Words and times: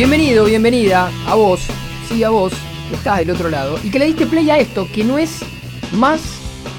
Bienvenido, 0.00 0.46
bienvenida 0.46 1.10
a 1.26 1.34
vos, 1.34 1.60
sí, 2.08 2.24
a 2.24 2.30
vos, 2.30 2.54
que 2.88 2.94
estás 2.94 3.18
del 3.18 3.32
otro 3.32 3.50
lado, 3.50 3.78
y 3.84 3.90
que 3.90 3.98
le 3.98 4.06
diste 4.06 4.24
play 4.24 4.48
a 4.48 4.56
esto, 4.56 4.88
que 4.90 5.04
no 5.04 5.18
es 5.18 5.40
más 5.92 6.22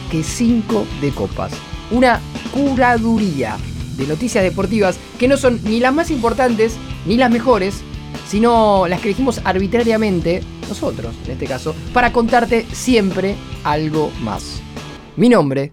que 0.10 0.24
5 0.24 0.88
de 1.02 1.12
copas. 1.12 1.52
Una 1.92 2.20
curaduría 2.52 3.58
de 3.96 4.08
noticias 4.08 4.44
deportivas 4.44 4.98
que 5.20 5.28
no 5.28 5.38
son 5.38 5.64
ni 5.66 5.80
las 5.80 5.94
más 5.94 6.10
importantes 6.10 6.78
ni 7.06 7.16
las 7.16 7.30
mejores, 7.30 7.84
sino 8.28 8.88
las 8.88 9.00
que 9.02 9.10
elegimos 9.10 9.40
arbitrariamente, 9.44 10.42
nosotros 10.68 11.14
en 11.26 11.34
este 11.34 11.46
caso, 11.46 11.76
para 11.94 12.12
contarte 12.12 12.66
siempre 12.72 13.36
algo 13.64 14.12
más. 14.24 14.64
Mi 15.16 15.30
nombre 15.30 15.72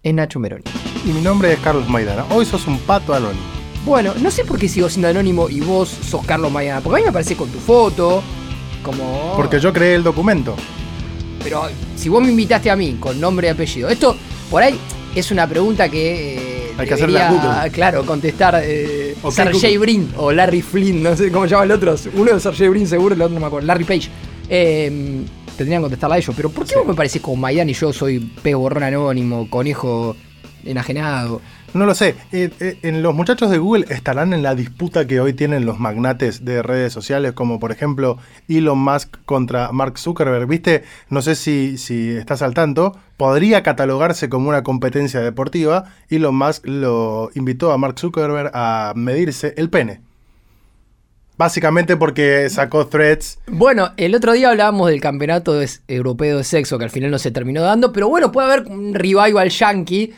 es 0.00 0.14
Nacho 0.14 0.38
Meroni. 0.38 0.62
Y 1.04 1.08
mi 1.08 1.22
nombre 1.22 1.54
es 1.54 1.58
Carlos 1.58 1.88
Maidana. 1.88 2.24
Hoy 2.30 2.44
sos 2.44 2.68
un 2.68 2.78
pato 2.78 3.14
anónimo. 3.14 3.57
Bueno, 3.84 4.12
no 4.20 4.30
sé 4.30 4.44
por 4.44 4.58
qué 4.58 4.68
sigo 4.68 4.88
siendo 4.88 5.08
anónimo 5.08 5.48
y 5.48 5.60
vos 5.60 5.88
sos 5.88 6.24
Carlos 6.26 6.52
Maidana, 6.52 6.80
porque 6.80 6.96
a 6.96 7.00
mí 7.00 7.06
me 7.06 7.12
parece 7.12 7.36
con 7.36 7.48
tu 7.48 7.58
foto, 7.58 8.22
como... 8.82 9.32
Porque 9.36 9.58
yo 9.60 9.72
creé 9.72 9.94
el 9.94 10.02
documento. 10.02 10.54
Pero 11.42 11.62
si 11.96 12.08
vos 12.08 12.22
me 12.22 12.30
invitaste 12.30 12.70
a 12.70 12.76
mí 12.76 12.96
con 13.00 13.18
nombre 13.20 13.46
y 13.46 13.50
apellido, 13.50 13.88
esto 13.88 14.14
por 14.50 14.62
ahí 14.62 14.78
es 15.14 15.30
una 15.30 15.46
pregunta 15.48 15.88
que... 15.88 16.36
eh, 16.36 16.72
Hay 16.76 16.86
que 16.86 16.94
hacerla 16.94 17.28
a 17.28 17.30
debería, 17.32 17.54
Google. 17.56 17.70
Claro, 17.70 18.04
contestar 18.04 18.60
eh, 18.62 19.16
Ok, 19.22 19.32
Sergey 19.32 19.76
Google. 19.76 19.78
Brin 19.78 20.12
o 20.18 20.32
Larry 20.32 20.60
Flynn, 20.60 21.02
no 21.02 21.16
sé 21.16 21.30
cómo 21.32 21.44
se 21.46 21.50
llama 21.52 21.64
el 21.64 21.70
otro. 21.72 21.94
Uno 22.14 22.36
es 22.36 22.42
Sergey 22.42 22.68
Brin 22.68 22.86
seguro, 22.86 23.14
el 23.14 23.22
otro 23.22 23.34
no 23.34 23.40
me 23.40 23.46
acuerdo. 23.46 23.66
Larry 23.66 23.84
Page. 23.84 24.10
Eh, 24.50 25.22
tendrían 25.56 25.80
que 25.80 25.84
contestarla 25.84 26.16
a 26.16 26.18
ellos. 26.18 26.34
Pero 26.36 26.50
¿por 26.50 26.66
qué 26.66 26.76
vos 26.76 26.86
me 26.86 26.94
parece 26.94 27.20
como 27.20 27.36
Maidana 27.36 27.70
y 27.70 27.74
yo 27.74 27.92
soy 27.92 28.18
peo 28.42 28.58
borrón 28.58 28.82
anónimo, 28.82 29.48
conejo 29.48 30.14
enajenado? 30.64 31.40
No 31.74 31.84
lo 31.84 31.94
sé. 31.94 32.16
Eh, 32.32 32.50
eh, 32.60 32.78
en 32.82 33.02
los 33.02 33.14
muchachos 33.14 33.50
de 33.50 33.58
Google 33.58 33.84
estarán 33.90 34.32
en 34.32 34.42
la 34.42 34.54
disputa 34.54 35.06
que 35.06 35.20
hoy 35.20 35.34
tienen 35.34 35.66
los 35.66 35.78
magnates 35.78 36.44
de 36.44 36.62
redes 36.62 36.92
sociales, 36.92 37.32
como 37.32 37.60
por 37.60 37.72
ejemplo 37.72 38.18
Elon 38.48 38.78
Musk 38.78 39.16
contra 39.26 39.70
Mark 39.72 39.98
Zuckerberg. 39.98 40.46
¿Viste? 40.46 40.84
No 41.10 41.20
sé 41.20 41.34
si, 41.34 41.76
estás 42.16 42.42
al 42.42 42.54
tanto. 42.54 42.96
Podría 43.16 43.62
catalogarse 43.62 44.28
como 44.28 44.48
una 44.48 44.62
competencia 44.62 45.20
deportiva. 45.20 45.84
Elon 46.08 46.36
Musk 46.36 46.66
lo 46.66 47.30
invitó 47.34 47.72
a 47.72 47.78
Mark 47.78 47.98
Zuckerberg 47.98 48.50
a 48.54 48.92
medirse 48.96 49.54
el 49.56 49.68
pene. 49.68 50.00
Básicamente 51.36 51.96
porque 51.96 52.50
sacó 52.50 52.88
threads. 52.88 53.38
Bueno, 53.46 53.92
el 53.96 54.14
otro 54.16 54.32
día 54.32 54.50
hablábamos 54.50 54.88
del 54.88 55.00
campeonato 55.00 55.60
europeo 55.86 56.38
de 56.38 56.44
sexo 56.44 56.78
que 56.78 56.84
al 56.84 56.90
final 56.90 57.12
no 57.12 57.18
se 57.20 57.30
terminó 57.30 57.62
dando, 57.62 57.92
pero 57.92 58.08
bueno, 58.08 58.32
puede 58.32 58.52
haber 58.52 58.66
un 58.66 58.92
revival 58.92 59.48
yankee, 59.48 60.12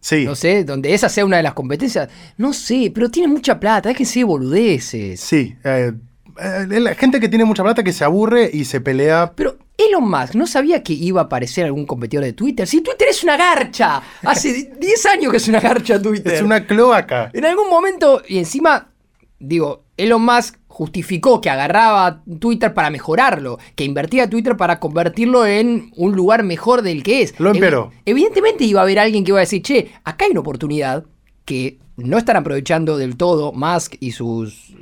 Sí. 0.00 0.24
no 0.24 0.34
sé, 0.34 0.64
donde 0.64 0.94
esa 0.94 1.08
sea 1.08 1.24
una 1.24 1.38
de 1.38 1.42
las 1.42 1.54
competencias. 1.54 2.08
No 2.36 2.52
sé, 2.52 2.90
pero 2.94 3.10
tiene 3.10 3.28
mucha 3.28 3.58
plata, 3.58 3.88
déjense 3.88 4.20
de 4.20 4.24
boludeces. 4.24 5.20
Sí. 5.20 5.56
eh, 5.64 5.92
eh, 6.40 6.80
la 6.80 6.94
gente 6.94 7.18
que 7.18 7.28
tiene 7.28 7.44
mucha 7.44 7.62
plata 7.62 7.82
que 7.82 7.92
se 7.92 8.04
aburre 8.04 8.48
y 8.52 8.64
se 8.64 8.80
pelea 8.80 9.32
Pero 9.34 9.58
Elon 9.76 10.08
Musk 10.08 10.34
no 10.34 10.46
sabía 10.46 10.82
que 10.82 10.92
iba 10.92 11.22
a 11.22 11.24
aparecer 11.24 11.64
algún 11.64 11.84
competidor 11.84 12.24
de 12.24 12.32
Twitter. 12.32 12.66
Si 12.66 12.80
Twitter 12.80 13.08
es 13.08 13.22
una 13.24 13.36
garcha, 13.36 14.02
hace 14.24 14.70
10 14.78 15.06
años 15.06 15.30
que 15.30 15.36
es 15.38 15.48
una 15.48 15.60
garcha 15.60 16.00
Twitter. 16.00 16.34
Es 16.34 16.42
una 16.42 16.64
cloaca. 16.66 17.30
En 17.32 17.44
algún 17.44 17.68
momento, 17.68 18.22
y 18.26 18.38
encima, 18.38 18.90
digo, 19.38 19.84
Elon 19.96 20.24
Musk 20.24 20.57
justificó 20.78 21.40
que 21.40 21.50
agarraba 21.50 22.22
Twitter 22.38 22.72
para 22.72 22.88
mejorarlo, 22.88 23.58
que 23.74 23.82
invertía 23.84 24.30
Twitter 24.30 24.56
para 24.56 24.78
convertirlo 24.78 25.44
en 25.44 25.90
un 25.96 26.14
lugar 26.14 26.44
mejor 26.44 26.82
del 26.82 27.02
que 27.02 27.22
es. 27.22 27.34
Lo 27.40 27.50
empeoró. 27.50 27.90
Evi- 27.90 28.02
evidentemente 28.06 28.62
iba 28.64 28.78
a 28.80 28.84
haber 28.84 29.00
alguien 29.00 29.24
que 29.24 29.32
iba 29.32 29.38
a 29.38 29.40
decir, 29.40 29.60
che, 29.60 29.90
acá 30.04 30.26
hay 30.26 30.30
una 30.30 30.40
oportunidad 30.40 31.04
que 31.44 31.78
no 31.96 32.16
están 32.16 32.36
aprovechando 32.36 32.96
del 32.96 33.16
todo 33.16 33.50
Musk 33.52 33.96
y 33.98 34.12
sus, 34.12 34.72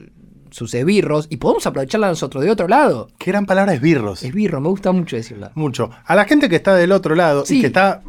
sus 0.50 0.74
esbirros, 0.74 1.28
y 1.30 1.38
podemos 1.38 1.66
aprovecharla 1.66 2.08
nosotros 2.08 2.44
de 2.44 2.50
otro 2.50 2.68
lado. 2.68 3.08
Que 3.18 3.30
eran 3.30 3.46
palabras 3.46 3.76
esbirros. 3.76 4.22
Esbirro, 4.22 4.60
me 4.60 4.68
gusta 4.68 4.92
mucho 4.92 5.16
decirla. 5.16 5.50
Mucho. 5.54 5.88
A 6.04 6.14
la 6.14 6.26
gente 6.26 6.50
que 6.50 6.56
está 6.56 6.74
del 6.74 6.92
otro 6.92 7.14
lado 7.14 7.46
Sí. 7.46 7.56
y 7.56 7.60
que 7.62 7.68
está 7.68 8.02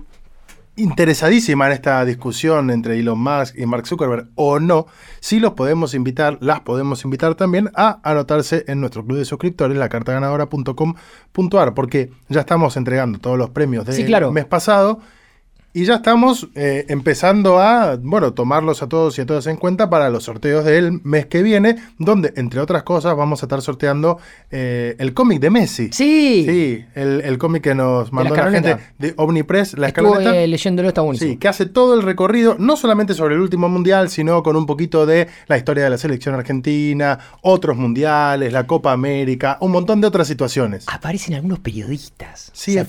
interesadísima 0.77 1.65
en 1.67 1.73
esta 1.73 2.03
discusión 2.05 2.69
entre 2.69 2.97
Elon 2.99 3.19
Musk 3.19 3.57
y 3.57 3.65
Mark 3.65 3.85
Zuckerberg 3.87 4.29
o 4.35 4.59
no, 4.59 4.85
sí 5.19 5.39
los 5.39 5.53
podemos 5.53 5.93
invitar, 5.93 6.37
las 6.41 6.61
podemos 6.61 7.03
invitar 7.03 7.35
también 7.35 7.69
a 7.75 7.99
anotarse 8.03 8.63
en 8.67 8.79
nuestro 8.79 9.03
club 9.05 9.17
de 9.17 9.25
suscriptores, 9.25 9.77
lacartaganadora.com.ar, 9.77 11.73
porque 11.73 12.11
ya 12.29 12.41
estamos 12.41 12.77
entregando 12.77 13.19
todos 13.19 13.37
los 13.37 13.49
premios 13.49 13.85
del 13.85 13.95
Sí, 13.95 14.05
claro. 14.05 14.31
mes 14.31 14.45
pasado. 14.45 14.99
Y 15.77 15.85
ya 15.85 15.97
estamos 15.97 16.47
eh, 16.55 16.87
empezando 16.89 17.59
a, 17.59 17.97
bueno, 18.01 18.33
tomarlos 18.33 18.81
a 18.81 18.89
todos 18.89 19.15
y 19.19 19.21
a 19.21 19.27
todas 19.27 19.45
en 19.45 19.57
cuenta 19.57 19.91
para 19.91 20.09
los 20.09 20.23
sorteos 20.23 20.65
del 20.65 21.01
mes 21.03 21.27
que 21.27 21.43
viene, 21.43 21.75
donde, 21.99 22.33
entre 22.35 22.61
otras 22.61 22.81
cosas, 22.81 23.15
vamos 23.15 23.43
a 23.43 23.45
estar 23.45 23.61
sorteando 23.61 24.17
eh, 24.49 24.95
el 24.97 25.13
cómic 25.13 25.39
de 25.39 25.51
Messi. 25.51 25.89
Sí, 25.91 26.45
Sí, 26.47 26.83
el, 26.95 27.21
el 27.21 27.37
cómic 27.37 27.61
que 27.61 27.75
nos 27.75 28.11
mandó 28.11 28.35
la, 28.35 28.49
gente 28.49 28.77
de 28.97 29.13
Omnipress, 29.17 29.77
la 29.77 29.89
estuvo 29.89 30.13
escaloneta. 30.13 30.41
eh, 30.41 30.47
leyéndolo, 30.47 30.87
está 30.87 31.01
buenísimo. 31.01 31.33
Sí, 31.33 31.37
que 31.37 31.47
hace 31.47 31.67
todo 31.67 31.93
el 31.93 32.01
recorrido, 32.01 32.55
no 32.57 32.75
solamente 32.75 33.13
sobre 33.13 33.35
el 33.35 33.41
último 33.41 33.69
mundial, 33.69 34.09
sino 34.09 34.41
con 34.41 34.55
un 34.55 34.65
poquito 34.65 35.05
de 35.05 35.27
la 35.45 35.59
historia 35.59 35.83
de 35.83 35.91
la 35.91 35.99
selección 35.99 36.33
argentina, 36.33 37.19
otros 37.43 37.77
mundiales, 37.77 38.51
la 38.51 38.65
Copa 38.65 38.93
América, 38.93 39.59
un 39.61 39.73
montón 39.73 40.01
de 40.01 40.07
otras 40.07 40.27
situaciones. 40.27 40.85
Aparecen 40.87 41.35
algunos 41.35 41.59
periodistas 41.59 42.49
Sí. 42.51 42.79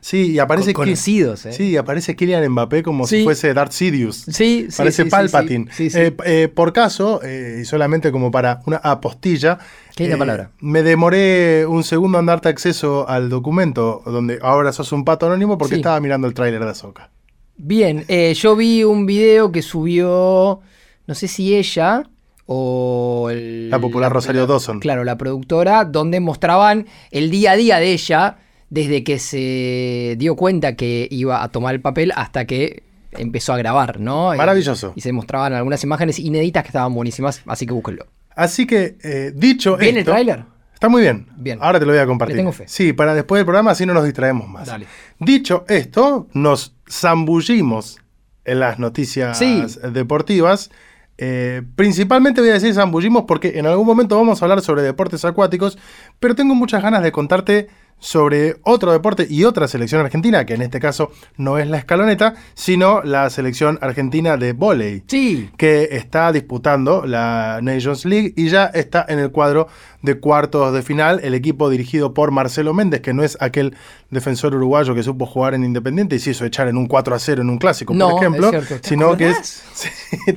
Sí, 0.00 0.32
y 0.32 0.38
aparece 0.38 0.72
conocidos, 0.72 1.44
¿eh? 1.44 1.52
Sí, 1.52 1.81
aparece 1.82 2.16
Kylian 2.16 2.48
Mbappé 2.50 2.82
como 2.82 3.06
Sí. 3.06 3.18
si 3.18 3.24
fuese 3.24 3.52
Darth 3.54 3.72
Sidious. 3.72 4.16
Sí, 4.28 4.66
sí, 4.70 4.76
Parece 4.76 5.04
sí, 5.04 5.10
Palpatine. 5.10 5.66
sí. 5.72 5.88
Eh, 5.94 6.16
eh, 6.24 6.48
por 6.52 6.72
caso, 6.72 7.20
eh, 7.22 7.58
y 7.62 7.64
solamente 7.64 8.10
como 8.10 8.30
para 8.30 8.60
una 8.66 8.78
apostilla. 8.78 9.58
Qué 9.94 10.16
palabra. 10.16 10.50
Me 10.60 10.82
demoré 10.82 11.66
un 11.66 11.84
segundo 11.84 12.18
en 12.18 12.26
darte 12.26 12.48
acceso 12.48 13.06
al 13.08 13.28
documento 13.28 14.02
donde 14.06 14.38
ahora 14.42 14.72
sos 14.72 14.90
un 14.92 15.04
pato 15.04 15.26
anónimo 15.26 15.58
porque 15.58 15.76
estaba 15.76 16.00
mirando 16.00 16.26
el 16.26 16.34
tráiler 16.34 16.64
de 16.64 16.70
Azoka. 16.70 17.10
Bien, 17.56 18.04
yo 18.34 18.56
vi 18.56 18.82
un 18.84 19.04
video 19.06 19.52
que 19.52 19.60
subió, 19.62 20.60
no 21.06 21.14
sé 21.14 21.28
si 21.28 21.54
ella 21.54 22.08
o 22.46 23.28
el- 23.30 23.70
La 23.70 23.78
popular 23.78 24.10
Rosario 24.12 24.46
Dawson. 24.46 24.80
Claro, 24.80 25.04
la 25.04 25.16
productora, 25.16 25.84
donde 25.84 26.20
mostraban 26.20 26.86
el 27.10 27.30
día 27.30 27.52
a 27.52 27.56
día 27.56 27.78
de 27.78 27.92
ella 27.92 28.38
desde 28.72 29.04
que 29.04 29.18
se 29.18 30.16
dio 30.16 30.34
cuenta 30.34 30.76
que 30.76 31.06
iba 31.10 31.42
a 31.42 31.50
tomar 31.50 31.74
el 31.74 31.82
papel 31.82 32.10
hasta 32.16 32.46
que 32.46 32.84
empezó 33.10 33.52
a 33.52 33.58
grabar, 33.58 34.00
¿no? 34.00 34.34
Maravilloso. 34.34 34.94
Y, 34.96 35.02
se 35.02 35.12
mostraban 35.12 35.52
algunas 35.52 35.84
imágenes 35.84 36.18
inéditas 36.18 36.62
que 36.62 36.68
estaban 36.68 36.94
buenísimas, 36.94 37.42
así 37.44 37.66
que 37.66 37.74
búsquenlo. 37.74 38.06
Así 38.34 38.66
que, 38.66 38.96
eh, 39.04 39.30
dicho 39.34 39.76
¿Bien 39.76 39.96
el 39.96 39.98
esto, 39.98 40.12
tráiler? 40.12 40.44
Está 40.72 40.88
muy 40.88 41.02
bien. 41.02 41.26
Bien. 41.36 41.58
Ahora 41.60 41.78
te 41.80 41.84
lo 41.84 41.92
voy 41.92 42.00
a 42.00 42.06
compartir. 42.06 42.34
Le 42.34 42.40
tengo 42.40 42.52
fe. 42.52 42.64
Sí, 42.66 42.94
para 42.94 43.14
después 43.14 43.40
del 43.40 43.44
programa 43.44 43.72
así 43.72 43.84
no 43.84 43.92
nos 43.92 44.06
distraemos 44.06 44.48
más. 44.48 44.66
Dale. 44.68 44.86
Dicho 45.18 45.66
esto, 45.68 46.28
nos 46.32 46.74
zambullimos 46.90 48.00
en 48.46 48.58
las 48.58 48.78
noticias 48.78 49.36
Sí. 49.36 49.62
deportivas. 49.92 50.70
Eh, 51.18 51.60
principalmente 51.76 52.40
voy 52.40 52.48
a 52.48 52.54
decir 52.54 52.72
zambullimos 52.72 53.24
porque 53.28 53.58
en 53.58 53.66
algún 53.66 53.86
momento 53.86 54.16
vamos 54.16 54.40
a 54.40 54.46
hablar 54.46 54.62
sobre 54.62 54.80
deportes 54.80 55.26
acuáticos, 55.26 55.76
pero 56.18 56.34
tengo 56.34 56.54
muchas 56.54 56.82
ganas 56.82 57.02
de 57.02 57.12
contarte 57.12 57.68
sobre 57.98 58.56
otro 58.64 58.90
deporte 58.90 59.26
y 59.30 59.44
otra 59.44 59.68
selección 59.68 60.00
argentina, 60.00 60.44
que 60.44 60.54
en 60.54 60.62
este 60.62 60.80
caso 60.80 61.12
no 61.36 61.58
es 61.58 61.68
la 61.68 61.78
escaloneta, 61.78 62.34
sino 62.54 63.00
la 63.02 63.30
selección 63.30 63.78
argentina 63.80 64.36
de 64.36 64.52
vóley 64.54 65.04
Sí, 65.06 65.50
que 65.56 65.88
está 65.92 66.32
disputando 66.32 67.06
la 67.06 67.60
Nations 67.62 68.04
League 68.04 68.34
y 68.36 68.48
ya 68.48 68.66
está 68.66 69.06
en 69.08 69.20
el 69.20 69.30
cuadro 69.30 69.68
de 70.02 70.18
cuartos 70.18 70.74
de 70.74 70.82
final 70.82 71.20
el 71.22 71.32
equipo 71.34 71.70
dirigido 71.70 72.12
por 72.12 72.32
Marcelo 72.32 72.74
Méndez, 72.74 73.02
que 73.02 73.14
no 73.14 73.22
es 73.22 73.38
aquel 73.40 73.76
defensor 74.10 74.52
uruguayo 74.56 74.96
que 74.96 75.04
supo 75.04 75.26
jugar 75.26 75.54
en 75.54 75.62
Independiente 75.62 76.16
y 76.16 76.18
se 76.18 76.30
hizo 76.32 76.44
echar 76.44 76.66
en 76.66 76.76
un 76.76 76.88
4 76.88 77.14
a 77.14 77.18
0 77.20 77.42
en 77.42 77.50
un 77.50 77.58
clásico, 77.58 77.94
No, 77.94 78.10
por 78.10 78.18
ejemplo, 78.20 78.46
es 78.46 78.50
cierto. 78.50 78.80
¿Te 78.82 78.88
sino 78.88 79.16
que 79.16 79.30
es 79.30 79.62
Sí, 79.74 79.88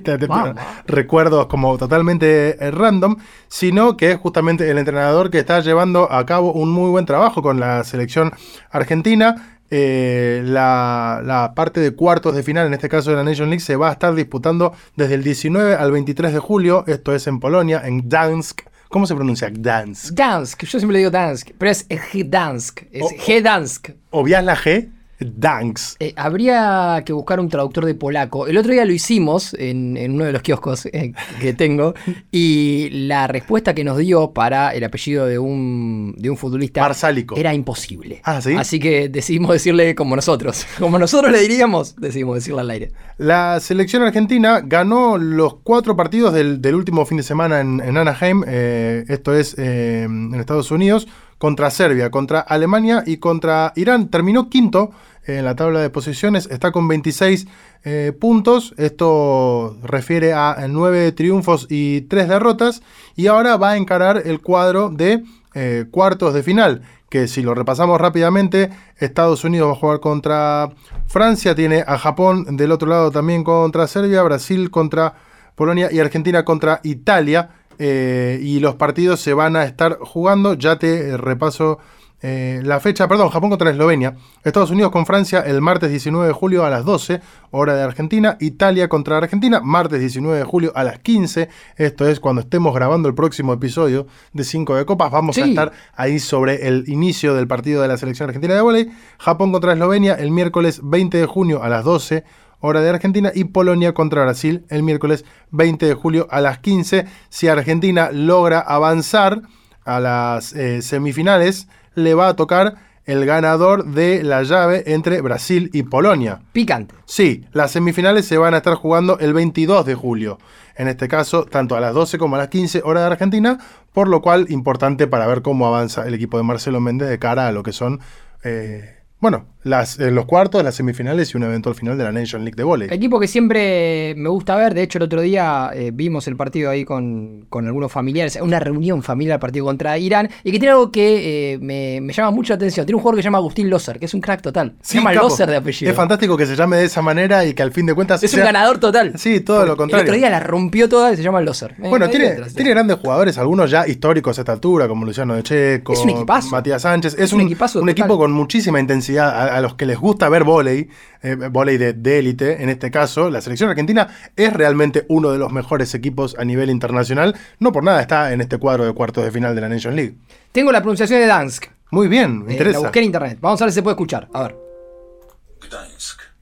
te- 0.04 0.18
te- 0.20 0.28
Vamos. 0.28 0.56
recuerdos 0.86 1.48
como 1.48 1.76
totalmente 1.80 2.64
eh, 2.64 2.70
random, 2.72 3.16
sino 3.48 3.98
que 3.98 4.12
es 4.12 4.18
justamente 4.18 4.70
el 4.70 4.78
entrenador 4.78 5.32
que 5.32 5.40
está 5.40 5.60
llevando 5.62 6.12
a 6.12 6.26
cabo 6.28 6.54
un 6.54 6.70
muy 6.70 6.92
buen 6.92 7.06
trabajo 7.06 7.42
con 7.42 7.55
la 7.60 7.84
selección 7.84 8.34
argentina. 8.72 9.58
Eh, 9.72 10.42
la, 10.46 11.22
la 11.26 11.54
parte 11.56 11.80
de 11.80 11.96
cuartos 11.96 12.36
de 12.36 12.44
final, 12.44 12.68
en 12.68 12.74
este 12.74 12.88
caso 12.88 13.10
de 13.10 13.18
la 13.18 13.24
Nation 13.24 13.50
League, 13.50 13.64
se 13.64 13.76
va 13.76 13.90
a 13.90 13.94
estar 13.94 14.14
disputando 14.14 14.74
desde 14.96 15.16
el 15.16 15.24
19 15.24 15.76
al 15.76 15.92
23 15.92 16.34
de 16.34 16.40
julio. 16.40 16.84
Esto 16.88 17.16
es 17.16 17.26
en 17.28 17.40
Polonia, 17.40 17.82
en 17.84 18.08
Gdansk. 18.08 18.62
¿Cómo 18.90 19.08
se 19.08 19.16
pronuncia 19.16 19.50
Gdansk? 19.50 20.14
Dansk, 20.14 20.64
yo 20.64 20.80
siempre 20.80 20.94
le 20.94 21.00
digo 21.00 21.12
Dansk, 21.12 21.50
pero 21.58 21.72
es 21.72 21.86
Gdansk, 21.90 22.84
es 22.92 23.06
Gdansk. 23.28 23.90
¿Obvias 24.12 24.44
la 24.44 24.56
G? 24.56 24.90
Danks. 25.20 25.96
Eh, 26.00 26.14
habría 26.18 27.02
que 27.06 27.14
buscar 27.14 27.40
un 27.40 27.50
traductor 27.50 27.86
de 27.86 27.96
polaco. 27.96 28.48
El 28.48 28.58
otro 28.58 28.72
día 28.74 28.86
lo 28.86 28.92
hicimos 28.92 29.54
en, 29.54 29.98
en 29.98 30.14
uno 30.14 30.26
de 30.26 30.34
los 30.34 30.42
kioscos 30.42 30.86
eh, 30.88 31.14
que 31.40 31.54
tengo 31.54 31.94
y 32.32 32.90
la 32.92 33.28
respuesta 33.28 33.74
que 33.74 33.84
nos 33.84 33.98
dio 33.98 34.32
para 34.32 34.74
el 34.74 34.84
apellido 34.84 35.26
de 35.26 35.40
un, 35.40 36.16
de 36.18 36.30
un 36.30 36.38
futbolista 36.38 36.82
Marsálico. 36.82 37.36
era 37.38 37.54
imposible. 37.54 38.22
Ah, 38.24 38.42
¿sí? 38.42 38.56
Así 38.56 38.80
que 38.80 39.10
decidimos 39.10 39.52
decirle 39.52 39.96
como 39.96 40.16
nosotros. 40.16 40.66
Como 40.80 41.00
nosotros 41.00 41.32
le 41.32 41.40
diríamos, 41.40 41.96
decidimos 41.96 42.36
decirle 42.36 42.62
al 42.62 42.70
aire. 42.70 42.92
La 43.18 43.60
selección 43.60 44.04
argentina 44.04 44.62
ganó 44.64 45.18
los 45.18 45.56
cuatro 45.64 45.96
partidos 45.96 46.34
del, 46.34 46.62
del 46.62 46.76
último 46.76 47.06
fin 47.06 47.18
de 47.18 47.24
semana 47.24 47.62
en, 47.62 47.80
en 47.80 47.98
Anaheim, 47.98 48.44
eh, 48.46 49.06
esto 49.08 49.34
es 49.34 49.58
en 49.58 50.34
Estados 50.36 50.72
Unidos, 50.72 51.08
contra 51.38 51.70
Serbia, 51.70 52.12
contra 52.12 52.40
Alemania 52.40 53.04
y 53.06 53.18
contra 53.18 53.74
Irán. 53.76 54.10
Terminó 54.10 54.50
quinto 54.50 54.92
en 55.26 55.44
la 55.44 55.56
tabla 55.56 55.80
de 55.80 55.90
posiciones, 55.90 56.48
está 56.52 56.72
con 56.72 56.88
26 56.88 57.48
eh, 57.84 58.14
puntos, 58.20 58.74
esto 58.78 59.76
refiere 59.82 60.34
a 60.34 60.68
9 60.70 61.12
triunfos 61.14 61.66
y 61.70 62.02
3 62.02 62.28
derrotas, 62.28 62.84
y 63.16 63.28
ahora 63.28 63.58
va 63.58 63.72
a 63.72 63.78
encarar 63.78 64.22
el 64.26 64.40
cuadro 64.42 64.90
de 64.90 65.24
eh, 65.56 65.86
cuartos 65.90 66.34
de 66.34 66.44
final 66.44 66.84
que 67.10 67.28
si 67.30 67.44
lo 67.44 67.54
repasamos 67.54 68.02
rápidamente, 68.02 68.72
Estados 68.98 69.46
Unidos 69.46 69.70
va 69.70 69.72
a 69.72 69.76
jugar 69.76 70.00
contra 70.02 70.72
Francia, 71.08 71.56
tiene 71.56 71.84
a 71.88 71.98
Japón 71.98 72.58
del 72.58 72.74
otro 72.74 72.90
lado 72.90 73.10
también 73.10 73.44
contra 73.44 73.88
Serbia, 73.88 74.22
Brasil 74.24 74.70
contra 74.70 75.14
Polonia 75.56 75.90
y 75.92 76.00
Argentina 76.00 76.44
contra 76.44 76.82
Italia. 76.84 77.52
Eh, 77.80 78.40
y 78.42 78.60
los 78.60 78.76
partidos 78.76 79.20
se 79.20 79.34
van 79.34 79.56
a 79.56 79.64
estar 79.64 79.98
jugando, 80.00 80.54
ya 80.54 80.78
te 80.78 81.10
eh, 81.10 81.18
repaso 81.18 81.80
eh, 82.22 82.62
la 82.64 82.80
fecha, 82.80 83.08
perdón, 83.08 83.30
Japón 83.30 83.52
contra 83.52 83.70
Eslovenia, 83.70 84.16
Estados 84.44 84.72
Unidos 84.72 84.92
con 84.92 85.06
Francia 85.06 85.42
el 85.42 85.62
martes 85.62 85.92
19 85.92 86.28
de 86.28 86.34
julio 86.34 86.66
a 86.66 86.70
las 86.70 86.84
12, 86.84 87.22
hora 87.52 87.76
de 87.76 87.84
Argentina, 87.84 88.38
Italia 88.40 88.88
contra 88.88 89.18
Argentina, 89.18 89.60
martes 89.62 90.00
19 90.00 90.40
de 90.40 90.44
julio 90.44 90.72
a 90.76 90.84
las 90.84 90.98
15, 91.00 91.50
esto 91.76 92.08
es 92.08 92.20
cuando 92.20 92.42
estemos 92.42 92.74
grabando 92.74 93.10
el 93.10 93.16
próximo 93.16 93.54
episodio 93.54 94.08
de 94.34 94.44
5 94.44 94.76
de 94.76 94.86
Copas, 94.86 95.12
vamos 95.12 95.38
a 95.38 95.46
estar 95.46 95.74
ahí 95.94 96.18
sobre 96.18 96.68
el 96.68 96.86
inicio 96.88 97.36
del 97.36 97.48
partido 97.48 97.82
de 97.82 97.90
la 97.90 97.98
selección 97.98 98.30
argentina 98.30 98.56
de 98.56 98.62
vóley, 98.62 98.92
Japón 99.20 99.52
contra 99.52 99.74
Eslovenia 99.74 100.14
el 100.14 100.32
miércoles 100.32 100.80
20 100.84 101.18
de 101.18 101.26
junio 101.28 101.62
a 101.62 101.70
las 101.70 101.84
12, 101.84 102.24
hora 102.60 102.82
de 102.82 102.90
Argentina, 102.90 103.32
y 103.34 103.46
Polonia 103.46 103.94
contra 103.94 104.24
Brasil 104.24 104.66
el 104.70 104.84
miércoles 104.84 105.26
20 105.52 105.86
de 105.86 105.94
julio 105.94 106.28
a 106.30 106.42
las 106.42 106.60
15. 106.60 107.06
Si 107.30 107.48
Argentina 107.48 108.10
logra 108.12 108.60
avanzar 108.60 109.42
a 109.84 110.00
las 110.00 110.54
eh, 110.54 110.82
semifinales, 110.82 111.68
le 111.94 112.14
va 112.14 112.30
a 112.30 112.36
tocar 112.36 112.76
el 113.06 113.26
ganador 113.26 113.86
de 113.86 114.24
la 114.24 114.44
llave 114.44 114.84
entre 114.88 115.22
Brasil 115.22 115.70
y 115.74 115.84
Polonia. 115.84 116.42
Picante. 116.52 116.96
Sí, 117.06 117.46
las 117.54 117.72
semifinales 117.72 118.26
se 118.26 118.38
van 118.38 118.54
a 118.54 118.58
estar 118.58 118.74
jugando 118.76 119.20
el 119.20 119.34
22 119.34 119.86
de 119.86 119.96
julio. 119.96 120.40
En 120.76 120.88
este 120.88 121.08
caso, 121.08 121.46
tanto 121.46 121.76
a 121.76 121.80
las 121.80 121.94
12 121.94 122.18
como 122.18 122.36
a 122.36 122.40
las 122.40 122.50
15 122.50 122.82
hora 122.84 123.02
de 123.02 123.08
Argentina, 123.08 123.60
por 123.94 124.08
lo 124.08 124.22
cual 124.22 124.48
importante 124.50 125.08
para 125.08 125.28
ver 125.28 125.42
cómo 125.42 125.68
avanza 125.68 126.06
el 126.08 126.14
equipo 126.14 126.38
de 126.38 126.44
Marcelo 126.44 126.82
Méndez 126.82 127.10
de 127.10 127.20
cara 127.20 127.48
a 127.48 127.52
lo 127.52 127.64
que 127.64 127.72
son, 127.72 128.02
eh, 128.44 128.98
bueno, 129.20 129.46
las, 129.66 130.00
eh, 130.00 130.12
los 130.12 130.26
cuartos, 130.26 130.64
las 130.64 130.76
semifinales 130.76 131.34
y 131.34 131.38
un 131.38 131.44
eventual 131.44 131.76
final 131.76 131.98
de 131.98 132.04
la 132.06 132.12
Nation 132.12 132.44
League 132.46 132.56
de 132.56 132.64
volei. 132.64 132.88
Equipo 132.94 133.20
que 133.20 133.28
siempre 133.28 134.14
me 134.16 134.30
gusta 134.30 134.56
ver. 134.56 134.74
De 134.74 134.84
hecho, 134.84 135.00
el 135.00 135.04
otro 135.04 135.22
día 135.22 135.72
eh, 135.74 135.92
vimos 135.94 136.28
el 136.28 136.36
partido 136.38 136.70
ahí 136.70 136.86
con, 136.86 137.46
con 137.50 137.66
algunos 137.66 137.92
familiares. 137.92 138.38
Una 138.42 138.60
reunión 138.60 139.02
familiar, 139.04 139.40
partido 139.40 139.66
contra 139.66 139.98
Irán. 139.98 140.30
Y 140.44 140.52
que 140.52 140.60
tiene 140.60 140.72
algo 140.72 140.92
que 140.92 141.54
eh, 141.54 141.58
me, 141.60 142.00
me 142.00 142.14
llama 142.14 142.32
mucho 142.32 142.54
la 142.54 142.56
atención. 142.56 142.86
Tiene 142.86 142.96
un 142.98 143.02
jugador 143.02 143.18
que 143.18 143.24
se 143.24 143.28
llama 143.28 143.40
Agustín 143.40 143.70
Loser, 143.70 144.00
que 144.00 144.06
es 144.06 144.14
un 144.14 144.22
crack 144.22 144.42
total. 144.42 144.76
Se 144.82 144.92
Sí, 144.94 144.98
llama 145.00 145.14
capo. 145.14 145.28
Loser 145.30 145.50
de 145.50 145.56
apellido. 145.58 145.90
Es 145.92 145.98
fantástico 145.98 146.38
que 146.38 146.46
se 146.46 146.56
llame 146.56 146.78
de 146.78 146.86
esa 146.86 147.02
manera 147.02 147.44
y 147.46 147.54
que 147.54 147.64
al 147.64 147.72
fin 147.72 147.86
de 147.88 147.94
cuentas 147.96 148.22
Es 148.24 148.34
un 148.36 148.42
ganador 148.42 148.78
total. 148.78 149.14
Sí, 149.18 149.40
todo 149.40 149.66
lo 149.66 149.72
El 149.72 149.78
contrario. 149.78 150.04
otro 150.04 150.16
día 150.16 150.30
la 150.30 150.40
rompió 150.40 150.88
toda 150.88 151.12
y 151.12 151.18
se 151.18 151.24
llama 151.24 151.42
Loser. 151.42 151.72
Eh, 151.82 151.90
Bueno, 151.90 152.06
me 152.06 152.12
tiene, 152.12 152.36
tiene 152.56 152.70
grandes 152.70 152.98
jugadores, 152.98 153.38
algunos 153.40 153.72
ya 153.72 153.88
históricos 153.88 154.38
a 154.38 154.42
esta 154.42 154.52
altura, 154.52 154.88
como 154.88 155.06
Luciano 155.06 155.34
de 155.36 155.42
Checo, 155.44 155.94
Es 155.94 156.00
un 156.00 156.12
equipazo. 156.12 156.50
Matías 156.52 156.84
Sánchez. 156.84 157.14
Es, 157.16 157.20
Es 157.20 157.34
un 157.34 157.42
un, 157.42 157.48
equipazo 157.48 157.82
un 157.82 157.90
equipo 157.90 158.18
con 158.18 158.32
muchísima 158.32 158.80
intensidad. 158.80 159.55
A, 159.56 159.62
los 159.62 159.76
que 159.76 159.86
les 159.86 159.98
gusta 159.98 160.28
ver 160.30 160.44
vóley, 160.44 160.90
eh, 161.24 161.36
vóley 161.52 161.78
de, 161.78 161.94
de 161.94 162.20
élite, 162.20 162.62
en 162.64 162.70
este 162.70 162.92
caso, 162.92 163.30
la 163.30 163.42
selección 163.42 163.70
argentina 163.70 164.08
es 164.36 164.52
realmente 164.54 165.06
uno 165.10 165.32
de 165.32 165.38
los 165.38 165.52
mejores 165.52 165.94
equipos 165.96 166.36
a 166.38 166.46
nivel 166.46 166.70
internacional. 166.70 167.36
No 167.60 167.72
por 167.72 167.84
nada 167.84 168.02
está 168.02 168.34
en 168.34 168.42
este 168.42 168.58
cuadro 168.58 168.86
de 168.86 168.94
cuartos 168.94 169.24
de 169.24 169.32
final 169.32 169.56
de 169.56 169.62
la 169.62 169.70
Nation 169.70 169.96
League. 169.96 170.16
Tengo 170.52 170.72
la 170.72 170.82
pronunciación 170.82 171.20
de 171.20 171.28
Dansk. 171.28 171.66
Muy 171.92 172.08
bien, 172.08 172.44
me 172.44 172.50
Eh, 172.50 172.54
interesa. 172.54 172.80
la 172.80 172.84
busqué 172.88 173.00
en 173.00 173.06
internet. 173.06 173.38
Vamos 173.42 173.62
a 173.62 173.66
ver 173.66 173.72
si 173.72 173.76
se 173.76 173.84
puede 173.84 173.94
escuchar. 173.94 174.28
A 174.34 174.44
ver. 174.44 174.56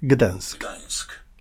Gdansk. 0.01 0.63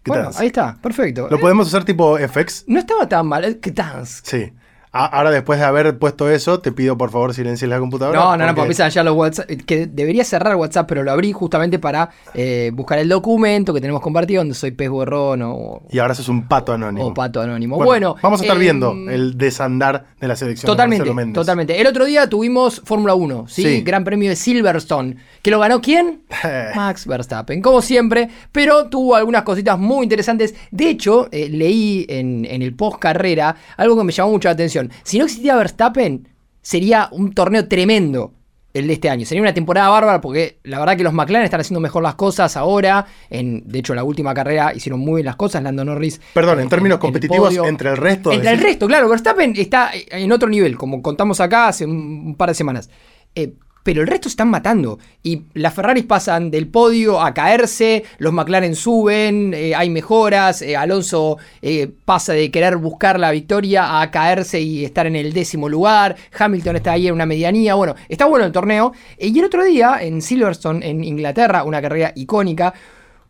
Bueno, 0.04 0.22
Gdansk. 0.24 0.40
ahí 0.40 0.46
está. 0.48 0.76
Perfecto. 0.80 1.28
Lo 1.30 1.36
Eh, 1.36 1.40
podemos 1.40 1.66
usar 1.68 1.84
tipo 1.84 2.18
FX. 2.18 2.64
no 2.66 2.78
estaba 2.80 3.08
tan 3.08 3.26
mal. 3.26 3.58
Gdansk. 3.60 4.24
Sí. 4.26 4.52
Ahora, 4.94 5.30
después 5.30 5.58
de 5.58 5.64
haber 5.64 5.98
puesto 5.98 6.28
eso, 6.28 6.60
te 6.60 6.70
pido 6.70 6.98
por 6.98 7.10
favor 7.10 7.32
silencies 7.32 7.66
la 7.68 7.78
computadora. 7.78 8.18
No, 8.18 8.24
no, 8.24 8.30
no, 8.32 8.38
porque- 8.38 8.48
porque 8.54 8.60
empiezan 8.62 8.90
ya 8.90 9.02
los 9.02 9.16
WhatsApp. 9.16 9.46
Que 9.64 9.86
debería 9.86 10.22
cerrar 10.22 10.54
WhatsApp, 10.56 10.86
pero 10.86 11.02
lo 11.02 11.10
abrí 11.12 11.32
justamente 11.32 11.78
para 11.78 12.10
eh, 12.34 12.70
buscar 12.74 12.98
el 12.98 13.08
documento 13.08 13.72
que 13.72 13.80
tenemos 13.80 14.02
compartido, 14.02 14.40
donde 14.40 14.54
soy 14.54 14.72
pez 14.72 14.90
borrón 14.90 15.40
o, 15.42 15.80
Y 15.90 15.98
ahora 15.98 16.14
sos 16.14 16.28
un 16.28 16.46
pato 16.46 16.72
anónimo. 16.74 17.06
o 17.06 17.14
pato 17.14 17.40
anónimo. 17.40 17.76
Bueno, 17.76 18.16
vamos 18.22 18.40
a 18.40 18.44
estar 18.44 18.56
eh, 18.58 18.60
viendo 18.60 18.92
el 19.08 19.38
desandar 19.38 20.04
de 20.20 20.28
la 20.28 20.36
selección. 20.36 20.66
Totalmente, 20.66 21.10
totalmente. 21.32 21.80
El 21.80 21.86
otro 21.86 22.04
día 22.04 22.28
tuvimos 22.28 22.82
Fórmula 22.84 23.14
1, 23.14 23.46
¿sí? 23.48 23.62
Sí. 23.62 23.80
Gran 23.82 24.04
premio 24.04 24.28
de 24.28 24.36
Silverstone. 24.36 25.16
¿Que 25.40 25.50
lo 25.50 25.58
ganó 25.58 25.80
quién? 25.80 26.20
Max 26.76 27.06
Verstappen, 27.06 27.62
como 27.62 27.80
siempre, 27.80 28.28
pero 28.52 28.88
tuvo 28.90 29.14
algunas 29.16 29.42
cositas 29.42 29.78
muy 29.78 30.02
interesantes. 30.02 30.54
De 30.70 30.90
hecho, 30.90 31.28
eh, 31.32 31.48
leí 31.48 32.04
en, 32.10 32.44
en 32.44 32.60
el 32.60 32.74
post 32.74 32.98
carrera 32.98 33.56
algo 33.78 33.96
que 33.96 34.04
me 34.04 34.12
llamó 34.12 34.32
mucho 34.32 34.48
la 34.48 34.52
atención. 34.52 34.81
Si 35.02 35.18
no 35.18 35.24
existía 35.24 35.56
Verstappen, 35.56 36.28
sería 36.60 37.08
un 37.12 37.32
torneo 37.32 37.68
tremendo 37.68 38.32
el 38.74 38.86
de 38.86 38.94
este 38.94 39.10
año. 39.10 39.26
Sería 39.26 39.42
una 39.42 39.52
temporada 39.54 39.88
bárbara 39.88 40.20
porque 40.20 40.58
la 40.64 40.78
verdad 40.78 40.96
que 40.96 41.02
los 41.02 41.12
McLaren 41.12 41.44
están 41.44 41.60
haciendo 41.60 41.80
mejor 41.80 42.02
las 42.02 42.14
cosas 42.14 42.56
ahora. 42.56 43.06
En, 43.28 43.68
de 43.68 43.78
hecho, 43.80 43.94
la 43.94 44.04
última 44.04 44.32
carrera 44.32 44.72
hicieron 44.74 45.00
muy 45.00 45.16
bien 45.16 45.26
las 45.26 45.36
cosas. 45.36 45.62
Lando 45.62 45.84
Norris. 45.84 46.20
Perdón, 46.32 46.60
eh, 46.60 46.62
en 46.62 46.68
términos 46.68 46.98
competitivos, 46.98 47.54
entre 47.54 47.90
el 47.90 47.96
resto. 47.96 48.32
Entre 48.32 48.50
el 48.50 48.58
resto, 48.58 48.86
claro, 48.86 49.08
Verstappen 49.08 49.54
está 49.56 49.90
en 49.92 50.32
otro 50.32 50.48
nivel, 50.48 50.76
como 50.76 51.02
contamos 51.02 51.40
acá 51.40 51.68
hace 51.68 51.84
un, 51.84 52.24
un 52.26 52.34
par 52.34 52.48
de 52.48 52.54
semanas. 52.54 52.88
Eh, 53.34 53.54
pero 53.82 54.00
el 54.00 54.06
resto 54.06 54.28
están 54.28 54.48
matando. 54.48 54.98
Y 55.22 55.42
las 55.54 55.74
Ferraris 55.74 56.04
pasan 56.04 56.50
del 56.50 56.68
podio 56.68 57.20
a 57.20 57.34
caerse, 57.34 58.04
los 58.18 58.32
McLaren 58.32 58.74
suben, 58.74 59.52
eh, 59.54 59.74
hay 59.74 59.90
mejoras, 59.90 60.62
eh, 60.62 60.76
Alonso 60.76 61.38
eh, 61.60 61.90
pasa 62.04 62.32
de 62.32 62.50
querer 62.50 62.76
buscar 62.76 63.18
la 63.18 63.30
victoria 63.30 64.00
a 64.00 64.10
caerse 64.10 64.60
y 64.60 64.84
estar 64.84 65.06
en 65.06 65.16
el 65.16 65.32
décimo 65.32 65.68
lugar, 65.68 66.16
Hamilton 66.38 66.76
está 66.76 66.92
ahí 66.92 67.08
en 67.08 67.14
una 67.14 67.26
medianía, 67.26 67.74
bueno, 67.74 67.94
está 68.08 68.26
bueno 68.26 68.46
el 68.46 68.52
torneo. 68.52 68.92
Y 69.18 69.38
el 69.38 69.44
otro 69.44 69.64
día, 69.64 69.98
en 70.00 70.22
Silverstone, 70.22 70.88
en 70.88 71.04
Inglaterra, 71.04 71.64
una 71.64 71.82
carrera 71.82 72.12
icónica, 72.14 72.74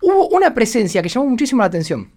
hubo 0.00 0.28
una 0.28 0.52
presencia 0.54 1.02
que 1.02 1.08
llamó 1.08 1.26
muchísimo 1.26 1.60
la 1.62 1.66
atención. 1.66 2.10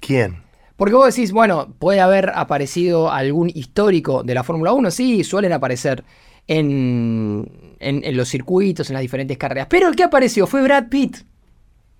¿Quién? 0.00 0.42
Porque 0.76 0.94
vos 0.94 1.14
decís, 1.14 1.30
bueno, 1.30 1.72
puede 1.78 2.00
haber 2.00 2.32
aparecido 2.34 3.10
algún 3.10 3.48
histórico 3.54 4.24
de 4.24 4.34
la 4.34 4.42
Fórmula 4.42 4.72
1, 4.72 4.90
sí, 4.90 5.22
suelen 5.22 5.52
aparecer 5.52 6.04
en, 6.46 7.48
en- 7.80 8.04
en 8.04 8.16
los 8.16 8.28
circuitos, 8.28 8.88
en 8.90 8.94
las 8.94 9.02
diferentes 9.02 9.36
carreras. 9.38 9.66
Pero 9.70 9.88
el 9.88 9.96
que 9.96 10.02
apareció 10.04 10.46
fue 10.46 10.62
Brad 10.62 10.88
Pitt. 10.88 11.18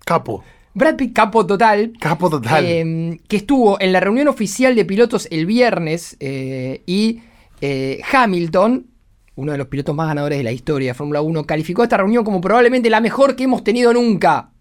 Capo. 0.05 0.43
Brad 0.73 0.95
Pitt, 0.97 1.13
capo 1.13 1.45
total. 1.45 1.93
Capo 1.99 2.29
total. 2.29 2.63
eh, 2.65 3.19
que 3.27 3.37
estuvo 3.37 3.79
en 3.79 3.93
la 3.93 3.99
reunión 3.99 4.27
oficial 4.27 4.75
de 4.75 4.85
pilotos 4.85 5.27
el 5.31 5.45
viernes 5.45 6.17
eh, 6.19 6.83
y 6.85 7.21
eh, 7.61 8.01
Hamilton, 8.11 8.87
uno 9.35 9.51
de 9.53 9.57
los 9.57 9.67
pilotos 9.67 9.95
más 9.95 10.07
ganadores 10.07 10.37
de 10.37 10.43
la 10.43 10.51
historia 10.51 10.89
de 10.89 10.93
Fórmula 10.93 11.21
1, 11.21 11.45
calificó 11.45 11.83
esta 11.83 11.97
reunión 11.97 12.23
como 12.23 12.41
probablemente 12.41 12.89
la 12.89 12.99
mejor 13.01 13.35
que 13.35 13.45
hemos 13.45 13.63
tenido 13.63 13.93
nunca. 13.93 14.51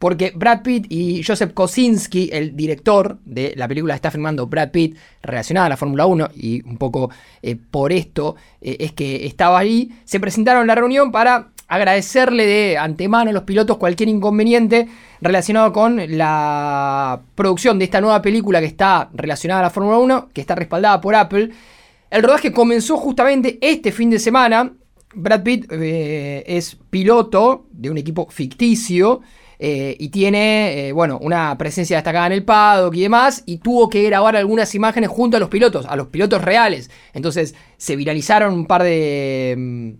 Porque 0.00 0.32
Brad 0.34 0.62
Pitt 0.62 0.86
y 0.88 1.22
Joseph 1.22 1.52
Kosinski, 1.52 2.30
el 2.32 2.56
director 2.56 3.18
de 3.26 3.52
la 3.54 3.68
película 3.68 3.94
está 3.94 4.10
filmando 4.10 4.46
Brad 4.46 4.70
Pitt, 4.70 4.96
relacionada 5.22 5.66
a 5.66 5.68
la 5.68 5.76
Fórmula 5.76 6.06
1, 6.06 6.30
y 6.36 6.66
un 6.66 6.78
poco 6.78 7.10
eh, 7.42 7.54
por 7.54 7.92
esto 7.92 8.34
eh, 8.62 8.78
es 8.80 8.92
que 8.92 9.26
estaba 9.26 9.58
ahí, 9.58 9.92
se 10.06 10.18
presentaron 10.18 10.62
en 10.62 10.68
la 10.68 10.74
reunión 10.74 11.12
para 11.12 11.50
agradecerle 11.68 12.46
de 12.46 12.78
antemano 12.78 13.28
a 13.28 13.34
los 13.34 13.42
pilotos 13.42 13.76
cualquier 13.76 14.08
inconveniente 14.08 14.88
relacionado 15.20 15.70
con 15.70 16.00
la 16.16 17.20
producción 17.34 17.78
de 17.78 17.84
esta 17.84 18.00
nueva 18.00 18.22
película 18.22 18.60
que 18.60 18.66
está 18.66 19.10
relacionada 19.12 19.60
a 19.60 19.64
la 19.64 19.70
Fórmula 19.70 19.98
1, 19.98 20.30
que 20.32 20.40
está 20.40 20.54
respaldada 20.54 20.98
por 21.02 21.14
Apple. 21.14 21.50
El 22.08 22.22
rodaje 22.22 22.54
comenzó 22.54 22.96
justamente 22.96 23.58
este 23.60 23.92
fin 23.92 24.08
de 24.08 24.18
semana. 24.18 24.72
Brad 25.12 25.42
Pitt 25.42 25.70
eh, 25.70 26.42
es 26.46 26.78
piloto 26.88 27.66
de 27.70 27.90
un 27.90 27.98
equipo 27.98 28.26
ficticio 28.30 29.20
eh, 29.62 29.94
y 29.98 30.08
tiene, 30.08 30.88
eh, 30.88 30.92
bueno, 30.92 31.18
una 31.20 31.56
presencia 31.58 31.98
destacada 31.98 32.28
en 32.28 32.32
el 32.32 32.44
paddock 32.44 32.94
y 32.94 33.02
demás, 33.02 33.42
y 33.44 33.58
tuvo 33.58 33.90
que 33.90 34.02
grabar 34.02 34.34
algunas 34.34 34.74
imágenes 34.74 35.10
junto 35.10 35.36
a 35.36 35.40
los 35.40 35.50
pilotos, 35.50 35.84
a 35.84 35.96
los 35.96 36.06
pilotos 36.06 36.42
reales. 36.42 36.90
Entonces 37.12 37.54
se 37.76 37.94
viralizaron 37.94 38.54
un 38.54 38.66
par 38.66 38.82
de, 38.82 39.54
mm, 39.58 39.90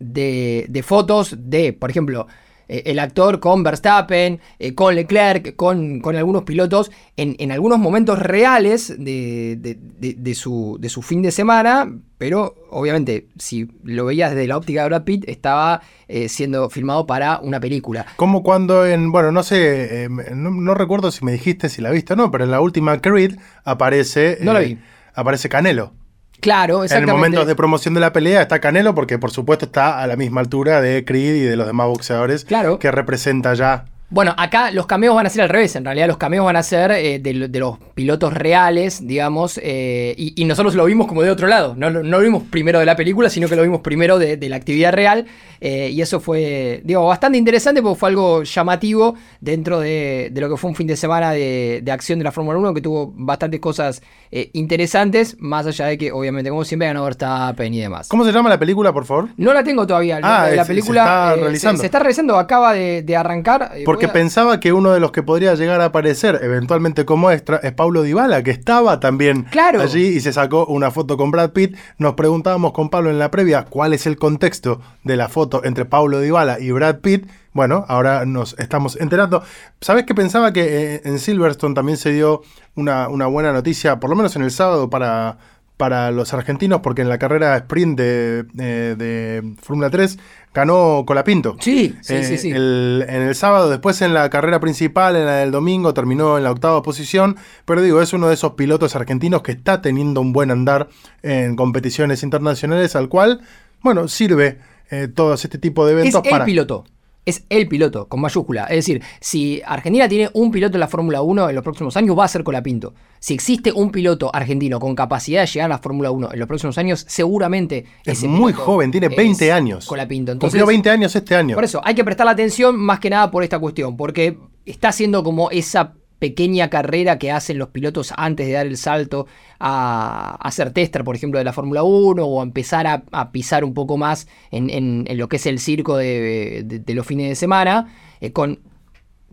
de, 0.00 0.66
de 0.68 0.82
fotos 0.82 1.34
de, 1.38 1.72
por 1.72 1.88
ejemplo, 1.88 2.26
eh, 2.68 2.82
el 2.86 2.98
actor 2.98 3.40
con 3.40 3.62
Verstappen, 3.62 4.40
eh, 4.58 4.74
con 4.74 4.94
Leclerc, 4.94 5.56
con, 5.56 6.00
con 6.00 6.16
algunos 6.16 6.42
pilotos, 6.44 6.90
en, 7.16 7.34
en 7.38 7.50
algunos 7.52 7.78
momentos 7.78 8.18
reales 8.18 8.88
de, 8.98 9.56
de- 9.58 9.78
de- 9.98 10.14
de 10.14 10.34
su, 10.34 10.76
de 10.80 10.88
su 10.88 11.02
fin 11.02 11.22
de 11.22 11.30
semana, 11.30 11.90
pero 12.18 12.54
obviamente 12.70 13.28
si 13.38 13.68
lo 13.84 14.04
veías 14.04 14.34
desde 14.34 14.46
la 14.48 14.56
óptica 14.56 14.82
de 14.82 14.88
Brad 14.88 15.04
Pitt, 15.04 15.24
estaba 15.28 15.80
eh, 16.08 16.28
siendo 16.28 16.68
filmado 16.70 17.06
para 17.06 17.38
una 17.40 17.60
película. 17.60 18.06
Como 18.16 18.42
cuando 18.42 18.86
en, 18.86 19.10
bueno, 19.12 19.32
no 19.32 19.42
sé, 19.42 20.04
eh, 20.04 20.08
no, 20.08 20.50
no 20.50 20.74
recuerdo 20.74 21.10
si 21.10 21.24
me 21.24 21.32
dijiste 21.32 21.68
si 21.68 21.80
la 21.82 21.90
viste 21.90 22.12
o 22.12 22.16
no, 22.16 22.30
pero 22.30 22.44
en 22.44 22.50
la 22.50 22.60
última 22.60 23.00
Creed 23.00 23.36
aparece. 23.64 24.38
No 24.42 24.52
la 24.52 24.60
vi. 24.60 24.78
Aparece 25.14 25.48
Canelo. 25.48 25.92
Claro, 26.40 26.74
En 26.76 26.80
el 26.80 26.84
exactamente. 26.84 27.12
momento 27.12 27.44
de 27.44 27.54
promoción 27.56 27.94
de 27.94 28.00
la 28.00 28.12
pelea 28.12 28.42
está 28.42 28.60
Canelo, 28.60 28.94
porque 28.94 29.18
por 29.18 29.30
supuesto 29.30 29.64
está 29.66 30.00
a 30.00 30.06
la 30.06 30.16
misma 30.16 30.40
altura 30.40 30.80
de 30.80 31.04
Creed 31.04 31.34
y 31.36 31.40
de 31.40 31.56
los 31.56 31.66
demás 31.66 31.88
boxeadores 31.88 32.44
Claro. 32.44 32.78
que 32.78 32.90
representa 32.90 33.54
ya. 33.54 33.86
Bueno, 34.10 34.34
acá 34.38 34.70
los 34.70 34.86
cameos 34.86 35.14
van 35.14 35.26
a 35.26 35.30
ser 35.30 35.42
al 35.42 35.50
revés. 35.50 35.76
En 35.76 35.84
realidad, 35.84 36.06
los 36.06 36.16
cameos 36.16 36.44
van 36.46 36.56
a 36.56 36.62
ser 36.62 36.92
eh, 36.92 37.18
de, 37.18 37.34
lo- 37.34 37.48
de 37.48 37.58
los 37.60 37.78
pilotos 37.94 38.32
reales, 38.32 39.06
digamos. 39.06 39.60
eh, 39.62 40.14
y, 40.16 40.32
y 40.40 40.46
nosotros 40.46 40.74
lo 40.74 40.86
vimos 40.86 41.06
como 41.06 41.22
de 41.22 41.30
otro 41.30 41.46
lado. 41.46 41.74
No, 41.76 41.90
lo- 41.90 42.02
no 42.02 42.16
lo 42.16 42.20
vimos 42.20 42.42
primero 42.50 42.78
de 42.78 42.86
la 42.86 42.96
película, 42.96 43.28
sino 43.28 43.48
que 43.48 43.56
lo 43.56 43.62
vimos 43.62 43.82
primero 43.82 44.18
de, 44.18 44.38
de 44.38 44.48
la 44.48 44.56
actividad 44.56 44.92
real. 44.94 45.26
eh, 45.60 45.90
y 45.92 46.00
eso 46.00 46.20
fue, 46.20 46.80
digo, 46.84 47.06
bastante 47.06 47.36
interesante 47.36 47.82
porque 47.82 47.98
fue 47.98 48.08
algo 48.08 48.44
llamativo 48.44 49.14
dentro 49.40 49.80
de, 49.80 50.30
de 50.32 50.40
lo 50.40 50.48
que 50.48 50.56
fue 50.56 50.70
un 50.70 50.76
fin 50.76 50.86
de 50.86 50.96
semana 50.96 51.32
de, 51.32 51.82
acción 51.90 52.18
de 52.18 52.24
la 52.24 52.32
Fórmula 52.32 52.58
1, 52.58 52.72
que 52.74 52.80
tuvo 52.80 53.12
bastantes 53.14 53.60
cosas 53.60 54.00
eh, 54.30 54.48
interesantes, 54.54 55.36
más 55.38 55.66
allá 55.66 55.86
de 55.86 55.98
que, 55.98 56.12
obviamente, 56.12 56.48
como 56.48 56.64
siempre, 56.64 56.86
ganó 56.88 57.04
Verstappen 57.04 57.74
y 57.74 57.80
demás. 57.80 58.08
¿Cómo 58.08 58.24
se 58.24 58.32
llama 58.32 58.48
la 58.48 58.58
película, 58.58 58.92
por 58.92 59.04
favor? 59.04 59.28
No 59.36 59.52
la 59.52 59.62
tengo 59.64 59.86
todavía. 59.86 60.18
Ah, 60.22 60.48
la 60.48 60.62
es- 60.62 60.66
se 60.66 60.72
película 60.72 61.02
está 61.02 61.34
eh, 61.34 61.40
realizando. 61.42 61.80
se, 61.80 61.86
está 61.86 61.98
realizando, 61.98 62.38
acaba 62.38 62.72
de, 62.72 63.02
de 63.02 63.16
arrancar. 63.16 63.72
eh, 63.74 63.82
Porque 63.98 64.10
a- 64.10 64.12
pensaba 64.12 64.60
que 64.60 64.72
uno 64.72 64.92
de 64.92 65.00
los 65.00 65.12
que 65.12 65.22
podría 65.22 65.54
llegar 65.54 65.80
a 65.80 65.86
aparecer 65.86 66.38
eventualmente 66.42 67.04
como 67.04 67.30
extra 67.30 67.56
es 67.58 67.72
Pablo 67.72 68.02
Dybala, 68.02 68.42
que 68.42 68.50
estaba 68.50 69.00
también 69.00 69.44
Claro. 69.50 69.80
allí 69.80 70.06
y 70.06 70.20
se 70.20 70.32
sacó 70.32 70.66
una 70.66 70.90
foto 70.90 71.16
con 71.16 71.30
Brad 71.30 71.50
Pitt. 71.50 71.76
Nos 71.98 72.14
preguntábamos 72.14 72.72
con 72.72 72.88
Pablo 72.90 73.10
en 73.10 73.18
la 73.18 73.30
previa 73.30 73.64
cuál 73.64 73.92
es 73.92 74.06
el 74.06 74.16
contexto 74.16 74.80
de 75.04 75.16
la 75.16 75.28
foto 75.28 75.64
entre 75.64 75.84
Pablo 75.84 76.20
Dybala 76.20 76.60
y 76.60 76.70
Brad 76.70 76.96
Pitt. 77.00 77.26
Bueno, 77.52 77.84
ahora 77.88 78.24
nos 78.24 78.56
estamos 78.58 78.96
enterando. 79.00 79.42
¿Sabes 79.80 80.04
que 80.04 80.14
pensaba 80.14 80.52
que 80.52 80.94
eh, 80.94 81.00
en 81.04 81.18
Silverstone 81.18 81.74
también 81.74 81.96
se 81.98 82.12
dio 82.12 82.42
una, 82.76 83.08
una 83.08 83.26
buena 83.26 83.52
noticia, 83.52 83.98
por 83.98 84.10
lo 84.10 84.16
menos 84.16 84.36
en 84.36 84.42
el 84.42 84.50
sábado, 84.52 84.88
para, 84.90 85.38
para 85.78 86.10
los 86.10 86.34
argentinos? 86.34 86.80
Porque 86.82 87.00
en 87.00 87.08
la 87.08 87.16
carrera 87.18 87.56
sprint 87.56 87.98
de, 87.98 88.44
eh, 88.58 88.94
de 88.98 89.54
Fórmula 89.62 89.88
3 89.88 90.18
ganó 90.52 91.04
Colapinto. 91.06 91.56
Sí, 91.60 91.96
sí, 92.02 92.14
Eh, 92.16 92.24
sí, 92.24 92.36
sí. 92.36 92.50
el- 92.50 93.06
en 93.08 93.22
el 93.22 93.34
sábado, 93.34 93.70
después 93.70 94.02
en 94.02 94.12
la 94.12 94.28
carrera 94.28 94.60
principal, 94.60 95.16
en 95.16 95.24
la 95.24 95.36
del 95.36 95.50
domingo, 95.52 95.94
terminó 95.94 96.36
en 96.36 96.44
la 96.44 96.50
octava 96.50 96.82
posición. 96.82 97.36
Pero 97.64 97.80
digo, 97.80 98.02
es 98.02 98.12
uno 98.12 98.28
de 98.28 98.34
esos 98.34 98.52
pilotos 98.52 98.94
argentinos 98.96 99.40
que 99.42 99.52
está 99.52 99.80
teniendo 99.80 100.20
un 100.20 100.32
buen 100.34 100.50
andar 100.50 100.88
en 101.22 101.56
competiciones 101.56 102.22
internacionales, 102.22 102.94
al 102.96 103.08
cual, 103.08 103.40
bueno, 103.82 104.08
sirve 104.08 104.58
eh, 104.90 105.06
todo 105.06 105.34
este 105.34 105.58
tipo 105.58 105.86
de 105.86 105.92
Es 105.94 105.98
eventos 106.00 106.22
el 106.24 106.30
para. 106.30 106.44
piloto. 106.44 106.84
Es 107.28 107.44
el 107.50 107.68
piloto, 107.68 108.08
con 108.08 108.22
mayúscula. 108.22 108.64
Es 108.64 108.76
decir, 108.76 109.02
si 109.20 109.60
Argentina 109.66 110.08
tiene 110.08 110.30
un 110.32 110.50
piloto 110.50 110.76
en 110.76 110.80
la 110.80 110.88
Fórmula 110.88 111.20
1 111.20 111.50
en 111.50 111.54
los 111.54 111.62
próximos 111.62 111.94
años, 111.98 112.18
va 112.18 112.24
a 112.24 112.28
ser 112.28 112.42
Colapinto. 112.42 112.94
Si 113.20 113.34
existe 113.34 113.70
un 113.70 113.90
piloto 113.90 114.34
argentino 114.34 114.80
con 114.80 114.94
capacidad 114.94 115.42
de 115.42 115.46
llegar 115.46 115.66
a 115.66 115.74
la 115.74 115.78
Fórmula 115.78 116.10
1 116.10 116.30
en 116.32 116.38
los 116.38 116.48
próximos 116.48 116.78
años, 116.78 117.04
seguramente 117.06 117.84
Es 118.06 118.24
muy 118.24 118.54
joven, 118.54 118.90
tiene 118.90 119.08
es 119.08 119.16
20 119.16 119.52
años. 119.52 119.84
Colapinto. 119.84 120.32
Entonces, 120.32 120.58
Cumplió 120.58 120.66
20 120.68 120.88
años 120.88 121.14
este 121.14 121.34
año. 121.34 121.54
Por 121.54 121.64
eso, 121.64 121.82
hay 121.84 121.94
que 121.94 122.02
prestar 122.02 122.24
la 122.24 122.32
atención 122.32 122.78
más 122.78 122.98
que 122.98 123.10
nada 123.10 123.30
por 123.30 123.44
esta 123.44 123.58
cuestión, 123.58 123.94
porque 123.98 124.38
está 124.64 124.88
haciendo 124.88 125.22
como 125.22 125.50
esa 125.50 125.97
pequeña 126.18 126.68
carrera 126.70 127.18
que 127.18 127.30
hacen 127.30 127.58
los 127.58 127.68
pilotos 127.68 128.12
antes 128.16 128.46
de 128.46 128.52
dar 128.54 128.66
el 128.66 128.76
salto 128.76 129.26
a, 129.60 130.36
a 130.40 130.50
ser 130.50 130.72
tester, 130.72 131.04
por 131.04 131.14
ejemplo, 131.16 131.38
de 131.38 131.44
la 131.44 131.52
Fórmula 131.52 131.82
1 131.82 132.24
o 132.24 132.40
a 132.40 132.44
empezar 132.44 132.86
a, 132.86 133.04
a 133.12 133.30
pisar 133.32 133.64
un 133.64 133.74
poco 133.74 133.96
más 133.96 134.26
en, 134.50 134.70
en- 134.70 135.04
en 135.08 135.18
lo 135.18 135.28
que 135.28 135.36
es 135.36 135.46
el 135.46 135.58
circo 135.60 135.96
de, 135.96 136.62
de- 136.64 136.78
de 136.80 136.94
los 136.94 137.06
fines 137.06 137.28
de 137.28 137.34
semana, 137.36 137.94
eh, 138.20 138.32
con 138.32 138.58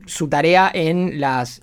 su 0.05 0.27
tarea 0.27 0.69
en 0.73 1.19
las 1.19 1.61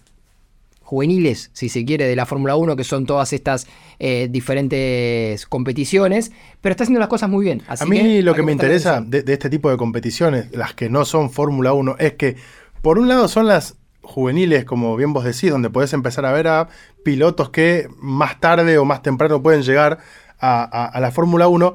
juveniles, 0.83 1.51
si 1.55 1.69
se 1.69 1.85
quiere, 1.85 2.07
de 2.07 2.17
la 2.17 2.27
Fórmula 2.27 2.57
1, 2.57 2.77
que 2.77 2.85
son 2.85 3.07
todas 3.07 3.33
estas 3.33 3.67
eh, 3.99 4.29
diferentes 4.31 5.47
competiciones, 5.47 6.33
pero 6.61 6.73
está 6.73 6.85
haciendo 6.85 7.01
las 7.01 7.09
cosas 7.09 7.31
muy 7.31 7.45
bien. 7.45 7.63
Así 7.69 7.85
a 7.85 7.87
mí 7.87 7.97
que 7.99 8.23
lo 8.23 8.35
que 8.35 8.43
me 8.43 8.53
interesa 8.53 9.01
de, 9.01 9.23
de 9.23 9.33
este 9.33 9.49
tipo 9.49 9.71
de 9.71 9.77
competiciones, 9.77 10.49
las 10.53 10.75
que 10.75 10.91
no 10.91 11.05
son 11.05 11.31
Fórmula 11.31 11.73
1, 11.73 11.97
es 11.99 12.15
que 12.15 12.37
por 12.83 12.99
un 12.99 13.09
lado 13.09 13.29
son 13.29 13.47
las 13.47 13.77
juveniles, 14.03 14.65
como 14.65 14.97
bien 14.97 15.13
vos 15.13 15.25
decís, 15.25 15.51
donde 15.51 15.71
podés 15.71 15.93
empezar 15.93 16.27
a 16.27 16.33
ver 16.33 16.49
a 16.49 16.69
pilotos 17.05 17.51
que 17.51 17.89
más 18.01 18.41
tarde 18.41 18.79
o 18.79 18.85
más 18.85 19.03
temprano 19.03 19.43
pueden 19.43 19.63
llegar 19.63 19.99
a, 20.41 20.63
a- 20.63 20.87
a 20.87 21.01
la 21.01 21.11
Fórmula 21.11 21.49
1 21.49 21.75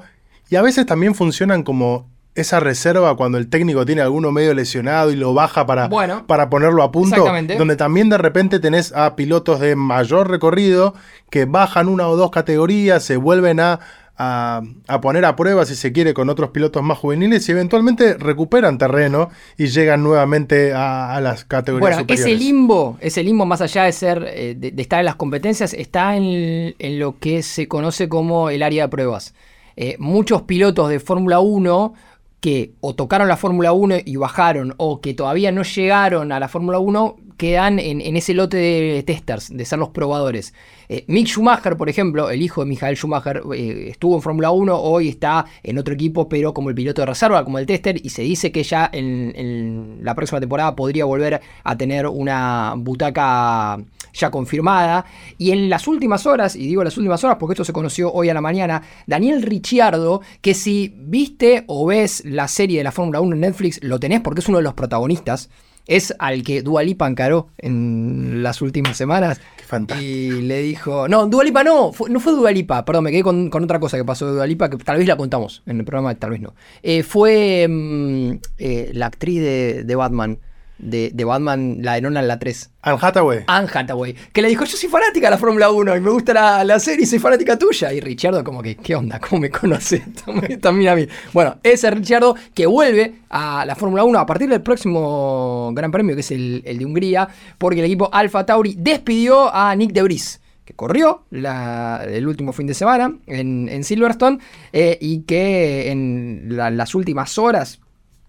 y 0.49 0.55
a 0.55 0.61
veces 0.61 0.85
también 0.85 1.15
funcionan 1.15 1.63
como 1.63 2.09
esa 2.35 2.59
reserva 2.59 3.15
cuando 3.15 3.39
el 3.39 3.49
técnico 3.49 3.83
tiene 3.85 4.01
alguno 4.03 4.31
medio 4.31 4.53
lesionado 4.53 5.09
y 5.11 5.15
lo 5.15 5.33
baja 5.33 5.65
para, 5.65 5.87
Bueno. 5.87 6.27
para 6.27 6.49
ponerlo 6.51 6.83
a 6.83 6.91
punto, 6.91 7.15
Exactamente. 7.15 7.55
donde 7.57 7.75
también 7.75 8.09
de 8.09 8.17
repente 8.19 8.59
tenés 8.59 8.93
a 8.93 9.15
pilotos 9.15 9.59
de 9.59 9.75
mayor 9.75 10.29
recorrido 10.29 10.93
que 11.31 11.45
bajan 11.45 11.87
una 11.87 12.07
o 12.07 12.15
dos 12.15 12.29
categorías, 12.29 13.03
se 13.03 13.17
vuelven 13.17 13.59
a, 13.59 13.79
a, 14.17 14.61
a 14.87 15.01
poner 15.01 15.25
a 15.25 15.35
prueba, 15.35 15.65
si 15.65 15.75
se 15.75 15.91
quiere, 15.91 16.13
con 16.13 16.29
otros 16.29 16.49
pilotos 16.49 16.81
más 16.83 16.97
juveniles 16.97 17.47
y 17.47 17.51
eventualmente 17.51 18.15
recuperan 18.15 18.77
terreno 18.77 19.29
y 19.57 19.67
llegan 19.67 20.03
nuevamente 20.03 20.73
a, 20.73 21.15
a 21.15 21.21
las 21.21 21.45
categorías 21.45 21.81
Bueno, 21.89 21.99
superiores. 21.99 22.25
ese 22.33 22.35
limbo, 22.43 22.97
ese 22.99 23.23
limbo 23.23 23.45
más 23.45 23.61
allá 23.61 23.83
de 23.83 23.91
ser, 23.91 24.25
eh, 24.27 24.55
de, 24.57 24.71
de 24.71 24.81
estar 24.81 24.99
en 24.99 25.05
las 25.05 25.15
competencias, 25.15 25.73
está 25.73 26.15
en, 26.17 26.75
en 26.79 26.99
lo 26.99 27.19
que 27.19 27.43
se 27.43 27.67
conoce 27.67 28.09
como 28.09 28.49
el 28.49 28.63
área 28.63 28.83
de 28.85 28.89
pruebas. 28.89 29.33
Eh, 29.75 29.95
muchos 29.99 30.41
pilotos 30.43 30.89
de 30.89 30.99
Fórmula 30.99 31.39
1 31.39 31.93
que 32.39 32.73
o 32.81 32.93
tocaron 32.95 33.27
la 33.27 33.37
Fórmula 33.37 33.71
1 33.73 33.95
y 34.05 34.15
bajaron, 34.15 34.73
o 34.77 35.01
que 35.01 35.13
todavía 35.15 35.51
no 35.51 35.63
llegaron 35.63 36.31
a 36.31 36.39
la 36.39 36.47
Fórmula 36.47 36.77
1, 36.79 37.15
quedan 37.37 37.79
en, 37.79 38.01
en 38.01 38.17
ese 38.17 38.33
lote 38.33 38.57
de 38.57 39.03
testers, 39.03 39.55
de 39.55 39.63
ser 39.65 39.79
los 39.79 39.89
probadores. 39.89 40.53
Eh, 40.89 41.03
Mick 41.07 41.27
Schumacher, 41.27 41.75
por 41.75 41.89
ejemplo, 41.89 42.29
el 42.29 42.41
hijo 42.41 42.61
de 42.61 42.67
Michael 42.67 42.95
Schumacher, 42.95 43.41
eh, 43.53 43.89
estuvo 43.89 44.15
en 44.15 44.21
Fórmula 44.21 44.51
1, 44.51 44.75
hoy 44.75 45.09
está 45.09 45.45
en 45.61 45.77
otro 45.77 45.93
equipo, 45.93 46.29
pero 46.29 46.53
como 46.53 46.69
el 46.69 46.75
piloto 46.75 47.01
de 47.01 47.07
reserva, 47.07 47.43
como 47.43 47.59
el 47.59 47.65
tester, 47.65 47.99
y 48.01 48.09
se 48.09 48.21
dice 48.21 48.51
que 48.51 48.63
ya 48.63 48.89
en, 48.93 49.99
la 50.01 50.15
próxima 50.15 50.39
temporada 50.39 50.75
podría 50.75 51.05
volver 51.05 51.41
a 51.63 51.77
tener 51.77 52.07
una 52.07 52.73
butaca 52.77 53.77
ya 54.13 54.31
confirmada. 54.31 55.05
Y 55.37 55.51
en 55.51 55.69
las 55.69 55.87
últimas 55.87 56.25
horas, 56.25 56.55
y 56.55 56.67
digo 56.67 56.83
las 56.83 56.97
últimas 56.97 57.23
horas 57.23 57.37
porque 57.37 57.53
esto 57.53 57.65
se 57.65 57.73
conoció 57.73 58.11
hoy 58.13 58.29
a 58.29 58.33
la 58.33 58.41
mañana, 58.41 58.81
Daniel 59.05 59.41
Ricciardo, 59.41 60.21
que 60.41 60.53
si 60.53 60.93
viste 60.97 61.65
o 61.67 61.85
ves 61.85 62.23
la 62.25 62.47
serie 62.47 62.77
de 62.77 62.83
la 62.85 62.91
Fórmula 62.93 63.19
1 63.19 63.35
en 63.35 63.41
Netflix, 63.41 63.83
lo 63.83 63.99
tenés 63.99 64.21
porque 64.21 64.39
es 64.39 64.47
uno 64.47 64.59
de 64.59 64.63
los 64.63 64.73
protagonistas. 64.73 65.49
Es 65.87 66.13
al 66.19 66.43
que 66.43 66.61
Dua 66.61 66.83
Lipa 66.83 67.07
encaró 67.07 67.47
en 67.57 68.43
las 68.43 68.61
últimas 68.61 68.97
semanas. 68.97 69.39
Qué 69.57 69.63
fantástico. 69.63 70.09
Y 70.11 70.41
le 70.41 70.61
dijo. 70.61 71.07
No, 71.07 71.27
Dua 71.27 71.43
Lipa 71.43 71.63
no. 71.63 71.93
fue- 71.93 72.09
no 72.09 72.19
fue 72.19 72.33
Dua 72.33 72.51
Lipa. 72.51 72.83
Perdón, 72.85 73.05
me 73.05 73.11
quedé 73.11 73.23
con, 73.23 73.49
con 73.49 73.63
otra 73.63 73.79
cosa 73.79 73.97
que 73.97 74.03
pasó 74.05 74.27
de 74.27 74.33
Dua 74.33 74.45
Lipa 74.47 74.69
que 74.69 74.77
tal 74.77 74.97
vez 74.97 75.07
la 75.07 75.15
contamos 75.15 75.63
en 75.65 75.79
el 75.79 75.85
programa, 75.85 76.13
tal 76.15 76.31
vez 76.31 76.41
no. 76.41 76.53
Eh, 76.83 77.03
fue 77.03 77.67
mm, 77.69 78.31
eh, 78.57 78.91
la 78.93 79.05
actriz 79.07 79.41
de, 79.41 79.83
de 79.85 79.95
Batman. 79.95 80.39
De, 80.79 81.09
de 81.13 81.23
Batman, 81.23 81.77
la 81.81 81.95
de 81.95 82.01
Nolan, 82.01 82.27
la 82.27 82.37
3. 82.37 82.69
Anne 82.83 82.97
Hathaway. 83.01 83.43
Anne 83.47 83.67
Hathaway, 83.73 84.13
que 84.31 84.41
le 84.43 84.47
dijo, 84.49 84.63
yo 84.63 84.77
soy 84.77 84.87
fanática 84.89 85.27
de 85.27 85.31
la 85.31 85.37
Fórmula 85.39 85.71
1 85.71 85.97
y 85.97 86.01
me 86.01 86.09
gusta 86.11 86.33
la, 86.35 86.63
la 86.63 86.79
serie 86.79 87.03
y 87.03 87.07
soy 87.07 87.17
fanática 87.19 87.57
tuya. 87.57 87.91
Y 87.93 87.99
Richardo 87.99 88.43
como 88.43 88.61
que, 88.61 88.75
¿qué 88.75 88.95
onda? 88.95 89.19
¿Cómo 89.19 89.41
me 89.41 89.49
conoce? 89.49 90.03
También- 90.61 90.89
a 90.89 90.95
mí. 90.95 91.07
Bueno, 91.33 91.57
ese 91.63 91.89
Richardo 91.89 92.35
que 92.53 92.67
vuelve 92.67 93.15
a 93.29 93.65
la 93.65 93.75
Fórmula 93.75 94.03
1 94.03 94.19
a 94.19 94.25
partir 94.27 94.49
del 94.49 94.61
próximo 94.61 95.71
Gran 95.73 95.91
Premio, 95.91 96.13
que 96.15 96.21
es 96.21 96.31
el, 96.31 96.61
el 96.65 96.77
de 96.77 96.85
Hungría, 96.85 97.27
porque 97.57 97.79
el 97.79 97.85
equipo 97.85 98.09
Alfa 98.13 98.45
Tauri 98.45 98.75
despidió 98.77 99.53
a 99.53 99.75
Nick 99.75 99.91
de 99.93 100.03
Vries 100.03 100.41
que 100.63 100.73
corrió 100.73 101.23
la- 101.31 102.03
el 102.07 102.27
último 102.27 102.51
fin 102.51 102.67
de 102.67 102.73
semana 102.73 103.13
en, 103.25 103.69
en 103.69 103.83
Silverstone 103.85 104.39
eh, 104.73 104.97
y 104.99 105.21
que 105.21 105.89
en 105.91 106.43
la- 106.57 106.69
las 106.69 106.93
últimas 106.93 107.37
horas, 107.37 107.79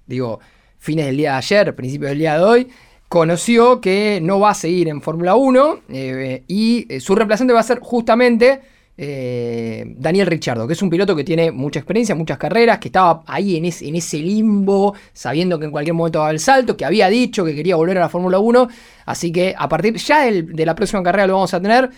digo, 0.07 0.38
fines 0.79 1.07
del 1.07 1.17
día 1.17 1.33
de 1.33 1.39
ayer, 1.39 1.75
principios 1.75 2.11
del 2.11 2.19
día 2.19 2.39
de 2.39 2.45
hoy, 2.45 2.69
conoció 3.09 3.81
que 3.81 4.21
no 4.23 4.39
va 4.41 4.51
a 4.51 4.55
seguir 4.55 4.89
en 4.89 5.01
Fórmula 5.03 5.35
1 5.35 5.81
eh, 5.89 6.43
y 6.47 6.87
eh, 6.93 7.01
su 7.01 7.15
reemplazante 7.15 7.53
va 7.55 7.61
a 7.61 7.65
ser 7.65 7.79
justamente 7.81 8.61
eh, 9.01 9.85
Daniel 9.97 10.27
Ricciardo, 10.27 10.67
que 10.67 10.73
es 10.75 10.83
un 10.83 10.91
piloto 10.91 11.15
que 11.17 11.23
tiene 11.25 11.51
mucha 11.53 11.79
experiencia, 11.79 12.15
muchas 12.15 12.37
carreras, 12.37 12.79
que 12.79 12.89
estaba 12.89 13.23
ahí 13.27 13.57
en, 13.57 13.65
es- 13.65 13.81
en 13.83 13.95
ese 13.97 14.19
limbo, 14.19 14.95
sabiendo 15.13 15.59
que 15.59 15.67
en 15.67 15.71
cualquier 15.71 15.95
momento 15.95 16.19
daba 16.19 16.33
el 16.33 16.41
salto, 16.41 16.77
que 16.77 16.85
había 16.85 17.09
dicho 17.09 17.45
que 17.45 17.55
quería 17.55 17.77
volver 17.77 17.97
a 17.99 18.01
la 18.03 18.09
Fórmula 18.09 18.39
1, 18.41 18.69
así 19.07 19.31
que 19.33 19.55
a 19.57 19.69
partir 19.69 19.97
ya 19.97 20.25
de 20.31 20.67
la 20.67 20.75
próxima 20.75 21.03
carrera 21.03 21.27
lo 21.29 21.35
vamos 21.35 21.55
a 21.55 21.61
tener. 21.63 21.91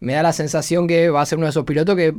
Me 0.00 0.12
da 0.14 0.22
la 0.22 0.32
sensación 0.32 0.86
que 0.86 1.08
va 1.10 1.22
a 1.22 1.26
ser 1.26 1.38
uno 1.38 1.46
de 1.46 1.50
esos 1.50 1.64
pilotos 1.64 1.94
que 1.96 2.14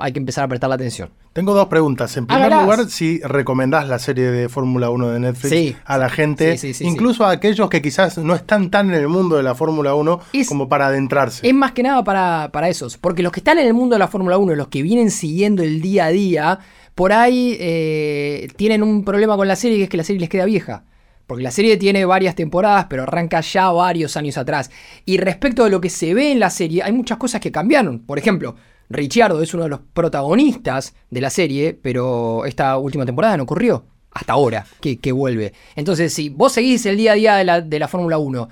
hay 0.00 0.12
que 0.12 0.18
empezar 0.18 0.44
a 0.44 0.48
prestar 0.48 0.68
la 0.68 0.74
atención. 0.76 1.10
Tengo 1.32 1.54
dos 1.54 1.68
preguntas. 1.68 2.16
En 2.16 2.26
primer 2.26 2.44
Hágalas. 2.46 2.64
lugar, 2.64 2.90
si 2.90 3.20
recomendás 3.20 3.88
la 3.88 3.98
serie 3.98 4.30
de 4.30 4.48
Fórmula 4.48 4.90
1 4.90 5.10
de 5.10 5.20
Netflix 5.20 5.50
Sí. 5.50 5.76
a 5.84 5.98
la 5.98 6.08
gente, 6.08 6.56
Sí, 6.56 6.68
sí, 6.68 6.74
sí, 6.74 6.84
incluso 6.86 7.24
a 7.24 7.30
aquellos 7.30 7.68
que 7.70 7.80
quizás 7.82 8.18
no 8.18 8.34
están 8.34 8.70
tan 8.70 8.88
en 8.90 8.96
el 8.96 9.08
mundo 9.08 9.36
de 9.36 9.42
la 9.42 9.54
Fórmula 9.54 9.94
1 9.94 10.20
Es- 10.32 10.48
como 10.48 10.68
para 10.68 10.86
adentrarse. 10.88 11.46
Es 11.46 11.54
más 11.54 11.72
que 11.72 11.82
nada 11.82 12.02
para, 12.04 12.50
para 12.52 12.68
esos, 12.68 12.98
porque 12.98 13.22
los 13.22 13.32
que 13.32 13.40
están 13.40 13.58
en 13.58 13.66
el 13.66 13.74
mundo 13.74 13.94
de 13.94 14.00
la 14.00 14.08
Fórmula 14.08 14.38
1, 14.38 14.54
los 14.54 14.68
que 14.68 14.82
vienen 14.82 15.10
siguiendo 15.10 15.62
el 15.62 15.80
día 15.80 16.06
a 16.06 16.10
día, 16.10 16.58
por 16.94 17.12
ahí 17.12 17.56
eh, 17.60 18.48
tienen 18.56 18.82
un 18.82 19.04
problema 19.04 19.36
con 19.36 19.46
la 19.48 19.56
serie, 19.56 19.76
que 19.78 19.84
es 19.84 19.88
que 19.90 19.96
la 19.96 20.04
serie 20.04 20.20
les 20.20 20.28
queda 20.28 20.44
vieja. 20.44 20.84
Porque 21.26 21.44
la 21.44 21.52
serie 21.52 21.76
tiene 21.76 22.04
varias 22.04 22.34
temporadas, 22.34 22.86
pero 22.90 23.04
arranca 23.04 23.40
ya 23.40 23.70
varios 23.70 24.16
años 24.16 24.36
atrás. 24.36 24.68
Y 25.06 25.16
respecto 25.18 25.62
de 25.62 25.70
lo 25.70 25.80
que 25.80 25.88
se 25.88 26.12
ve 26.12 26.32
en 26.32 26.40
la 26.40 26.50
serie, 26.50 26.82
hay 26.82 26.90
muchas 26.90 27.18
cosas 27.18 27.40
que 27.40 27.52
cambiaron. 27.52 28.00
Por 28.00 28.18
ejemplo, 28.18 28.56
Ricciardo 28.90 29.40
es 29.40 29.54
uno 29.54 29.62
de 29.64 29.68
los 29.70 29.80
protagonistas 29.92 30.94
de 31.10 31.20
la 31.20 31.30
serie, 31.30 31.78
pero 31.80 32.44
esta 32.44 32.76
última 32.76 33.06
temporada 33.06 33.36
no 33.36 33.44
ocurrió. 33.44 33.84
Hasta 34.12 34.32
ahora 34.32 34.66
que, 34.80 35.12
vuelve. 35.12 35.52
Entonces, 35.76 36.12
si 36.12 36.28
vos 36.30 36.52
seguís 36.52 36.84
el 36.86 36.96
día 36.96 37.12
a 37.12 37.14
día 37.14 37.36
de 37.36 37.44
la, 37.44 37.60
de 37.60 37.78
la 37.78 37.86
Fórmula 37.86 38.18
1 38.18 38.48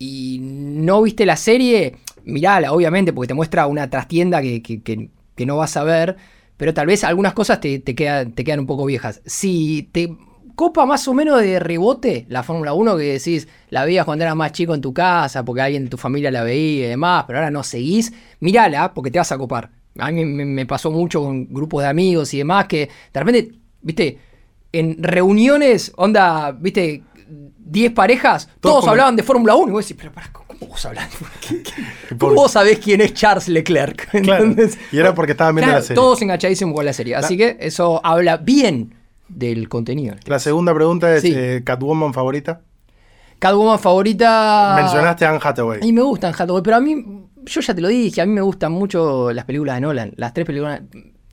y 0.00 0.38
no 0.42 1.00
viste 1.02 1.24
la 1.24 1.36
serie, 1.36 1.94
mirala, 2.24 2.72
obviamente, 2.72 3.12
porque 3.12 3.28
te 3.28 3.34
muestra 3.34 3.68
una 3.68 3.88
trastienda 3.88 4.42
que, 4.42 4.62
que- 4.62 5.10
no 5.46 5.56
vas 5.58 5.76
a 5.76 5.84
ver, 5.84 6.16
pero 6.56 6.74
tal 6.74 6.86
vez 6.86 7.04
algunas 7.04 7.34
cosas 7.34 7.60
te, 7.60 7.78
te 7.78 7.94
quedan, 7.94 8.32
te 8.32 8.42
quedan 8.42 8.60
un 8.60 8.66
poco 8.66 8.84
viejas. 8.86 9.20
Si 9.26 9.88
te 9.92 10.16
copa 10.56 10.86
más 10.86 11.06
o 11.06 11.14
menos 11.14 11.40
de 11.40 11.60
rebote 11.60 12.24
la 12.28 12.42
Fórmula 12.42 12.72
1 12.72 12.96
que 12.96 13.04
decís, 13.12 13.46
la 13.70 13.84
veías 13.84 14.04
cuando 14.06 14.24
eras 14.24 14.34
más 14.34 14.52
chico 14.52 14.74
en 14.74 14.80
tu 14.80 14.92
casa, 14.94 15.44
porque 15.44 15.60
alguien 15.62 15.84
de 15.84 15.90
tu 15.90 15.98
familia 15.98 16.30
la 16.30 16.42
veía 16.42 16.86
y 16.86 16.88
demás, 16.88 17.24
pero 17.26 17.38
ahora 17.38 17.50
no 17.50 17.62
seguís, 17.62 18.12
mirala 18.40 18.92
porque 18.94 19.10
te 19.10 19.18
vas 19.18 19.30
a 19.30 19.38
copar. 19.38 19.70
A 19.98 20.10
mí 20.10 20.24
me, 20.24 20.66
pasó 20.66 20.90
mucho 20.90 21.22
con 21.22 21.46
grupos 21.52 21.82
de 21.82 21.88
amigos 21.88 22.32
y 22.34 22.38
demás 22.38 22.66
que 22.66 22.88
de 23.12 23.20
repente, 23.20 23.52
viste, 23.82 24.18
en 24.72 25.02
reuniones, 25.02 25.92
onda, 25.96 26.52
viste, 26.52 27.02
10 27.68 27.92
parejas, 27.92 28.48
Todos 28.60 28.86
hablaban 28.86 29.16
de 29.16 29.22
Fórmula 29.22 29.54
1 29.56 29.68
y 29.68 29.72
vos 29.72 29.84
decís, 29.84 29.96
pero 30.00 30.12
pará, 30.12 30.30
¿cómo 30.32 30.66
vos 30.68 30.84
hablas? 30.86 31.08
¿Qué- 31.48 31.62
qué- 31.62 32.14
Por- 32.14 32.28
¿Cómo 32.30 32.42
vos 32.42 32.52
sabés 32.52 32.78
quién 32.78 33.00
es 33.00 33.12
Charles 33.14 33.48
Leclerc? 33.48 34.08
Y 34.92 34.98
era 34.98 35.14
porque 35.14 35.32
estaban 35.32 35.54
viendo 35.54 35.68
Claro, 35.70 35.80
la 35.80 35.82
serie. 35.86 35.94
Todos 35.96 36.22
enganchadísimos 36.22 36.74
con 36.74 36.84
la 36.84 36.92
serie. 36.92 37.16
Así 37.16 37.36
que 37.36 37.56
eso 37.60 38.00
habla 38.04 38.36
bien 38.36 38.94
del 39.28 39.68
contenido. 39.68 40.14
La 40.26 40.38
segunda 40.38 40.72
pregunta 40.74 41.12
es, 41.16 41.22
Sí. 41.22 41.32
eh, 41.34 41.62
¿Catwoman 41.64 42.14
favorita? 42.14 42.60
Catwoman 43.38 43.78
favorita. 43.78 44.74
Mencionaste 44.76 45.24
a 45.24 45.30
Anne 45.30 45.40
Hathaway. 45.42 45.80
Mí 45.80 45.92
me 45.92 46.02
gustan 46.02 46.32
Hathaway, 46.36 46.62
pero 46.62 46.76
a 46.76 46.80
mí, 46.80 47.04
yo 47.44 47.60
ya 47.60 47.74
te 47.74 47.80
lo 47.80 47.88
dije, 47.88 48.20
a 48.20 48.26
mí 48.26 48.32
me 48.32 48.40
gustan 48.40 48.72
mucho 48.72 49.32
las 49.32 49.44
películas 49.44 49.76
de 49.76 49.80
Nolan. 49.82 50.12
Las 50.16 50.32
tres 50.34 50.46
películas, 50.46 50.80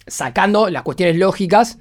sacando 0.06 0.70
las 0.70 0.84
cuestiones 0.84 1.18
lógicas. 1.18 1.80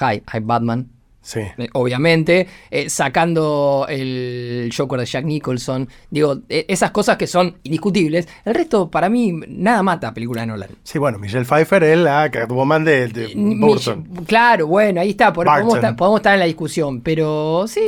Hi, 0.00 0.22
hi 0.32 0.40
Batman, 0.40 0.88
Sí. 1.20 1.40
eh, 1.58 1.68
obviamente. 1.74 2.48
eh, 2.70 2.88
sacando 2.88 3.84
el 3.88 4.72
Joker 4.74 5.00
de 5.00 5.04
Jack 5.06 5.24
Nicholson. 5.26 5.88
Digo, 6.10 6.38
eh, 6.48 6.64
esas 6.68 6.90
cosas 6.92 7.16
que 7.18 7.26
son 7.26 7.56
indiscutibles. 7.64 8.26
El 8.46 8.54
resto, 8.54 8.90
para 8.90 9.08
mí, 9.10 9.32
nada 9.48 9.82
mata 9.82 10.08
a 10.08 10.14
película 10.14 10.40
de 10.42 10.46
Nolan. 10.46 10.70
Sí, 10.84 10.98
bueno, 10.98 11.18
Michelle 11.18 11.44
Pfeiffer 11.44 11.82
es 11.84 11.98
la 11.98 12.30
Catwoman 12.30 12.84
de, 12.84 13.08
de 13.08 13.32
Burton. 13.36 14.04
Claro, 14.26 14.66
bueno, 14.68 15.00
ahí 15.02 15.10
está. 15.10 15.32
por- 15.32 15.44
podemos, 15.46 15.74
estar, 15.74 15.94
podemos 15.96 16.20
estar 16.20 16.32
en 16.34 16.40
la 16.40 16.46
discusión, 16.46 17.02
pero 17.02 17.66
sí. 17.68 17.82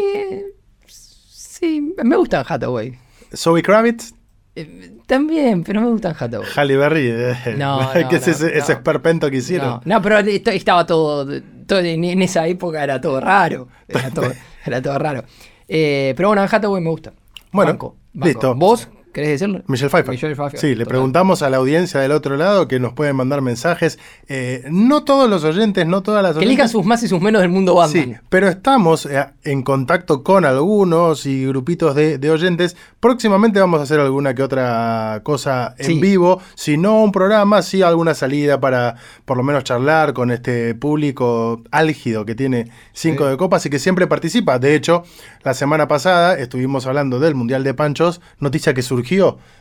Sí, 1.63 1.95
me 2.03 2.17
gustan 2.17 2.45
Hathaway. 2.49 2.99
Zoe 3.35 3.63
Kravitz, 3.63 4.13
Eh, 4.57 4.97
También, 5.07 5.63
pero 5.65 5.81
me 5.81 5.87
gustan 5.89 6.15
Hathaway. 6.19 6.47
Halle 6.57 6.77
Berry. 6.77 7.07
eh, 7.11 7.55
No, 7.57 7.89
que 8.11 8.17
es 8.17 8.27
ese, 8.29 8.59
ese 8.59 8.73
esperpento 8.73 9.31
que 9.31 9.37
hicieron. 9.37 9.81
No, 9.85 10.03
pero 10.03 10.19
esto- 10.19 10.51
estaba 10.51 10.85
todo, 10.85 11.27
todo 11.67 11.79
en, 11.79 12.05
en 12.05 12.21
esa 12.21 12.47
época 12.49 12.83
era 12.83 13.01
todo 13.01 13.21
raro. 13.21 13.69
Era 13.89 14.11
todo, 14.11 14.31
era 14.67 14.83
todo 14.83 14.99
raro. 14.99 15.23
Eh, 15.69 16.13
pero 16.17 16.29
bueno, 16.31 16.43
Hathaway 16.43 16.83
me 16.83 16.91
gusta. 16.91 17.13
Bueno, 17.53 17.71
Banco, 17.73 17.97
banco. 18.13 18.27
listo. 18.27 18.55
¿Vos 18.57 18.89
querés 19.13 19.31
decirlo? 19.31 19.63
Michelle 19.67 19.91
Pfeiffer. 19.91 20.11
Michelle 20.11 20.35
Pfeiffer, 20.35 20.59
Sí, 20.61 20.69
le 20.69 20.75
total. 20.85 20.89
preguntamos 20.89 21.43
a 21.43 21.51
la 21.51 21.59
audiencia 21.59 22.01
del 22.01 22.13
otro 22.13 22.37
lado 22.37 22.67
que 22.69 22.81
nos 22.81 22.93
pueden 22.93 23.15
mandar 23.17 23.41
mensajes. 23.43 23.99
Eh, 24.29 24.65
no 24.71 25.05
todos 25.05 25.29
los 25.29 25.45
oyentes, 25.45 25.87
no 25.87 26.03
todas 26.03 26.23
las 26.23 26.37
Que 26.37 26.45
elijan 26.45 26.69
sus 26.69 26.85
más 26.85 27.03
y 27.03 27.09
sus 27.09 27.21
menos 27.21 27.43
del 27.43 27.51
mundo 27.51 27.75
Batman. 27.75 28.05
Sí, 28.05 28.15
pero 28.29 28.49
estamos 28.49 29.07
eh, 29.07 29.27
en 29.45 29.63
contacto 29.63 30.23
con 30.23 30.45
algunos 30.45 31.27
y 31.27 31.47
grupitos 31.47 31.95
de, 31.95 32.19
de 32.19 32.31
oyentes. 32.31 32.77
Próximamente 33.01 33.61
vamos 33.61 33.81
a 33.81 33.83
hacer 33.83 34.01
alguna 34.01 34.35
que 34.35 34.43
otra 34.43 35.21
cosa 35.25 35.75
en 35.79 35.87
Sí. 35.87 36.01
vivo. 36.01 36.41
Si 36.55 36.77
no 36.79 37.03
un 37.03 37.13
programa, 37.13 37.63
sí 37.63 37.83
alguna 37.83 38.15
salida 38.15 38.61
para 38.61 38.97
por 39.25 39.37
lo 39.37 39.43
menos 39.43 39.65
charlar 39.65 40.13
con 40.15 40.31
este 40.31 40.75
público 40.75 41.63
álgido 41.71 42.25
que 42.25 42.35
tiene 42.35 42.71
cinco 42.93 43.25
Sí. 43.25 43.31
de 43.31 43.37
copas 43.37 43.67
y 43.67 43.71
que 43.71 43.79
siempre 43.79 44.07
participa. 44.07 44.59
De 44.59 44.75
hecho, 44.75 45.03
la 45.45 45.53
semana 45.55 45.89
pasada 45.89 46.39
estuvimos 46.39 46.87
hablando 46.87 47.19
del 47.19 47.35
Mundial 47.35 47.65
de 47.65 47.75
Panchos, 47.75 48.21
noticia 48.39 48.73
que 48.73 48.83
surgió 48.83 49.02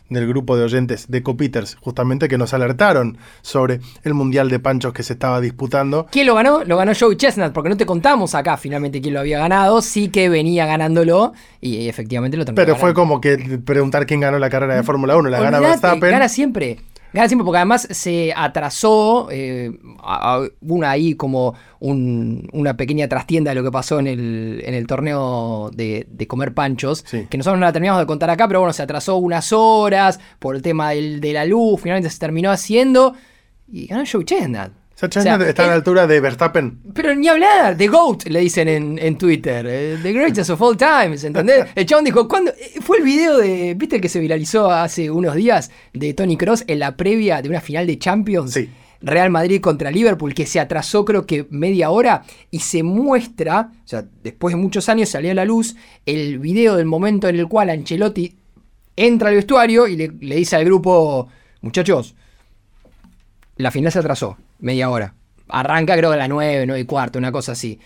del 0.10 0.28
grupo 0.28 0.58
de 0.58 0.64
oyentes 0.64 1.10
de 1.10 1.24
Copiters, 1.24 1.78
justamente 1.80 2.28
que 2.28 2.38
nos 2.38 2.54
alertaron 2.54 3.18
sobre 3.42 3.80
el 4.04 4.14
Mundial 4.14 4.50
de 4.50 4.60
Panchos 4.60 4.94
que 4.94 5.04
se 5.04 5.14
estaba 5.14 5.40
disputando. 5.40 6.06
¿Quién 6.12 6.28
lo 6.28 6.36
ganó? 6.36 6.64
Lo 6.66 6.78
ganó 6.78 6.92
Joey 6.98 7.16
Chestnut, 7.16 7.54
porque 7.54 7.70
no 7.70 7.78
te 7.78 7.86
contamos 7.86 8.36
acá 8.36 8.58
finalmente 8.58 9.02
quién 9.02 9.14
lo 9.14 9.22
había 9.22 9.40
ganado. 9.40 9.82
Sí 9.82 10.10
que 10.10 10.28
venía 10.28 10.66
ganándolo 10.66 11.34
y 11.62 11.88
efectivamente 11.88 12.38
lo 12.38 12.46
terminó 12.46 12.66
Pero 12.66 12.76
fue 12.76 12.94
como 12.94 13.22
que 13.22 13.38
preguntar 13.64 14.06
quién 14.06 14.20
ganó 14.20 14.38
la 14.38 14.50
carrera 14.50 14.76
de 14.76 14.84
Fórmula 14.84 15.16
1. 15.16 15.30
La 15.30 15.40
gana 15.40 15.58
Olvidate, 15.58 15.82
Verstappen. 15.82 16.12
Gana 16.12 16.30
siempre. 16.30 16.78
Gana 17.14 17.28
siempre 17.28 17.44
porque 17.46 17.58
además 17.58 17.88
se 17.92 18.34
atrasó. 18.36 19.28
eh, 19.32 19.72
a- 20.02 20.36
a- 20.38 20.48
una 20.62 20.92
ahí 20.92 21.16
como 21.16 21.54
un- 21.80 22.48
una 22.54 22.78
pequeña 22.78 23.08
trastienda 23.08 23.52
de 23.52 23.56
lo 23.56 23.64
que 23.64 23.72
pasó 23.72 24.00
en 24.00 24.08
el, 24.08 24.62
en 24.66 24.74
el 24.74 24.88
torneo 24.88 25.70
de, 25.74 26.08
de 26.10 26.28
comer 26.28 26.54
panchos. 26.54 27.04
Sí. 27.06 27.28
Que 27.30 27.38
nosotros 27.38 27.60
no 27.60 27.66
la 27.66 27.74
terminamos 27.74 28.00
de 28.02 28.06
contar 28.08 28.30
acá, 28.30 28.48
pero 28.48 28.60
bueno, 28.62 28.74
se 28.74 28.84
atrasó 28.84 29.18
unas 29.18 29.52
horas 29.52 30.20
por 30.40 30.56
el 30.56 30.62
tema 30.62 30.92
del- 30.92 31.20
de 31.22 31.34
la 31.34 31.46
luz. 31.46 31.82
Finalmente 31.82 32.10
se 32.10 32.20
terminó 32.20 32.50
haciendo. 32.52 33.14
Y 33.72 33.88
ganó 33.88 34.04
Joe 34.10 34.26
Chestnut. 34.26 34.72
Sea, 35.10 35.36
está 35.50 35.64
a 35.64 35.68
la 35.68 35.74
altura 35.74 36.06
de 36.08 36.20
Verstappen. 36.20 36.80
pero 36.94 37.16
ni 37.16 37.28
hablar, 37.28 37.76
The 37.78 37.88
GOAT 37.88 38.28
le 38.28 38.40
dicen 38.42 38.68
en, 38.68 39.00
en 39.00 39.18
Twitter, 39.18 39.66
eh, 39.68 39.98
The 40.02 40.12
Greatest 40.14 40.50
of 40.52 40.62
All 40.62 40.78
Times, 40.78 41.24
¿entendés? 41.24 41.68
El 41.76 41.86
chabón 41.86 42.06
dijo, 42.06 42.28
¿cuándo? 42.28 42.52
eh, 42.52 42.80
Fue 42.82 42.98
el 42.98 43.04
video 43.04 43.38
de, 43.38 43.74
¿viste 43.76 43.96
el 43.96 44.02
que 44.02 44.10
se 44.10 44.20
viralizó 44.20 44.70
hace 44.70 45.10
unos 45.10 45.36
días 45.36 45.72
de 45.94 46.14
Tony 46.14 46.38
Cross 46.38 46.66
en 46.68 46.80
la 46.80 46.96
previa 46.96 47.42
de 47.42 47.50
una 47.50 47.62
final 47.62 47.88
de 47.88 47.98
Champions? 47.98 48.52
Sí. 48.54 48.70
Real 49.04 49.32
Madrid 49.32 49.60
contra 49.62 49.90
Liverpool, 49.90 50.36
que 50.36 50.46
se 50.46 50.60
atrasó 50.60 51.04
creo 51.06 51.26
que 51.26 51.48
media 51.50 51.90
hora 51.90 52.22
y 52.52 52.60
se 52.60 52.84
muestra, 52.84 53.72
o 53.84 53.88
sea, 53.88 54.06
después 54.24 54.54
de 54.54 54.62
muchos 54.62 54.90
años 54.90 55.10
salió 55.10 55.32
a 55.32 55.34
la 55.34 55.44
luz 55.46 55.76
el 56.06 56.38
video 56.38 56.76
del 56.76 56.86
momento 56.86 57.28
en 57.28 57.38
el 57.40 57.48
cual 57.48 57.72
Ancelotti 57.72 58.36
entra 58.96 59.30
al 59.30 59.36
vestuario 59.36 59.88
y 59.88 59.96
le, 59.96 60.12
le 60.20 60.36
dice 60.36 60.56
al 60.56 60.66
grupo, 60.66 61.28
muchachos, 61.62 62.14
la 63.58 63.72
final 63.72 63.92
se 63.92 63.98
atrasó, 64.00 64.38
media 64.62 64.90
hora. 64.90 65.14
Arranca 65.50 65.98
creo 65.98 66.10
que 66.12 66.16
a 66.16 66.20
las 66.20 66.30
9, 66.30 66.66
9 66.66 66.80
y 66.80 66.86
cuarto, 66.86 67.20
una 67.20 67.32
cosa 67.32 67.52
así. 67.52 67.80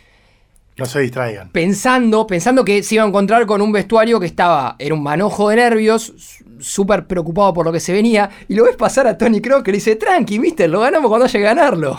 No 0.77 0.85
se 0.85 0.99
distraigan. 0.99 1.49
Pensando, 1.51 2.27
pensando 2.27 2.65
que 2.65 2.83
se 2.83 2.95
iba 2.95 3.03
a 3.05 3.07
encontrar 3.07 3.45
con 3.45 3.61
un 3.61 3.71
vestuario 3.71 4.19
que 4.19 4.25
estaba, 4.25 4.75
era 4.77 4.93
un 4.93 5.01
manojo 5.01 5.47
de 5.49 5.55
nervios, 5.55 6.13
súper 6.59 7.07
preocupado 7.07 7.53
por 7.53 7.65
lo 7.65 7.71
que 7.71 7.79
se 7.79 7.93
venía, 7.93 8.29
y 8.49 8.55
lo 8.55 8.65
ves 8.65 8.75
pasar 8.75 9.07
a 9.07 9.17
Tony 9.17 9.39
Kroos 9.39 9.63
que 9.63 9.71
le 9.71 9.77
dice, 9.77 9.95
tranqui, 9.95 10.37
mister, 10.37 10.69
lo 10.69 10.81
ganamos 10.81 11.07
cuando 11.07 11.25
haya 11.25 11.39
que 11.39 11.43
ganarlo. 11.45 11.97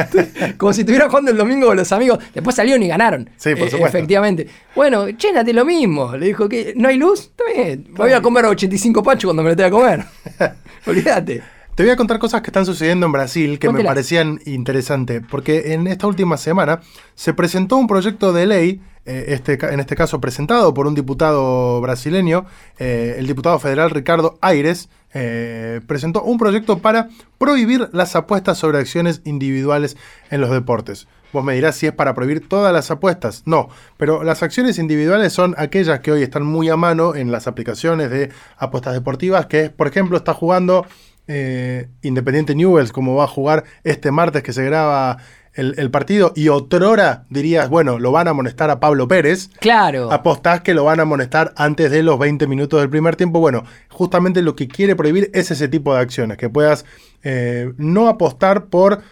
Como 0.58 0.72
si 0.74 0.80
estuviera 0.82 1.08
jugando 1.08 1.30
el 1.30 1.38
domingo 1.38 1.66
con 1.68 1.76
los 1.78 1.90
amigos. 1.92 2.18
Después 2.34 2.54
salieron 2.54 2.82
y 2.82 2.88
ganaron. 2.88 3.30
Sí, 3.38 3.54
por 3.54 3.68
Eh, 3.68 3.70
supuesto. 3.70 3.96
Efectivamente. 3.96 4.46
Bueno, 4.74 5.10
chénate 5.12 5.54
lo 5.54 5.64
mismo. 5.64 6.14
Le 6.14 6.26
dijo 6.26 6.46
que 6.46 6.74
no 6.76 6.88
hay 6.88 6.98
luz, 6.98 7.20
está 7.20 7.44
bien. 7.54 7.86
Voy 7.90 8.12
a 8.12 8.20
comer 8.20 8.44
85 8.44 9.02
panchos 9.02 9.28
cuando 9.28 9.42
me 9.42 9.48
lo 9.50 9.56
tenga 9.56 9.70
que 9.70 9.76
comer. 9.76 10.04
Olvídate. 10.86 11.42
Te 11.80 11.84
voy 11.84 11.92
a 11.92 11.96
contar 11.96 12.18
cosas 12.18 12.42
que 12.42 12.48
están 12.48 12.66
sucediendo 12.66 13.06
en 13.06 13.12
Brasil 13.12 13.58
que 13.58 13.72
me 13.72 13.82
parecían 13.82 14.38
interesantes, 14.44 15.22
porque 15.30 15.72
en 15.72 15.86
esta 15.86 16.06
última 16.06 16.36
semana 16.36 16.82
se 17.14 17.32
presentó 17.32 17.78
un 17.78 17.86
proyecto 17.86 18.34
de 18.34 18.44
ley, 18.44 18.82
eh, 19.06 19.24
este, 19.28 19.54
en 19.64 19.80
este 19.80 19.96
caso 19.96 20.20
presentado 20.20 20.74
por 20.74 20.86
un 20.86 20.94
diputado 20.94 21.80
brasileño, 21.80 22.44
eh, 22.78 23.14
el 23.16 23.26
diputado 23.26 23.58
federal 23.58 23.88
Ricardo 23.88 24.36
Aires, 24.42 24.90
eh, 25.14 25.80
presentó 25.86 26.22
un 26.22 26.36
proyecto 26.36 26.80
para 26.80 27.08
prohibir 27.38 27.88
las 27.94 28.14
apuestas 28.14 28.58
sobre 28.58 28.76
acciones 28.76 29.22
individuales 29.24 29.96
en 30.28 30.42
los 30.42 30.50
deportes. 30.50 31.08
Vos 31.32 31.44
me 31.44 31.54
dirás 31.54 31.76
si 31.76 31.86
es 31.86 31.92
para 31.94 32.12
prohibir 32.12 32.46
todas 32.46 32.74
las 32.74 32.90
apuestas. 32.90 33.42
No, 33.46 33.70
pero 33.96 34.22
las 34.22 34.42
acciones 34.42 34.78
individuales 34.78 35.32
son 35.32 35.54
aquellas 35.56 36.00
que 36.00 36.12
hoy 36.12 36.22
están 36.22 36.42
muy 36.42 36.68
a 36.68 36.76
mano 36.76 37.14
en 37.14 37.32
las 37.32 37.46
aplicaciones 37.46 38.10
de 38.10 38.30
apuestas 38.58 38.92
deportivas, 38.92 39.46
que 39.46 39.60
es, 39.60 39.70
por 39.70 39.86
ejemplo, 39.86 40.18
está 40.18 40.34
jugando 40.34 40.84
eh, 41.26 41.88
Independiente 42.02 42.54
Newells, 42.54 42.92
como 42.92 43.14
va 43.14 43.24
a 43.24 43.28
jugar 43.28 43.64
este 43.84 44.10
martes 44.10 44.42
que 44.42 44.52
se 44.52 44.64
graba 44.64 45.18
el, 45.54 45.74
el 45.78 45.90
partido, 45.90 46.32
y 46.36 46.48
otrora 46.48 47.24
dirías, 47.28 47.68
bueno, 47.68 47.98
lo 47.98 48.12
van 48.12 48.28
a 48.28 48.30
amonestar 48.30 48.70
a 48.70 48.80
Pablo 48.80 49.08
Pérez. 49.08 49.50
Claro. 49.60 50.12
Apostás 50.12 50.60
que 50.60 50.74
lo 50.74 50.84
van 50.84 51.00
a 51.00 51.02
amonestar 51.02 51.52
antes 51.56 51.90
de 51.90 52.02
los 52.02 52.18
20 52.18 52.46
minutos 52.46 52.80
del 52.80 52.90
primer 52.90 53.16
tiempo. 53.16 53.40
Bueno, 53.40 53.64
justamente 53.90 54.42
lo 54.42 54.56
que 54.56 54.68
quiere 54.68 54.96
prohibir 54.96 55.30
es 55.34 55.50
ese 55.50 55.68
tipo 55.68 55.94
de 55.94 56.00
acciones, 56.00 56.36
que 56.36 56.48
puedas 56.48 56.84
eh, 57.22 57.72
no 57.76 58.08
apostar 58.08 58.66
por 58.66 59.02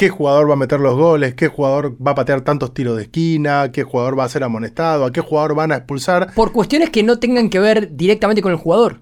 qué 0.00 0.08
jugador 0.08 0.48
va 0.48 0.54
a 0.54 0.56
meter 0.56 0.80
los 0.80 0.96
goles, 0.96 1.34
qué 1.34 1.48
jugador 1.48 1.94
va 2.04 2.12
a 2.12 2.14
patear 2.14 2.40
tantos 2.40 2.72
tiros 2.72 2.96
de 2.96 3.02
esquina, 3.02 3.70
qué 3.70 3.82
jugador 3.82 4.18
va 4.18 4.24
a 4.24 4.28
ser 4.30 4.42
amonestado, 4.42 5.04
a 5.04 5.12
qué 5.12 5.20
jugador 5.20 5.54
van 5.54 5.72
a 5.72 5.76
expulsar. 5.76 6.32
Por 6.34 6.52
cuestiones 6.52 6.88
que 6.88 7.02
no 7.02 7.18
tengan 7.18 7.50
que 7.50 7.58
ver 7.58 7.94
directamente 7.96 8.40
con 8.40 8.50
el 8.50 8.56
jugador. 8.56 9.00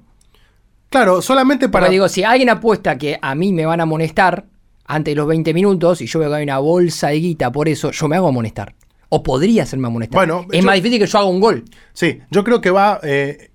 Claro, 0.91 1.21
solamente 1.23 1.69
para... 1.69 1.85
Porque 1.87 1.93
digo, 1.93 2.09
si 2.09 2.25
alguien 2.25 2.49
apuesta 2.51 2.97
que 2.97 3.19
a 3.21 3.35
mí 3.35 3.53
me 3.53 3.67
van 3.67 3.81
a 3.81 3.83
amonestar 3.83 4.47
antes 4.87 5.13
de 5.13 5.17
los 5.17 5.27
20 5.27 5.53
minutos 5.53 6.01
y 6.01 6.07
yo 6.07 6.19
veo 6.19 6.31
que 6.31 6.37
hay 6.37 6.43
una 6.45 6.59
bolsa 6.59 7.09
de 7.09 7.21
guita 7.21 7.53
por 7.53 7.69
eso, 7.69 7.91
yo 7.91 8.09
me 8.09 8.17
hago 8.17 8.29
amonestar. 8.29 8.75
O 9.11 9.23
podría 9.23 9.63
hacerme 9.65 9.87
amonestar. 9.89 10.17
Bueno, 10.19 10.47
es 10.51 10.61
yo- 10.61 10.67
más 10.67 10.75
difícil 10.77 10.99
que 10.99 11.07
yo 11.07 11.19
haga 11.19 11.29
un 11.29 11.41
gol. 11.41 11.65
Sí, 11.93 12.19
yo 12.31 12.43
creo 12.45 12.61
que 12.61 12.71
va 12.71 13.01
eh, 13.03 13.51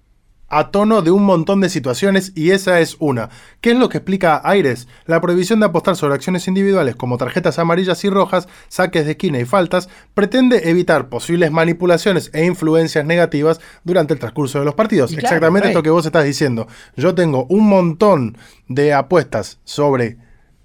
a 0.57 0.71
tono 0.71 1.01
de 1.01 1.11
un 1.11 1.23
montón 1.23 1.61
de 1.61 1.69
situaciones 1.69 2.31
y 2.35 2.51
esa 2.51 2.79
es 2.79 2.95
una. 2.99 3.29
¿Qué 3.61 3.71
es 3.71 3.77
lo 3.77 3.89
que 3.89 3.97
explica 3.97 4.41
Aires? 4.43 4.87
La 5.05 5.21
prohibición 5.21 5.59
de 5.59 5.65
apostar 5.65 5.95
sobre 5.95 6.15
acciones 6.15 6.47
individuales 6.47 6.95
como 6.95 7.17
tarjetas 7.17 7.59
amarillas 7.59 8.03
y 8.03 8.09
rojas, 8.09 8.47
saques 8.67 9.05
de 9.05 9.11
esquina 9.11 9.39
y 9.39 9.45
faltas 9.45 9.89
pretende 10.13 10.69
evitar 10.69 11.09
posibles 11.09 11.51
manipulaciones 11.51 12.29
e 12.33 12.45
influencias 12.45 13.05
negativas 13.05 13.59
durante 13.83 14.13
el 14.13 14.19
transcurso 14.19 14.59
de 14.59 14.65
los 14.65 14.75
partidos. 14.75 15.11
Claro, 15.11 15.25
Exactamente 15.25 15.69
esto 15.69 15.83
que 15.83 15.89
vos 15.89 16.05
estás 16.05 16.25
diciendo. 16.25 16.67
Yo 16.95 17.15
tengo 17.15 17.45
un 17.49 17.67
montón 17.67 18.37
de 18.67 18.93
apuestas 18.93 19.59
sobre 19.63 20.17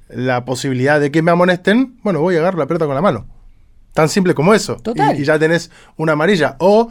la 0.08 0.44
posibilidad 0.44 1.00
de 1.00 1.10
que 1.10 1.22
me 1.22 1.30
amonesten. 1.30 1.98
Bueno, 2.02 2.20
voy 2.20 2.36
a 2.36 2.40
agarrar 2.40 2.58
la 2.58 2.66
pelota 2.66 2.86
con 2.86 2.94
la 2.94 3.02
mano. 3.02 3.26
Tan 3.92 4.08
simple 4.08 4.34
como 4.34 4.54
eso. 4.54 4.76
Total. 4.76 5.16
Y, 5.16 5.22
y 5.22 5.24
ya 5.24 5.38
tenés 5.38 5.70
una 5.96 6.12
amarilla. 6.12 6.56
O 6.60 6.88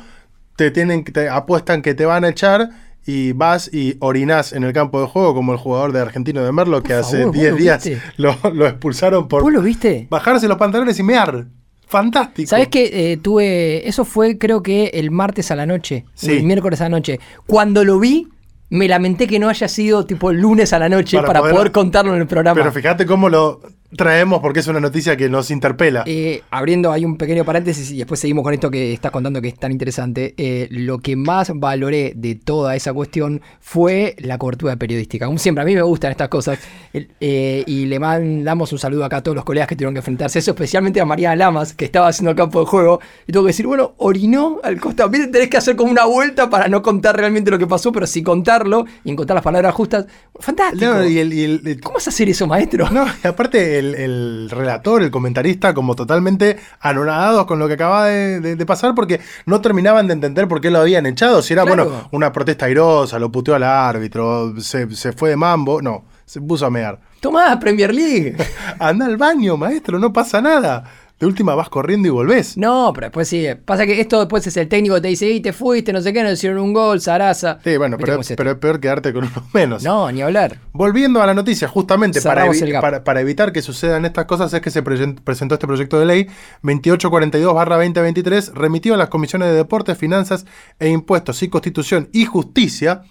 te 0.57 0.71
tienen 0.71 1.03
te 1.05 1.29
apuestan 1.29 1.81
que 1.81 1.93
te 1.93 2.05
van 2.05 2.25
a 2.25 2.29
echar 2.29 2.69
y 3.07 3.31
vas 3.31 3.73
y 3.73 3.95
orinás 3.99 4.53
en 4.53 4.63
el 4.63 4.73
campo 4.73 5.01
de 5.01 5.07
juego 5.07 5.33
como 5.33 5.53
el 5.53 5.57
jugador 5.57 5.93
de 5.93 6.01
Argentino 6.01 6.43
de 6.43 6.51
Merlo 6.51 6.83
que 6.83 6.89
Por 6.89 6.97
hace 6.97 7.17
favor, 7.19 7.27
¿vos 7.27 7.35
10 7.41 7.51
lo 7.51 7.57
días 7.57 7.89
lo, 8.17 8.35
lo 8.53 8.67
expulsaron 8.67 9.27
por 9.27 9.41
¿Vos 9.41 9.51
lo 9.53 9.61
viste? 9.61 10.07
bajarse 10.09 10.47
los 10.47 10.57
pantalones 10.57 10.99
y 10.99 11.03
mear. 11.03 11.47
Fantástico. 11.87 12.49
¿Sabés 12.49 12.67
que 12.67 13.13
eh, 13.13 13.17
tuve. 13.17 13.87
Eso 13.87 14.03
fue, 14.03 14.37
creo 14.37 14.61
que 14.61 14.87
el 14.93 15.09
martes 15.09 15.51
a 15.51 15.55
la 15.55 15.65
noche. 15.65 16.03
Sí. 16.15 16.31
El 16.33 16.43
miércoles 16.43 16.81
a 16.81 16.85
la 16.85 16.89
noche. 16.89 17.17
Cuando 17.45 17.85
lo 17.85 17.97
vi, 17.97 18.27
me 18.69 18.89
lamenté 18.89 19.25
que 19.25 19.39
no 19.39 19.47
haya 19.47 19.69
sido 19.69 20.05
tipo 20.05 20.29
el 20.31 20.41
lunes 20.41 20.73
a 20.73 20.79
la 20.79 20.89
noche 20.89 21.15
Para 21.15 21.27
para, 21.27 21.39
poder- 21.39 21.55
poder, 21.55 21.71
contarlo 21.71 22.13
en 22.13 22.19
el 22.19 22.27
programa. 22.27 22.59
Pero 22.59 22.73
fíjate 22.73 23.05
cómo 23.05 23.29
lo 23.29 23.61
traemos 23.95 24.41
porque 24.41 24.59
es 24.59 24.67
una 24.67 24.79
noticia 24.79 25.15
que 25.15 25.29
nos 25.29 25.49
interpela. 25.51 26.03
Eh, 26.05 26.41
abriendo 26.51 26.91
ahí 26.91 27.05
un 27.05 27.17
pequeño 27.17 27.45
paréntesis 27.45 27.91
y 27.91 27.97
después 27.97 28.19
seguimos 28.19 28.43
con 28.43 28.53
esto 28.53 28.69
que 28.69 28.93
estás 28.93 29.11
contando 29.11 29.41
que 29.41 29.47
es 29.49 29.55
tan 29.59 29.71
interesante. 29.71 30.33
eh, 30.37 30.67
lo 30.71 30.99
que 30.99 31.15
más 31.15 31.51
valoré 31.55 32.13
de 32.15 32.35
toda 32.35 32.75
esa 32.75 32.93
cuestión 32.93 33.41
fue 33.59 34.15
la 34.19 34.37
cobertura 34.37 34.75
periodística. 34.75 35.25
Como 35.25 35.37
siempre, 35.37 35.61
a 35.61 35.65
mí 35.65 35.73
me 35.75 35.81
gustan 35.81 36.11
estas 36.11 36.27
cosas. 36.29 36.59
Eh, 36.93 37.63
y 37.65 37.85
le 37.85 37.99
mandamos 37.99 38.71
un 38.73 38.79
saludo 38.79 39.05
acá 39.05 39.17
a 39.17 39.23
todos 39.23 39.35
los 39.35 39.45
colegas 39.45 39.67
que 39.67 39.75
tuvieron 39.75 39.93
que 39.93 39.99
enfrentarse 39.99 40.37
a 40.37 40.41
eso, 40.41 40.51
especialmente 40.51 40.99
a 40.99 41.05
María 41.05 41.35
Lamas, 41.35 41.73
que 41.73 41.85
estaba 41.85 42.07
haciendo 42.07 42.31
el 42.31 42.37
campo 42.37 42.59
de 42.59 42.65
juego. 42.65 42.99
Y 43.27 43.31
tengo 43.31 43.45
que 43.45 43.49
decir, 43.49 43.67
bueno, 43.67 43.93
orinó 43.97 44.59
al 44.63 44.79
costado. 44.79 45.09
Viste, 45.09 45.27
tenés 45.27 45.49
que 45.49 45.57
hacer 45.57 45.75
como 45.75 45.91
una 45.91 46.05
vuelta 46.05 46.49
para 46.49 46.67
no 46.67 46.81
contar 46.81 47.15
realmente 47.15 47.51
lo 47.51 47.57
que 47.57 47.67
pasó, 47.67 47.91
pero 47.91 48.05
sí 48.07 48.21
contarlo 48.23 48.85
y 49.03 49.11
encontrar 49.11 49.35
las 49.35 49.43
palabras 49.43 49.73
justas. 49.73 50.05
Fantástico. 50.39 50.85
No, 50.85 51.05
y 51.05 51.19
el- 51.19 51.33
y 51.33 51.43
el- 51.43 51.81
¿Cómo 51.81 51.95
vas 51.95 52.07
a 52.07 52.09
hacer 52.09 52.29
eso, 52.29 52.45
maestro? 52.47 52.89
No, 52.89 53.05
aparte 53.23 53.76
el, 53.79 53.95
el 53.95 54.49
relator, 54.49 55.01
el 55.03 55.11
comentarista, 55.11 55.73
como 55.73 55.95
totalmente 55.95 56.57
anonadados 56.79 57.45
con 57.45 57.59
lo 57.59 57.67
que 57.67 57.73
acaba 57.75 58.05
de, 58.05 58.39
de- 58.39 58.55
de 58.55 58.65
pasar, 58.65 58.93
porque 58.95 59.19
no 59.45 59.61
terminaban 59.61 60.07
de 60.07 60.13
entender 60.13 60.47
por 60.47 60.61
qué 60.61 60.69
lo 60.71 60.79
habían 60.79 61.05
echado. 61.05 61.41
Si 61.41 61.53
era, 61.53 61.63
Claro. 61.63 61.85
bueno, 61.85 62.09
una 62.11 62.31
protesta 62.31 62.65
airosa, 62.65 63.19
lo 63.19 63.31
puteó 63.31 63.55
al 63.55 63.63
árbitro, 63.63 64.53
se, 64.59 64.89
se 64.95 65.11
fue 65.13 65.29
de 65.29 65.35
mambo. 65.37 65.81
No, 65.81 66.05
se 66.25 66.41
puso 66.41 66.65
a 66.65 66.69
mear. 66.69 66.99
Tomá, 67.19 67.59
Premier 67.59 67.93
League. 67.93 68.35
Anda 68.79 69.05
al 69.05 69.17
baño, 69.17 69.57
maestro, 69.57 69.97
no 69.99 70.13
pasa 70.13 70.41
nada. 70.41 70.83
De 71.19 71.25
última 71.25 71.55
vas 71.55 71.67
corriendo 71.69 72.07
y 72.07 72.11
volvés. 72.11 72.57
No, 72.57 72.91
pero 72.93 73.07
después 73.07 73.27
sí. 73.27 73.47
Pasa 73.65 73.87
que 73.87 73.99
esto 73.99 74.19
después 74.19 74.45
es 74.45 74.55
el 74.55 74.67
técnico 74.67 74.93
que 74.95 75.01
te 75.01 75.07
dice, 75.07 75.27
y 75.31 75.39
te 75.41 75.51
fuiste, 75.51 75.91
no 75.91 75.99
sé 75.99 76.13
qué, 76.13 76.21
nos 76.21 76.33
hicieron 76.33 76.59
un 76.59 76.73
gol, 76.73 77.01
Sarasa. 77.01 77.57
Sí, 77.63 77.75
bueno, 77.75 77.97
¿Viste 77.97 78.11
pero, 78.11 78.21
es 78.21 78.29
esto? 78.31 78.35
pero 78.37 78.51
es 78.51 78.57
peor 78.57 78.79
quedarte 78.79 79.11
con 79.13 79.23
uno 79.23 79.43
menos. 79.53 79.81
No, 79.83 80.11
ni 80.11 80.21
hablar. 80.21 80.59
Volviendo 80.73 81.19
a 81.21 81.25
la 81.25 81.33
noticia, 81.33 81.67
justamente 81.67 82.21
para, 82.21 82.45
evi- 82.45 83.19
evitar 83.19 83.51
que 83.51 83.63
sucedan 83.63 84.05
estas 84.05 84.25
cosas, 84.25 84.53
es 84.53 84.61
que 84.61 84.69
se 84.69 84.83
presen- 84.83 85.19
presentó 85.23 85.55
este 85.55 85.65
proyecto 85.65 85.99
de 85.99 86.05
ley 86.05 86.27
2842-2023, 86.61 88.53
remitido 88.53 88.95
a 88.95 88.97
las 88.97 89.09
comisiones 89.09 89.49
de 89.49 89.55
Deportes, 89.55 89.97
Finanzas 89.97 90.45
e 90.79 90.89
Impuestos 90.89 91.41
y 91.43 91.49
Constitución 91.49 92.09
y 92.13 92.25
Justicia 92.25 93.01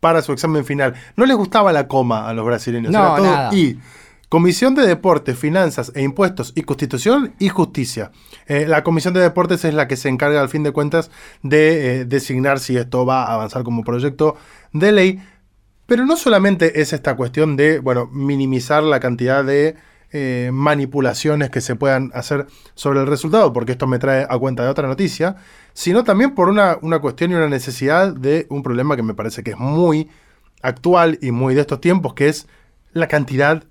para 0.00 0.22
su 0.22 0.32
examen 0.32 0.64
final. 0.64 0.94
No 1.16 1.26
les 1.26 1.36
gustaba 1.36 1.72
la 1.72 1.88
coma 1.88 2.28
a 2.28 2.34
los 2.34 2.44
brasileños, 2.44 2.92
No, 2.92 2.98
era 2.98 3.16
todo 3.16 3.26
nada. 3.26 3.54
y. 3.54 3.78
Comisión 4.28 4.74
de 4.74 4.84
Deportes, 4.84 5.38
Finanzas 5.38 5.92
e 5.94 6.02
Impuestos 6.02 6.52
y 6.56 6.62
Constitución 6.62 7.34
y 7.38 7.48
Justicia. 7.48 8.10
Eh, 8.46 8.66
la 8.66 8.82
Comisión 8.82 9.14
de 9.14 9.20
Deportes 9.20 9.64
es 9.64 9.72
la 9.72 9.86
que 9.86 9.96
se 9.96 10.08
encarga, 10.08 10.40
al 10.40 10.48
fin 10.48 10.64
de 10.64 10.72
cuentas, 10.72 11.12
de 11.44 12.00
eh, 12.00 12.04
designar 12.06 12.58
si 12.58 12.76
esto 12.76 13.06
va 13.06 13.22
a 13.22 13.34
avanzar 13.34 13.62
como 13.62 13.84
proyecto 13.84 14.36
de 14.72 14.90
ley. 14.90 15.22
Pero 15.86 16.06
no 16.06 16.16
solamente 16.16 16.80
es 16.80 16.92
esta 16.92 17.14
cuestión 17.14 17.56
de, 17.56 17.78
bueno, 17.78 18.08
minimizar 18.12 18.82
la 18.82 18.98
cantidad 18.98 19.44
de 19.44 19.76
eh, 20.10 20.50
manipulaciones 20.52 21.50
que 21.50 21.60
se 21.60 21.76
puedan 21.76 22.10
hacer 22.12 22.48
sobre 22.74 22.98
el 22.98 23.06
resultado, 23.06 23.52
porque 23.52 23.72
esto 23.72 23.86
me 23.86 24.00
trae 24.00 24.26
a 24.28 24.38
cuenta 24.38 24.64
de 24.64 24.70
otra 24.70 24.88
noticia, 24.88 25.36
sino 25.72 26.02
también 26.02 26.34
por 26.34 26.48
una, 26.48 26.78
una 26.82 26.98
cuestión 26.98 27.30
y 27.30 27.34
una 27.34 27.48
necesidad 27.48 28.12
de 28.12 28.48
un 28.50 28.64
problema 28.64 28.96
que 28.96 29.04
me 29.04 29.14
parece 29.14 29.44
que 29.44 29.52
es 29.52 29.58
muy 29.58 30.10
actual 30.62 31.20
y 31.22 31.30
muy 31.30 31.54
de 31.54 31.60
estos 31.60 31.80
tiempos, 31.80 32.14
que 32.14 32.28
es 32.28 32.48
la 32.92 33.06
cantidad 33.06 33.62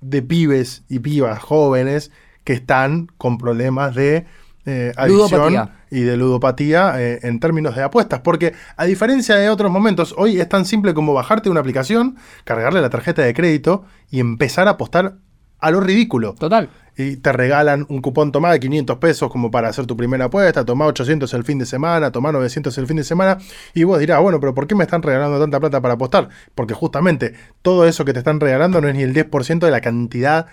de 0.00 0.22
pibes 0.22 0.82
y 0.88 0.98
pibas 0.98 1.38
jóvenes 1.40 2.10
que 2.44 2.52
están 2.52 3.08
con 3.18 3.38
problemas 3.38 3.94
de 3.94 4.26
eh, 4.66 4.92
adicción 4.96 5.52
Ludopatía. 5.52 5.74
y 5.90 6.00
de 6.00 6.16
ludopatía 6.16 7.00
eh, 7.00 7.20
en 7.22 7.40
términos 7.40 7.74
de 7.74 7.82
apuestas. 7.82 8.20
Porque 8.20 8.54
a 8.76 8.84
diferencia 8.84 9.36
de 9.36 9.48
otros 9.48 9.70
momentos, 9.70 10.14
hoy 10.16 10.40
es 10.40 10.48
tan 10.48 10.64
simple 10.64 10.94
como 10.94 11.14
bajarte 11.14 11.50
una 11.50 11.60
aplicación, 11.60 12.16
cargarle 12.44 12.80
la 12.80 12.90
tarjeta 12.90 13.22
de 13.22 13.34
crédito 13.34 13.84
y 14.10 14.20
empezar 14.20 14.68
a 14.68 14.72
apostar 14.72 15.16
a 15.58 15.70
lo 15.70 15.80
ridículo. 15.80 16.34
Total. 16.34 16.68
Y 17.00 17.16
te 17.16 17.32
regalan 17.32 17.86
un 17.88 18.02
cupón 18.02 18.30
tomá 18.30 18.52
de 18.52 18.60
500 18.60 18.98
pesos 18.98 19.30
como 19.30 19.50
para 19.50 19.68
hacer 19.68 19.86
tu 19.86 19.96
primera 19.96 20.26
apuesta, 20.26 20.66
tomá 20.66 20.86
800 20.86 21.32
el 21.32 21.44
fin 21.44 21.58
de 21.58 21.64
semana, 21.64 22.12
tomá 22.12 22.30
900 22.30 22.76
el 22.76 22.86
fin 22.86 22.98
de 22.98 23.04
semana, 23.04 23.38
y 23.72 23.84
vos 23.84 23.98
dirás, 23.98 24.20
bueno, 24.20 24.38
pero 24.38 24.54
¿por 24.54 24.66
qué 24.66 24.74
me 24.74 24.84
están 24.84 25.02
regalando 25.02 25.40
tanta 25.40 25.58
plata 25.60 25.80
para 25.80 25.94
apostar? 25.94 26.28
Porque 26.54 26.74
justamente 26.74 27.32
todo 27.62 27.86
eso 27.86 28.04
que 28.04 28.12
te 28.12 28.18
están 28.18 28.38
regalando 28.38 28.82
no 28.82 28.88
es 28.88 28.94
ni 28.94 29.02
el 29.02 29.14
10% 29.14 29.60
de 29.60 29.70
la 29.70 29.80
cantidad 29.80 30.46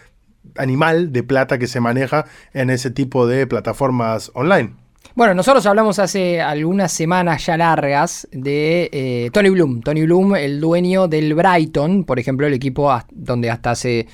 animal 0.55 1.11
de 1.11 1.23
plata 1.23 1.57
que 1.57 1.67
se 1.67 1.81
maneja 1.81 2.25
en 2.53 2.69
ese 2.69 2.91
tipo 2.91 3.27
de 3.27 3.45
plataformas 3.45 4.31
online. 4.33 4.73
Bueno, 5.15 5.33
nosotros 5.33 5.65
hablamos 5.65 5.99
hace 5.99 6.41
algunas 6.41 6.91
semanas 6.91 7.45
ya 7.45 7.57
largas 7.57 8.27
de 8.31 8.89
eh, 8.93 9.29
Tony 9.33 9.49
Bloom. 9.49 9.81
Tony 9.81 10.03
Bloom, 10.05 10.35
el 10.35 10.61
dueño 10.61 11.07
del 11.07 11.33
Brighton, 11.33 12.05
por 12.05 12.19
ejemplo, 12.19 12.47
el 12.47 12.53
equipo 12.53 12.95
donde 13.11 13.49
hasta 13.49 13.71
hace 13.71 14.07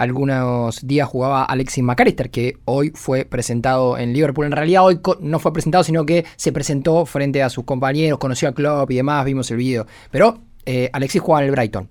algunos 0.00 0.80
días 0.86 1.06
jugaba 1.06 1.44
Alexis 1.44 1.84
McAllister, 1.84 2.30
que 2.30 2.56
hoy 2.64 2.90
fue 2.94 3.26
presentado 3.26 3.98
en 3.98 4.14
Liverpool. 4.14 4.46
En 4.46 4.52
realidad 4.52 4.82
hoy 4.82 4.98
no 5.20 5.38
fue 5.38 5.52
presentado, 5.52 5.84
sino 5.84 6.06
que 6.06 6.24
se 6.36 6.52
presentó 6.52 7.04
frente 7.04 7.42
a 7.42 7.50
sus 7.50 7.64
compañeros, 7.64 8.18
conoció 8.18 8.48
a 8.48 8.52
Klopp 8.52 8.90
y 8.90 8.96
demás, 8.96 9.26
vimos 9.26 9.50
el 9.50 9.58
video. 9.58 9.86
Pero 10.10 10.38
eh, 10.64 10.88
Alexis 10.94 11.20
jugaba 11.20 11.42
en 11.42 11.48
el 11.48 11.52
Brighton. 11.52 11.90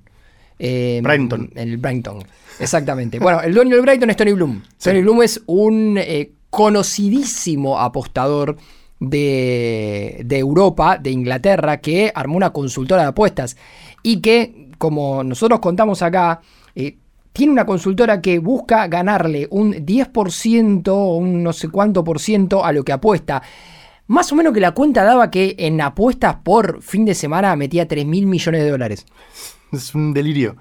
Eh, 0.58 1.02
Brighton. 1.04 1.52
En 1.54 1.70
el 1.70 1.78
Brighton, 1.78 2.24
exactamente. 2.60 3.20
bueno, 3.22 3.42
el 3.42 3.54
dueño 3.54 3.76
del 3.76 3.84
Brighton 3.84 4.10
es 4.10 4.18
Tony 4.18 4.34
Bloom. 4.34 4.64
Sí. 4.80 4.90
Tony 4.90 5.02
Bloom 5.04 5.22
es 5.22 5.44
un 5.46 6.00
eh, 6.00 6.32
conocidísimo 6.50 7.80
apostador 7.80 8.58
de, 9.00 10.24
de 10.26 10.40
Europa, 10.40 10.98
de 10.98 11.12
Inglaterra, 11.12 11.78
que 11.78 12.12
armó 12.16 12.38
una 12.38 12.50
consultora 12.50 13.04
de 13.04 13.10
apuestas 13.10 13.56
y 14.02 14.20
que, 14.20 14.72
como 14.80 15.24
nosotros 15.24 15.60
contamos 15.60 16.02
acá, 16.02 16.42
eh, 16.74 16.98
tiene 17.34 17.54
una 17.54 17.66
consultora 17.66 18.22
que 18.22 18.40
busca 18.40 18.88
ganarle 18.88 19.48
un 19.52 19.74
10% 19.74 20.88
o 20.88 21.16
un 21.18 21.44
no 21.44 21.54
sé 21.54 21.70
cuánto 21.70 22.04
por 22.04 22.20
ciento 22.20 22.66
a 22.66 22.72
lo 22.72 22.84
que 22.84 22.92
apuesta. 22.92 23.42
Más 24.08 24.32
o 24.32 24.36
menos 24.36 24.54
que 24.54 24.60
la 24.60 24.72
cuenta 24.72 25.04
daba 25.04 25.30
que 25.30 25.56
en 25.60 25.80
apuestas 25.82 26.38
por 26.44 26.82
fin 26.82 27.06
de 27.06 27.14
semana 27.14 27.56
metía 27.56 27.88
3 27.88 28.06
mil 28.06 28.26
millones 28.26 28.64
de 28.64 28.70
dólares. 28.70 29.06
Es 29.72 29.94
un 29.94 30.14
delirio. 30.14 30.58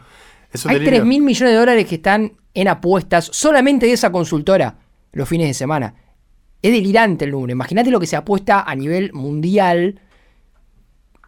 Es 0.53 0.65
un 0.65 0.71
Hay 0.71 0.77
delirio. 0.77 1.01
3 1.01 1.09
mil 1.09 1.23
millones 1.23 1.55
de 1.55 1.59
dólares 1.59 1.87
que 1.87 1.95
están 1.95 2.33
en 2.53 2.69
apuestas 2.69 3.31
solamente 3.33 3.87
de 3.87 3.93
esa 3.93 4.13
consultora 4.13 4.77
los 5.13 5.29
fines 5.29 5.49
de 5.49 5.55
semana. 5.55 5.95
Es 6.61 6.73
delirante 6.73 7.25
el 7.25 7.31
número. 7.31 7.53
Imagínate 7.53 7.91
lo 7.91 8.01
que 8.01 8.07
se 8.07 8.17
apuesta 8.17 8.63
a 8.63 8.75
nivel 8.75 9.13
mundial 9.15 10.01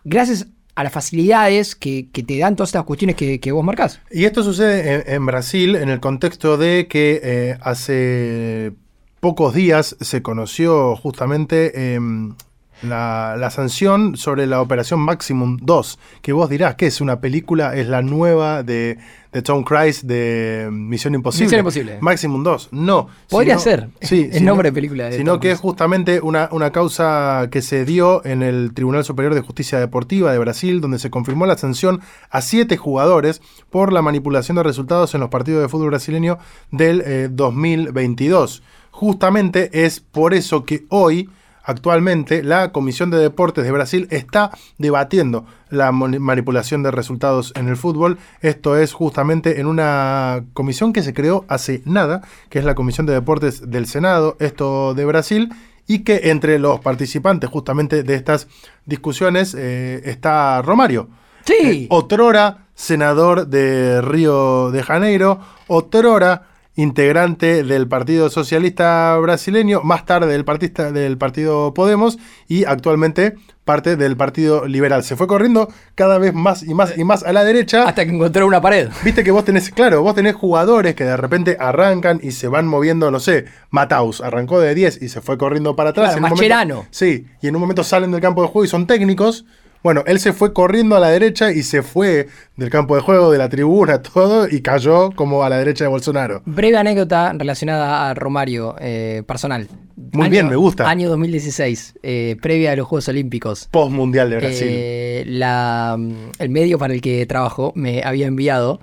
gracias 0.05 0.47
a 0.75 0.85
las 0.85 0.93
facilidades 0.93 1.75
que, 1.75 2.09
que 2.13 2.23
te 2.23 2.39
dan 2.39 2.57
todas 2.57 2.71
estas 2.71 2.85
cuestiones 2.85 3.17
que, 3.17 3.41
que 3.41 3.53
vos 3.53 3.65
marcás. 3.65 4.01
Y 4.11 4.25
esto 4.25 4.43
sucede 4.43 5.15
en, 5.15 5.27
Brasil 5.27 5.77
en 5.77 5.89
el 5.89 6.01
contexto 6.01 6.57
de 6.57 6.87
que 6.89 7.21
eh, 7.23 7.59
hace 7.61 8.73
pocos 9.21 9.55
días 9.55 9.97
se 10.01 10.23
conoció 10.23 10.97
justamente 10.97 11.95
em, 11.95 12.35
la, 12.83 13.37
la 13.39 13.51
sanción 13.51 14.17
sobre 14.17 14.47
la 14.47 14.61
operación 14.61 15.01
Maximum 15.01 15.59
2, 15.63 15.99
que 16.23 16.33
vos 16.33 16.49
dirás 16.49 16.75
que 16.77 16.87
es 16.87 17.01
una 17.01 17.21
película, 17.21 17.77
es 17.77 17.87
la 17.89 18.03
nueva 18.03 18.63
de, 18.63 18.99
de 19.33 19.43
Tom 19.43 19.63
Cruise 19.65 20.07
de 20.07 20.69
Misión 20.73 21.15
Imposible. 21.15 21.45
Misión 21.47 21.59
Imposible. 21.61 21.99
Maximum 22.01 22.43
2, 22.43 22.69
no. 22.73 23.09
Podría 23.29 23.59
sino- 23.59 23.63
ser 23.77 23.89
sí, 24.01 24.29
el 24.31 24.39
sino- 24.39 24.51
nombre 24.53 24.71
de 24.71 24.73
película 24.75 25.05
de 25.11 25.17
Sino 25.19 25.33
Tom 25.33 25.41
que 25.41 25.51
es 25.53 25.59
justamente 25.61 26.21
una, 26.21 26.49
una 26.53 26.71
causa 26.73 27.49
que 27.51 27.63
se 27.63 27.85
dio 27.85 28.25
en 28.25 28.43
el 28.43 28.73
Tribunal 28.75 29.05
Superior 29.05 29.35
de 29.35 29.41
Justicia 29.43 29.79
Deportiva 29.79 30.33
de 30.33 30.39
Brasil, 30.39 30.81
donde 30.81 30.99
se 30.99 31.11
confirmó 31.11 31.47
la 31.47 31.59
sanción 31.59 32.01
a 32.31 32.41
siete 32.41 32.77
jugadores 32.77 33.43
por 33.71 33.93
la 33.93 34.03
manipulación 34.03 34.57
de 34.57 34.63
resultados 34.63 35.15
en 35.15 35.21
los 35.21 35.29
partidos 35.31 35.63
de 35.63 35.69
fútbol 35.69 35.89
brasileño 35.91 36.39
del 36.71 37.03
eh, 37.05 37.29
2022. 37.31 38.63
Justamente 38.91 39.85
es 39.85 40.01
por 40.01 40.35
eso 40.35 40.65
que 40.65 40.85
hoy, 40.89 41.29
actualmente, 41.65 42.43
la 42.43 42.73
Comisión 42.73 43.11
de 43.11 43.19
Deportes 43.19 43.65
de 43.65 43.73
Brasil 43.73 44.09
está 44.11 44.51
debatiendo 44.79 45.47
la 45.69 45.93
manipulación 45.93 46.83
de 46.83 46.91
resultados 46.91 47.53
en 47.57 47.69
el 47.69 47.77
fútbol. 47.77 48.19
Esto 48.41 48.77
es 48.77 48.93
justamente 48.93 49.61
en 49.61 49.67
una 49.67 50.45
comisión 50.53 50.93
que 50.93 51.03
se 51.03 51.15
creó 51.15 51.45
hace 51.49 51.83
nada, 51.85 52.23
que 52.49 52.59
es 52.59 52.65
la 52.65 52.75
Comisión 52.75 53.07
de 53.07 53.13
Deportes 53.13 53.71
del 53.71 53.87
Senado, 53.87 54.37
esto 54.41 54.95
de 54.95 55.05
Brasil, 55.05 55.53
y 55.87 56.01
que 56.01 56.31
entre 56.31 56.59
los 56.59 56.81
participantes 56.81 57.51
justamente 57.51 58.03
de 58.03 58.15
estas 58.15 58.47
discusiones 58.87 59.55
eh, 59.59 60.01
está 60.05 60.63
Romario. 60.63 61.09
Sí. 61.45 61.55
Eh, 61.63 61.87
otrora 61.91 62.67
senador 62.75 63.49
de 63.49 64.01
Río 64.01 64.71
de 64.71 64.83
Janeiro, 64.83 65.41
otrora 65.67 66.50
integrante 66.83 67.63
del 67.63 67.87
Partido 67.89 68.31
Socialista 68.31 69.17
Brasileño, 69.19 69.83
más 69.83 70.07
tarde 70.07 70.33
del, 70.33 70.45
partista, 70.45 70.91
del 70.93 71.19
Partido 71.19 71.75
Podemos 71.75 72.19
y 72.49 72.65
actualmente 72.65 73.35
parte 73.65 73.97
del 73.97 74.17
Partido 74.17 74.67
Liberal. 74.67 75.05
Se 75.05 75.15
fue 75.15 75.27
corriendo 75.27 75.69
cada 75.95 76.19
vez 76.19 76.33
más 76.35 76.63
y 76.63 76.73
más 76.75 76.97
y 76.97 77.05
más 77.05 77.23
a 77.23 77.33
la 77.33 77.45
derecha. 77.45 77.85
Hasta 77.87 78.05
que 78.05 78.13
encontró 78.13 78.47
una 78.47 78.61
pared. 78.61 78.89
Viste 79.05 79.23
que 79.23 79.31
vos 79.31 79.45
tenés, 79.45 79.71
claro, 79.71 80.03
vos 80.03 80.15
tenés 80.15 80.35
jugadores 80.35 80.95
que 80.95 81.05
de 81.05 81.17
repente 81.17 81.57
arrancan 81.61 82.19
y 82.23 82.33
se 82.33 82.49
van 82.49 82.67
moviendo, 82.67 83.11
no 83.11 83.21
sé, 83.21 83.45
Mataus 83.71 84.21
arrancó 84.23 84.59
de 84.59 84.75
10 84.75 85.03
y 85.03 85.09
se 85.09 85.21
fue 85.21 85.37
corriendo 85.39 85.77
para 85.77 85.91
atrás. 85.91 86.15
Claro, 86.15 86.19
en 86.19 86.25
un 86.25 86.31
momento- 86.31 86.43
Mascherano. 86.43 86.87
sí, 86.91 87.27
y 87.43 87.49
en 87.49 87.55
un 87.55 87.61
momento 87.61 87.85
salen 87.85 88.11
del 88.11 88.21
campo 88.21 88.43
de 88.43 88.49
juego 88.49 88.65
y 88.65 88.69
son 88.69 88.87
técnicos. 88.87 89.45
Bueno, 89.83 90.05
él 90.07 90.21
se 90.21 90.33
fue 90.35 90.53
corriendo 90.53 90.97
a 90.97 91.01
la 91.01 91.09
derecha 91.09 91.53
y 91.53 91.63
se 91.63 91.83
fue 91.83 92.29
del 92.57 92.69
campo 92.69 92.95
de 92.95 93.01
juego, 93.01 93.31
de 93.31 93.39
la 93.39 93.49
tribuna, 93.49 94.03
todo, 94.15 94.47
y 94.49 94.61
cayó 94.61 95.11
como 95.13 95.43
a 95.43 95.49
la 95.49 95.59
derecha 95.59 95.85
de 95.85 95.89
Bolsonaro. 95.89 96.43
Breve 96.45 96.77
anécdota 96.77 97.33
relacionada 97.33 98.11
a 98.11 98.15
Romario, 98.15 98.77
eh, 98.79 99.23
personal. 99.27 99.69
Muy 100.13 100.29
bien, 100.29 100.49
me 100.49 100.57
gusta. 100.57 100.89
Año 100.89 101.09
2016, 101.09 101.95
eh, 102.03 102.37
previa 102.41 102.73
a 102.73 102.77
los 102.77 102.87
Juegos 102.87 103.09
Olímpicos. 103.09 103.69
Post 103.71 103.93
Mundial 103.93 104.31
de 104.31 104.37
Brasil. 104.37 104.69
Eh, 104.71 105.25
la, 105.27 105.99
el 106.39 106.49
medio 106.51 106.79
para 106.79 106.95
el 106.95 107.01
que 107.01 107.25
trabajo 107.27 107.73
me 107.75 108.03
había 108.03 108.27
enviado 108.27 108.81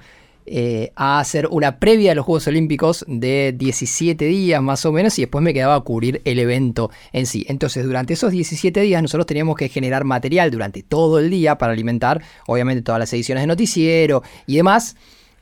eh, 0.50 0.92
a 0.96 1.20
hacer 1.20 1.48
una 1.52 1.78
previa 1.78 2.14
a 2.14 2.16
los 2.16 2.26
Juegos 2.26 2.48
Olímpicos 2.48 3.04
de 3.08 3.54
17 3.58 4.26
días 4.26 4.62
más 4.62 4.86
o 4.86 4.94
menos 4.94 5.20
y 5.20 5.24
después 5.24 5.44
me 5.44 5.54
quedaba 5.54 5.76
a 5.76 5.82
cubrir 5.82 6.22
el 6.24 6.40
evento 6.40 6.90
en 7.12 7.26
sí. 7.26 7.46
Entonces 7.50 7.86
durante 7.86 8.14
esos 8.14 8.32
17 8.32 8.80
días 8.80 9.02
nosotros 9.02 9.26
teníamos 9.26 9.58
que 9.58 9.68
generar 9.70 10.06
material 10.06 10.50
durante 10.50 10.84
todo 10.84 11.20
el 11.20 11.30
día 11.30 11.58
para 11.58 11.74
alimentar 11.74 12.24
obviamente 12.48 12.82
todas 12.82 13.00
las 13.00 13.12
ediciones 13.12 13.44
de 13.44 13.48
noticiero 13.48 14.24
y 14.46 14.56
demás. 14.56 14.96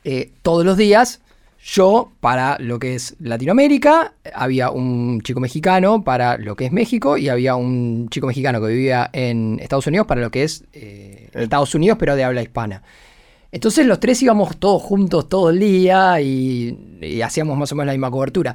Eh, 0.04 0.32
todos 0.42 0.66
los 0.66 0.76
días 0.76 1.22
yo, 1.68 2.12
para 2.20 2.58
lo 2.60 2.78
que 2.78 2.94
es 2.94 3.16
Latinoamérica, 3.20 4.14
había 4.36 4.70
un 4.70 5.22
chico 5.22 5.40
mexicano 5.40 6.04
para 6.04 6.38
lo 6.38 6.56
que 6.56 6.66
es 6.66 6.72
México 6.72 7.18
y 7.18 7.28
había 7.28 7.56
un 7.56 8.08
chico 8.10 8.28
mexicano 8.28 8.62
que 8.62 8.68
vivía 8.68 9.10
en 9.14 9.60
Estados 9.60 9.88
Unidos 9.88 10.06
para 10.06 10.22
lo 10.22 10.30
que 10.30 10.44
es 10.44 10.64
eh, 10.74 11.30
Estados 11.34 11.74
Unidos, 11.74 11.98
pero 12.00 12.16
de 12.16 12.24
habla 12.24 12.44
hispana. 12.44 12.84
Entonces 13.56 13.86
los 13.86 14.02
tres 14.02 14.22
íbamos 14.22 14.58
todos 14.58 14.82
juntos 14.82 15.30
todo 15.30 15.50
el 15.50 15.60
día 15.62 16.20
y, 16.20 16.78
y 17.02 17.22
hacíamos 17.22 17.58
más 17.58 17.72
o 17.72 17.76
menos 17.76 17.86
la 17.88 17.94
misma 17.94 18.12
cobertura. 18.12 18.54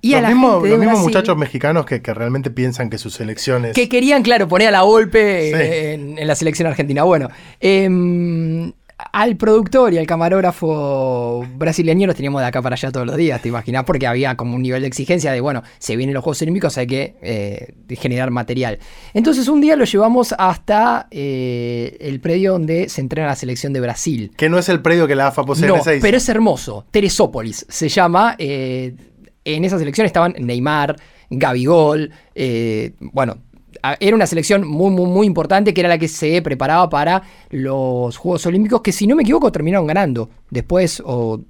Y 0.00 0.12
los 0.12 0.22
mismos, 0.26 0.66
los 0.66 1.00
muchachos 1.00 1.36
mexicanos 1.36 1.84
que, 1.84 2.00
que 2.00 2.14
realmente 2.14 2.50
piensan 2.50 2.88
que 2.88 2.96
sus 2.96 3.20
elecciones... 3.20 3.74
que 3.74 3.90
querían, 3.90 4.22
claro, 4.22 4.48
poner 4.48 4.68
a 4.68 4.70
la 4.70 4.80
golpe 4.82 5.50
Sí. 5.50 5.76
en, 5.92 6.18
en 6.18 6.26
la 6.26 6.34
selección 6.34 6.66
argentina. 6.66 7.02
Bueno, 7.02 7.28
em, 7.60 8.72
al 8.98 9.36
productor 9.36 9.92
y 9.92 9.98
al 9.98 10.06
camarógrafo 10.06 11.46
brasileño 11.56 12.06
los 12.06 12.16
teníamos 12.16 12.40
de 12.40 12.46
acá 12.46 12.62
para 12.62 12.74
allá 12.74 12.90
todos 12.90 13.06
los 13.06 13.16
días, 13.16 13.42
te 13.42 13.48
imaginas, 13.48 13.84
porque 13.84 14.06
había 14.06 14.36
como 14.36 14.56
un 14.56 14.62
nivel 14.62 14.82
de 14.82 14.88
exigencia 14.88 15.32
de, 15.32 15.40
bueno, 15.40 15.62
se 15.78 15.96
vienen 15.96 16.14
los 16.14 16.24
Juegos 16.24 16.40
Olímpicos, 16.42 16.78
hay 16.78 16.86
que 16.86 17.16
eh, 17.20 17.74
generar 17.90 18.30
material. 18.30 18.78
Entonces 19.12 19.48
un 19.48 19.60
día 19.60 19.76
lo 19.76 19.84
llevamos 19.84 20.34
hasta 20.38 21.08
eh, 21.10 21.96
el 22.00 22.20
predio 22.20 22.52
donde 22.52 22.88
se 22.88 23.00
entrena 23.00 23.28
la 23.28 23.36
selección 23.36 23.72
de 23.72 23.80
Brasil. 23.80 24.32
Que 24.36 24.48
no 24.48 24.58
es 24.58 24.68
el 24.68 24.80
predio 24.80 25.06
que 25.06 25.14
la 25.14 25.28
AFA 25.28 25.44
posee 25.44 25.68
No, 25.68 25.76
en 25.76 26.00
pero 26.00 26.16
es 26.16 26.28
hermoso. 26.28 26.86
Teresópolis 26.90 27.66
se 27.68 27.88
llama. 27.88 28.34
eh, 28.38 28.94
en 29.44 29.64
esa 29.64 29.78
selección 29.78 30.06
estaban 30.06 30.34
Neymar, 30.38 30.96
Gabigol, 31.30 32.10
eh, 32.34 32.92
bueno. 33.00 33.38
A- 33.92 33.96
Era 34.00 34.14
una 34.16 34.26
selección 34.26 34.66
muy, 34.66 34.90
muy, 34.90 35.06
muy 35.06 35.26
importante 35.26 35.72
que 35.74 35.80
era 35.80 35.88
la 35.88 35.98
que 35.98 36.08
se 36.08 36.40
preparaba 36.42 36.88
para 36.88 37.22
los 37.50 38.16
Juegos 38.16 38.44
Olímpicos, 38.46 38.80
que 38.82 38.92
si 38.92 39.06
no 39.06 39.16
me 39.16 39.22
equivoco 39.22 39.50
terminaron 39.52 39.86
ganando. 39.86 40.28
Después, 40.50 41.02
o 41.04 41.40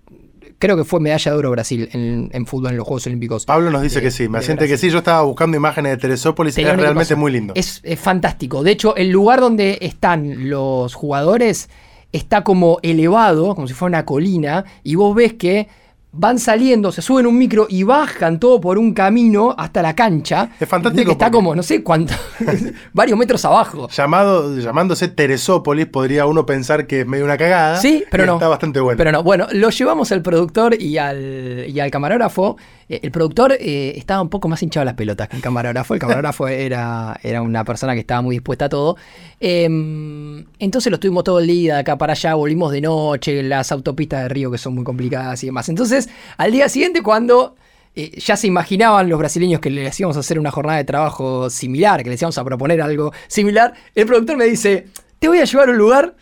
creo 0.58 0.76
que 0.76 0.84
fue 0.84 1.00
medalla 1.00 1.32
de 1.32 1.36
oro 1.38 1.50
Brasil 1.50 1.88
en, 1.92 2.30
en 2.32 2.46
fútbol 2.46 2.70
en 2.70 2.76
los 2.78 2.86
Juegos 2.86 3.06
Olímpicos. 3.06 3.44
Pablo 3.44 3.70
nos 3.70 3.82
dice 3.82 3.96
de- 3.96 4.02
que 4.06 4.10
sí, 4.10 4.28
me 4.28 4.38
de 4.38 4.44
asiente 4.44 4.66
que 4.68 4.78
sí. 4.78 4.88
Yo 4.90 4.98
estaba 4.98 5.22
buscando 5.22 5.56
imágenes 5.56 5.92
de 5.92 5.96
Teresópolis, 5.98 6.54
Tenía 6.54 6.72
es 6.72 6.78
realmente 6.80 7.14
muy 7.16 7.30
lindo. 7.32 7.52
Es, 7.56 7.80
es 7.84 7.98
fantástico. 8.00 8.62
De 8.62 8.70
hecho, 8.70 8.96
el 8.96 9.10
lugar 9.10 9.40
donde 9.40 9.78
están 9.82 10.48
los 10.48 10.94
jugadores 10.94 11.68
está 12.12 12.42
como 12.44 12.78
elevado, 12.82 13.54
como 13.54 13.66
si 13.68 13.74
fuera 13.74 13.90
una 13.98 14.04
colina, 14.06 14.64
y 14.82 14.94
vos 14.94 15.14
ves 15.14 15.34
que 15.34 15.68
van 16.16 16.38
saliendo, 16.38 16.92
se 16.92 17.02
suben 17.02 17.26
un 17.26 17.36
micro 17.36 17.66
y 17.68 17.82
bajan 17.82 18.40
todo 18.40 18.60
por 18.60 18.78
un 18.78 18.94
camino 18.94 19.54
hasta 19.56 19.82
la 19.82 19.94
cancha. 19.94 20.50
Es 20.58 20.68
fantástico 20.68 21.06
que 21.06 21.12
está 21.12 21.30
como, 21.30 21.54
no 21.54 21.62
sé 21.62 21.82
cuánto, 21.82 22.14
varios 22.92 23.18
metros 23.18 23.44
abajo. 23.44 23.88
Llamado, 23.88 24.58
llamándose 24.58 25.08
Teresópolis, 25.08 25.86
podría 25.86 26.26
uno 26.26 26.46
pensar 26.46 26.86
que 26.86 27.00
es 27.00 27.06
medio 27.06 27.24
una 27.24 27.36
cagada. 27.36 27.76
Sí, 27.76 28.04
pero 28.10 28.26
no. 28.26 28.34
Está 28.34 28.48
bastante 28.48 28.80
bueno. 28.80 28.96
Pero 28.96 29.12
no, 29.12 29.22
bueno, 29.22 29.46
lo 29.52 29.70
llevamos 29.70 30.12
al 30.12 30.22
productor 30.22 30.80
y 30.80 30.98
al, 30.98 31.66
y 31.68 31.78
al 31.80 31.90
camarógrafo. 31.90 32.56
Eh, 32.88 33.00
El 33.02 33.10
productor 33.10 33.52
eh, 33.52 33.94
estaba 33.96 34.22
un 34.22 34.28
poco 34.28 34.48
más 34.48 34.62
hinchado 34.62 34.84
las 34.84 34.94
pelotas 34.94 35.28
que 35.28 35.36
el 35.36 35.42
camarógrafo. 35.42 35.94
El 35.94 36.00
camarógrafo 36.00 36.48
era, 36.48 37.18
era 37.22 37.42
una 37.42 37.64
persona 37.64 37.94
que 37.94 38.00
estaba 38.00 38.22
muy 38.22 38.36
dispuesta 38.36 38.66
a 38.66 38.68
todo. 38.68 38.96
Em, 39.40 40.44
entonces 40.58 40.90
lo 40.90 40.96
estuvimos 40.96 41.24
todo 41.24 41.40
el 41.40 41.46
día 41.46 41.74
de 41.74 41.80
acá 41.80 41.98
para 41.98 42.12
allá, 42.12 42.34
volvimos 42.34 42.72
de 42.72 42.80
noche, 42.80 43.42
las 43.42 43.72
autopistas 43.72 44.22
de 44.22 44.28
Río 44.28 44.50
que 44.50 44.58
son 44.58 44.74
muy 44.74 44.84
complicadas 44.84 45.42
y 45.42 45.46
demás. 45.46 45.68
Entonces, 45.68 46.08
al 46.36 46.52
día 46.52 46.68
siguiente, 46.68 47.02
cuando 47.02 47.56
eh, 47.94 48.18
ya 48.18 48.36
se 48.36 48.46
imaginaban 48.46 49.08
los 49.08 49.18
brasileños 49.18 49.60
que 49.60 49.70
les 49.70 49.98
íbamos 49.98 50.16
a 50.16 50.20
hacer 50.20 50.38
una 50.38 50.50
jornada 50.50 50.78
de 50.78 50.84
trabajo 50.84 51.50
similar, 51.50 52.02
que 52.02 52.10
les 52.10 52.20
íbamos 52.20 52.38
a 52.38 52.44
proponer 52.44 52.80
algo 52.82 53.12
similar, 53.26 53.74
el 53.94 54.06
productor 54.06 54.36
me 54.36 54.44
dice, 54.44 54.86
te 55.18 55.28
voy 55.28 55.38
a 55.38 55.44
llevar 55.44 55.68
a 55.68 55.72
un 55.72 55.78
lugar 55.78 56.16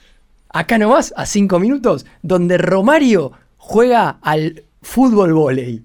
acá 0.48 0.78
nomás, 0.78 1.12
a 1.16 1.26
cinco 1.26 1.58
minutos, 1.58 2.06
donde 2.22 2.58
Romario 2.58 3.32
juega 3.56 4.18
al 4.22 4.62
fútbol 4.82 5.32
volei 5.32 5.82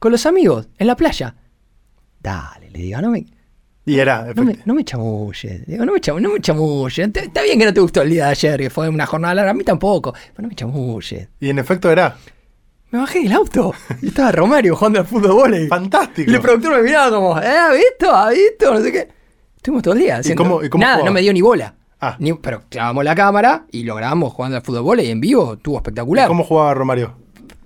con 0.00 0.10
los 0.10 0.26
amigos 0.26 0.68
en 0.78 0.88
la 0.88 0.96
playa. 0.96 1.36
Dale, 2.20 2.70
le 2.70 2.78
digo, 2.80 3.00
no 3.00 3.10
me, 3.10 3.24
y 3.86 3.98
era, 3.98 4.32
no 4.34 4.42
me, 4.44 4.58
no 4.64 4.74
me 4.74 4.84
chamulles, 4.84 5.66
digo, 5.66 5.84
no 5.86 5.92
me 5.92 6.00
chamulles, 6.00 6.28
no 6.28 6.34
me 6.34 6.40
chamulles. 6.40 7.10
Está 7.14 7.42
bien 7.42 7.58
que 7.58 7.64
no 7.64 7.72
te 7.72 7.80
gustó 7.80 8.02
el 8.02 8.10
día 8.10 8.24
de 8.26 8.30
ayer, 8.32 8.60
que 8.60 8.70
fue 8.70 8.88
una 8.88 9.06
jornada 9.06 9.34
larga, 9.34 9.52
a 9.52 9.54
mí 9.54 9.64
tampoco, 9.64 10.12
pero 10.12 10.42
no 10.42 10.48
me 10.48 10.54
chamulles. 10.54 11.28
y 11.40 11.48
en 11.48 11.58
efecto 11.58 11.90
era 11.90 12.16
Me 12.90 12.98
bajé 12.98 13.22
del 13.22 13.32
auto 13.32 13.72
y 14.02 14.08
estaba 14.08 14.32
Romario 14.32 14.76
jugando 14.76 14.98
al 15.00 15.06
fútbol 15.06 15.32
volei. 15.32 15.68
fantástico. 15.68 16.30
Y 16.30 16.34
el 16.34 16.40
productor 16.40 16.76
me 16.76 16.82
miraba 16.82 17.10
como, 17.16 17.38
¿eh? 17.40 17.46
¿Has 17.46 17.72
visto? 17.76 18.14
¿Has 18.14 18.34
visto? 18.34 18.74
No 18.74 18.80
sé 18.80 18.92
qué. 18.92 19.08
Estuvimos 19.56 19.82
todo 19.82 19.94
el 19.94 20.00
día 20.00 20.16
haciendo. 20.16 20.42
cómo- 20.42 20.62
y 20.64 20.68
cómo 20.68 20.82
Nada, 20.82 20.94
jugaba? 20.96 21.10
no 21.10 21.14
me 21.14 21.20
dio 21.22 21.32
ni 21.32 21.40
bola. 21.40 21.74
Ah. 22.00 22.16
Ni- 22.18 22.32
pero 22.34 22.62
clavamos 22.68 23.04
la 23.04 23.14
cámara 23.14 23.66
y 23.70 23.82
lo 23.84 23.94
grabamos 23.94 24.32
jugando 24.32 24.56
al 24.56 24.62
fútbol 24.62 24.82
volei 24.82 25.10
en 25.10 25.20
vivo. 25.20 25.54
Estuvo 25.54 25.76
espectacular. 25.76 26.28
¿Cómo 26.28 26.44
jugaba 26.44 26.72
Romario? 26.74 27.14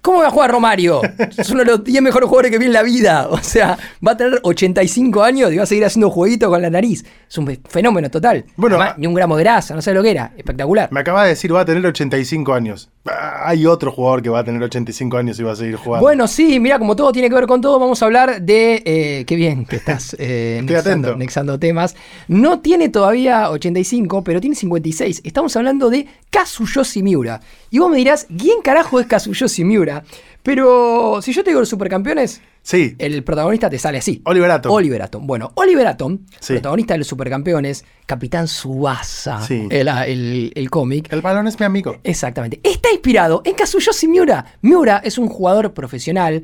¿Cómo 0.05 0.19
va 0.19 0.27
a 0.27 0.31
jugar 0.31 0.51
Romario? 0.51 1.01
Es 1.35 1.49
uno 1.49 1.61
de 1.61 1.65
los 1.65 1.83
10 1.83 2.03
mejores 2.03 2.29
jugadores 2.29 2.51
que 2.51 2.59
vi 2.59 2.67
en 2.67 2.75
la 2.75 2.83
vida. 2.83 3.27
O 3.31 3.39
sea, 3.39 3.79
va 4.07 4.13
a 4.13 4.17
tener 4.19 4.39
85 4.43 5.23
años 5.23 5.51
y 5.51 5.57
va 5.57 5.63
a 5.63 5.67
seguir 5.67 5.83
haciendo 5.87 6.11
jueguito 6.11 6.51
con 6.51 6.61
la 6.61 6.69
nariz. 6.69 7.07
Es 7.27 7.39
un 7.39 7.59
fenómeno 7.67 8.11
total. 8.11 8.45
Bueno, 8.57 8.77
Además, 8.77 8.99
ni 8.99 9.07
un 9.07 9.15
gramo 9.15 9.37
de 9.39 9.45
grasa, 9.45 9.75
no 9.75 9.81
sé 9.81 9.95
lo 9.95 10.03
que 10.03 10.11
era. 10.11 10.33
Espectacular. 10.37 10.91
Me 10.93 11.01
acaba 11.01 11.23
de 11.23 11.31
decir, 11.31 11.55
va 11.55 11.63
a 11.63 11.65
tener 11.65 11.85
85 11.87 12.53
años. 12.53 12.91
Ah, 13.07 13.45
Hay 13.49 13.65
otro 13.67 13.91
jugador 13.93 14.21
que 14.23 14.29
va 14.29 14.41
a 14.41 14.45
tener 14.45 14.63
85 14.63 15.17
años 15.17 15.41
y 15.41 15.43
va 15.43 15.53
a 15.53 15.57
seguir 15.57 15.77
jugando. 15.77 16.05
Bueno, 16.05 16.29
sí, 16.29 16.61
mira, 16.61 16.79
como 16.79 16.95
todo 16.97 17.11
tiene 17.11 17.29
que 17.31 17.35
ver 17.35 17.47
con 17.47 17.61
todo, 17.63 17.79
vamos 17.79 18.03
a 18.03 18.05
hablar 18.05 18.43
de. 18.43 18.83
eh, 18.85 19.25
qué 19.27 19.37
bien 19.37 19.65
que 19.65 19.77
estás 19.77 20.15
eh, 20.19 20.61
nexando, 20.65 20.91
atento. 21.09 21.17
nexando 21.17 21.59
temas. 21.59 21.97
No 22.29 22.61
tiene 22.61 22.91
todavía 22.91 23.51
85, 23.51 24.23
pero 24.23 24.39
tiene 24.41 24.55
56. 24.57 25.23
Estamos 25.25 25.57
hablando 25.57 25.89
de 25.89 26.07
Kazuyoshi 26.31 27.03
Miura. 27.03 27.41
Y 27.71 27.79
vos 27.79 27.91
me 27.91 27.97
dirás, 27.97 28.27
¿quién 28.39 28.61
carajo 28.63 29.01
es 29.01 29.07
Kazuyoshi 29.07 29.65
Miura? 29.65 29.94
Pero 30.43 31.21
si 31.23 31.33
yo 31.33 31.45
te 31.45 31.51
digo 31.51 31.61
los 31.61 31.69
supercampeones, 31.69 32.41
Sí. 32.67 32.95
El 32.99 33.23
protagonista 33.25 33.69
te 33.69 33.79
sale 33.79 33.99
así. 33.99 34.23
Oliver 34.25 34.51
Atom. 34.51 34.73
Oliver 34.73 35.03
Atom. 35.03 35.27
Bueno, 35.27 35.53
Oliver 35.57 35.87
Atom, 35.87 36.21
Sí. 36.41 36.55
protagonista 36.55 36.95
de 36.95 36.99
los 36.99 37.07
Supercampeones, 37.07 37.85
Capitán 38.07 38.49
Subasa, 38.49 39.43
Sí. 39.43 39.69
el, 39.71 39.87
el- 39.89 40.51
el 40.55 40.71
cómic. 40.71 41.13
El 41.13 41.21
balón 41.21 41.47
es 41.47 41.61
mi 41.61 41.67
amigo. 41.67 41.99
Exactamente. 42.05 42.61
Está 42.63 42.91
inspirado 42.91 43.43
en 43.45 43.53
Kazuyoshi 43.55 44.09
Miura. 44.09 44.47
Miura 44.63 45.03
es 45.05 45.19
un 45.19 45.29
jugador 45.29 45.75
profesional 45.75 46.43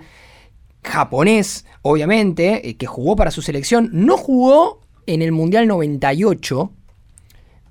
japonés, 0.84 1.64
obviamente, 1.82 2.68
eh, 2.68 2.76
que 2.76 2.86
jugó 2.86 3.16
para 3.16 3.30
su 3.30 3.40
selección. 3.42 3.88
No 3.92 4.16
jugó 4.18 4.80
en 5.06 5.22
el 5.22 5.32
Mundial 5.32 5.66
98, 5.68 6.70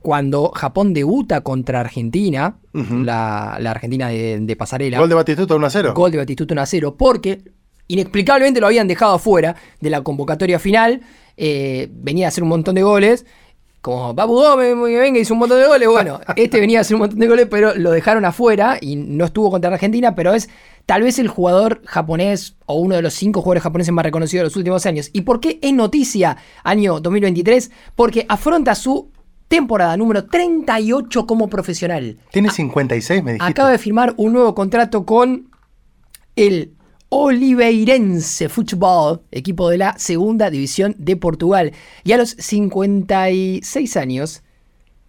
cuando 0.02 0.52
Japón 0.56 0.94
debuta 0.94 1.42
contra 1.42 1.82
Argentina, 1.82 2.58
la, 2.74 3.58
la 3.60 3.72
Argentina 3.72 4.08
de, 4.10 4.40
de 4.40 4.56
pasarela. 4.56 4.98
Gol 5.00 5.10
de 5.10 5.16
Batistuta 5.16 5.56
1 5.56 5.66
a 5.66 5.70
0. 5.70 5.94
Gol 5.94 6.12
de 6.12 6.18
Batistuta 6.18 6.54
1 6.54 6.62
a 6.62 6.66
0, 6.66 6.96
porque 6.98 7.42
inexplicablemente 7.88 8.60
lo 8.62 8.68
habían 8.68 8.88
dejado 8.88 9.16
afuera 9.16 9.56
de 9.82 9.90
la 9.90 10.02
convocatoria 10.02 10.60
final. 10.60 11.02
eh, 11.38 11.90
venía 11.92 12.28
a 12.28 12.30
hacer 12.30 12.44
un 12.44 12.50
montón 12.50 12.76
de 12.76 12.84
goles. 12.84 13.26
Como 13.82 14.14
Papu 14.14 14.34
Gómez, 14.34 14.76
venga, 14.76 15.20
hizo 15.20 15.34
un 15.34 15.40
montón 15.40 15.58
de 15.60 15.66
goles. 15.68 15.88
Bueno, 15.88 16.20
este 16.36 16.60
venía 16.60 16.80
a 16.80 16.82
hacer 16.82 16.96
un 16.96 17.00
montón 17.02 17.20
de 17.20 17.28
goles, 17.28 17.48
pero 17.50 17.74
lo 17.76 17.92
dejaron 17.92 18.26
afuera 18.26 18.78
y 18.82 18.98
no 18.98 19.24
estuvo 19.26 19.50
contra 19.50 19.72
Argentina, 19.74 20.16
pero 20.16 20.34
es 20.34 20.50
tal 20.86 21.02
vez 21.04 21.18
el 21.18 21.30
jugador 21.30 21.82
japonés 21.86 22.58
o 22.66 22.76
uno 22.76 22.96
de 22.96 23.02
los 23.02 23.14
cinco 23.14 23.42
jugadores 23.42 23.64
japoneses 23.64 23.94
más 23.94 24.04
reconocidos 24.04 24.42
de 24.42 24.46
los 24.46 24.56
últimos 24.58 24.86
años. 24.86 25.10
¿Y 25.14 25.22
por 25.22 25.40
qué 25.40 25.60
es 25.62 25.72
noticia 25.74 26.36
año 26.64 27.00
2023? 27.00 27.72
Porque 27.96 28.26
afronta 28.28 28.76
su 28.76 29.12
temporada 29.50 29.98
número 29.98 30.26
38 30.26 31.26
como 31.26 31.50
profesional. 31.50 32.18
Tiene 32.32 32.52
56, 32.52 33.24
me 33.24 33.34
dijiste. 33.34 33.52
Acaba 33.52 33.72
de 33.72 33.78
firmar 33.78 34.14
un 34.16 34.32
nuevo 34.32 34.56
contrato 34.56 35.06
con 35.06 35.50
el 36.38 36.74
Oliveirense 37.10 38.48
Football, 38.48 39.22
equipo 39.32 39.70
de 39.70 39.80
la 39.80 39.98
segunda 39.98 40.50
división 40.52 40.96
de 41.00 41.18
Portugal. 41.18 41.74
Y 42.04 42.12
a 42.14 42.18
los 42.18 42.30
56 42.30 43.98
años 43.98 44.44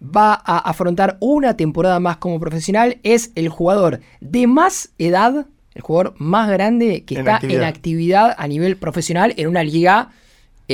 va 0.03 0.33
a 0.33 0.57
afrontar 0.57 1.17
una 1.21 1.55
temporada 1.55 1.99
más 1.99 2.17
como 2.17 2.39
profesional. 2.39 2.97
Es 3.03 3.31
el 3.35 3.49
jugador 3.49 4.01
de 4.19 4.47
más 4.47 4.89
edad, 4.97 5.45
el 5.75 5.81
jugador 5.83 6.15
más 6.17 6.49
grande 6.49 7.05
que 7.05 7.13
En 7.15 7.19
está 7.21 7.35
actividad. 7.35 7.61
en 7.61 7.67
actividad 7.67 8.35
a 8.37 8.47
nivel 8.47 8.77
profesional 8.77 9.35
en 9.37 9.47
una 9.47 9.63
liga 9.63 10.09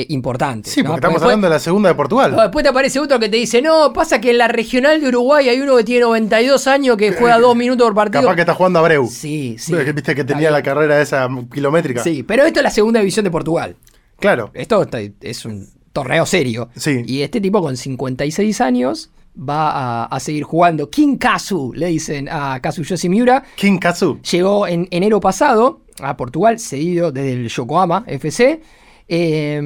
eh, 0.00 0.06
importante. 0.10 0.68
Sí, 0.70 0.82
¿no? 0.82 0.88
porque 0.90 0.98
estamos 0.98 1.14
después- 1.16 1.22
hablando 1.34 1.46
de 1.48 1.54
la 1.54 1.58
segunda 1.60 1.88
de 1.88 1.94
Portugal. 1.94 2.36
después 2.36 2.62
te 2.62 2.68
aparece 2.68 2.98
otro 3.00 3.18
que 3.18 3.28
te 3.28 3.36
dice, 3.36 3.60
no, 3.62 3.92
pasa 3.92 4.20
que 4.20 4.30
en 4.30 4.38
la 4.38 4.48
regional 4.48 5.00
de 5.00 5.08
Uruguay 5.08 5.48
hay 5.48 5.60
uno 5.60 5.76
que 5.76 5.84
tiene 5.84 6.02
92 6.02 6.66
años 6.66 6.96
que 6.96 7.12
juega 7.12 7.38
dos 7.40 7.54
minutos 7.56 7.86
por 7.86 7.94
partido. 7.94 8.22
Capaz 8.22 8.34
que 8.34 8.40
está 8.42 8.54
jugando 8.54 8.78
Abreu. 8.78 9.06
Sí, 9.08 9.56
sí. 9.58 9.74
Viste 9.94 10.14
que 10.14 10.24
tenía 10.24 10.50
la 10.50 10.62
carrera 10.62 11.00
esa 11.00 11.28
kilométrica. 11.52 12.02
Sí, 12.02 12.22
pero 12.22 12.44
esto 12.44 12.60
es 12.60 12.64
la 12.64 12.70
segunda 12.70 13.00
división 13.00 13.24
de 13.24 13.30
Portugal. 13.30 13.76
Claro. 14.18 14.50
Esto 14.54 14.82
está- 14.82 14.98
es 15.00 15.44
un 15.44 15.68
torneo 15.92 16.26
serio. 16.26 16.68
Sí. 16.76 17.02
Y 17.06 17.22
este 17.22 17.40
tipo 17.40 17.60
con 17.62 17.76
56 17.76 18.60
años 18.60 19.10
va 19.38 19.70
a, 19.70 20.04
a 20.06 20.20
seguir 20.20 20.42
jugando. 20.42 20.90
King 20.90 21.16
Kazu, 21.16 21.72
le 21.74 21.86
dicen 21.86 22.28
a 22.30 22.58
Kazuyoshi 22.60 23.08
Miura. 23.08 23.44
King 23.56 23.78
Kazu. 23.78 24.18
Llegó 24.22 24.66
en 24.66 24.88
enero 24.90 25.20
pasado 25.20 25.82
a 26.00 26.16
Portugal, 26.16 26.58
cedido 26.58 27.12
desde 27.12 27.32
el 27.34 27.48
Yokohama 27.48 28.04
FC. 28.06 28.60
Eh, 29.08 29.60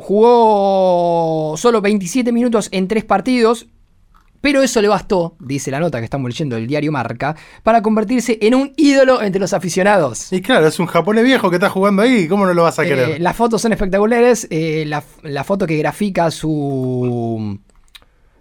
jugó 0.00 1.54
solo 1.56 1.80
27 1.80 2.32
minutos 2.32 2.68
en 2.72 2.88
tres 2.88 3.04
partidos, 3.04 3.66
pero 4.40 4.62
eso 4.62 4.82
le 4.82 4.88
bastó, 4.88 5.36
dice 5.38 5.70
la 5.70 5.78
nota 5.78 5.98
que 5.98 6.04
estamos 6.04 6.28
leyendo 6.28 6.56
del 6.56 6.66
diario 6.66 6.90
Marca, 6.90 7.36
para 7.62 7.80
convertirse 7.82 8.38
en 8.42 8.54
un 8.56 8.72
ídolo 8.76 9.22
entre 9.22 9.40
los 9.40 9.52
aficionados. 9.52 10.32
Y 10.32 10.40
claro, 10.42 10.66
es 10.66 10.78
un 10.80 10.86
japonés 10.86 11.24
viejo 11.24 11.48
que 11.50 11.56
está 11.56 11.70
jugando 11.70 12.02
ahí. 12.02 12.26
¿Cómo 12.26 12.44
no 12.46 12.54
lo 12.54 12.64
vas 12.64 12.78
a 12.78 12.84
Eh, 12.84 12.88
querer? 12.88 13.20
las 13.20 13.36
fotos 13.36 13.62
son 13.62 13.72
espectaculares. 13.72 14.48
eh, 14.50 14.84
la, 14.86 15.02
la 15.22 15.44
foto 15.44 15.66
que 15.66 15.76
grafica 15.76 16.30
su, 16.32 17.56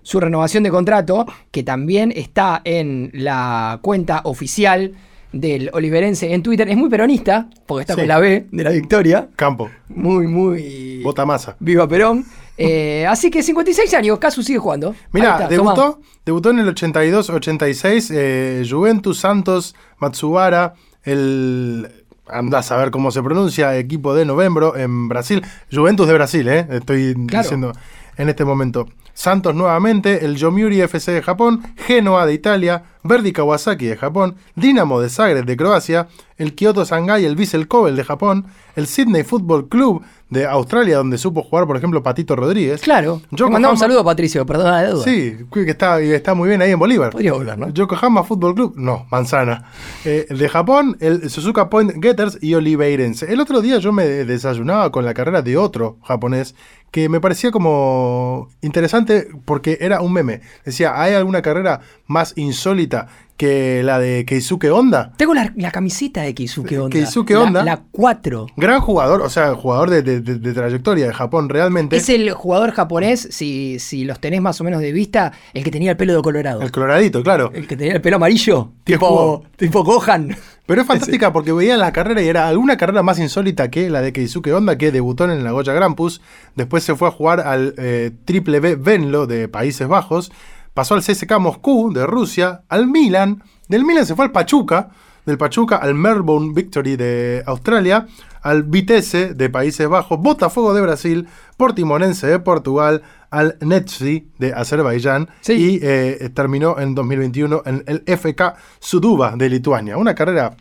su 0.01 0.19
renovación 0.19 0.63
de 0.63 0.71
contrato, 0.71 1.27
que 1.51 1.61
también 1.61 2.11
está 2.15 2.61
en 2.63 3.11
la 3.13 3.77
cuenta 3.83 4.21
oficial 4.23 4.93
del 5.31 5.69
Oliverense 5.73 6.33
en 6.33 6.43
Twitter, 6.43 6.67
es 6.69 6.75
muy 6.77 6.89
peronista, 6.89 7.47
porque 7.65 7.81
está 7.81 7.93
Sí. 7.93 8.01
con 8.01 8.07
la 8.07 8.19
B 8.19 8.47
de 8.51 8.63
la 8.63 8.71
victoria. 8.71 9.29
Campo. 9.35 9.69
Muy, 9.89 10.27
muy. 10.27 11.01
Bota 11.03 11.25
masa. 11.25 11.55
Viva 11.59 11.87
Perón. 11.87 12.25
Eh, 12.57 13.05
así 13.09 13.31
que 13.31 13.41
56 13.41 13.93
años, 13.93 14.19
Casu 14.19 14.43
sigue 14.43 14.59
jugando. 14.59 14.93
Mira, 15.13 15.47
debutó, 15.47 15.73
tomá. 15.93 15.97
debutó 16.25 16.49
en 16.51 16.59
el 16.59 16.67
82-86, 16.75 18.11
eh, 18.13 18.63
Juventus 18.69 19.19
Santos 19.19 19.75
Matsubara, 19.99 20.73
el 21.03 21.89
andás 22.27 22.71
a 22.71 22.77
ver 22.77 22.91
cómo 22.91 23.11
se 23.11 23.21
pronuncia, 23.21 23.77
equipo 23.77 24.13
de 24.13 24.25
Novembro 24.25 24.77
en 24.77 25.09
Brasil. 25.09 25.43
Juventus 25.71 26.07
de 26.07 26.13
Brasil, 26.13 26.47
eh, 26.47 26.65
estoy 26.71 27.13
Claro. 27.27 27.43
diciendo 27.43 27.71
en 28.17 28.29
este 28.29 28.45
momento. 28.45 28.87
Santos 29.13 29.53
nuevamente, 29.55 30.25
el 30.25 30.35
Yomiuri 30.35 30.81
FC 30.81 31.11
de 31.11 31.21
Japón, 31.21 31.61
Genoa 31.77 32.25
de 32.25 32.33
Italia, 32.33 32.83
Verdi 33.03 33.31
Kawasaki 33.33 33.85
de 33.87 33.97
Japón, 33.97 34.35
Dinamo 34.55 35.01
de 35.01 35.09
Zagreb 35.09 35.45
de 35.45 35.57
Croacia, 35.57 36.07
el 36.37 36.53
Kyoto 36.55 36.85
Shanghai, 36.85 37.25
el 37.25 37.35
Vissel 37.35 37.67
Kobe 37.67 37.91
de 37.91 38.03
Japón, 38.03 38.45
el 38.75 38.87
Sydney 38.87 39.23
Football 39.23 39.67
Club 39.69 40.03
de 40.29 40.45
Australia, 40.45 40.97
donde 40.97 41.17
supo 41.17 41.43
jugar, 41.43 41.67
por 41.67 41.75
ejemplo, 41.77 42.01
Patito 42.01 42.35
Rodríguez. 42.35 42.81
Claro. 42.81 43.21
Yokohama- 43.31 43.53
mandamos 43.53 43.77
un 43.77 43.79
saludo 43.81 43.99
a 43.99 44.03
Patricio, 44.05 44.45
perdona 44.45 44.81
la 44.81 44.89
duda. 44.91 45.03
Sí, 45.03 45.35
que 45.53 45.69
está, 45.69 46.33
muy 46.33 46.47
bien 46.47 46.61
ahí 46.61 46.71
en 46.71 46.79
Bolívar. 46.79 47.11
Podría 47.11 47.33
volver, 47.33 47.57
¿no? 47.57 47.69
Yokohama 47.69 48.23
Football 48.23 48.55
Club, 48.55 48.73
no, 48.77 49.07
Manzana. 49.11 49.65
Eh, 50.05 50.27
de 50.29 50.49
Japón, 50.49 50.95
el 51.01 51.29
Suzuka 51.29 51.69
Point 51.69 52.01
Getters 52.01 52.37
y 52.41 52.53
Oliveirense. 52.55 53.31
El 53.31 53.41
otro 53.41 53.61
día 53.61 53.77
yo 53.79 53.91
me 53.91 54.05
desayunaba 54.05 54.91
con 54.91 55.03
la 55.05 55.13
carrera 55.13 55.41
de 55.41 55.57
otro 55.57 55.97
japonés 56.03 56.55
que 56.91 57.07
me 57.09 57.21
parecía 57.21 57.51
como 57.51 58.49
interesante 58.61 59.27
porque 59.45 59.77
era 59.81 60.01
un 60.01 60.13
meme. 60.13 60.41
Decía, 60.65 61.01
¿hay 61.01 61.13
alguna 61.13 61.41
carrera 61.41 61.79
más 62.07 62.33
insólita 62.35 63.07
que 63.37 63.81
la 63.81 63.97
de 63.97 64.25
Keisuke 64.25 64.69
Honda? 64.71 65.13
Tengo 65.17 65.33
la, 65.33 65.51
la 65.55 65.71
camiseta 65.71 66.21
de 66.21 66.35
Keisuke 66.35 66.77
Honda. 66.77 66.89
Keisuke 66.91 67.35
Honda. 67.35 67.63
La 67.63 67.81
4. 67.91 68.47
Gran 68.57 68.81
jugador, 68.81 69.21
o 69.21 69.29
sea, 69.29 69.55
jugador 69.55 69.89
de, 69.89 70.01
de- 70.03 70.19
de- 70.21 70.35
de 70.37 70.53
trayectoria 70.53 71.07
de 71.07 71.13
Japón 71.13 71.47
realmente. 71.49 71.95
Es 71.95 72.09
el 72.09 72.29
jugador 72.33 72.71
japonés, 72.71 73.27
si, 73.31 73.79
si 73.79 74.03
los 74.03 74.19
tenés 74.19 74.41
más 74.41 74.59
o 74.59 74.63
menos 74.63 74.81
de 74.81 74.91
vista, 74.91 75.31
el 75.53 75.63
que 75.63 75.71
tenía 75.71 75.91
el 75.91 75.97
pelo 75.97 76.13
de 76.15 76.21
colorado. 76.21 76.61
El 76.61 76.71
coloradito, 76.71 77.23
claro. 77.23 77.51
El 77.53 77.67
que 77.67 77.77
tenía 77.77 77.93
el 77.93 78.01
pelo 78.01 78.17
amarillo. 78.17 78.69
Tipo, 78.83 79.43
tipo 79.55 79.83
Gohan. 79.83 80.35
Pero 80.71 80.83
es 80.83 80.87
fantástica 80.87 81.33
porque 81.33 81.51
veía 81.51 81.75
la 81.75 81.91
carrera 81.91 82.21
y 82.21 82.29
era 82.29 82.47
alguna 82.47 82.77
carrera 82.77 83.03
más 83.03 83.19
insólita 83.19 83.69
que 83.69 83.89
la 83.89 84.01
de 84.01 84.13
Keisuke 84.13 84.53
Honda, 84.53 84.77
que 84.77 84.93
debutó 84.93 85.25
en 85.25 85.31
el 85.31 85.43
Nagoya 85.43 85.73
Grampus. 85.73 86.21
Después 86.55 86.85
se 86.85 86.95
fue 86.95 87.09
a 87.09 87.11
jugar 87.11 87.41
al 87.41 87.75
eh, 87.77 88.11
Triple 88.23 88.61
B 88.61 88.77
Venlo 88.77 89.27
de 89.27 89.49
Países 89.49 89.85
Bajos. 89.89 90.31
Pasó 90.73 90.93
al 90.93 91.01
CSK 91.01 91.39
Moscú 91.39 91.91
de 91.91 92.07
Rusia, 92.07 92.61
al 92.69 92.87
Milan. 92.87 93.43
Del 93.67 93.83
Milan 93.83 94.05
se 94.05 94.15
fue 94.15 94.23
al 94.23 94.31
Pachuca. 94.31 94.91
Del 95.31 95.37
Pachuca 95.37 95.77
al 95.77 95.95
Melbourne 95.95 96.51
Victory 96.53 96.97
de 96.97 97.41
Australia. 97.45 98.05
Al 98.41 98.63
Vitesse 98.63 99.33
de 99.33 99.49
Países 99.49 99.87
Bajos. 99.87 100.19
Botafogo 100.19 100.73
de 100.73 100.81
Brasil. 100.81 101.29
Portimonense 101.55 102.27
de 102.27 102.37
Portugal. 102.39 103.01
Al 103.29 103.55
Netsi 103.61 104.27
de 104.39 104.51
Azerbaiyán. 104.53 105.29
Sí. 105.39 105.53
Y 105.53 105.79
eh, 105.83 106.29
terminó 106.33 106.77
en 106.79 106.95
2021 106.95 107.61
en 107.65 107.81
el 107.87 108.03
FK 108.05 108.55
Suduba 108.81 109.37
de 109.37 109.47
Lituania. 109.47 109.95
Una 109.95 110.13
carrera 110.15 110.57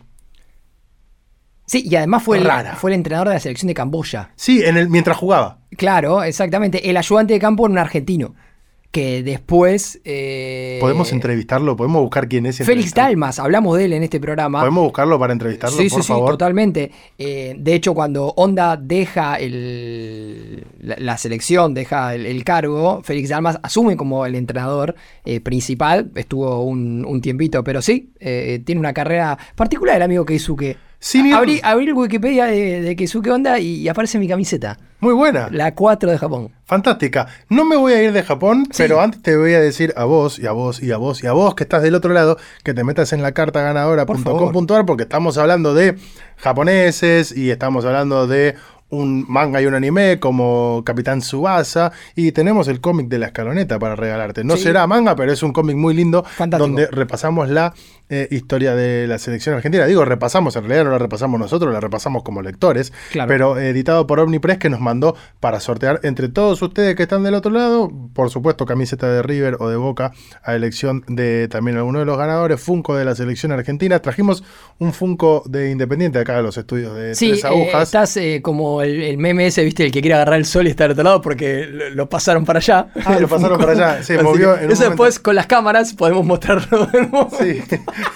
Sí, 1.65 1.83
y 1.85 1.93
además 1.97 2.23
fue 2.23 2.37
el, 2.37 2.45
Rara. 2.45 2.75
fue 2.77 2.91
el 2.91 2.95
entrenador 2.95 3.27
de 3.27 3.33
la 3.33 3.39
selección 3.41 3.67
de 3.67 3.73
Camboya. 3.73 4.31
Sí, 4.37 4.63
en 4.63 4.77
el, 4.77 4.89
mientras 4.89 5.17
jugaba. 5.17 5.59
Claro, 5.75 6.23
exactamente. 6.23 6.89
El 6.89 6.95
ayudante 6.95 7.33
de 7.33 7.39
campo 7.39 7.65
era 7.65 7.73
un 7.73 7.77
argentino. 7.77 8.35
Que 8.91 9.23
después. 9.23 10.01
eh, 10.03 10.77
¿Podemos 10.81 11.13
entrevistarlo? 11.13 11.77
¿Podemos 11.77 12.01
buscar 12.01 12.27
quién 12.27 12.45
es? 12.45 12.57
Félix? 12.57 12.93
Dalmas, 12.93 13.39
hablamos 13.39 13.77
de 13.77 13.85
él 13.85 13.93
en 13.93 14.03
este 14.03 14.19
programa. 14.19 14.59
¿Podemos 14.59 14.83
buscarlo 14.83 15.17
para 15.17 15.31
entrevistarlo, 15.31 15.77
Sí, 15.77 15.87
por 15.89 16.01
sí, 16.01 16.07
sí, 16.07 16.07
favor? 16.11 16.31
totalmente. 16.31 16.91
Eh, 17.17 17.55
de 17.57 17.73
hecho, 17.73 17.93
cuando 17.93 18.33
Honda 18.35 18.75
deja 18.75 19.35
el, 19.37 20.65
la, 20.81 20.95
la 20.99 21.17
selección, 21.17 21.73
deja 21.73 22.13
el, 22.15 22.25
el 22.25 22.43
cargo, 22.43 23.01
Félix 23.01 23.29
Dalmas 23.29 23.59
asume 23.63 23.95
como 23.95 24.25
el 24.25 24.35
entrenador 24.35 24.95
eh, 25.23 25.39
principal. 25.39 26.11
Estuvo 26.15 26.61
un, 26.65 27.05
un 27.07 27.21
tiempito, 27.21 27.63
pero 27.63 27.81
sí, 27.81 28.11
tiene 28.19 28.79
una 28.79 28.93
carrera 28.93 29.37
particular 29.55 29.95
el 29.95 30.01
amigo 30.01 30.25
Keisuke. 30.25 30.75
Sin 31.03 31.25
ir- 31.25 31.33
Abrí, 31.33 31.59
abrí 31.63 31.87
el 31.87 31.93
Wikipedia 31.93 32.45
de, 32.45 32.79
de 32.81 32.95
Keisuke 32.95 33.31
Honda 33.31 33.57
y, 33.59 33.89
aparece 33.89 34.19
mi 34.19 34.27
camiseta. 34.27 34.77
Muy 34.99 35.15
buena. 35.15 35.49
La 35.51 35.73
4 35.73 36.11
de 36.11 36.17
Japón. 36.19 36.51
Fantástica. 36.65 37.25
No 37.49 37.65
me 37.65 37.75
voy 37.75 37.93
a 37.93 38.03
ir 38.03 38.13
de 38.13 38.21
Japón, 38.21 38.67
Sí. 38.69 38.83
pero 38.83 39.01
antes 39.01 39.19
te 39.23 39.35
voy 39.35 39.53
a 39.55 39.59
decir 39.59 39.93
a 39.97 40.03
vos 40.05 40.37
y 40.37 40.45
a 40.45 40.51
vos 40.51 40.79
y 40.81 40.91
a 40.91 40.97
vos 40.97 41.23
y 41.23 41.27
a 41.27 41.31
vos 41.31 41.55
que 41.55 41.63
estás 41.63 41.81
del 41.81 41.95
otro 41.95 42.13
lado 42.13 42.37
que 42.63 42.75
te 42.75 42.83
metas 42.83 43.13
en 43.13 43.23
la 43.23 43.31
carta 43.31 43.59
Por 43.59 43.63
ganadora.com.ar 44.23 44.85
porque 44.85 45.01
estamos 45.03 45.39
hablando 45.39 45.73
de 45.73 45.97
japoneses 46.37 47.35
y 47.35 47.49
estamos 47.49 47.83
hablando 47.85 48.27
de 48.27 48.55
un 48.91 49.25
manga 49.27 49.61
y 49.61 49.65
un 49.65 49.73
anime 49.73 50.19
como 50.19 50.83
Capitán 50.85 51.21
Subasa 51.21 51.91
y 52.15 52.31
tenemos 52.31 52.67
el 52.67 52.79
cómic 52.81 53.07
de 53.07 53.19
la 53.19 53.27
escaloneta 53.27 53.79
para 53.79 53.95
regalarte. 53.95 54.43
No 54.43 54.55
Sí. 54.57 54.63
será 54.63 54.85
manga, 54.87 55.15
pero 55.15 55.31
es 55.31 55.41
un 55.43 55.51
cómic 55.53 55.75
muy 55.75 55.93
lindo 55.93 56.23
Fantástico. 56.23 56.67
donde 56.67 56.87
repasamos 56.87 57.49
la 57.49 57.73
eh, 58.13 58.27
historia 58.29 58.75
de 58.75 59.07
la 59.07 59.17
selección 59.17 59.55
argentina. 59.55 59.85
Digo, 59.85 60.03
repasamos, 60.03 60.53
en 60.57 60.63
realidad 60.63 60.83
no 60.83 60.91
la 60.91 60.97
repasamos 60.97 61.39
nosotros, 61.39 61.71
la 61.73 61.79
repasamos 61.79 62.23
como 62.23 62.41
lectores, 62.41 62.91
Claro. 63.13 63.29
pero 63.29 63.57
editado 63.57 64.05
por 64.05 64.19
Omnipress 64.19 64.57
que 64.57 64.69
nos 64.69 64.81
mandó 64.81 65.15
para 65.39 65.61
sortear 65.61 66.01
entre 66.03 66.27
todos 66.27 66.61
ustedes 66.61 66.95
que 66.97 67.03
están 67.03 67.23
del 67.23 67.35
otro 67.35 67.51
lado, 67.51 67.89
por 68.13 68.29
supuesto 68.29 68.65
camiseta 68.65 69.07
de 69.09 69.23
River 69.23 69.55
o 69.61 69.69
de 69.69 69.77
Boca 69.77 70.11
a 70.43 70.55
elección 70.55 71.05
de 71.07 71.47
también 71.47 71.77
alguno 71.77 71.99
de 71.99 72.05
los 72.05 72.17
ganadores, 72.17 72.59
Funko 72.59 72.95
de 72.97 73.05
la 73.05 73.15
selección 73.15 73.53
argentina. 73.53 73.99
Trajimos 73.99 74.43
un 74.77 74.91
Funko 74.91 75.43
de 75.45 75.71
Independiente 75.71 76.19
acá 76.19 76.35
de 76.35 76.43
los 76.43 76.57
estudios 76.57 76.93
de 76.97 77.15
Sí, 77.15 77.29
Tres 77.29 77.45
eh, 77.45 77.47
Agujas. 77.47 77.83
estás 77.83 78.17
eh, 78.17 78.41
como 78.43 78.80
el, 78.81 79.01
el 79.01 79.17
meme 79.17 79.47
ese, 79.47 79.63
viste, 79.63 79.85
el 79.85 79.91
que 79.91 80.01
quiere 80.01 80.15
agarrar 80.15 80.35
el 80.37 80.45
sol 80.45 80.67
y 80.67 80.69
está 80.69 80.85
al 80.85 80.91
otro 80.91 81.03
lado 81.03 81.21
porque 81.21 81.65
lo, 81.71 81.89
lo 81.91 82.09
pasaron 82.09 82.45
para 82.45 82.59
allá. 82.59 82.87
Ah, 83.05 83.13
lo 83.13 83.19
El 83.19 83.27
pasaron 83.27 83.59
para 83.59 83.71
allá, 83.73 84.03
se 84.03 84.15
Así 84.15 84.23
movió 84.23 84.53
que 84.55 84.59
en 84.61 84.65
un 84.67 84.71
Eso 84.71 84.83
después 84.85 85.19
con 85.19 85.35
las 85.35 85.45
cámaras 85.47 85.93
podemos 85.93 86.25
mostrarlo. 86.25 86.85
de 86.87 87.01
nuevo. 87.07 87.29
Sí. 87.39 87.61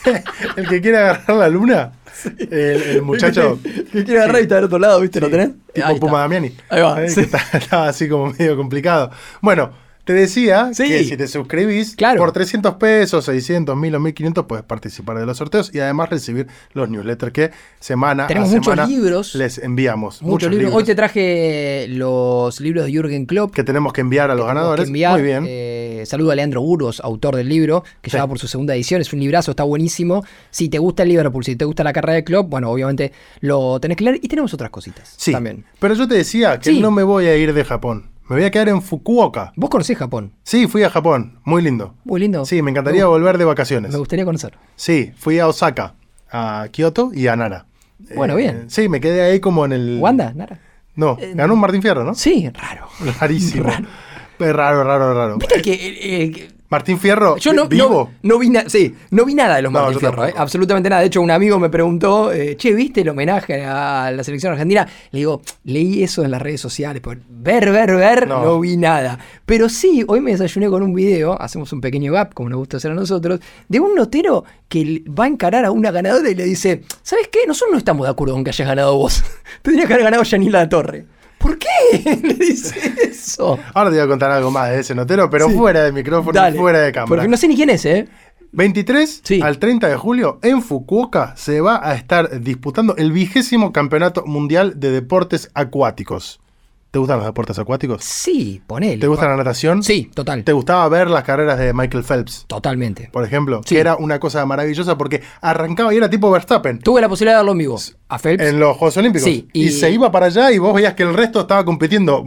el 0.58 0.68
que 0.68 0.82
quiere 0.82 0.98
agarrar 0.98 1.38
la 1.38 1.50
luna, 1.50 1.92
el, 2.40 2.52
el 2.52 3.02
muchacho 3.02 3.60
que, 3.64 3.84
que 3.86 4.04
quiere 4.04 4.20
agarrar 4.22 4.40
y 4.42 4.44
está 4.44 4.56
del 4.56 4.66
otro 4.66 4.80
lado, 4.80 5.00
viste, 5.02 5.20
¿lo 5.20 5.30
tenés? 5.30 5.50
tipo 5.74 5.88
Ahí. 5.88 6.00
Puma 6.00 6.20
Damiani. 6.22 6.56
Ahí 6.70 6.82
va, 6.82 7.04
Eh, 7.04 7.10
sí. 7.10 7.22
está- 7.22 7.42
estaba 7.58 7.88
así 7.90 8.08
como 8.08 8.32
medio 8.32 8.56
complicado. 8.56 9.12
Bueno, 9.42 9.72
te 10.06 10.14
decía 10.14 10.70
Sí. 10.74 10.88
que 10.88 11.04
si 11.04 11.18
te 11.18 11.28
suscribís, 11.28 11.96
Claro. 11.96 12.20
por 12.20 12.32
300 12.32 12.76
pesos, 12.76 13.26
600, 13.26 13.76
1000 13.76 13.96
o 13.96 14.00
1500 14.00 14.46
puedes 14.46 14.64
participar 14.64 15.18
de 15.20 15.26
los 15.26 15.38
sorteos 15.38 15.72
y 15.74 15.80
además 15.80 16.10
recibir 16.10 16.48
los 16.74 16.88
newsletters 16.90 17.34
que 17.34 17.52
semana 17.80 18.28
Tenemos 18.28 18.50
a 18.50 18.56
muchos 18.56 18.74
semana 18.74 18.88
libros. 18.88 19.36
les 19.36 19.58
enviamos. 19.58 20.22
Muchos 20.22 20.50
libros. 20.52 20.74
Hoy 20.74 20.84
te 20.84 20.96
traje 20.96 21.88
los 21.90 22.60
libros 22.62 22.86
de 22.86 22.92
Jürgen 22.92 23.26
Klopp. 23.26 23.54
que 23.54 23.64
tenemos 23.64 23.92
que 23.94 24.02
enviar 24.02 24.32
a 24.32 24.36
los 24.36 24.46
ganadores. 24.46 24.88
enviar. 24.88 25.14
Muy 25.14 25.22
bien. 25.24 25.44
Eh, 25.48 26.04
saludo 26.06 26.32
a 26.32 26.36
Leandro 26.36 26.62
Burgos, 26.62 27.00
autor 27.02 27.36
del 27.36 27.50
libro, 27.50 27.84
que 28.02 28.10
Sí. 28.10 28.18
ya 28.18 28.24
va 28.24 28.28
por 28.30 28.40
su 28.40 28.48
segunda 28.48 28.76
edición. 28.76 29.02
Es 29.02 29.12
un 29.12 29.20
librazo, 29.20 29.52
está 29.52 29.64
buenísimo. 29.64 30.24
Si 30.52 30.70
te 30.70 30.78
gusta 30.78 31.04
el 31.04 31.10
Liverpool, 31.10 31.44
si 31.44 31.56
te 31.56 31.66
gusta 31.66 31.84
la 31.84 31.94
carrera 31.94 32.14
de 32.14 32.24
Klopp, 32.24 32.50
bueno, 32.50 32.70
obviamente 32.70 33.12
lo 33.42 33.80
tenés 33.80 33.98
que 33.98 34.04
leer. 34.04 34.20
Y 34.22 34.28
tenemos 34.28 34.54
otras 34.54 34.70
cositas 34.70 35.14
sí. 35.18 35.32
también. 35.32 35.66
Pero 35.80 35.94
yo 35.96 36.08
te 36.08 36.16
decía 36.16 36.60
que 36.60 36.70
Sí. 36.72 36.80
no 36.80 36.92
me 36.92 37.04
voy 37.04 37.26
a 37.26 37.36
ir 37.36 37.54
de 37.54 37.64
Japón. 37.66 38.12
Me 38.28 38.38
voy 38.38 38.46
a 38.46 38.52
quedar 38.52 38.70
en 38.70 38.82
Fukuoka. 38.82 39.54
Vos 39.56 39.70
conocés 39.70 39.98
Japón. 39.98 40.34
Sí, 40.44 40.68
fui 40.68 40.82
a 40.84 40.90
Japón. 40.90 41.40
Muy 41.44 41.62
lindo. 41.62 41.94
Muy 42.06 42.20
lindo. 42.20 42.44
Sí, 42.46 42.62
me 42.62 42.72
encantaría 42.72 43.02
Me- 43.02 43.08
volver 43.08 43.38
de 43.38 43.46
vacaciones. 43.46 43.92
Me 43.92 43.98
gustaría 44.00 44.26
conocer. 44.26 44.58
Sí, 44.76 45.12
fui 45.18 45.38
a 45.40 45.48
Osaka, 45.48 45.94
a 46.32 46.68
Kioto 46.72 47.12
y 47.14 47.28
a 47.28 47.36
Nara. 47.36 47.68
Bueno, 48.16 48.34
Eh, 48.34 48.38
bien. 48.38 48.66
Sí, 48.70 48.90
me 48.90 49.00
quedé 49.00 49.22
ahí 49.22 49.40
como 49.40 49.64
en 49.66 49.74
el. 49.74 49.98
¿Wanda? 50.02 50.34
Nara. 50.34 50.60
No, 50.96 51.18
ganó 51.36 51.54
un 51.54 51.60
Martín 51.60 51.82
Fierro, 51.82 52.04
¿no? 52.04 52.16
Sí, 52.16 52.50
raro. 52.54 52.88
Rarísimo. 53.20 53.64
Raro. 53.70 53.86
Raro, 54.38 54.84
raro, 54.84 55.14
raro. 55.14 55.38
¿Viste 55.38 55.62
que, 55.62 55.74
eh, 55.74 56.24
eh, 56.24 56.32
que- 56.32 56.48
Martín 56.70 57.00
Fierro, 57.00 57.38
Yo 57.38 57.54
no, 57.54 57.68
vivo. 57.68 58.12
no, 58.24 58.34
no 58.34 58.40
vi 58.40 58.50
nada, 58.50 58.70
sí, 58.70 58.94
no 59.12 59.24
vi 59.24 59.36
nada 59.36 59.58
de 59.58 59.62
los 59.62 59.72
No, 59.72 59.82
Martín 59.82 60.00
Fierro, 60.00 60.26
eh, 60.26 60.34
absolutamente 60.36 60.90
nada. 60.90 61.02
De 61.02 61.08
hecho, 61.08 61.22
un 61.22 61.30
amigo 61.30 61.60
me 61.60 61.70
preguntó, 61.70 62.32
eh, 62.32 62.58
che, 62.58 62.74
¿viste 62.74 63.02
el 63.02 63.10
homenaje 63.10 63.64
a 63.64 64.12
la 64.12 64.24
selección 64.24 64.52
argentina? 64.54 64.88
Le 65.12 65.20
digo, 65.20 65.42
leí 65.64 66.04
eso 66.04 66.24
en 66.24 66.32
las 66.32 66.42
redes 66.42 66.62
sociales, 66.62 67.02
por 67.02 67.18
ver, 67.30 67.72
ver, 67.72 67.96
ver, 67.96 68.28
no. 68.28 68.60
Vi 68.60 68.78
nada. 68.78 69.20
Pero 69.46 69.70
sí, 69.70 70.04
hoy 70.08 70.22
me 70.22 70.32
desayuné 70.32 70.68
con 70.70 70.82
un 70.82 70.94
video, 70.94 71.40
hacemos 71.40 71.72
un 71.72 71.82
pequeño 71.82 72.12
gap, 72.12 72.34
como 72.34 72.50
nos 72.50 72.58
gusta 72.60 72.78
hacer 72.78 72.92
a 72.92 72.96
nosotros, 72.96 73.40
de 73.68 73.80
un 73.80 73.94
notero 73.94 74.44
que 74.68 75.04
va 75.08 75.26
a 75.26 75.28
encarar 75.28 75.66
a 75.66 75.72
una 75.72 75.92
ganadora 75.92 76.30
y 76.30 76.36
le 76.36 76.46
dice, 76.46 76.84
¿sabes 77.04 77.28
qué? 77.28 77.40
Nosotros 77.48 77.74
no 77.74 77.78
estamos 77.78 78.08
de 78.08 78.12
acuerdo 78.12 78.34
con 78.34 78.44
que 78.44 78.50
hayas 78.50 78.68
ganado 78.68 78.98
vos. 78.98 79.24
Tendría 79.62 79.86
que 79.86 79.94
haber 79.94 80.06
ganado 80.06 80.24
Yanila 80.24 80.60
La 80.60 80.70
Torre. 80.70 81.06
¿Por 81.46 81.60
qué? 81.60 82.20
Le 82.24 82.34
dice 82.34 82.76
eso. 83.04 83.60
Ahora 83.76 83.92
te 83.92 83.98
voy 83.98 84.06
a 84.06 84.08
contar 84.08 84.32
algo 84.32 84.50
más 84.50 84.72
de 84.72 84.80
ese 84.80 84.96
notero, 84.96 85.30
pero 85.30 85.48
Sí. 85.48 85.56
fuera 85.56 85.84
de 85.84 85.92
micrófono, 85.92 86.34
Dale, 86.34 86.58
fuera 86.58 86.80
de 86.80 86.92
cámara. 86.92 87.08
Porque 87.22 87.28
no 87.28 87.38
sé 87.38 87.48
ni 87.48 87.56
quién 87.56 87.70
es, 87.70 87.86
¿eh? 87.86 88.08
23 88.52 89.22
Sí. 89.24 89.42
al 89.44 89.60
30 89.60 89.88
de 89.88 89.96
julio 89.96 90.40
en 90.42 90.64
Fukuoka 90.64 91.36
se 91.36 91.62
va 91.62 91.88
a 91.88 91.94
estar 91.94 92.40
disputando 92.42 92.96
el 92.96 93.12
vigésimo 93.12 93.72
campeonato 93.74 94.26
mundial 94.26 94.80
de 94.80 94.90
deportes 94.92 95.52
acuáticos. 95.54 96.40
¿Te 96.96 97.00
gustan 97.00 97.18
los 97.18 97.26
deportes 97.26 97.60
acuáticos? 97.60 98.06
Sí, 98.06 98.62
ponele. 98.66 98.96
¿Te 99.00 99.08
gusta 99.08 99.28
la 99.28 99.36
natación? 99.36 99.84
Sí, 99.84 100.10
total. 100.14 100.46
¿Te 100.46 100.54
gustaba 100.54 100.88
ver 100.88 101.10
las 101.10 101.26
carreras 101.26 101.60
de 101.60 101.74
Michael 101.74 102.06
Phelps? 102.06 102.46
Totalmente. 102.48 103.10
Por 103.12 103.26
ejemplo, 103.26 103.60
Sí. 103.66 103.76
que 103.76 103.82
era 103.82 103.98
una 103.98 104.18
cosa 104.18 104.46
maravillosa 104.46 104.98
porque 104.98 105.22
arrancaba 105.42 105.94
y 105.94 105.98
era 105.98 106.10
tipo 106.10 106.32
Verstappen. 106.32 106.80
Tuve 106.80 107.02
la 107.02 107.10
posibilidad 107.10 107.34
de 107.36 107.40
verlo 107.40 107.52
en 107.52 107.58
vivo. 107.58 107.78
A 108.08 108.18
Phelps. 108.18 108.46
en 108.46 108.62
los 108.62 108.78
Juegos 108.78 108.96
Olímpicos. 108.96 109.26
Sí, 109.26 109.46
y... 109.52 109.66
y- 109.66 109.72
se 109.72 109.92
iba 109.92 110.10
para 110.10 110.28
allá 110.28 110.54
y 110.54 110.58
vos 110.58 110.74
veías 110.74 110.94
que 110.94 111.04
el 111.04 111.14
resto 111.14 111.42
estaba 111.42 111.66
compitiendo 111.66 112.24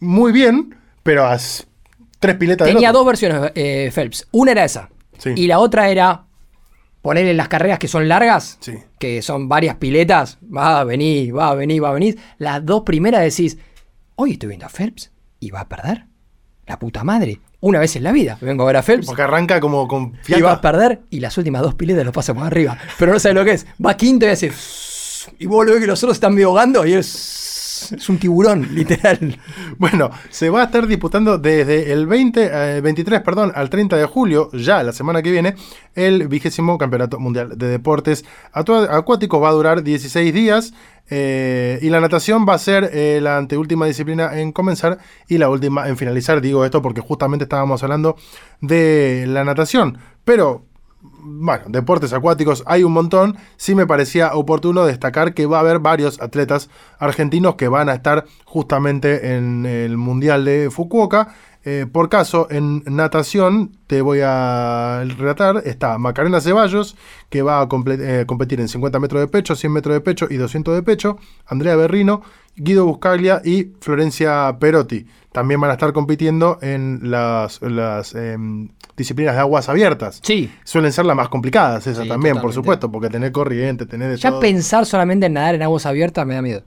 muy 0.00 0.32
bien, 0.32 0.74
pero 1.04 1.24
a 1.24 1.38
tres 2.18 2.34
piletas 2.34 2.66
Tenía 2.66 2.88
otro. 2.90 2.98
dos 2.98 3.06
versiones 3.06 3.52
eh, 3.54 3.92
Phelps. 3.94 4.26
Una 4.32 4.50
era 4.50 4.64
esa. 4.64 4.88
Sí. 5.16 5.30
Y 5.36 5.46
la 5.46 5.60
otra 5.60 5.90
era 5.90 6.24
ponerle 7.02 7.34
las 7.34 7.46
carreras 7.46 7.78
que 7.78 7.86
son 7.86 8.08
largas, 8.08 8.58
Sí. 8.60 8.72
que 8.98 9.22
son 9.22 9.48
varias 9.48 9.76
piletas. 9.76 10.38
Va 10.44 10.80
a 10.80 10.84
venir, 10.84 11.38
va 11.38 11.50
a 11.50 11.54
venir, 11.54 11.84
va 11.84 11.90
a 11.90 11.92
venir. 11.92 12.18
Las 12.38 12.66
dos 12.66 12.82
primeras 12.82 13.20
decís, 13.22 13.58
hoy 14.20 14.32
estoy 14.32 14.48
viendo 14.48 14.66
a 14.66 14.68
Phelps 14.68 15.10
y 15.40 15.50
va 15.50 15.60
a 15.60 15.68
perder. 15.68 16.04
La 16.66 16.78
puta 16.78 17.02
madre. 17.04 17.40
Una 17.60 17.78
vez 17.78 17.96
en 17.96 18.02
la 18.02 18.12
vida. 18.12 18.36
Vengo 18.40 18.64
a 18.64 18.66
ver 18.66 18.76
a 18.76 18.82
Phelps. 18.82 19.06
Porque 19.06 19.22
arranca 19.22 19.60
como 19.60 19.88
con 19.88 20.14
Y 20.26 20.40
va 20.40 20.52
a 20.52 20.60
perder 20.60 21.00
y 21.08 21.20
las 21.20 21.38
últimas 21.38 21.62
dos 21.62 21.74
piletas 21.74 22.04
lo 22.04 22.12
pasa 22.12 22.34
por 22.34 22.44
arriba. 22.44 22.76
Pero 22.98 23.12
no 23.12 23.18
sabe 23.18 23.36
lo 23.36 23.44
que 23.44 23.52
es. 23.52 23.66
Va 23.84 23.96
quinto 23.96 24.26
y 24.26 24.30
hace. 24.30 24.52
Y 25.38 25.46
vos 25.46 25.64
lo 25.64 25.72
ves 25.72 25.80
que 25.80 25.86
los 25.86 26.02
otros 26.02 26.16
están 26.16 26.34
medio 26.34 26.48
ahogando 26.48 26.84
y 26.84 26.94
es. 26.94 27.47
Es 27.92 28.08
un 28.08 28.18
tiburón, 28.18 28.74
literal. 28.74 29.18
Bueno, 29.78 30.10
se 30.30 30.50
va 30.50 30.62
a 30.62 30.64
estar 30.64 30.86
disputando 30.86 31.38
desde 31.38 31.92
el 31.92 32.06
20, 32.06 32.50
eh, 32.52 32.80
23 32.80 33.20
perdón, 33.20 33.52
al 33.54 33.70
30 33.70 33.96
de 33.96 34.06
julio, 34.06 34.50
ya 34.52 34.82
la 34.82 34.92
semana 34.92 35.22
que 35.22 35.30
viene, 35.30 35.54
el 35.94 36.26
vigésimo 36.26 36.78
Campeonato 36.78 37.18
Mundial 37.18 37.56
de 37.56 37.68
Deportes 37.68 38.24
Acuáticos. 38.52 39.42
Va 39.42 39.50
a 39.50 39.52
durar 39.52 39.82
16 39.82 40.34
días 40.34 40.72
eh, 41.10 41.78
y 41.80 41.88
la 41.90 42.00
natación 42.00 42.46
va 42.46 42.54
a 42.54 42.58
ser 42.58 42.90
eh, 42.92 43.20
la 43.22 43.38
anteúltima 43.38 43.86
disciplina 43.86 44.38
en 44.38 44.52
comenzar 44.52 44.98
y 45.26 45.38
la 45.38 45.48
última 45.48 45.88
en 45.88 45.96
finalizar. 45.96 46.40
Digo 46.40 46.64
esto 46.64 46.82
porque 46.82 47.00
justamente 47.00 47.44
estábamos 47.44 47.82
hablando 47.82 48.16
de 48.60 49.24
la 49.26 49.44
natación, 49.44 49.98
pero 50.24 50.67
bueno, 51.20 51.64
deportes 51.68 52.12
acuáticos 52.12 52.62
hay 52.66 52.84
un 52.84 52.92
montón. 52.92 53.36
Sí 53.56 53.74
me 53.74 53.86
parecía 53.86 54.34
oportuno 54.34 54.86
destacar 54.86 55.34
que 55.34 55.46
va 55.46 55.58
a 55.58 55.60
haber 55.60 55.78
varios 55.78 56.20
atletas 56.20 56.70
argentinos 56.98 57.56
que 57.56 57.68
van 57.68 57.88
a 57.88 57.94
estar 57.94 58.24
justamente 58.44 59.34
en 59.34 59.66
el 59.66 59.96
Mundial 59.96 60.44
de 60.44 60.70
Fukuoka. 60.70 61.34
Eh, 61.64 61.86
por 61.90 62.08
caso, 62.08 62.46
en 62.50 62.82
natación, 62.86 63.76
te 63.86 64.00
voy 64.00 64.20
a 64.22 65.04
relatar, 65.18 65.62
está 65.66 65.98
Macarena 65.98 66.40
Ceballos, 66.40 66.96
que 67.28 67.42
va 67.42 67.60
a 67.60 67.68
eh, 67.70 68.24
competir 68.26 68.60
en 68.60 68.68
50 68.68 68.98
metros 69.00 69.20
de 69.20 69.28
pecho, 69.28 69.54
100 69.56 69.72
metros 69.72 69.94
de 69.94 70.00
pecho 70.00 70.26
y 70.30 70.36
200 70.36 70.74
de 70.74 70.82
pecho, 70.82 71.18
Andrea 71.46 71.76
Berrino, 71.76 72.22
Guido 72.56 72.86
Buscaglia 72.86 73.42
y 73.44 73.72
Florencia 73.80 74.56
Perotti. 74.58 75.06
También 75.32 75.60
van 75.60 75.70
a 75.70 75.74
estar 75.74 75.92
compitiendo 75.92 76.58
en 76.62 77.00
las, 77.10 77.60
las, 77.60 78.14
em, 78.14 78.68
disciplinas 78.96 79.34
de 79.34 79.40
aguas 79.40 79.68
abiertas. 79.68 80.20
Sí. 80.22 80.50
Suelen 80.64 80.92
ser 80.92 81.04
las 81.06 81.16
más 81.16 81.28
complicadas, 81.28 81.86
esas 81.86 82.04
Sí, 82.04 82.08
también, 82.08 82.40
por 82.40 82.52
supuesto, 82.52 82.90
porque 82.90 83.10
tener 83.10 83.30
corriente, 83.30 83.84
tener 83.86 84.10
de 84.10 84.16
Ya 84.16 84.30
todo. 84.30 84.40
pensar 84.40 84.86
solamente 84.86 85.26
en 85.26 85.34
nadar 85.34 85.54
en 85.54 85.62
aguas 85.62 85.86
abiertas 85.86 86.26
me 86.26 86.34
da 86.34 86.42
miedo. 86.42 86.62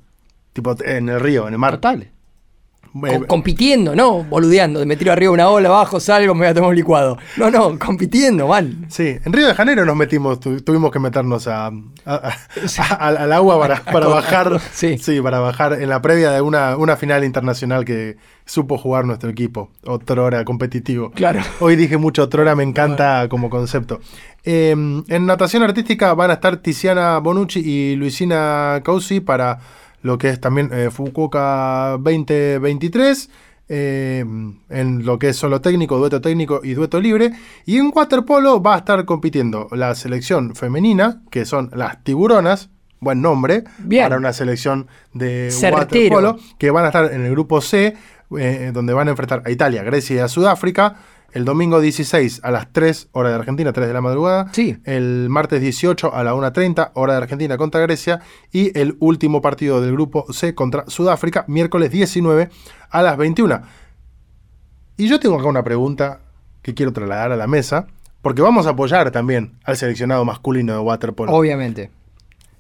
Tipo 0.53 0.75
en 0.85 1.09
el 1.09 1.19
río, 1.19 1.47
en 1.47 1.53
el 1.53 1.59
mar. 1.59 1.75
Total. 1.75 2.11
Eh, 3.07 3.19
Co- 3.19 3.25
compitiendo, 3.27 3.95
no 3.95 4.23
boludeando. 4.25 4.85
Me 4.85 4.97
tiro 4.97 5.13
arriba 5.13 5.31
una 5.31 5.47
ola, 5.47 5.69
abajo, 5.69 6.01
salgo, 6.01 6.33
me 6.33 6.39
voy 6.41 6.47
a 6.49 6.53
tomar 6.53 6.71
un 6.71 6.75
licuado. 6.75 7.17
No, 7.37 7.49
no, 7.49 7.79
compitiendo, 7.79 8.49
mal. 8.49 8.75
Sí, 8.89 9.15
en 9.23 9.31
Río 9.31 9.47
de 9.47 9.53
Janeiro 9.55 9.85
nos 9.85 9.95
metimos, 9.95 10.41
tu- 10.41 10.59
tuvimos 10.59 10.91
que 10.91 10.99
meternos 10.99 11.47
a, 11.47 11.71
a- 12.05 12.33
al, 12.99 13.31
agua 13.31 13.57
para, 13.59 13.81
para 13.91 14.07
bajar. 14.07 14.59
sí. 14.73 14.97
para 15.21 15.39
bajar 15.39 15.81
en 15.81 15.87
la 15.87 16.01
previa 16.01 16.31
de 16.31 16.41
una, 16.41 16.75
una 16.75 16.97
final 16.97 17.23
internacional 17.23 17.85
que 17.85 18.17
supo 18.45 18.77
jugar 18.77 19.05
nuestro 19.05 19.29
equipo. 19.29 19.69
Otrora 19.85 20.43
competitivo. 20.43 21.11
Claro. 21.11 21.39
Hoy 21.61 21.77
dije 21.77 21.95
mucho 21.97 22.23
Otrora, 22.23 22.55
me 22.55 22.63
encanta 22.63 23.27
como 23.29 23.49
concepto. 23.49 24.01
Eh, 24.43 24.71
en 24.71 25.25
natación 25.25 25.63
artística 25.63 26.13
van 26.13 26.31
a 26.31 26.33
estar 26.33 26.57
Tiziana 26.57 27.19
Bonucci 27.19 27.59
y 27.61 27.95
Luisina 27.95 28.81
Causi 28.83 29.21
para 29.21 29.59
lo 30.01 30.17
que 30.17 30.29
es 30.29 30.39
también 30.41 30.69
eh, 30.73 30.89
Fukuoka 30.91 31.97
2023. 31.99 33.29
eh, 33.73 34.25
en 34.69 35.05
lo 35.05 35.17
que 35.17 35.29
es 35.29 35.37
solo 35.37 35.61
técnico, 35.61 35.97
dueto 35.97 36.19
técnico 36.19 36.59
y 36.61 36.73
dueto 36.73 36.99
libre. 36.99 37.31
Y 37.65 37.77
en 37.77 37.91
waterpolo 37.95 38.61
va 38.61 38.75
a 38.75 38.79
estar 38.79 39.05
compitiendo 39.05 39.69
la 39.71 39.95
selección 39.95 40.55
femenina, 40.55 41.21
que 41.31 41.45
son 41.45 41.71
las 41.73 42.03
tiburonas, 42.03 42.69
buen 42.99 43.21
nombre, 43.21 43.63
Bien. 43.79 44.03
para 44.03 44.17
una 44.17 44.33
selección 44.33 44.87
de 45.13 45.49
waterpolo, 45.71 46.37
que 46.57 46.69
van 46.69 46.83
a 46.83 46.87
estar 46.87 47.13
en 47.13 47.23
el 47.23 47.31
grupo 47.31 47.61
C, 47.61 47.95
eh, 48.37 48.71
donde 48.73 48.91
van 48.93 49.07
a 49.07 49.11
enfrentar 49.11 49.41
a 49.45 49.51
Italia, 49.51 49.83
Grecia 49.83 50.15
y 50.17 50.19
a 50.19 50.27
Sudáfrica. 50.27 50.97
El 51.33 51.45
domingo 51.45 51.79
16 51.79 52.41
a 52.43 52.51
las 52.51 52.73
3 52.73 53.09
hora 53.13 53.29
de 53.29 53.35
Argentina, 53.35 53.71
3 53.71 53.87
de 53.87 53.93
la 53.93 54.01
madrugada. 54.01 54.51
Sí. 54.51 54.77
El 54.83 55.29
martes 55.29 55.61
18 55.61 56.13
a 56.13 56.23
la 56.23 56.33
1.30 56.33 56.91
hora 56.93 57.13
de 57.13 57.19
Argentina 57.19 57.57
contra 57.57 57.81
Grecia. 57.81 58.21
Y 58.51 58.77
el 58.77 58.97
último 58.99 59.41
partido 59.41 59.81
del 59.81 59.93
grupo 59.93 60.25
C 60.33 60.53
contra 60.55 60.85
Sudáfrica, 60.87 61.45
miércoles 61.47 61.91
19 61.91 62.49
a 62.89 63.01
las 63.01 63.17
21. 63.17 63.61
Y 64.97 65.07
yo 65.07 65.19
tengo 65.19 65.39
acá 65.39 65.47
una 65.47 65.63
pregunta 65.63 66.19
que 66.61 66.73
quiero 66.73 66.93
trasladar 66.93 67.31
a 67.31 67.37
la 67.37 67.47
mesa, 67.47 67.87
porque 68.21 68.41
vamos 68.41 68.67
a 68.67 68.71
apoyar 68.71 69.09
también 69.11 69.57
al 69.63 69.77
seleccionado 69.77 70.25
masculino 70.25 70.73
de 70.73 70.79
waterpolo. 70.79 71.31
Obviamente. 71.31 71.89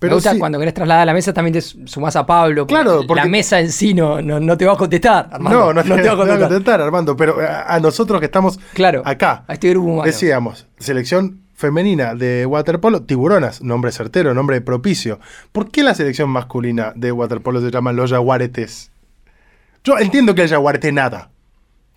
Pero 0.01 0.13
Me 0.13 0.15
gusta 0.15 0.31
sí- 0.31 0.39
cuando 0.39 0.57
querés 0.57 0.73
trasladar 0.73 1.03
a 1.03 1.05
la 1.05 1.13
mesa 1.13 1.31
también 1.31 1.53
te 1.53 1.61
sumás 1.61 2.15
a 2.15 2.25
Pablo. 2.25 2.65
Claro, 2.65 3.03
porque- 3.07 3.21
La 3.21 3.27
mesa 3.29 3.59
en 3.59 3.71
sí 3.71 3.93
no, 3.93 4.19
no, 4.19 4.39
no 4.39 4.57
te 4.57 4.65
va 4.65 4.73
a 4.73 4.75
contestar, 4.75 5.29
Armando. 5.31 5.59
No, 5.59 5.73
no, 5.75 5.83
te, 5.83 5.89
te 5.89 5.93
va 5.93 5.99
a 5.99 6.01
no 6.01 6.17
contestar. 6.17 6.39
contestar, 6.49 6.81
Armando, 6.81 7.15
pero 7.15 7.39
a, 7.39 7.75
a 7.75 7.79
nosotros 7.79 8.19
que 8.19 8.25
estamos 8.25 8.59
Claro, 8.73 9.03
acá, 9.05 9.43
a 9.47 9.53
este 9.53 9.69
grupo 9.69 9.87
humano. 9.89 10.03
decíamos, 10.03 10.65
selección 10.79 11.41
femenina 11.53 12.15
de 12.15 12.47
waterpolo, 12.47 13.03
tiburonas, 13.03 13.61
nombre 13.61 13.91
certero, 13.91 14.33
nombre 14.33 14.59
propicio. 14.61 15.19
¿Por 15.51 15.69
qué 15.69 15.83
la 15.83 15.93
selección 15.93 16.31
masculina 16.31 16.93
de 16.95 17.11
waterpolo 17.11 17.61
se 17.61 17.69
llama 17.69 17.91
los 17.93 18.09
jaguaretes? 18.11 18.89
Yo 19.83 19.97
entiendo 19.99 20.33
que 20.35 20.43
el 20.43 20.49
jaguarete 20.49 20.91
nada, 20.91 21.29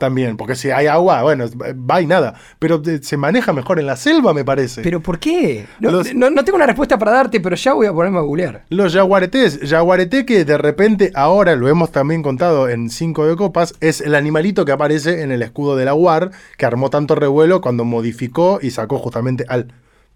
también, 0.04 0.36
porque 0.36 0.54
si 0.54 0.70
hay 0.70 0.86
agua, 0.86 1.22
bueno, 1.22 1.46
va 1.90 2.00
y 2.00 2.06
nada, 2.06 2.34
pero 2.58 2.82
eh, 2.86 3.00
se 3.02 3.16
maneja 3.16 3.52
mejor 3.52 3.78
en 3.80 3.86
la 3.86 3.96
selva, 3.96 4.34
me 4.34 4.44
parece. 4.44 4.82
¿Pero 4.82 5.00
por 5.00 5.18
qué? 5.18 5.66
No, 5.80 5.90
Los- 5.90 6.14
no- 6.14 6.30
no 6.30 6.44
tengo 6.44 6.56
una 6.56 6.66
respuesta 6.66 6.98
para 6.98 7.12
darte, 7.12 7.40
pero 7.40 7.56
ya 7.56 7.72
voy 7.72 7.86
a 7.86 7.92
ponerme 7.92 8.18
a 8.18 8.22
googlear. 8.22 8.64
Los 8.68 8.92
jaguaretés, 8.94 9.60
jaguarete 9.68 10.24
que 10.26 10.44
de 10.44 10.58
repente 10.58 11.10
ahora 11.14 11.56
lo 11.56 11.68
hemos 11.68 11.90
también 11.90 12.22
contado 12.22 12.68
en 12.68 12.90
5 12.90 13.26
de 13.26 13.36
copas, 13.36 13.74
es 13.80 14.00
el 14.00 14.14
animalito 14.14 14.64
que 14.64 14.72
aparece 14.72 15.22
en 15.22 15.32
el 15.32 15.42
escudo 15.42 15.76
de 15.76 15.84
la 15.84 15.94
UAR, 15.94 16.30
que 16.58 16.66
armó 16.66 16.90
tanto 16.90 17.14
revuelo 17.14 17.60
cuando 17.60 17.84
modificó 17.84 18.58
y 18.62 18.70
sacó 18.70 18.98
justamente 18.98 19.44
al 19.48 19.72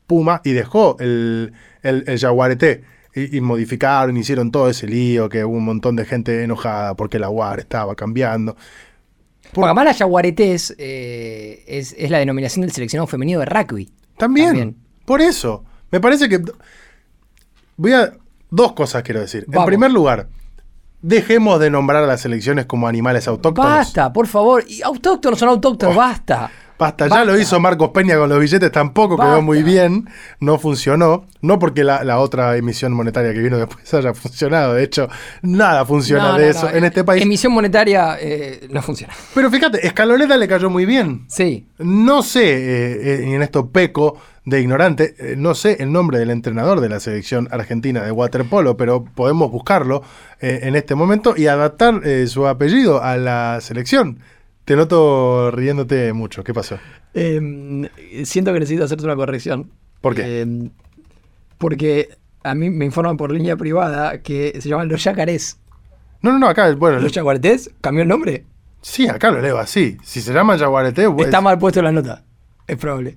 puma 0.07 0.41
y 0.45 0.53
dejó 0.53 0.97
el, 1.01 1.53
el, 1.83 2.05
el 2.07 2.19
jaguareté. 2.19 2.85
Y, 3.15 3.39
y 3.39 3.41
modificaron, 3.41 4.17
hicieron 4.17 4.53
todo 4.53 4.69
ese 4.69 4.87
lío, 4.87 5.29
que 5.29 5.45
hubo 5.45 5.57
un 5.57 5.65
montón 5.65 5.97
de 5.97 6.05
gente 6.05 6.45
enojada 6.45 6.95
porque 6.95 7.19
la 7.19 7.31
UAR 7.31 7.59
estaba 7.59 7.95
cambiando. 7.97 8.55
Porque 9.53 9.67
además 9.67 9.85
la 9.87 9.95
jaguaretés 9.95 10.75
eh, 10.79 11.65
es, 11.67 11.95
es 11.99 12.11
la 12.11 12.19
denominación 12.19 12.63
del 12.63 12.73
seleccionado 12.73 13.07
femenino 13.07 13.41
de 13.41 13.47
rugby. 13.47 13.91
También, 14.17 14.47
También. 14.49 14.77
por 15.05 15.21
eso. 15.21 15.65
Me 15.91 16.01
parece 16.01 16.29
que... 16.29 16.41
Voy 17.77 17.93
a... 17.93 18.13
Dos 18.51 18.73
cosas 18.73 19.03
quiero 19.03 19.21
decir. 19.21 19.47
En 19.51 19.65
primer 19.67 19.91
lugar, 19.91 20.29
dejemos 21.03 21.61
de 21.61 21.71
nombrar 21.71 22.03
a 22.05 22.07
las 22.07 22.23
selecciones 22.23 22.67
como 22.67 22.89
animales 22.89 23.29
autóctonos. 23.29 23.71
Basta, 23.71 24.13
por 24.13 24.27
favor. 24.27 24.65
Y 24.67 24.83
autóctonos 24.83 25.39
son 25.39 25.51
autóctonos, 25.51 25.95
basta. 25.95 26.51
Basta, 26.79 27.09
ya 27.09 27.25
lo 27.25 27.39
hizo 27.39 27.59
Marcos 27.59 27.91
Peña 27.91 28.17
con 28.17 28.29
los 28.29 28.39
billetes, 28.39 28.71
tampoco 28.71 29.17
quedó 29.17 29.43
muy 29.43 29.63
bien, 29.63 30.09
no 30.39 30.59
funcionó, 30.59 31.25
no 31.41 31.59
porque 31.59 31.83
la, 31.83 32.05
la 32.05 32.21
otra 32.21 32.57
emisión 32.57 32.93
monetaria 32.93 33.33
que 33.33 33.41
vino 33.41 33.59
después 33.59 33.93
haya 33.95 34.15
funcionado, 34.15 34.75
de 34.75 34.85
hecho, 34.85 35.09
nada 35.43 35.85
funciona 35.85 36.33
No, 36.33 36.39
de 36.39 36.45
no, 36.45 36.51
eso 36.51 36.71
no, 36.71 36.77
en 36.77 36.85
este 36.85 37.03
país. 37.03 37.23
Emisión 37.23 37.53
monetaria 37.53 38.17
eh, 38.21 38.69
no 38.71 38.81
funciona. 38.81 39.13
Pero 39.35 39.51
fíjate, 39.51 39.85
Escaloneta 39.87 40.37
le 40.37 40.47
cayó 40.47 40.71
muy 40.71 40.87
bien. 40.87 41.25
Sí. 41.29 41.67
No 41.79 42.23
sé, 42.23 42.45
eh, 42.45 43.01
eh, 43.03 43.27
y 43.29 43.35
en 43.35 43.43
esto 43.43 43.71
peco 43.71 44.17
de 44.45 44.61
ignorante, 44.61 45.15
eh, 45.19 45.35
no 45.37 45.55
sé 45.55 45.77
el 45.81 45.93
nombre 45.93 46.19
del 46.19 46.31
entrenador 46.31 46.81
de 46.81 46.89
la 46.89 47.01
selección 47.01 47.49
argentina 47.51 48.03
de 48.03 48.13
waterpolo, 48.13 48.77
pero 48.77 49.05
podemos 49.05 49.51
buscarlo 49.51 50.03
en 50.41 50.77
este 50.77 50.95
momento 50.95 51.35
y 51.37 51.49
adaptar 51.49 52.01
su 52.29 52.47
apellido 52.47 53.03
a 53.03 53.17
la 53.17 53.59
selección. 53.61 54.21
Te 54.69 54.77
noto 54.77 55.51
riéndote 55.51 56.13
mucho, 56.13 56.45
¿qué 56.45 56.53
pasó? 56.53 56.79
Eh, 57.15 57.89
siento 58.25 58.53
que 58.53 58.61
necesito 58.61 58.85
hacerte 58.85 59.03
una 59.03 59.17
corrección. 59.17 59.71
¿Por 60.03 60.15
qué? 60.15 60.43
Eh, 60.43 60.71
porque 61.57 62.11
a 62.43 62.55
mí 62.55 62.69
me 62.69 62.85
informan 62.85 63.17
por 63.17 63.33
línea 63.33 63.57
privada 63.57 64.21
que 64.21 64.59
se 64.61 64.69
llaman 64.69 64.91
los 64.91 65.03
yacarés. 65.03 65.59
No, 66.21 66.33
no, 66.33 66.39
no, 66.39 66.49
acá, 66.49 66.71
bueno, 66.75 67.01
¿Los 67.01 67.15
jaguaretés? 67.15 67.71
¿Cambió 67.81 68.03
el 68.03 68.09
nombre? 68.11 68.45
sí, 68.83 69.09
acá 69.09 69.31
lo 69.31 69.41
leo 69.41 69.57
así. 69.57 69.97
Si 70.05 70.21
se 70.21 70.35
llaman 70.35 70.59
jaguarete, 70.59 71.09
pues, 71.09 71.29
Está 71.29 71.41
mal 71.41 71.59
puesto 71.59 71.81
en 71.81 71.87
la 71.87 71.93
nota. 71.93 72.25
Es 72.67 72.77
probable. 72.77 73.17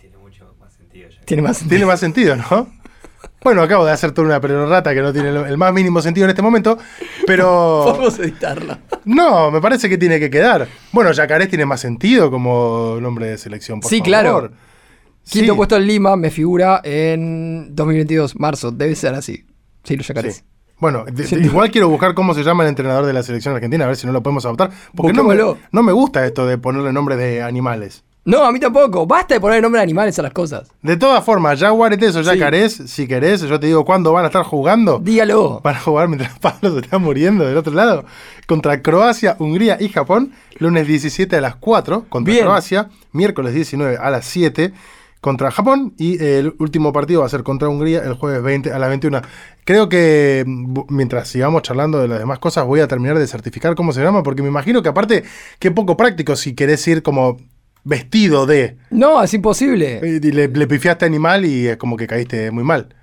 Tiene 0.00 0.16
mucho 0.16 0.52
más 0.58 0.72
sentido 0.72 1.10
ya. 1.10 1.20
Tiene 1.26 1.42
más 1.44 1.60
tiene 1.68 1.86
más 1.86 2.00
sentido, 2.00 2.34
¿no? 2.34 2.66
Bueno, 3.44 3.62
acabo 3.62 3.84
de 3.84 3.92
hacer 3.92 4.10
toda 4.10 4.26
una 4.26 4.40
perorata 4.40 4.92
que 4.94 5.00
no 5.00 5.12
tiene 5.12 5.28
el, 5.28 5.36
el 5.36 5.56
más 5.58 5.72
mínimo 5.72 6.02
sentido 6.02 6.24
en 6.24 6.30
este 6.30 6.42
momento, 6.42 6.76
pero... 7.24 7.84
Podemos 7.86 8.18
editarla. 8.18 8.80
No, 9.08 9.50
me 9.50 9.60
parece 9.60 9.88
que 9.88 9.96
tiene 9.96 10.20
que 10.20 10.28
quedar. 10.30 10.68
Bueno, 10.92 11.10
Yacarés 11.12 11.48
tiene 11.48 11.64
más 11.64 11.80
sentido 11.80 12.30
como 12.30 12.98
nombre 13.00 13.26
de 13.26 13.38
selección, 13.38 13.80
por 13.80 13.88
Sí, 13.88 13.96
favor. 13.98 14.06
claro. 14.06 14.40
Quinto 15.28 15.52
Sí, 15.52 15.56
puesto 15.56 15.76
en 15.76 15.86
Lima 15.86 16.16
me 16.16 16.30
figura 16.30 16.80
en 16.84 17.74
2022, 17.74 18.38
marzo. 18.38 18.70
Debe 18.70 18.94
ser 18.94 19.14
así. 19.14 19.44
Sí, 19.84 19.96
los 19.96 20.06
yacarés. 20.06 20.36
sí. 20.36 20.42
Bueno, 20.78 21.04
de- 21.04 21.24
de- 21.24 21.40
igual 21.44 21.70
quiero 21.70 21.88
buscar 21.88 22.14
cómo 22.14 22.34
se 22.34 22.42
llama 22.44 22.62
el 22.62 22.68
entrenador 22.68 23.04
de 23.04 23.12
la 23.12 23.22
selección 23.22 23.54
argentina, 23.54 23.84
a 23.84 23.88
ver 23.88 23.96
si 23.96 24.06
no 24.06 24.12
lo 24.12 24.22
podemos 24.22 24.44
adoptar. 24.44 24.70
Porque 24.94 25.12
no 25.12 25.24
me, 25.24 25.36
no 25.36 25.82
me 25.82 25.92
gusta 25.92 26.24
esto 26.24 26.46
de 26.46 26.56
ponerle 26.58 26.92
nombre 26.92 27.16
de 27.16 27.42
animales. 27.42 28.04
No, 28.28 28.44
a 28.44 28.52
mí 28.52 28.60
tampoco. 28.60 29.06
Basta 29.06 29.32
de 29.34 29.40
poner 29.40 29.56
el 29.56 29.62
nombre 29.62 29.78
de 29.78 29.84
animales 29.84 30.18
a 30.18 30.22
las 30.22 30.32
cosas. 30.34 30.68
De 30.82 30.98
todas 30.98 31.24
formas, 31.24 31.58
jaguaretes 31.58 32.14
o 32.14 32.22
Sí. 32.22 32.28
yacarés, 32.28 32.74
si 32.74 33.08
querés, 33.08 33.40
yo 33.40 33.58
te 33.58 33.68
digo 33.68 33.86
cuándo 33.86 34.12
van 34.12 34.24
a 34.24 34.26
estar 34.28 34.42
jugando. 34.44 34.98
Dígalo. 34.98 35.60
Van 35.64 35.76
a 35.76 35.80
jugar 35.80 36.08
mientras 36.08 36.38
Pablo 36.40 36.74
se 36.74 36.80
está 36.80 36.98
muriendo 36.98 37.46
del 37.46 37.56
otro 37.56 37.72
lado. 37.72 38.04
Contra 38.46 38.82
Croacia, 38.82 39.34
Hungría 39.38 39.78
y 39.80 39.88
Japón. 39.88 40.32
Lunes 40.58 40.86
17 40.86 41.36
a 41.36 41.40
las 41.40 41.56
4 41.56 42.04
contra 42.10 42.32
Bien. 42.32 42.44
Croacia. 42.44 42.90
Miércoles 43.12 43.54
19 43.54 43.96
a 43.96 44.10
las 44.10 44.26
7 44.26 44.74
contra 45.22 45.50
Japón. 45.50 45.94
Y 45.96 46.22
el 46.22 46.54
último 46.58 46.92
partido 46.92 47.20
va 47.20 47.26
a 47.26 47.30
ser 47.30 47.42
contra 47.42 47.70
Hungría 47.70 48.00
el 48.04 48.12
jueves 48.12 48.42
20 48.42 48.72
a 48.72 48.78
las 48.78 48.90
21. 48.90 49.22
Creo 49.64 49.88
que 49.88 50.44
mm, 50.46 50.80
mientras 50.90 51.28
sigamos 51.28 51.62
charlando 51.62 51.98
de 51.98 52.08
las 52.08 52.18
demás 52.18 52.40
cosas, 52.40 52.66
voy 52.66 52.80
a 52.80 52.88
terminar 52.88 53.18
de 53.18 53.26
certificar 53.26 53.74
cómo 53.74 53.92
se 53.94 54.02
llama. 54.02 54.22
Porque 54.22 54.42
me 54.42 54.48
imagino 54.48 54.82
que 54.82 54.90
aparte, 54.90 55.24
qué 55.58 55.70
poco 55.70 55.96
práctico 55.96 56.36
si 56.36 56.54
querés 56.54 56.86
ir 56.88 57.02
como 57.02 57.38
vestido 57.88 58.46
de. 58.46 58.76
No, 58.90 59.22
es 59.22 59.32
imposible. 59.34 60.00
Y 60.04 60.20
Le, 60.30 60.48
le 60.48 60.66
pifiaste 60.66 61.04
animal 61.06 61.44
y 61.44 61.66
es 61.68 61.76
como 61.76 61.96
que 61.96 62.06
caíste 62.06 62.50
muy 62.50 62.64
mal. 62.64 62.94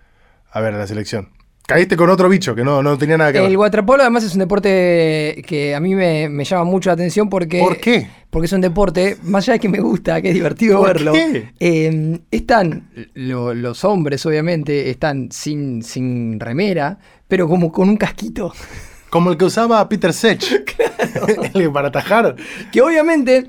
A 0.51 0.61
ver, 0.61 0.73
la 0.73 0.87
selección. 0.87 1.29
Caíste 1.67 1.97
con 1.97 2.11
otro 2.11 2.29
bicho 2.29 2.53
que 2.53 2.63
no, 2.63 2.83
no 2.83 2.95
tenía 2.95 3.17
nada 3.17 3.33
que 3.33 3.39
ver. 3.41 3.49
El 3.49 3.57
waterpolo 3.57 4.03
además 4.03 4.23
es 4.23 4.33
un 4.33 4.39
deporte 4.39 5.43
que 5.47 5.73
a 5.73 5.79
mí 5.79 5.95
me, 5.95 6.29
me 6.29 6.43
llama 6.45 6.63
mucho 6.63 6.91
la 6.91 6.93
atención 6.93 7.27
porque... 7.27 7.57
¿Por 7.59 7.77
qué? 7.77 8.07
Porque 8.29 8.45
es 8.45 8.53
un 8.53 8.61
deporte, 8.61 9.17
más 9.23 9.45
allá 9.45 9.53
de 9.53 9.59
que 9.61 9.69
me 9.69 9.79
gusta, 9.79 10.21
que 10.21 10.27
es 10.27 10.35
divertido 10.35 10.77
¿Por 10.77 10.87
verlo. 10.89 11.13
qué? 11.13 11.53
eh, 11.59 12.19
están, 12.29 12.91
lo- 13.15 13.55
los 13.55 13.83
hombres 13.83 14.23
obviamente, 14.27 14.91
están 14.91 15.29
sin, 15.31 15.81
sin 15.81 16.39
remera, 16.39 16.99
pero 17.27 17.47
como 17.47 17.71
con 17.71 17.89
un 17.89 17.97
casquito. 17.97 18.53
Como 19.09 19.31
el 19.31 19.37
que 19.37 19.45
usaba 19.45 19.89
Peter 19.89 20.13
Sech. 20.13 20.43
Para 21.73 21.87
atajar. 21.87 22.35
Que 22.71 22.81
obviamente 22.81 23.47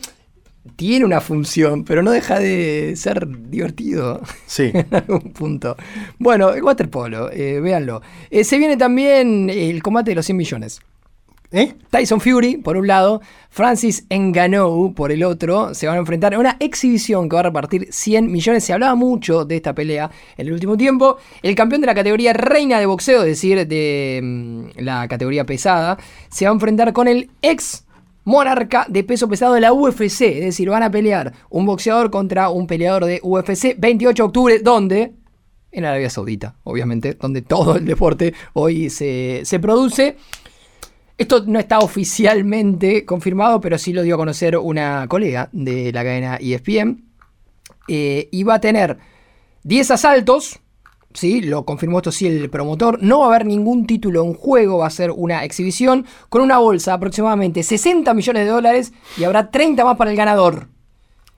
tiene 0.77 1.05
una 1.05 1.21
función, 1.21 1.85
pero 1.85 2.03
no 2.03 2.11
deja 2.11 2.39
de 2.39 2.95
ser 2.97 3.27
divertido. 3.51 4.21
Sí. 4.47 4.71
en 4.73 4.87
algún 4.95 5.33
punto. 5.33 5.77
Bueno, 6.19 6.51
el 6.51 6.63
waterpolo, 6.63 7.31
eh, 7.33 7.61
véanlo. 7.61 8.01
Eh, 8.31 8.45
se 8.45 8.59
viene 8.59 8.77
también 8.77 9.51
el 9.51 9.83
combate 9.83 10.13
de 10.13 10.15
los 10.15 10.25
100 10.25 10.37
millones. 10.37 10.81
¿Eh? 11.53 11.75
Tyson 11.91 12.21
Fury, 12.21 12.57
por 12.57 12.77
un 12.77 12.87
lado, 12.87 13.23
Francis 13.51 14.05
Ngannou, 14.11 14.95
por 14.95 15.13
el 15.13 15.23
otro, 15.23 15.75
se 15.75 15.87
van 15.87 15.97
a 15.97 16.01
enfrentar 16.01 16.35
en 16.35 16.41
una 16.41 16.57
exhibición 16.61 17.29
que 17.29 17.35
va 17.35 17.41
a 17.41 17.45
repartir 17.45 17.89
100 17.91 18.31
millones. 18.31 18.65
Se 18.65 18.73
hablaba 18.73 18.95
mucho 18.95 19.45
de 19.45 19.57
esta 19.57 19.75
pelea 19.75 20.11
en 20.37 20.49
el 20.49 20.53
último 20.53 20.77
tiempo. 20.77 21.19
El 21.43 21.55
campeón 21.55 21.81
de 21.81 21.87
la 21.87 21.95
categoría 21.95 22.33
reina 22.33 22.81
de 22.81 22.87
boxeo, 22.87 23.21
es 23.21 23.29
decir, 23.29 23.67
de 23.67 24.21
mm, 24.23 24.81
la 24.83 25.07
categoría 25.09 25.47
pesada, 25.47 25.99
se 26.29 26.45
va 26.45 26.51
a 26.51 26.55
enfrentar 26.55 26.93
con 26.93 27.09
el 27.09 27.31
ex 27.43 27.86
monarca 28.27 28.87
de 28.89 29.05
peso 29.05 29.29
pesado 29.29 29.55
de 29.55 29.63
la 29.63 29.73
UFC. 29.73 30.21
Es 30.23 30.45
decir, 30.45 30.69
van 30.69 30.83
a 30.83 30.91
pelear 30.91 31.33
un 31.49 31.65
boxeador 31.65 32.11
contra 32.11 32.51
un 32.51 32.67
peleador 32.67 33.07
de 33.07 33.21
UFC 33.23 33.77
28 33.79 34.23
de 34.23 34.27
octubre, 34.27 34.59
donde 34.59 35.15
en 35.71 35.85
Arabia 35.85 36.11
Saudita, 36.11 36.57
obviamente, 36.65 37.15
donde 37.15 37.43
todo 37.43 37.77
el 37.77 37.87
deporte 37.87 38.35
hoy 38.53 38.91
se, 38.91 39.43
se 39.45 39.61
produce. 39.61 40.17
Esto 41.17 41.45
no 41.47 41.59
está 41.59 41.79
oficialmente 41.79 43.07
confirmado, 43.07 43.61
pero 43.61 43.79
sí 43.79 43.93
lo 43.93 44.03
dio 44.03 44.17
a 44.17 44.19
conocer 44.19 44.59
una 44.59 45.07
colega 45.09 45.49
de 45.53 45.93
la 45.93 46.03
cadena 46.03 46.37
ESPN. 46.37 47.05
Eh, 47.89 48.29
y 48.33 48.43
va 48.43 48.55
a 48.55 48.61
tener 48.61 48.99
10 49.63 49.93
asaltos. 49.93 50.59
Sí, 51.17 51.41
lo 51.41 51.65
confirmó 51.65 51.99
esto 51.99 52.13
sí 52.13 52.27
el 52.27 52.51
promotor. 52.51 53.03
No 53.03 53.21
va 53.21 53.25
a 53.25 53.29
haber 53.29 53.47
ningún 53.47 53.87
título 53.87 54.23
en 54.23 54.35
juego, 54.35 54.79
va 54.79 54.87
a 54.87 54.91
ser 54.91 55.11
una 55.11 55.45
exhibición 55.45 56.05
con 56.29 56.43
una 56.43 56.59
bolsa 56.59 56.91
de 56.91 56.97
aproximadamente 56.97 57.63
60 57.63 58.13
millones 58.13 58.45
de 58.45 58.51
dólares 58.51 58.93
y 59.17 59.25
habrá 59.25 59.51
30 59.51 59.83
más 59.85 59.97
para 59.97 60.11
el 60.11 60.17
ganador. 60.17 60.69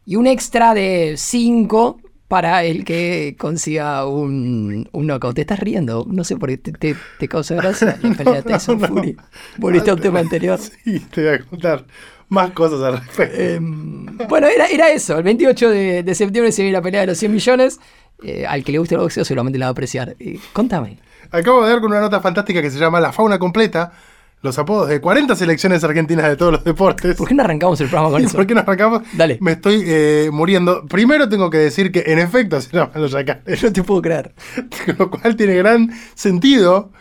Y 0.05 0.16
un 0.16 0.26
extra 0.26 0.74
de 0.74 1.14
5 1.16 2.01
para 2.26 2.64
el 2.64 2.85
que 2.85 3.37
consiga 3.39 4.05
un, 4.07 4.89
un 4.93 5.07
knockout. 5.07 5.37
Te 5.37 5.43
estás 5.43 5.61
riendo, 5.61 6.05
no 6.11 6.24
sé 6.24 6.37
por 6.37 6.49
qué 6.49 6.59
te, 6.59 6.72
te- 6.72 6.97
te 7.18 7.29
causa 7.29 7.55
gracia 7.55 7.99
la 8.03 8.14
pelea 8.14 8.35
de 8.35 8.43
Tyson 8.43 8.81
no. 8.81 8.89
Fury. 8.89 9.16
Volviste 9.59 9.91
a 9.91 9.95
un 9.95 10.01
tema 10.01 10.18
anterior. 10.18 10.59
Sí, 10.85 10.99
te 11.11 11.22
voy 11.24 11.35
a 11.35 11.39
contar. 11.45 11.87
Más 12.31 12.51
cosas 12.51 12.83
al 12.83 12.99
respecto. 12.99 13.41
Em, 13.41 14.18
bueno, 14.29 14.49
era, 14.49 14.66
era 14.66 14.91
eso. 14.91 15.16
El 15.16 15.22
28 15.22 15.70
de, 15.70 16.03
de 16.03 16.14
septiembre 16.14 16.53
se 16.53 16.62
viene 16.62 16.76
la 16.76 16.83
pelea 16.83 17.01
de 17.03 17.07
los 17.07 17.16
100 17.18 17.33
millones. 17.33 17.81
Eh, 18.25 18.45
al 18.47 18.64
que 18.64 18.73
le 18.73 18.79
guste 18.79 18.95
el 18.97 19.01
boxeo 19.01 19.25
seguramente 19.25 19.59
la 19.59 19.66
va 19.66 19.69
a 19.69 19.73
apreciar. 19.73 20.16
Eh, 20.19 20.39
contame. 20.53 20.99
Acabo 21.31 21.62
de 21.64 21.71
dar 21.71 21.81
con 21.81 21.91
una 21.93 22.01
nota 22.01 22.21
fantástica 22.21 22.61
que 22.62 22.71
se 22.71 22.79
llama 22.79 23.01
La 23.01 23.12
fauna 23.12 23.39
completa. 23.39 23.93
Los 24.41 24.57
apodos 24.57 24.89
de 24.89 25.01
40 25.01 25.35
selecciones 25.35 25.83
argentinas 25.83 26.27
de 26.29 26.37
todos 26.37 26.53
los 26.53 26.62
deportes. 26.64 27.16
¿Por 27.16 27.27
qué 27.27 27.35
no 27.35 27.43
arrancamos 27.43 27.81
el 27.81 27.89
programa 27.89 28.12
con 28.12 28.23
¿Y 28.23 28.27
eso? 28.27 28.37
por 28.37 28.47
qué 28.47 28.55
no 28.55 28.61
arrancamos? 28.61 29.03
Dale. 29.14 29.37
Me 29.41 29.53
estoy 29.53 29.83
eh, 29.85 30.31
muriendo. 30.33 30.87
Primero 30.87 31.29
tengo 31.29 31.51
que 31.51 31.59
decir 31.59 31.91
que 31.91 32.05
en 32.07 32.21
efecto 32.21 32.61
se 32.61 32.71
llaman 32.71 32.93
los 33.03 33.11
yacales. 33.11 33.62
No 33.64 33.73
te 33.73 33.83
puedo 33.83 34.01
creer. 34.01 34.33
Lo 34.99 35.11
cual 35.11 35.35
tiene 35.35 35.57
gran 35.57 35.91
sentido. 36.14 36.93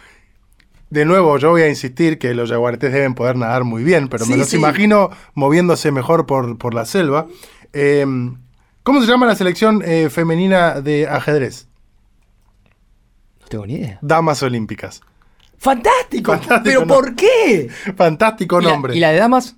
De 0.89 1.05
nuevo, 1.05 1.37
yo 1.37 1.51
voy 1.51 1.61
a 1.61 1.69
insistir 1.69 2.17
que 2.17 2.33
los 2.33 2.49
yaguaretés 2.49 2.91
deben 2.91 3.13
poder 3.13 3.35
nadar 3.35 3.65
muy 3.65 3.83
bien, 3.83 4.07
pero 4.07 4.25
me 4.25 4.33
Sí, 4.33 4.39
los 4.39 4.49
sí. 4.49 4.55
imagino 4.57 5.11
moviéndose 5.35 5.91
mejor 5.91 6.25
por, 6.25 6.57
por 6.57 6.73
la 6.73 6.85
selva. 6.85 7.27
Eh, 7.73 8.03
¿Cómo 8.87 9.01
se 9.01 9.07
llama 9.07 9.25
la 9.25 9.35
selección 9.35 9.81
eh, 9.83 10.09
femenina 10.09 10.79
de 10.79 11.09
ajedrez? 11.09 11.67
No 13.41 13.47
tengo 13.49 13.65
ni 13.65 13.73
idea. 13.73 13.99
Damas 14.01 14.41
Olímpicas. 14.43 15.01
¡Fantástico! 15.57 16.31
Fantástico, 16.31 16.63
¿Pero 16.63 16.79
¿no? 16.85 16.87
por 16.87 17.13
qué? 17.13 17.69
Fantástico 17.97 18.61
¿Y 18.61 18.63
la- 18.63 18.69
nombre. 18.71 18.95
¿Y 18.95 19.01
la 19.01 19.09
de 19.11 19.17
damas? 19.19 19.56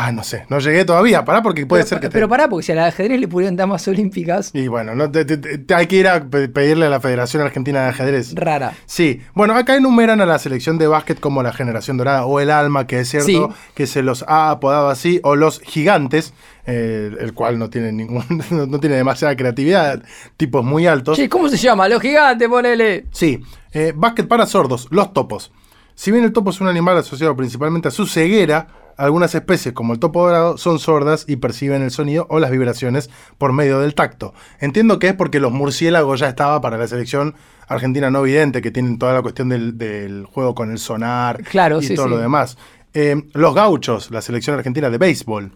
Ah, 0.00 0.12
no 0.12 0.22
sé, 0.22 0.44
no 0.48 0.60
llegué 0.60 0.84
todavía. 0.84 1.24
Pará 1.24 1.42
porque 1.42 1.66
puede 1.66 1.82
pero, 1.82 1.88
ser 1.88 1.98
que 2.00 2.06
te... 2.08 2.12
Pero 2.12 2.28
pará, 2.28 2.48
porque 2.48 2.64
si 2.66 2.70
a 2.70 2.76
la 2.76 2.82
de 2.82 2.88
ajedrez 2.90 3.18
le 3.18 3.26
pusieron 3.26 3.56
damas 3.56 3.88
olímpicas, 3.88 4.50
Y 4.54 4.68
bueno, 4.68 4.94
no, 4.94 5.10
te- 5.10 5.24
te- 5.24 5.36
te- 5.58 5.74
hay 5.74 5.88
que 5.88 5.96
ir 5.96 6.06
a 6.06 6.22
pe- 6.24 6.48
pedirle 6.48 6.86
a 6.86 6.88
la 6.88 7.00
Federación 7.00 7.42
Argentina 7.42 7.82
de 7.82 7.88
Ajedrez. 7.88 8.32
rara. 8.36 8.74
Sí, 8.86 9.22
bueno, 9.34 9.56
acá 9.56 9.74
enumeran 9.74 10.20
a 10.20 10.26
la 10.26 10.38
selección 10.38 10.78
de 10.78 10.86
básquet 10.86 11.18
como 11.18 11.42
la 11.42 11.52
generación 11.52 11.96
dorada 11.96 12.26
o 12.26 12.38
el 12.38 12.52
alma, 12.52 12.86
que 12.86 13.00
es 13.00 13.08
cierto 13.08 13.26
Sí. 13.26 13.42
que 13.74 13.88
se 13.88 14.02
los 14.04 14.24
ha 14.28 14.50
apodado 14.50 14.88
así, 14.88 15.18
o 15.24 15.34
los 15.34 15.58
gigantes, 15.60 16.32
eh, 16.66 17.10
el 17.18 17.34
cual 17.34 17.58
no 17.58 17.68
tiene 17.68 17.90
ningún, 17.90 18.24
no, 18.52 18.66
no 18.66 18.78
tiene 18.78 18.94
demasiada 18.94 19.34
creatividad, 19.34 20.02
tipos 20.36 20.64
muy 20.64 20.86
altos. 20.86 21.16
Che, 21.16 21.28
¿cómo 21.28 21.48
se 21.48 21.56
llama? 21.56 21.88
Los 21.88 22.00
gigantes, 22.00 22.46
ponele. 22.48 23.06
Sí, 23.10 23.40
eh, 23.72 23.92
básquet 23.96 24.28
para 24.28 24.46
sordos, 24.46 24.86
los 24.92 25.12
topos. 25.12 25.50
Si 25.96 26.12
bien 26.12 26.22
el 26.22 26.32
topo 26.32 26.50
es 26.50 26.60
un 26.60 26.68
animal 26.68 26.96
asociado 26.98 27.34
principalmente 27.34 27.88
a 27.88 27.90
su 27.90 28.06
ceguera, 28.06 28.68
algunas 28.98 29.34
especies, 29.34 29.72
como 29.74 29.94
el 29.94 30.00
topo 30.00 30.26
dorado, 30.26 30.58
son 30.58 30.78
sordas 30.78 31.24
y 31.26 31.36
perciben 31.36 31.82
el 31.82 31.90
sonido 31.90 32.26
o 32.28 32.40
las 32.40 32.50
vibraciones 32.50 33.08
por 33.38 33.52
medio 33.52 33.78
del 33.78 33.94
tacto. 33.94 34.34
Entiendo 34.60 34.98
que 34.98 35.08
es 35.08 35.14
porque 35.14 35.40
los 35.40 35.52
murciélagos 35.52 36.20
ya 36.20 36.28
estaba 36.28 36.60
para 36.60 36.76
la 36.76 36.86
selección 36.88 37.34
argentina 37.68 38.10
no 38.10 38.22
vidente, 38.22 38.60
que 38.60 38.70
tienen 38.70 38.98
toda 38.98 39.14
la 39.14 39.22
cuestión 39.22 39.48
del, 39.48 39.78
del 39.78 40.26
juego 40.26 40.54
con 40.54 40.70
el 40.70 40.78
sonar 40.78 41.42
Claro, 41.44 41.80
y 41.80 41.84
sí, 41.84 41.94
todo 41.94 42.06
sí. 42.06 42.10
lo 42.10 42.18
demás. 42.18 42.58
Eh, 42.92 43.22
los 43.34 43.54
gauchos, 43.54 44.10
la 44.10 44.20
selección 44.20 44.56
argentina 44.56 44.90
de 44.90 44.98
béisbol. 44.98 45.52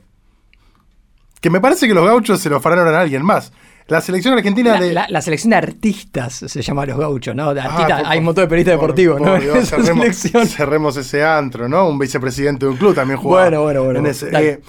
Que 1.41 1.51
me 1.51 1.61
parece 1.61 1.89
que 1.89 1.95
los 1.95 2.07
gauchos 2.07 2.39
se 2.39 2.49
lo 2.49 2.61
fararon 2.61 2.95
a 2.95 3.01
alguien 3.01 3.25
más. 3.25 3.53
La 3.89 4.01
selección 4.01 4.35
argentina 4.35 4.75
La, 4.75 4.81
de... 4.81 4.93
la- 4.93 5.07
la 5.09 5.21
selección 5.23 5.51
de 5.51 5.57
artistas 5.57 6.35
se 6.47 6.63
llama 6.63 6.87
Los 6.87 6.99
Gauchos, 6.99 7.35
¿no? 7.35 7.53
De 7.53 7.61
Ah, 7.61 7.65
artistas, 7.65 8.03
por- 8.03 8.11
hay 8.13 8.19
un 8.19 8.25
montón 8.25 8.45
de 8.45 8.49
periodistas 8.49 8.75
por- 8.79 8.83
deportivos, 8.95 9.19
por 9.19 9.27
¿no? 9.29 9.39
Dios, 9.41 9.69
cerremos, 9.69 10.17
cerremos 10.51 10.97
ese 10.97 11.25
antro, 11.25 11.69
¿no? 11.69 11.89
Un 11.89 11.99
vicepresidente 11.99 12.67
de 12.67 12.73
un 12.73 12.79
club 12.79 12.95
también 12.95 13.19
jugaba. 13.19 13.45
Bueno, 13.49 13.63
bueno, 13.63 13.85
bueno, 13.85 13.99
en 14.01 14.07
ese. 14.07 14.29
Eh, 14.33 14.61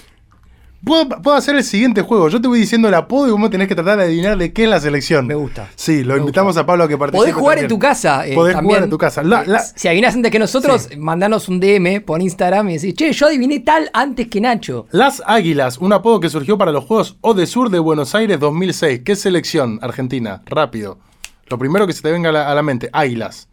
¿puedo, 0.84 1.08
puedo 1.08 1.36
hacer 1.36 1.56
el 1.56 1.64
siguiente 1.64 2.02
juego. 2.02 2.28
Yo 2.28 2.40
te 2.40 2.48
voy 2.48 2.58
diciendo 2.60 2.88
el 2.88 2.94
apodo 2.94 3.28
y 3.28 3.30
vos 3.32 3.50
tenés 3.50 3.68
que 3.68 3.74
tratar 3.74 3.98
de 3.98 4.04
adivinar 4.04 4.36
de 4.38 4.52
qué 4.52 4.64
es 4.64 4.68
la 4.70 4.80
selección. 4.80 5.26
Me 5.26 5.34
gusta. 5.34 5.68
Sí, 5.74 6.04
lo 6.04 6.16
invitamos 6.16 6.50
gusta. 6.50 6.60
a 6.60 6.66
Pablo 6.66 6.84
a 6.84 6.88
que 6.88 6.98
participe. 6.98 7.18
Podés 7.22 7.34
jugar 7.34 7.58
en 7.58 7.68
tu 7.68 7.78
casa. 7.78 8.26
eh, 8.26 8.34
Podés 8.34 8.54
también. 8.54 8.70
jugar 8.70 8.84
en 8.84 8.90
tu 8.90 8.98
casa. 8.98 9.22
La- 9.22 9.44
la- 9.44 9.60
Si 9.60 9.88
adivinas 9.88 10.14
antes 10.14 10.30
que 10.30 10.38
nosotros, 10.38 10.88
mandanos 10.98 11.48
un 11.48 11.60
DM 11.60 12.00
por 12.00 12.20
Instagram 12.20 12.68
y 12.70 12.74
decís, 12.74 12.94
che, 12.94 13.12
yo 13.12 13.26
adiviné 13.26 13.60
tal 13.60 13.90
antes 13.92 14.28
que 14.28 14.40
Nacho. 14.40 14.86
Las 14.90 15.22
Águilas, 15.26 15.78
un 15.78 15.92
apodo 15.92 16.20
que 16.20 16.28
surgió 16.28 16.58
para 16.58 16.72
los 16.72 16.84
Juegos 16.84 17.16
Odesur 17.20 17.70
de 17.70 17.78
Buenos 17.78 18.14
Aires 18.14 18.38
2006. 18.40 19.00
¿Qué 19.04 19.16
selección 19.16 19.78
argentina? 19.82 20.42
Rápido. 20.46 20.98
Lo 21.48 21.58
primero 21.58 21.86
que 21.86 21.92
se 21.92 22.02
te 22.02 22.10
venga 22.10 22.30
a 22.30 22.32
la, 22.32 22.50
a 22.50 22.54
la 22.54 22.62
mente. 22.62 22.88
Águilas. 22.92 23.48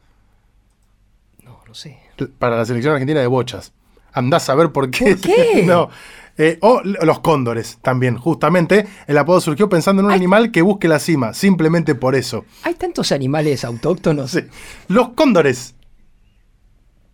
No, 1.43 1.59
no 1.67 1.73
sé. 1.73 1.97
para 2.39 2.55
la 2.57 2.65
selección 2.65 2.93
argentina 2.93 3.19
de 3.19 3.27
bochas. 3.27 3.73
Andás 4.13 4.49
a 4.49 4.55
ver 4.55 4.71
por 4.71 4.89
qué. 4.91 5.15
¿Por 5.15 5.21
qué? 5.21 5.63
no. 5.67 5.89
Eh, 6.37 6.57
o 6.61 6.81
los 6.83 7.19
cóndores 7.19 7.77
también, 7.81 8.17
justamente. 8.17 8.87
El 9.07 9.17
apodo 9.17 9.41
surgió 9.41 9.69
pensando 9.69 10.01
en 10.01 10.07
un 10.07 10.11
animal 10.11 10.51
que 10.51 10.61
busque 10.61 10.87
la 10.87 10.99
cima, 10.99 11.33
simplemente 11.33 11.95
por 11.95 12.15
eso. 12.15 12.45
Hay 12.63 12.75
tantos 12.75 13.11
animales 13.11 13.63
autóctonos. 13.65 14.31
Sí. 14.31 14.41
Los 14.87 15.09
cóndores. 15.09 15.75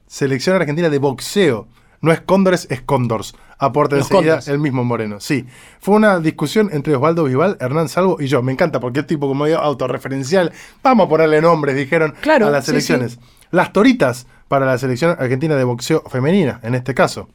Selección 0.08 0.56
argentina 0.56 0.90
de 0.90 1.00
boxeo. 1.00 1.68
No 2.00 2.12
es 2.12 2.22
cóndores, 2.22 2.68
es 2.70 2.82
cóndors. 2.82 3.36
Aporta 3.58 3.98
enseguida 3.98 4.40
el 4.46 4.60
mismo 4.60 4.84
Moreno. 4.84 5.20
Sí. 5.20 5.46
Fue 5.80 5.96
una 5.96 6.20
discusión 6.20 6.70
entre 6.72 6.96
Osvaldo 6.96 7.24
Vival, 7.24 7.58
Hernán 7.60 7.90
Salvo 7.90 8.18
y 8.20 8.28
yo. 8.28 8.44
Me 8.44 8.52
encanta 8.52 8.80
porque 8.80 9.00
es 9.00 9.08
tipo 9.08 9.28
como 9.28 9.46
digo, 9.48 9.58
autorreferencial. 9.58 10.52
Vamos 10.84 11.08
a 11.08 11.10
ponerle 11.10 11.42
nombres, 11.42 11.76
dijeron 11.76 12.14
Claro, 12.22 12.48
a 12.48 12.50
las 12.52 12.66
sí, 12.66 12.72
selecciones. 12.72 13.18
Las 13.50 13.74
toritas 13.74 14.28
para 14.48 14.66
la 14.68 14.78
selección 14.78 15.16
argentina 15.20 15.56
de 15.56 15.64
boxeo 15.64 16.04
femenina, 16.08 16.60
en 16.64 16.76
este 16.76 16.94
caso. 16.94 17.30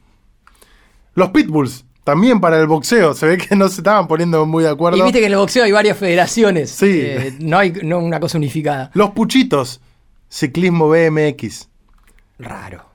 Los 1.15 1.29
pitbulls, 1.29 1.85
también 2.03 2.39
para 2.41 2.59
el 2.59 2.67
boxeo. 2.67 3.13
Se 3.13 3.25
ve 3.27 3.37
que 3.37 3.55
no 3.55 3.67
se 3.69 3.81
estaban 3.81 4.07
poniendo 4.07 4.45
muy 4.45 4.63
de 4.63 4.69
acuerdo. 4.69 4.97
Y 4.97 5.01
viste 5.01 5.19
que 5.19 5.25
en 5.27 5.31
el 5.33 5.37
boxeo 5.37 5.63
hay 5.63 5.71
varias 5.71 5.97
federaciones. 5.97 6.71
Sí. 6.71 6.99
Eh, 7.01 7.37
no 7.39 7.57
hay 7.57 7.71
no 7.83 7.99
una 7.99 8.19
cosa 8.19 8.37
unificada. 8.37 8.91
Los 8.93 9.11
puchitos, 9.11 9.79
ciclismo 10.29 10.89
BMX. 10.89 11.69
Raro. 12.39 12.85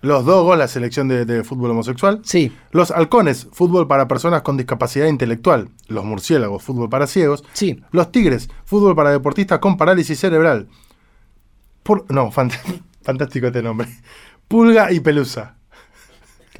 Los 0.00 0.24
dogos, 0.24 0.56
la 0.56 0.68
selección 0.68 1.08
de, 1.08 1.24
de 1.24 1.42
fútbol 1.42 1.72
homosexual. 1.72 2.20
Sí. 2.24 2.52
Los 2.70 2.92
halcones, 2.92 3.48
fútbol 3.52 3.88
para 3.88 4.06
personas 4.06 4.42
con 4.42 4.56
discapacidad 4.56 5.06
intelectual. 5.08 5.70
Los 5.88 6.04
murciélagos, 6.04 6.62
fútbol 6.62 6.88
para 6.88 7.08
ciegos. 7.08 7.42
Sí. 7.52 7.82
Los 7.90 8.12
tigres, 8.12 8.48
fútbol 8.64 8.94
para 8.94 9.10
deportistas 9.10 9.58
con 9.58 9.76
parálisis 9.76 10.18
cerebral. 10.20 10.68
No, 12.10 12.30
fant- 12.30 12.54
fantástico 13.02 13.46
este 13.48 13.62
nombre. 13.62 13.88
Pulga 14.46 14.92
y 14.92 15.00
pelusa. 15.00 15.56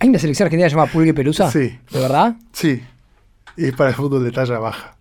¿Hay 0.00 0.08
una 0.08 0.18
selección 0.18 0.46
argentina 0.46 0.68
llamada 0.68 0.90
Pulga 0.90 1.10
y 1.10 1.12
Pelusa? 1.12 1.50
Sí. 1.50 1.78
¿De 1.90 2.00
verdad? 2.00 2.36
Sí, 2.52 2.82
y 3.56 3.66
es 3.66 3.72
para 3.74 3.90
el 3.90 3.96
fútbol 3.96 4.22
de 4.24 4.30
talla 4.30 4.58
baja. 4.58 4.96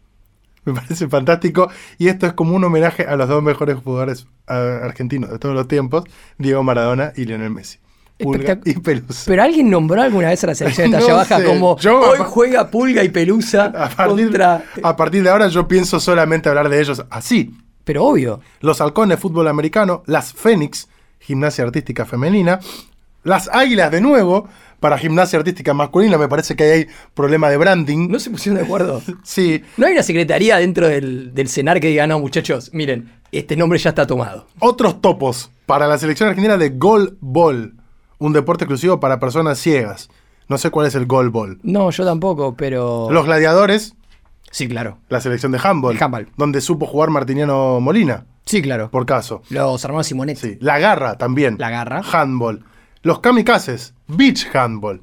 Me 0.66 0.74
parece 0.74 1.08
fantástico. 1.08 1.70
Y 1.98 2.08
esto 2.10 2.26
es 2.28 2.34
como 2.34 2.56
un 2.56 2.64
homenaje 2.64 3.04
a 3.04 3.16
los 3.16 3.30
dos 3.30 3.42
mejores 3.42 3.78
jugadores 3.78 4.28
argentinos 4.48 5.30
de 5.30 5.40
todos 5.40 5.56
los 5.56 5.68
tiempos, 5.68 6.04
Diego 6.38 6.62
Maradona 6.64 7.14
y 7.16 7.26
Lionel 7.26 7.52
Messi. 7.52 7.80
Pulga 8.20 8.60
y 8.66 8.74
pelusa. 8.74 9.24
¿Pero 9.28 9.44
alguien 9.44 9.70
nombró 9.70 10.02
alguna 10.02 10.30
vez 10.30 10.44
a 10.44 10.48
la 10.48 10.56
selección 10.56 10.90
de 10.92 10.98
talla 11.00 11.10
No 11.10 11.16
baja 11.18 11.38
sé, 11.38 11.44
como 11.46 11.78
yo- 11.78 12.00
hoy 12.02 12.18
juega 12.26 12.70
Pulga 12.72 13.04
y 13.04 13.10
Pelusa 13.10 13.66
A 13.66 13.90
partir, 13.90 14.26
contra... 14.26 14.64
a 14.82 14.96
partir 14.96 15.22
de 15.24 15.30
ahora 15.30 15.48
yo 15.50 15.68
pienso 15.68 16.00
solamente 16.00 16.50
hablar 16.50 16.68
de 16.68 16.82
ellos 16.82 17.06
así. 17.12 17.54
Pero 17.84 18.04
obvio. 18.06 18.42
Los 18.60 18.82
halcones, 18.82 19.20
fútbol 19.20 19.48
americano. 19.48 20.02
Las 20.08 20.34
Fénix, 20.34 20.90
gimnasia 21.20 21.64
artística 21.64 22.06
femenina. 22.06 22.60
Las 23.24 23.50
águilas 23.54 23.92
de 23.92 24.02
nuevo, 24.02 24.50
para 24.80 24.98
gimnasia 24.98 25.40
artística 25.40 25.74
masculina. 25.74 26.18
Me 26.18 26.28
parece 26.28 26.56
que 26.56 26.64
ahí 26.64 26.72
hay 26.72 26.88
problema 27.14 27.50
de 27.50 27.58
branding. 27.58 28.10
No 28.10 28.20
se 28.20 28.30
pusieron 28.30 28.60
de 28.60 28.66
acuerdo. 28.66 29.02
Sí, 29.24 29.64
¿No 29.78 29.86
hay 29.88 29.94
una 29.94 30.04
secretaría 30.04 30.58
dentro 30.58 30.88
del, 30.88 31.34
del 31.34 31.50
CENAR 31.50 31.80
que 31.80 31.88
diga, 31.88 32.08
no, 32.08 32.20
muchachos, 32.20 32.70
miren, 32.74 33.12
este 33.32 33.56
nombre 33.56 33.80
ya 33.80 33.90
está 33.90 34.06
tomado? 34.08 34.48
Otros 34.60 35.02
topos 35.02 35.50
para 35.66 35.88
la 35.88 35.98
selección 35.98 36.30
argentina 36.30 36.58
de 36.58 36.70
Goal 36.70 37.18
Ball, 37.22 37.74
un 38.20 38.34
deporte 38.34 38.64
exclusivo 38.66 39.00
para 39.00 39.20
personas 39.20 39.60
ciegas. 39.60 40.10
No 40.48 40.58
sé 40.58 40.70
cuál 40.70 40.88
es 40.88 40.96
el 40.96 41.06
Goal 41.08 41.30
Ball. 41.30 41.60
No, 41.64 41.90
yo 41.92 42.06
tampoco, 42.06 42.56
pero... 42.56 43.10
Los 43.12 43.26
gladiadores, 43.26 43.96
Sí, 44.50 44.70
claro. 44.70 44.98
la 45.10 45.20
selección 45.20 45.52
de 45.52 45.60
handball, 45.62 45.98
El 45.98 46.02
handball. 46.02 46.30
donde 46.38 46.62
supo 46.62 46.86
jugar 46.86 47.10
Martiniano 47.10 47.82
Molina, 47.82 48.26
Sí, 48.46 48.62
claro. 48.62 48.90
por 48.90 49.06
caso. 49.06 49.42
Los 49.50 49.84
hermanos 49.84 50.08
Simonetti. 50.08 50.40
Sí. 50.40 50.58
La 50.62 50.80
garra 50.80 51.18
también. 51.18 51.58
La 51.60 51.70
garra. 51.70 52.02
Handball. 52.14 52.64
Los 53.08 53.20
kamikazes, 53.22 53.94
beach 54.10 54.54
handball. 54.54 55.02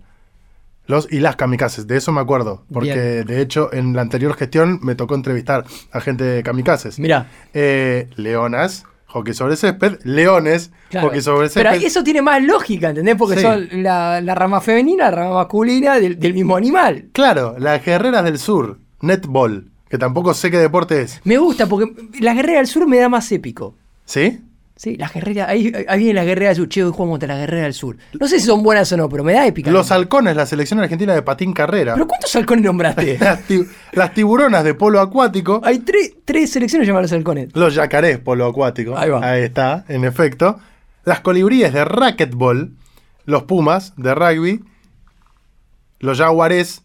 Los 0.87 1.11
y 1.11 1.21
las 1.21 1.37
kamikazes, 1.37 1.87
de 1.87 1.97
eso 1.97 2.13
me 2.13 2.21
acuerdo. 2.21 2.63
Porque 2.71 2.93
Bien. 2.93 3.27
de 3.27 3.41
hecho 3.41 3.73
en 3.73 3.95
la 3.97 4.03
anterior 4.03 4.35
gestión 4.35 4.79
me 4.83 4.95
tocó 4.95 5.15
entrevistar 5.15 5.65
a 5.91 6.01
gente 6.03 6.23
de 6.23 6.43
kamikazes. 6.43 6.99
Mirá. 6.99 7.29
Eh, 7.55 8.11
leonas, 8.17 8.85
hockey 9.07 9.33
sobre 9.33 9.57
césped, 9.57 10.01
leones, 10.05 10.71
Claro. 10.91 11.07
hockey 11.07 11.23
sobre 11.23 11.49
Pero 11.49 11.71
césped. 11.71 11.87
eso 11.87 12.05
tiene 12.05 12.21
más 12.21 12.43
lógica, 12.43 12.91
¿entendés? 12.91 13.17
Porque 13.17 13.37
Sí. 13.37 13.41
son 13.43 13.69
la, 13.83 14.21
la 14.21 14.35
rama 14.35 14.61
femenina, 14.61 15.05
la 15.05 15.11
rama 15.13 15.35
masculina 15.37 15.95
del, 15.99 16.21
del 16.21 16.35
mismo 16.35 16.57
animal. 16.57 17.07
Claro, 17.13 17.57
las 17.59 17.83
guerreras 17.83 18.23
del 18.23 18.39
sur, 18.39 18.79
netball, 19.01 19.71
que 19.89 19.97
tampoco 19.97 20.35
sé 20.35 20.51
qué 20.51 20.59
deporte 20.59 21.01
es. 21.01 21.23
Me 21.25 21.39
gusta 21.39 21.67
porque 21.67 21.91
la 22.21 22.35
guerrera 22.35 22.59
del 22.59 22.67
sur 22.67 22.87
me 22.87 22.99
da 22.99 23.09
más 23.09 23.33
épico. 23.33 23.75
¿Sí? 24.05 24.41
Sí, 24.77 24.97
las 24.97 25.13
guerreras, 25.15 25.49
ahí, 25.49 25.73
ahí 25.87 25.99
viene 26.01 26.15
la 26.15 26.25
guerrera 26.25 26.49
del 26.49 26.57
sur. 26.57 26.69
Che, 26.69 26.83
hoy 26.83 26.91
jugamos 26.91 27.13
contra 27.15 27.29
la 27.35 27.39
guerrera 27.41 27.63
del 27.63 27.75
sur. 27.75 27.97
No 28.19 28.27
sé 28.27 28.41
si 28.41 28.47
son 28.47 28.63
buenas 28.65 28.91
o 28.93 28.97
no, 28.97 29.09
pero 29.09 29.23
me 29.23 29.33
da 29.33 29.47
épica. 29.47 29.71
Los 29.71 29.93
halcones, 29.93 30.35
la 30.35 30.47
selección 30.47 30.81
argentina 30.81 31.15
de 31.15 31.23
patín 31.23 31.53
carrera. 31.53 31.95
¿Pero 31.95 32.09
cuántos 32.09 32.35
halcones 32.35 32.65
nombraste? 32.65 33.17
Las, 33.21 33.43
ti- 33.43 33.65
las 33.93 34.13
tiburonas 34.15 34.65
de 34.65 34.75
polo 34.75 35.01
acuático. 35.01 35.61
Hay 35.63 35.79
tres, 35.79 36.15
tres 36.25 36.51
selecciones 36.51 36.89
llamadas 36.89 37.13
halcones. 37.13 37.51
Los 37.55 37.75
yacarés 37.77 38.19
polo 38.19 38.47
acuático. 38.47 38.97
Ahí 38.99 39.11
va. 39.11 39.39
está, 39.39 39.85
en 39.89 40.05
efecto. 40.05 40.59
Las 41.05 41.21
colibríes 41.21 41.73
de 41.73 41.85
racquetball. 41.85 42.73
Los 43.27 43.45
pumas 43.45 43.93
de 43.97 44.13
rugby. 44.15 44.61
los 46.01 46.19
jaguares, 46.19 46.83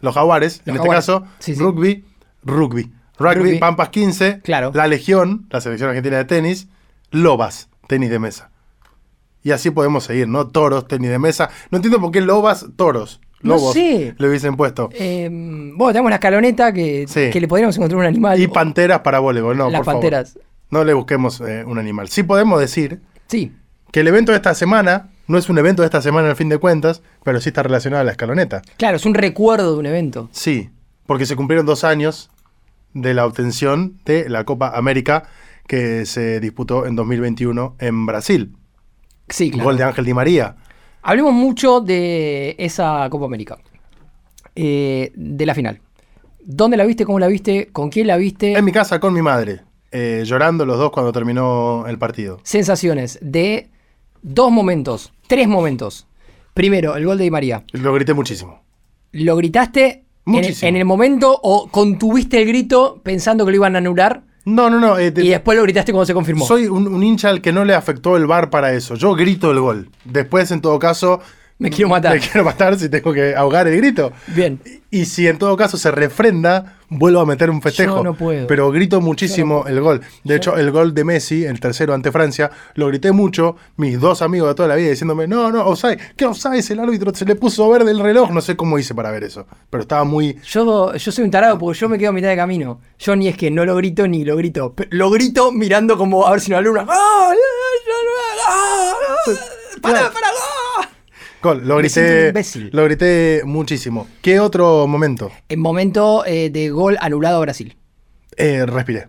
los 0.00 0.14
jaguares, 0.14 0.60
Los 0.66 0.76
en 0.76 0.82
jaguares. 0.82 1.00
este 1.08 1.12
caso, 1.20 1.26
Sí, 1.38 1.54
sí. 1.54 1.60
rugby, 1.60 2.04
rugby. 2.44 2.92
Rugby, 3.18 3.34
Rugby. 3.34 3.58
Pampas 3.58 3.88
15, 3.90 4.40
Claro. 4.42 4.72
la 4.74 4.86
Legión, 4.88 5.46
la 5.50 5.60
selección 5.60 5.88
argentina 5.88 6.16
de 6.18 6.24
tenis, 6.24 6.68
Lobas, 7.14 7.68
tenis 7.88 8.10
de 8.10 8.18
mesa. 8.18 8.50
Y 9.42 9.50
así 9.52 9.70
podemos 9.70 10.04
seguir, 10.04 10.26
¿no? 10.28 10.46
Toros, 10.48 10.88
tenis 10.88 11.10
de 11.10 11.18
mesa. 11.18 11.50
No 11.70 11.76
entiendo 11.76 12.00
por 12.00 12.10
qué 12.10 12.20
Lobas, 12.20 12.66
toros. 12.76 13.20
No 13.42 13.54
Lobos 13.56 13.74
sé. 13.74 14.14
le 14.16 14.28
hubiesen 14.28 14.56
puesto. 14.56 14.88
Eh, 14.94 15.28
bueno, 15.30 15.92
tenemos 15.92 16.08
una 16.08 16.14
escaloneta 16.16 16.72
que, 16.72 17.04
Sí. 17.06 17.28
que 17.30 17.40
le 17.40 17.46
podríamos 17.48 17.76
encontrar 17.76 17.98
un 18.00 18.06
animal. 18.06 18.40
Y 18.40 18.46
o- 18.46 18.52
panteras 18.52 19.00
para 19.00 19.18
voleibol, 19.18 19.56
no, 19.56 19.70
Las 19.70 19.80
por 19.80 19.84
favor. 19.86 20.00
panteras. 20.00 20.38
No 20.70 20.82
le 20.82 20.94
busquemos 20.94 21.40
eh, 21.42 21.62
un 21.66 21.78
animal. 21.78 22.08
Sí 22.08 22.22
podemos 22.22 22.58
decir 22.58 23.00
Sí, 23.28 23.52
que 23.92 24.00
el 24.00 24.08
evento 24.08 24.32
de 24.32 24.36
esta 24.36 24.54
semana 24.54 25.10
no 25.28 25.36
es 25.38 25.48
un 25.50 25.58
evento 25.58 25.82
de 25.82 25.86
esta 25.86 26.00
semana 26.02 26.30
al 26.30 26.36
fin 26.36 26.48
de 26.48 26.58
cuentas, 26.58 27.02
pero 27.22 27.40
sí 27.40 27.50
está 27.50 27.62
relacionado 27.62 28.00
a 28.00 28.04
la 28.04 28.10
escaloneta. 28.12 28.62
claro, 28.78 28.96
es 28.96 29.04
un 29.06 29.14
recuerdo 29.14 29.72
de 29.74 29.78
un 29.78 29.86
evento. 29.86 30.28
Sí, 30.32 30.70
porque 31.06 31.26
se 31.26 31.36
cumplieron 31.36 31.66
dos 31.66 31.84
años 31.84 32.30
de 32.94 33.12
la 33.12 33.26
obtención 33.26 33.98
de 34.06 34.28
la 34.30 34.44
Copa 34.44 34.72
América 34.74 35.24
que 35.66 36.06
se 36.06 36.40
disputó 36.40 36.86
en 36.86 36.96
2021 36.96 37.76
en 37.78 38.06
Brasil. 38.06 38.56
Sí, 39.28 39.50
claro. 39.50 39.64
Gol 39.64 39.76
de 39.78 39.84
Ángel 39.84 40.04
Di 40.04 40.14
María. 40.14 40.56
Hablemos 41.02 41.32
mucho 41.34 41.80
de 41.80 42.54
esa 42.58 43.06
Copa 43.10 43.26
América. 43.26 43.58
Eh, 44.56 45.12
de 45.14 45.46
la 45.46 45.54
final. 45.54 45.80
¿Dónde 46.44 46.76
la 46.76 46.84
viste? 46.84 47.04
¿Cómo 47.04 47.18
la 47.18 47.26
viste? 47.26 47.68
¿Con 47.72 47.90
quién 47.90 48.06
la 48.06 48.16
viste? 48.16 48.52
En 48.52 48.64
mi 48.64 48.72
casa 48.72 49.00
con 49.00 49.12
mi 49.14 49.22
madre, 49.22 49.62
eh, 49.90 50.22
llorando 50.24 50.64
los 50.66 50.78
dos 50.78 50.90
cuando 50.90 51.12
terminó 51.12 51.86
el 51.88 51.98
partido. 51.98 52.38
Sensaciones 52.44 53.18
de 53.22 53.70
dos 54.22 54.52
momentos, 54.52 55.12
tres 55.26 55.48
momentos. 55.48 56.06
Primero, 56.52 56.94
el 56.96 57.04
gol 57.06 57.18
de 57.18 57.24
Di 57.24 57.30
María. 57.30 57.64
Lo 57.72 57.92
grité 57.94 58.14
muchísimo. 58.14 58.62
¿Lo 59.12 59.36
gritaste 59.36 60.04
en 60.26 60.32
Muchísimo. 60.32 60.68
en 60.68 60.76
el 60.76 60.84
momento 60.84 61.38
o 61.42 61.68
contuviste 61.68 62.40
el 62.40 62.46
grito 62.48 63.00
pensando 63.02 63.44
que 63.44 63.50
lo 63.52 63.56
iban 63.56 63.74
a 63.74 63.78
anular 63.78 64.22
No, 64.44 64.68
no, 64.70 64.78
no. 64.78 64.98
eh, 64.98 65.10
te- 65.10 65.22
y 65.24 65.28
después 65.30 65.56
lo 65.56 65.62
gritaste 65.62 65.92
cuando 65.92 66.06
se 66.06 66.14
confirmó? 66.14 66.46
soy 66.46 66.66
un, 66.66 66.86
un 66.86 67.02
hincha 67.02 67.30
al 67.30 67.40
que 67.40 67.52
no 67.52 67.64
le 67.64 67.74
afectó 67.74 68.16
el 68.16 68.26
bar 68.26 68.50
para 68.50 68.72
eso. 68.74 68.94
Yo 68.94 69.14
grito 69.14 69.50
el 69.50 69.60
gol. 69.60 69.88
Después, 70.04 70.50
en 70.50 70.60
todo 70.60 70.78
caso, 70.78 71.20
Me 71.58 71.70
quiero 71.70 71.88
matar. 71.88 72.14
me 72.14 72.20
quiero 72.20 72.44
matar 72.44 72.78
si 72.78 72.88
tengo 72.88 73.12
que 73.12 73.34
ahogar 73.34 73.68
el 73.68 73.76
grito. 73.76 74.12
Bien. 74.28 74.60
Y 74.90 75.06
si 75.06 75.26
en 75.28 75.38
todo 75.38 75.56
caso 75.56 75.76
se 75.76 75.90
refrenda, 75.90 76.78
vuelvo 76.88 77.20
a 77.20 77.26
meter 77.26 77.48
un 77.48 77.62
festejo. 77.62 77.98
Yo 77.98 78.04
no 78.04 78.14
puedo. 78.14 78.46
Pero 78.46 78.70
grito 78.70 79.00
muchísimo 79.00 79.64
el 79.66 79.80
gol. 79.80 80.00
De 80.24 80.36
hecho, 80.36 80.56
el 80.56 80.70
gol 80.72 80.94
de 80.94 81.04
Messi, 81.04 81.44
el 81.44 81.60
tercero 81.60 81.94
ante 81.94 82.10
Francia, 82.10 82.50
lo 82.74 82.88
grité 82.88 83.12
mucho. 83.12 83.56
Mis 83.76 84.00
dos 84.00 84.20
amigos 84.22 84.48
de 84.48 84.54
toda 84.54 84.68
la 84.68 84.74
vida 84.74 84.90
diciéndome, 84.90 85.28
no, 85.28 85.50
no, 85.52 85.64
offside, 85.64 85.98
¿qué 86.16 86.26
offside? 86.26 86.64
El 86.70 86.80
árbitro 86.80 87.14
se 87.14 87.24
le 87.24 87.36
puso 87.36 87.68
verde 87.68 87.92
el 87.92 88.00
reloj. 88.00 88.30
No 88.30 88.40
sé 88.40 88.56
cómo 88.56 88.78
hice 88.78 88.94
para 88.94 89.10
ver 89.10 89.24
eso. 89.24 89.46
Pero 89.70 89.82
estaba 89.82 90.04
muy... 90.04 90.36
Yo, 90.44 90.94
yo 90.94 91.12
soy 91.12 91.24
un 91.24 91.30
tarado 91.30 91.58
porque 91.58 91.78
yo 91.78 91.88
me 91.88 91.98
quedo 91.98 92.10
a 92.10 92.12
mitad 92.12 92.28
de 92.28 92.36
camino. 92.36 92.80
Yo 92.98 93.14
ni 93.14 93.28
es 93.28 93.36
que 93.36 93.50
no 93.50 93.64
lo 93.64 93.76
grito 93.76 94.08
ni 94.08 94.24
lo 94.24 94.36
grito. 94.36 94.74
Lo 94.90 95.10
grito 95.10 95.52
mirando 95.52 95.96
como 95.96 96.26
a 96.26 96.32
ver 96.32 96.40
si 96.40 96.50
no 96.50 96.56
alumna. 96.56 96.86
¡Ah! 96.88 97.32
¡Para, 99.80 100.10
para! 100.10 100.28
¡Ah! 100.28 100.53
Gol, 101.44 101.60
lo 101.68 101.76
grité, 101.76 102.28
imbécil. 102.28 102.70
lo 102.72 102.84
grité 102.84 103.42
muchísimo. 103.44 104.06
¿Qué 104.22 104.40
otro 104.40 104.86
momento? 104.86 105.30
En 105.50 105.60
momento 105.60 106.24
eh, 106.24 106.48
de 106.48 106.70
gol 106.70 106.96
anulado 107.02 107.36
a 107.36 107.40
Brasil. 107.40 107.76
Eh, 108.38 108.64
respiré. 108.64 109.08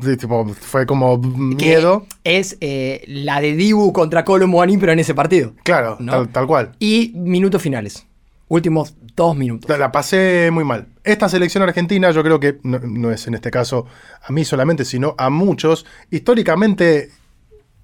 Sí, 0.00 0.16
tipo, 0.16 0.44
fue 0.60 0.86
como 0.86 1.20
Que 1.20 1.66
miedo. 1.66 2.04
Es 2.24 2.56
eh, 2.60 3.04
la 3.06 3.40
de 3.40 3.54
Dibu 3.54 3.92
contra 3.92 4.24
Colo 4.24 4.48
Muani, 4.48 4.76
pero 4.76 4.90
en 4.90 4.98
ese 4.98 5.14
partido. 5.14 5.52
Claro, 5.62 5.96
¿no? 6.00 6.10
tal, 6.10 6.28
tal 6.30 6.46
cual. 6.48 6.72
Y 6.80 7.12
minutos 7.14 7.62
finales. 7.62 8.04
Últimos 8.48 8.96
dos 9.14 9.36
minutos. 9.36 9.70
La, 9.70 9.78
la 9.78 9.92
pasé 9.92 10.50
muy 10.50 10.64
mal. 10.64 10.88
Esta 11.04 11.28
selección 11.28 11.62
argentina, 11.62 12.10
yo 12.10 12.24
creo 12.24 12.40
que 12.40 12.58
no, 12.64 12.80
no 12.80 13.12
es 13.12 13.24
en 13.28 13.34
este 13.34 13.52
caso 13.52 13.86
a 14.20 14.32
mí 14.32 14.44
solamente, 14.44 14.84
sino 14.84 15.14
a 15.16 15.30
muchos. 15.30 15.86
Históricamente, 16.10 17.10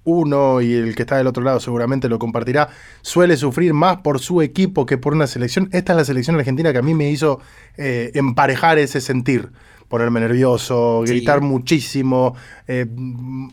uno 0.05 0.61
y 0.61 0.73
el 0.73 0.95
que 0.95 1.01
está 1.01 1.17
del 1.17 1.27
otro 1.27 1.43
lado 1.43 1.59
seguramente 1.59 2.07
lo 2.07 2.17
compartirá, 2.17 2.69
suele 3.01 3.35
sufrir 3.35 3.73
más 3.73 3.97
por 3.97 4.19
su 4.19 4.41
equipo 4.41 4.85
que 4.85 4.97
por 4.97 5.13
una 5.13 5.27
selección. 5.27 5.67
Esta 5.73 5.93
es 5.93 5.97
la 5.97 6.05
selección 6.05 6.37
argentina 6.37 6.71
que 6.71 6.79
a 6.79 6.83
mí 6.83 6.93
me 6.93 7.09
hizo 7.09 7.41
eh, 7.77 8.11
emparejar 8.13 8.79
ese 8.79 9.01
sentir. 9.01 9.49
Ponerme 9.87 10.19
nervioso, 10.19 11.03
Sí. 11.05 11.13
gritar 11.13 11.41
muchísimo, 11.41 12.35
eh, 12.67 12.85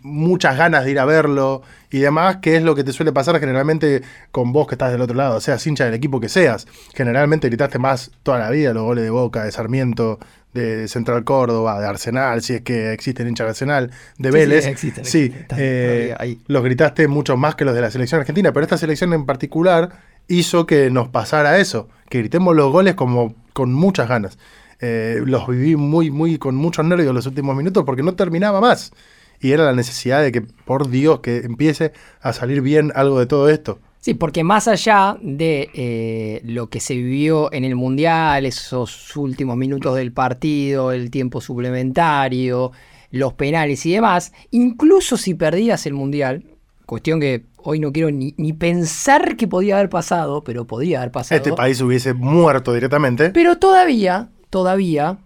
muchas 0.02 0.56
ganas 0.56 0.84
de 0.84 0.90
ir 0.92 0.98
a 0.98 1.04
verlo 1.04 1.62
y 1.90 1.98
demás, 1.98 2.36
que 2.38 2.56
es 2.56 2.62
lo 2.62 2.74
que 2.74 2.84
te 2.84 2.92
suele 2.92 3.12
pasar 3.12 3.38
generalmente 3.38 4.02
con 4.30 4.52
vos 4.52 4.66
que 4.66 4.74
estás 4.74 4.92
del 4.92 5.00
otro 5.02 5.14
lado, 5.16 5.40
seas 5.40 5.66
hincha 5.66 5.84
del 5.84 5.94
equipo 5.94 6.20
que 6.20 6.28
seas. 6.28 6.66
Generalmente 6.94 7.48
gritaste 7.48 7.78
más 7.78 8.10
toda 8.22 8.38
la 8.38 8.50
vida 8.50 8.72
los 8.72 8.84
goles 8.84 9.04
de 9.04 9.10
Boca, 9.10 9.44
de 9.44 9.52
Sarmiento, 9.52 10.18
de 10.54 10.86
Central 10.88 11.24
Córdoba, 11.24 11.80
de 11.80 11.86
Arsenal, 11.86 12.42
si 12.42 12.54
es 12.54 12.60
que 12.62 12.92
existen 12.92 13.28
hinchas 13.28 13.46
de 13.46 13.50
Arsenal, 13.50 13.86
de 13.88 13.92
Sí, 14.16 14.24
sí, 14.24 14.30
Vélez. 14.32 14.66
existen, 14.66 15.04
Sí, 15.04 15.18
existen, 15.20 15.42
están 15.42 15.58
eh, 15.60 16.14
ahí. 16.18 16.40
los 16.46 16.62
gritaste 16.62 17.08
mucho 17.08 17.36
más 17.36 17.54
que 17.54 17.64
los 17.64 17.74
de 17.74 17.80
la 17.80 17.90
selección 17.90 18.20
argentina, 18.20 18.52
pero 18.52 18.64
esta 18.64 18.76
selección 18.78 19.12
en 19.14 19.24
particular 19.26 19.90
hizo 20.28 20.66
que 20.66 20.90
nos 20.90 21.08
pasara 21.08 21.58
eso, 21.58 21.88
que 22.08 22.18
gritemos 22.18 22.54
los 22.54 22.70
goles 22.72 22.94
como 22.94 23.34
con 23.54 23.72
muchas 23.72 24.08
ganas. 24.08 24.38
Eh, 24.84 25.22
los 25.24 25.46
viví 25.46 25.76
muy, 25.76 26.10
muy 26.10 26.38
con 26.38 26.56
muchos 26.56 26.84
nervios 26.84 27.14
los 27.14 27.26
últimos 27.26 27.54
minutos 27.54 27.84
porque 27.84 28.02
no 28.02 28.16
terminaba 28.16 28.60
más. 28.60 28.92
Y 29.40 29.52
era 29.52 29.64
la 29.64 29.72
necesidad 29.72 30.20
de 30.20 30.32
que, 30.32 30.42
por 30.42 30.90
Dios, 30.90 31.20
que 31.20 31.38
empiece 31.38 31.92
a 32.20 32.32
salir 32.32 32.62
bien 32.62 32.90
algo 32.96 33.20
de 33.20 33.26
todo 33.26 33.48
esto. 33.48 33.78
Sí, 34.00 34.14
porque 34.14 34.42
más 34.42 34.66
allá 34.66 35.16
de 35.22 35.70
eh, 35.74 36.42
lo 36.44 36.68
que 36.68 36.80
se 36.80 36.94
vivió 36.94 37.52
en 37.52 37.62
el 37.62 37.76
Mundial, 37.76 38.44
esos 38.44 39.16
últimos 39.16 39.56
minutos 39.56 39.94
del 39.94 40.10
partido, 40.10 40.90
el 40.90 41.12
tiempo 41.12 41.40
suplementario, 41.40 42.72
los 43.12 43.34
penales 43.34 43.86
y 43.86 43.92
demás, 43.92 44.32
incluso 44.50 45.16
si 45.16 45.34
perdías 45.34 45.86
el 45.86 45.94
Mundial, 45.94 46.42
cuestión 46.86 47.20
que 47.20 47.44
hoy 47.58 47.78
no 47.78 47.92
quiero 47.92 48.10
ni, 48.10 48.34
ni 48.36 48.52
pensar 48.52 49.36
que 49.36 49.46
podía 49.46 49.76
haber 49.76 49.90
pasado, 49.90 50.42
pero 50.42 50.66
podría 50.66 50.98
haber 50.98 51.12
pasado. 51.12 51.36
Este 51.36 51.52
país 51.52 51.80
hubiese 51.80 52.14
muerto 52.14 52.72
directamente. 52.72 53.30
Pero 53.30 53.58
todavía, 53.58 54.30
todavía, 54.52 55.16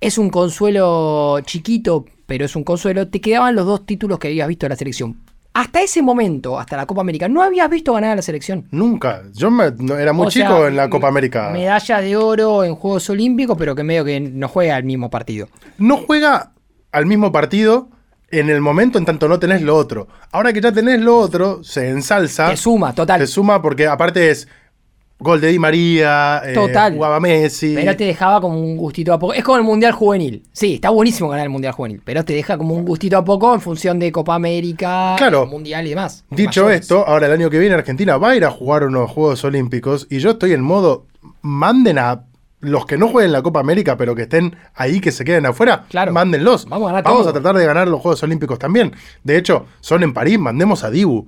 es 0.00 0.16
un 0.18 0.30
consuelo 0.30 1.40
chiquito, 1.44 2.04
pero 2.26 2.44
es 2.44 2.54
un 2.54 2.62
consuelo. 2.62 3.08
Te 3.08 3.20
quedaban 3.20 3.56
los 3.56 3.66
dos 3.66 3.84
títulos 3.84 4.20
que 4.20 4.28
habías 4.28 4.46
visto 4.46 4.66
de 4.66 4.70
la 4.70 4.76
selección. 4.76 5.16
Hasta 5.52 5.82
ese 5.82 6.00
momento, 6.00 6.60
hasta 6.60 6.76
la 6.76 6.86
Copa 6.86 7.00
América, 7.00 7.28
no 7.28 7.42
habías 7.42 7.68
visto 7.68 7.92
ganar 7.92 8.12
a 8.12 8.16
la 8.16 8.22
selección. 8.22 8.68
Nunca. 8.70 9.22
Yo 9.34 9.50
me- 9.50 9.72
no- 9.78 9.96
era 9.98 10.12
muy 10.12 10.28
O 10.28 10.30
sea, 10.30 10.46
chico 10.46 10.68
en 10.68 10.76
la 10.76 10.88
Copa 10.88 11.08
América. 11.08 11.50
Medalla 11.50 12.00
de 12.00 12.16
oro 12.16 12.62
en 12.62 12.76
Juegos 12.76 13.10
Olímpicos, 13.10 13.56
pero 13.58 13.74
que 13.74 13.82
medio 13.82 14.04
que 14.04 14.20
no 14.20 14.46
juega 14.46 14.76
el 14.78 14.84
mismo 14.84 15.10
partido. 15.10 15.48
no 15.78 15.96
juega 15.96 16.52
al 16.92 17.06
mismo 17.06 17.32
partido 17.32 17.88
en 18.30 18.48
el 18.50 18.60
momento 18.60 18.98
en 18.98 19.04
tanto 19.06 19.26
no 19.26 19.40
tenés 19.40 19.62
lo 19.62 19.74
otro. 19.74 20.06
Ahora 20.30 20.52
que 20.52 20.60
ya 20.60 20.70
tenés 20.70 21.00
lo 21.00 21.18
otro, 21.18 21.64
se 21.64 21.88
ensalza. 21.88 22.50
Te 22.50 22.56
suma, 22.56 22.94
total. 22.94 23.18
Te 23.20 23.26
suma 23.26 23.60
porque 23.60 23.88
aparte 23.88 24.30
es 24.30 24.46
gol 25.20 25.40
de 25.40 25.48
Di 25.48 25.58
María, 25.58 26.40
eh, 26.44 26.54
Total. 26.54 26.94
jugaba 26.94 27.18
Messi. 27.20 27.74
Pero 27.74 27.96
te 27.96 28.04
dejaba 28.04 28.40
como 28.40 28.60
un 28.60 28.76
gustito 28.76 29.12
a 29.12 29.18
poco. 29.18 29.34
Es 29.34 29.42
como 29.42 29.58
el 29.58 29.64
Mundial 29.64 29.92
Juvenil. 29.92 30.44
Sí, 30.52 30.74
está 30.74 30.90
buenísimo 30.90 31.28
ganar 31.28 31.44
el 31.46 31.50
Mundial 31.50 31.72
Juvenil, 31.72 32.00
pero 32.04 32.24
te 32.24 32.32
deja 32.34 32.56
como 32.56 32.74
un 32.74 32.84
gustito 32.84 33.16
a 33.18 33.24
poco 33.24 33.52
en 33.54 33.60
función 33.60 33.98
de 33.98 34.12
Copa 34.12 34.34
América, 34.34 35.14
Claro. 35.18 35.46
Mundial 35.46 35.86
y 35.86 35.90
demás. 35.90 36.24
Dicho 36.30 36.62
Mayores. 36.64 36.82
esto, 36.82 37.04
ahora 37.06 37.26
el 37.26 37.32
año 37.32 37.50
que 37.50 37.58
viene 37.58 37.74
Argentina 37.74 38.16
va 38.16 38.30
a 38.30 38.36
ir 38.36 38.44
a 38.44 38.50
jugar 38.50 38.84
unos 38.84 39.10
Juegos 39.10 39.42
Olímpicos 39.44 40.06
y 40.10 40.18
yo 40.20 40.30
estoy 40.30 40.52
en 40.52 40.60
modo, 40.62 41.06
manden 41.42 41.98
a 41.98 42.24
los 42.60 42.86
que 42.86 42.98
no 42.98 43.06
jueguen 43.08 43.30
la 43.32 43.40
Copa 43.42 43.60
América, 43.60 43.96
pero 43.96 44.16
que 44.16 44.22
estén 44.22 44.56
ahí, 44.74 45.00
que 45.00 45.12
se 45.12 45.24
queden 45.24 45.46
afuera, 45.46 45.84
Claro. 45.90 46.12
mándenlos. 46.12 46.66
Vamos 46.68 46.86
a 46.88 46.92
ganar 46.92 47.04
Vamos 47.04 47.26
a 47.28 47.32
tratar 47.32 47.56
de 47.56 47.64
ganar 47.64 47.86
los 47.86 48.00
Juegos 48.00 48.20
Olímpicos 48.24 48.58
también. 48.58 48.92
De 49.22 49.36
hecho, 49.38 49.66
son 49.80 50.02
en 50.02 50.12
París, 50.12 50.38
mandemos 50.40 50.82
a 50.82 50.90
Dibu 50.90 51.26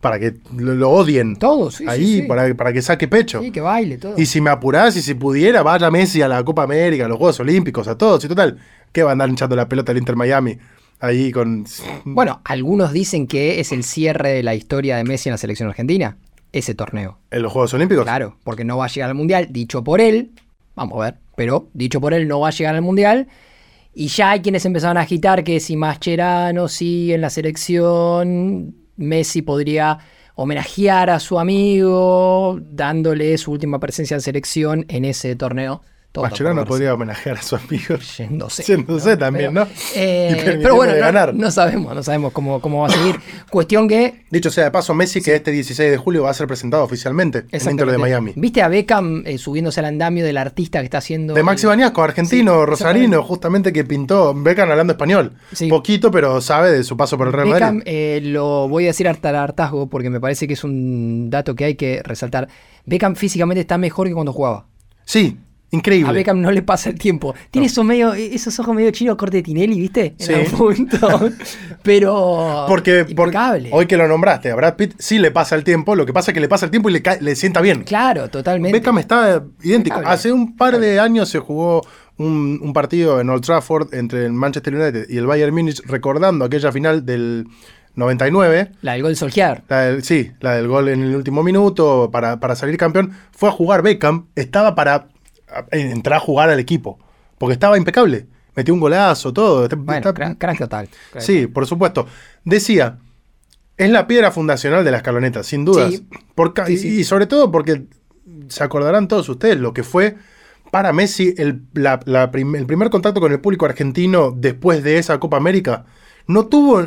para 0.00 0.18
que 0.18 0.34
lo, 0.56 0.74
lo 0.74 0.90
odien. 0.90 1.36
Todo, 1.36 1.70
sí, 1.70 1.84
sí, 1.84 1.90
Ahí, 1.90 2.16
sí. 2.20 2.22
Para, 2.22 2.54
para 2.54 2.72
que 2.72 2.82
saque 2.82 3.08
pecho. 3.08 3.40
Sí, 3.40 3.50
que 3.50 3.60
baile, 3.60 3.98
todo. 3.98 4.14
Y 4.16 4.26
si 4.26 4.40
me 4.40 4.50
apurás 4.50 4.96
y 4.96 5.02
si 5.02 5.14
pudiera, 5.14 5.62
vaya 5.62 5.90
Messi 5.90 6.22
a 6.22 6.28
la 6.28 6.42
Copa 6.44 6.62
América, 6.62 7.06
a 7.06 7.08
los 7.08 7.18
Juegos 7.18 7.40
Olímpicos, 7.40 7.88
a 7.88 7.98
todos. 7.98 8.24
Y 8.24 8.28
total, 8.28 8.58
¿qué 8.92 9.02
va 9.02 9.10
a 9.10 9.12
andar 9.12 9.28
hinchando 9.28 9.56
la 9.56 9.68
pelota 9.68 9.92
el 9.92 9.98
Inter 9.98 10.16
Miami? 10.16 10.58
Ahí 11.00 11.30
con. 11.30 11.64
Bueno, 12.04 12.40
algunos 12.44 12.92
dicen 12.92 13.26
que 13.26 13.60
es 13.60 13.72
el 13.72 13.84
cierre 13.84 14.30
de 14.30 14.42
la 14.42 14.54
historia 14.54 14.96
de 14.96 15.04
Messi 15.04 15.28
en 15.28 15.32
la 15.32 15.38
selección 15.38 15.68
argentina. 15.68 16.16
Ese 16.50 16.74
torneo. 16.74 17.18
En 17.30 17.42
los 17.42 17.52
Juegos 17.52 17.74
Olímpicos. 17.74 18.04
Claro, 18.04 18.38
porque 18.42 18.64
no 18.64 18.78
va 18.78 18.86
a 18.86 18.88
llegar 18.88 19.10
al 19.10 19.14
Mundial, 19.14 19.48
dicho 19.50 19.84
por 19.84 20.00
él. 20.00 20.30
Vamos 20.74 20.96
a 20.98 21.04
ver, 21.04 21.14
pero 21.36 21.68
dicho 21.74 22.00
por 22.00 22.14
él 22.14 22.26
no 22.26 22.40
va 22.40 22.48
a 22.48 22.52
llegar 22.52 22.74
al 22.74 22.82
Mundial. 22.82 23.28
Y 23.94 24.08
ya 24.08 24.30
hay 24.30 24.40
quienes 24.40 24.64
empezaron 24.64 24.96
a 24.96 25.00
agitar 25.00 25.44
que 25.44 25.60
si 25.60 25.76
Mascherano 25.76 26.68
sigue 26.68 27.14
en 27.14 27.20
la 27.20 27.30
selección, 27.30 28.74
Messi 28.98 29.42
podría 29.42 29.98
homenajear 30.34 31.10
a 31.10 31.18
su 31.18 31.40
amigo, 31.40 32.60
dándole 32.60 33.38
su 33.38 33.52
última 33.52 33.80
presencia 33.80 34.14
en 34.14 34.20
selección 34.20 34.84
en 34.88 35.04
ese 35.04 35.34
torneo 35.34 35.82
Mascherano 36.14 36.64
podría 36.64 36.94
homenajear 36.94 37.36
a 37.38 37.42
su 37.42 37.54
amigo. 37.54 37.96
Yéndose. 38.18 38.62
Yéndose 38.64 39.16
también, 39.16 39.52
Pero, 39.54 39.66
¿no? 39.66 39.70
eh, 39.94 40.28
Y 40.30 40.34
permitiéndole 40.34 40.62
pero 40.62 40.74
bueno, 40.74 40.92
no, 40.94 40.98
ganar. 41.00 41.34
no 41.34 41.50
sabemos, 41.50 41.94
no 41.94 42.02
sabemos 42.02 42.32
cómo, 42.32 42.60
cómo 42.60 42.80
va 42.82 42.88
a 42.88 42.90
seguir. 42.90 43.16
Cuestión 43.50 43.86
que 43.86 44.24
Dicho 44.30 44.50
sea 44.50 44.64
de 44.64 44.70
paso, 44.72 44.94
Messi, 44.94 45.20
que 45.22 45.34
este 45.36 45.52
16 45.52 45.90
de 45.92 45.96
julio 45.96 46.24
va 46.24 46.30
a 46.30 46.34
ser 46.34 46.46
presentado 46.48 46.82
oficialmente 46.82 47.44
en 47.52 47.70
Inter 47.70 47.90
de. 47.90 47.98
Miami. 47.98 48.32
¿Viste 48.34 48.62
a 48.62 48.68
Beckham 48.68 49.22
eh, 49.26 49.38
subiéndose 49.38 49.78
al 49.80 49.86
andamio 49.86 50.24
del 50.24 50.38
artista 50.38 50.80
que 50.80 50.86
está 50.86 50.98
haciendo? 50.98 51.34
De 51.34 51.42
Maxi 51.42 51.66
el- 51.66 51.68
Bañasco, 51.68 52.02
argentino, 52.02 52.60
Sí, 52.60 52.66
rosarino, 52.66 53.22
justamente 53.22 53.72
que 53.72 53.84
pintó 53.84 54.34
Beckham 54.34 54.70
hablando 54.70 54.94
español. 54.94 55.34
Sí. 55.52 55.68
Poquito, 55.68 56.10
pero 56.10 56.40
sabe 56.40 56.72
de 56.72 56.82
su 56.84 56.96
paso 56.96 57.16
por 57.16 57.28
el 57.28 57.32
Real 57.32 57.48
Beckham, 57.52 57.74
Madrid. 57.76 57.82
eh, 57.86 58.20
lo 58.24 58.68
voy 58.68 58.84
a 58.84 58.88
decir 58.88 59.06
hasta 59.08 59.30
el 59.30 59.36
hartazgo 59.36 59.88
porque 59.88 60.10
me 60.10 60.20
parece 60.20 60.48
que 60.48 60.54
es 60.54 60.64
un 60.64 61.30
dato 61.30 61.54
que 61.54 61.64
hay 61.64 61.74
que 61.76 62.02
resaltar. 62.02 62.48
Beckham 62.86 63.14
físicamente 63.14 63.60
está 63.60 63.78
mejor 63.78 64.08
que 64.08 64.14
cuando 64.14 64.32
jugaba. 64.32 64.66
Sí, 65.04 65.38
increíble. 65.70 66.10
A 66.10 66.12
Beckham 66.12 66.40
no 66.40 66.50
le 66.50 66.62
pasa 66.62 66.90
el 66.90 66.98
tiempo. 66.98 67.34
Tiene 67.50 67.66
esos 67.66 67.84
medio, 67.84 68.14
esos 68.14 68.58
ojos 68.60 68.74
medio 68.74 68.90
chinos 68.90 69.16
corte 69.16 69.38
de 69.38 69.42
Tinelli, 69.42 69.78
¿viste? 69.80 70.14
En 70.18 70.26
Sí. 70.26 70.32
algún 70.34 70.56
punto. 70.88 71.30
Pero. 71.82 72.64
Porque, 72.68 73.04
impecable. 73.08 73.70
hoy 73.72 73.86
que 73.86 73.96
lo 73.96 74.08
nombraste, 74.08 74.50
a 74.50 74.54
Brad 74.56 74.76
Pitt 74.76 74.94
sí 74.98 75.18
le 75.18 75.30
pasa 75.30 75.54
el 75.54 75.64
tiempo, 75.64 75.94
lo 75.94 76.06
que 76.06 76.12
pasa 76.12 76.30
es 76.30 76.34
que 76.34 76.40
le 76.40 76.48
pasa 76.48 76.64
el 76.66 76.70
tiempo 76.70 76.90
y 76.90 77.02
le, 77.20 77.36
sienta 77.36 77.60
bien. 77.60 77.84
Claro, 77.84 78.28
totalmente. 78.28 78.78
Beckham 78.78 78.98
está 78.98 79.44
idéntico. 79.62 79.96
Impecable. 79.98 80.08
Hace 80.14 80.32
un 80.32 80.56
par 80.56 80.78
de 80.78 81.00
años 81.00 81.28
se 81.28 81.38
jugó 81.38 81.82
un, 82.16 82.58
un 82.62 82.72
partido 82.72 83.20
en 83.20 83.30
Old 83.30 83.44
Trafford 83.44 83.94
entre 83.94 84.24
el 84.26 84.32
Manchester 84.32 84.74
United 84.74 85.06
y 85.08 85.16
el 85.18 85.26
Bayern 85.26 85.54
Múnich, 85.54 85.80
recordando 85.86 86.44
aquella 86.44 86.72
final 86.72 87.06
del 87.06 87.46
99. 87.94 88.72
La 88.82 88.92
del 88.92 89.02
gol 89.02 89.12
de 89.12 89.16
Solskjaer. 89.16 89.62
La 89.68 89.80
del- 89.82 90.02
sí, 90.04 90.30
la 90.40 90.54
del 90.54 90.68
gol 90.68 90.88
en 90.88 91.02
el 91.02 91.14
último 91.14 91.42
minuto 91.42 92.10
para, 92.12 92.40
para 92.40 92.54
salir 92.56 92.76
campeón. 92.76 93.12
Fue 93.32 93.48
a 93.48 93.52
jugar 93.52 93.82
Beckham, 93.82 94.26
estaba 94.36 94.74
para 94.74 95.08
entrar 95.70 96.16
a 96.18 96.20
jugar 96.20 96.50
al 96.50 96.58
equipo, 96.60 96.98
porque 97.38 97.52
estaba 97.54 97.76
impecable. 97.78 98.26
Metió 98.54 98.74
un 98.74 98.80
golazo, 98.80 99.32
todo. 99.32 99.68
Bueno, 99.76 100.08
está- 100.10 100.34
crack, 100.36 100.58
total. 100.58 100.88
Crack 101.12 101.22
Sí, 101.22 101.46
por 101.46 101.66
supuesto. 101.66 102.06
Decía, 102.44 102.98
es 103.76 103.90
la 103.90 104.06
piedra 104.08 104.32
fundacional 104.32 104.84
de 104.84 104.90
la 104.90 104.96
escaloneta, 104.96 105.42
sin 105.44 105.64
dudas. 105.64 105.92
Sí. 105.92 106.06
Por 106.34 106.54
ca- 106.54 106.66
Sí, 106.66 107.00
y- 107.00 107.04
sobre 107.04 107.26
todo 107.26 107.52
porque 107.52 107.84
se 108.48 108.64
acordarán 108.64 109.06
todos 109.08 109.28
ustedes 109.28 109.58
lo 109.60 109.72
que 109.72 109.84
fue 109.84 110.16
para 110.72 110.92
Messi 110.92 111.34
el, 111.38 111.62
la- 111.74 112.00
la 112.04 112.30
prim- 112.30 112.56
el 112.56 112.66
primer 112.66 112.90
contacto 112.90 113.20
con 113.20 113.30
el 113.32 113.40
público 113.40 113.64
argentino 113.66 114.32
después 114.36 114.82
de 114.82 114.98
esa 114.98 115.18
Copa 115.20 115.36
América. 115.36 115.86
No 116.26 116.46
tuvo 116.46 116.84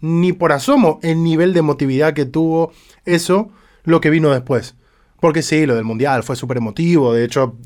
ni 0.00 0.32
por 0.32 0.52
asomo 0.52 0.98
el 1.02 1.22
nivel 1.22 1.52
de 1.52 1.58
emotividad 1.60 2.12
que 2.14 2.24
tuvo 2.24 2.72
eso, 3.04 3.50
lo 3.84 4.00
que 4.00 4.10
vino 4.10 4.30
después. 4.30 4.74
Porque 5.20 5.42
sí, 5.42 5.66
lo 5.66 5.74
del 5.74 5.84
Mundial 5.84 6.22
fue 6.22 6.34
súper 6.36 6.56
emotivo, 6.56 7.12
de 7.12 7.24
hecho 7.24 7.56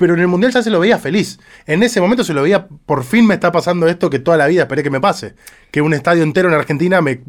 pero 0.00 0.14
en 0.14 0.20
el 0.20 0.28
mundial 0.28 0.50
ya 0.50 0.62
se 0.62 0.70
lo 0.70 0.80
veía 0.80 0.98
feliz. 0.98 1.38
En 1.66 1.82
ese 1.82 2.00
momento 2.00 2.24
se 2.24 2.32
lo 2.32 2.42
veía, 2.42 2.66
por 2.66 3.04
fin 3.04 3.26
me 3.26 3.34
está 3.34 3.52
pasando 3.52 3.86
esto 3.86 4.08
que 4.08 4.18
toda 4.18 4.38
la 4.38 4.46
vida 4.46 4.62
esperé 4.62 4.82
que 4.82 4.88
me 4.88 4.98
pase. 4.98 5.34
Que 5.70 5.82
un 5.82 5.92
estadio 5.92 6.22
entero 6.22 6.48
en 6.48 6.54
Argentina 6.54 7.02
me 7.02 7.20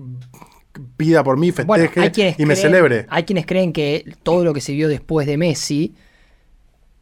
pida 0.96 1.22
por 1.22 1.38
mí, 1.38 1.52
festeje 1.52 2.36
y 2.38 2.46
me 2.46 2.56
celebre. 2.56 3.08
Hay 3.10 3.24
quienes 3.24 3.46
creen 3.46 3.74
que 3.74 4.06
todo 4.24 4.46
lo 4.46 4.54
que 4.54 4.62
se 4.62 4.72
vio 4.72 4.88
después 4.88 5.28
de 5.28 5.36
Messi 5.36 5.94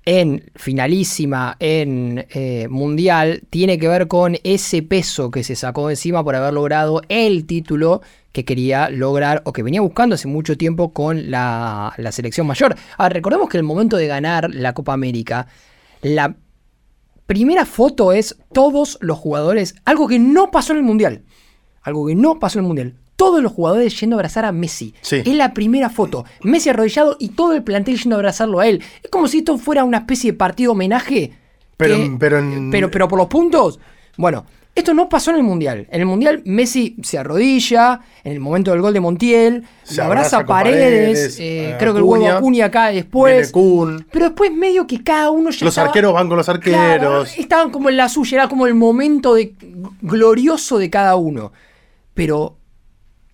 en 0.05 0.49
finalísima, 0.55 1.55
en 1.59 2.25
eh, 2.31 2.67
mundial, 2.67 3.43
tiene 3.51 3.77
que 3.77 3.87
ver 3.87 4.07
con 4.07 4.37
ese 4.43 4.81
peso 4.81 5.29
que 5.29 5.43
se 5.43 5.55
sacó 5.55 5.85
de 5.85 5.93
encima 5.93 6.23
por 6.23 6.33
haber 6.35 6.51
logrado 6.51 7.03
el 7.09 7.45
título 7.45 8.01
que 8.31 8.45
quería 8.45 8.89
lograr 8.89 9.41
o 9.45 9.53
que 9.53 9.63
venía 9.63 9.81
buscando 9.81 10.15
hace 10.15 10.27
mucho 10.27 10.57
tiempo 10.57 10.93
con 10.93 11.31
la, 11.31 11.93
la 11.97 12.11
selección 12.11 12.45
mayor. 12.47 12.75
Ahora, 12.97 13.13
recordemos 13.13 13.49
que 13.49 13.57
el 13.57 13.63
momento 13.63 13.97
de 13.97 14.07
ganar 14.07 14.53
la 14.53 14.73
Copa 14.73 14.93
América, 14.93 15.47
la 16.01 16.35
primera 17.25 17.65
foto 17.65 18.11
es 18.11 18.37
todos 18.53 18.97
los 19.01 19.17
jugadores, 19.17 19.75
algo 19.85 20.07
que 20.07 20.19
no 20.19 20.51
pasó 20.51 20.73
en 20.73 20.79
el 20.79 20.83
mundial. 20.83 21.23
Algo 21.81 22.07
que 22.07 22.15
no 22.15 22.39
pasó 22.39 22.59
en 22.59 22.65
el 22.65 22.67
mundial. 22.67 22.95
Todos 23.15 23.41
los 23.43 23.51
jugadores 23.51 23.99
yendo 23.99 24.15
a 24.15 24.19
abrazar 24.19 24.45
a 24.45 24.51
Messi. 24.51 24.93
Sí. 25.01 25.17
Es 25.17 25.27
la 25.35 25.53
primera 25.53 25.89
foto. 25.89 26.23
Messi 26.43 26.69
arrodillado 26.69 27.17
y 27.19 27.29
todo 27.29 27.53
el 27.53 27.63
plantel 27.63 27.97
yendo 27.99 28.15
a 28.15 28.19
abrazarlo 28.19 28.59
a 28.59 28.67
él. 28.67 28.81
Es 29.03 29.09
como 29.09 29.27
si 29.27 29.39
esto 29.39 29.57
fuera 29.57 29.83
una 29.83 29.97
especie 29.99 30.31
de 30.31 30.37
partido 30.37 30.71
homenaje. 30.73 31.33
Pero- 31.77 31.95
que- 31.95 32.15
pero 32.19 32.39
en- 32.39 32.71
pero, 32.71 32.89
pero 32.91 33.07
por 33.07 33.17
los 33.17 33.27
puntos. 33.27 33.79
Bueno, 34.17 34.45
esto 34.75 34.93
no 34.93 35.09
pasó 35.09 35.31
en 35.31 35.37
el 35.37 35.43
Mundial. 35.43 35.87
En 35.91 35.99
el 35.99 36.05
Mundial 36.05 36.41
Messi 36.45 36.95
se 37.03 37.17
arrodilla 37.17 37.99
en 38.23 38.31
el 38.31 38.39
momento 38.39 38.71
del 38.71 38.81
gol 38.81 38.93
de 38.93 38.99
Montiel, 39.01 39.65
Se 39.83 40.01
abraza 40.01 40.37
abraza 40.37 40.45
Paredes, 40.47 40.79
Paredes, 41.35 41.37
eh, 41.39 41.75
creo 41.77 41.93
que 41.93 41.97
el 41.99 42.03
huevo 42.03 42.27
Acuña, 42.29 42.71
cae 42.71 42.95
después. 42.95 43.51
Pero 44.11 44.25
después 44.25 44.51
medio 44.53 44.87
que 44.87 45.03
cada 45.03 45.31
uno 45.31 45.49
ya 45.49 45.65
Los 45.65 45.73
estaba- 45.73 45.87
arqueros 45.87 46.13
van 46.13 46.27
con 46.29 46.37
los 46.37 46.47
arqueros. 46.47 46.79
Claro, 46.79 47.23
estaban 47.23 47.71
como 47.71 47.89
en 47.89 47.97
la 47.97 48.07
suya, 48.07 48.35
era 48.37 48.47
como 48.47 48.67
el 48.67 48.75
momento 48.75 49.33
de, 49.33 49.53
glorioso 50.01 50.77
de 50.77 50.89
cada 50.89 51.15
uno. 51.17 51.51
Pero 52.13 52.55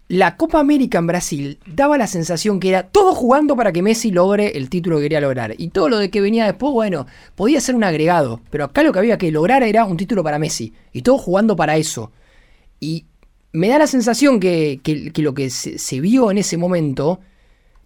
la 0.07 0.37
Copa 0.37 0.59
América 0.59 0.99
en 0.99 1.07
Brasil 1.07 1.59
daba 1.65 1.97
la 1.97 2.05
sensación 2.05 2.59
que 2.59 2.69
era 2.69 2.83
todo 2.83 3.15
jugando 3.15 3.55
para 3.55 3.71
que 3.71 3.81
Messi 3.81 4.11
logre 4.11 4.55
el 4.57 4.69
título 4.69 4.97
que 4.97 5.03
quería 5.03 5.19
lograr. 5.21 5.55
Y 5.57 5.69
todo 5.69 5.89
lo 5.89 5.97
de 5.97 6.11
que 6.11 6.21
venía 6.21 6.45
después, 6.45 6.71
bueno, 6.73 7.07
podía 7.33 7.59
ser 7.59 7.73
un 7.75 7.83
agregado. 7.83 8.39
Pero 8.51 8.65
acá 8.65 8.83
lo 8.83 8.93
que 8.93 8.99
había 8.99 9.17
que 9.17 9.31
lograr 9.31 9.63
era 9.63 9.85
un 9.85 9.97
título 9.97 10.23
para 10.23 10.37
Messi. 10.37 10.73
Y 10.93 11.01
todo 11.01 11.17
jugando 11.17 11.55
para 11.55 11.77
eso. 11.77 12.11
Y 12.79 13.05
me 13.51 13.69
da 13.69 13.79
la 13.79 13.87
sensación 13.87 14.39
que, 14.39 14.79
que- 14.83 15.11
lo 15.23 15.33
que 15.33 15.49
se 15.49 15.99
vio 16.01 16.29
en 16.29 16.37
ese 16.37 16.57
momento 16.57 17.19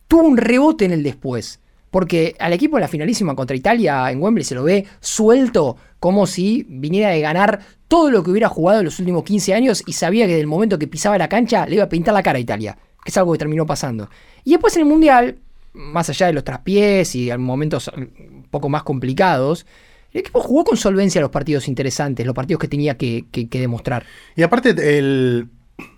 tuvo 0.10 0.24
un 0.24 0.36
rebote 0.38 0.84
en 0.86 0.92
el 0.92 1.04
después. 1.04 1.62
Porque 1.92 2.36
al 2.40 2.54
equipo 2.54 2.78
en 2.78 2.82
la 2.82 2.88
finalísima 2.88 3.36
contra 3.36 3.56
Italia 3.56 4.12
en 4.12 4.22
Wembley 4.22 4.44
se 4.44 4.56
lo 4.56 4.64
ve 4.64 4.86
suelto, 5.00 5.76
como 6.00 6.28
si 6.28 6.66
viniera 6.70 7.10
de 7.10 7.22
ganar 7.22 7.60
todo 7.88 8.12
lo 8.12 8.24
que 8.24 8.30
hubiera 8.32 8.48
jugado 8.50 8.80
en 8.80 8.86
los 8.86 9.00
últimos 9.00 9.24
15 9.24 9.54
años 9.56 9.84
y 9.88 9.94
sabía 9.94 10.28
que 10.28 10.36
del 10.36 10.46
momento 10.48 10.78
que 10.78 10.88
pisaba 10.88 11.18
la 11.18 11.28
cancha 11.30 11.66
le 11.66 11.76
iba 11.76 11.84
a 11.86 11.90
pintar 11.90 12.14
la 12.14 12.22
cara 12.24 12.38
a 12.38 12.42
Italia, 12.42 12.78
que 13.04 13.10
es 13.10 13.18
algo 13.18 13.32
que 13.32 13.40
terminó 13.40 13.66
pasando. 13.66 14.10
Y 14.44 14.52
después 14.52 14.76
en 14.76 14.84
el 14.84 14.88
Mundial, 14.88 15.38
más 15.74 16.10
allá 16.10 16.28
de 16.28 16.34
los 16.34 16.44
traspiés 16.44 17.16
y 17.16 17.32
en 17.32 17.42
momentos 17.42 17.90
un 17.96 18.46
poco 18.52 18.70
más 18.70 18.84
complicados, 18.84 19.66
el 20.14 20.22
equipo 20.22 20.42
jugó 20.42 20.64
con 20.64 20.78
solvencia 20.78 21.22
los 21.22 21.30
partidos 21.32 21.68
interesantes, 21.68 22.26
los 22.26 22.36
partidos 22.36 22.60
que 22.62 22.68
tenía 22.68 22.98
que, 22.98 23.26
que- 23.32 23.48
que 23.50 23.60
demostrar. 23.60 24.06
Y 24.36 24.44
aparte, 24.44 24.70
el, 24.98 25.48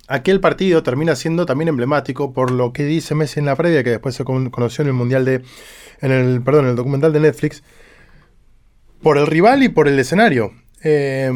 aquel 0.08 0.40
partido 0.40 0.84
termina 0.84 1.16
siendo 1.16 1.46
también 1.46 1.68
emblemático 1.70 2.34
por 2.34 2.52
lo 2.52 2.74
que 2.74 2.86
dice 2.86 3.16
Messi 3.16 3.40
en 3.40 3.46
la 3.46 3.56
previa, 3.56 3.84
que 3.84 3.92
después 3.92 4.16
se 4.16 4.24
con- 4.24 4.50
conoció 4.50 4.82
en 4.84 4.88
el 4.90 4.94
mundial 4.94 5.26
de. 5.26 5.42
En 6.02 6.12
el, 6.12 6.42
perdón, 6.42 6.66
en 6.66 6.72
el 6.72 6.76
documental 6.76 7.14
de 7.14 7.20
Netflix. 7.20 7.64
Por 9.02 9.18
el 9.18 9.28
rival 9.28 9.64
y 9.64 9.70
por 9.70 9.88
el 9.88 9.98
escenario. 10.00 10.52
Eh, 10.84 11.32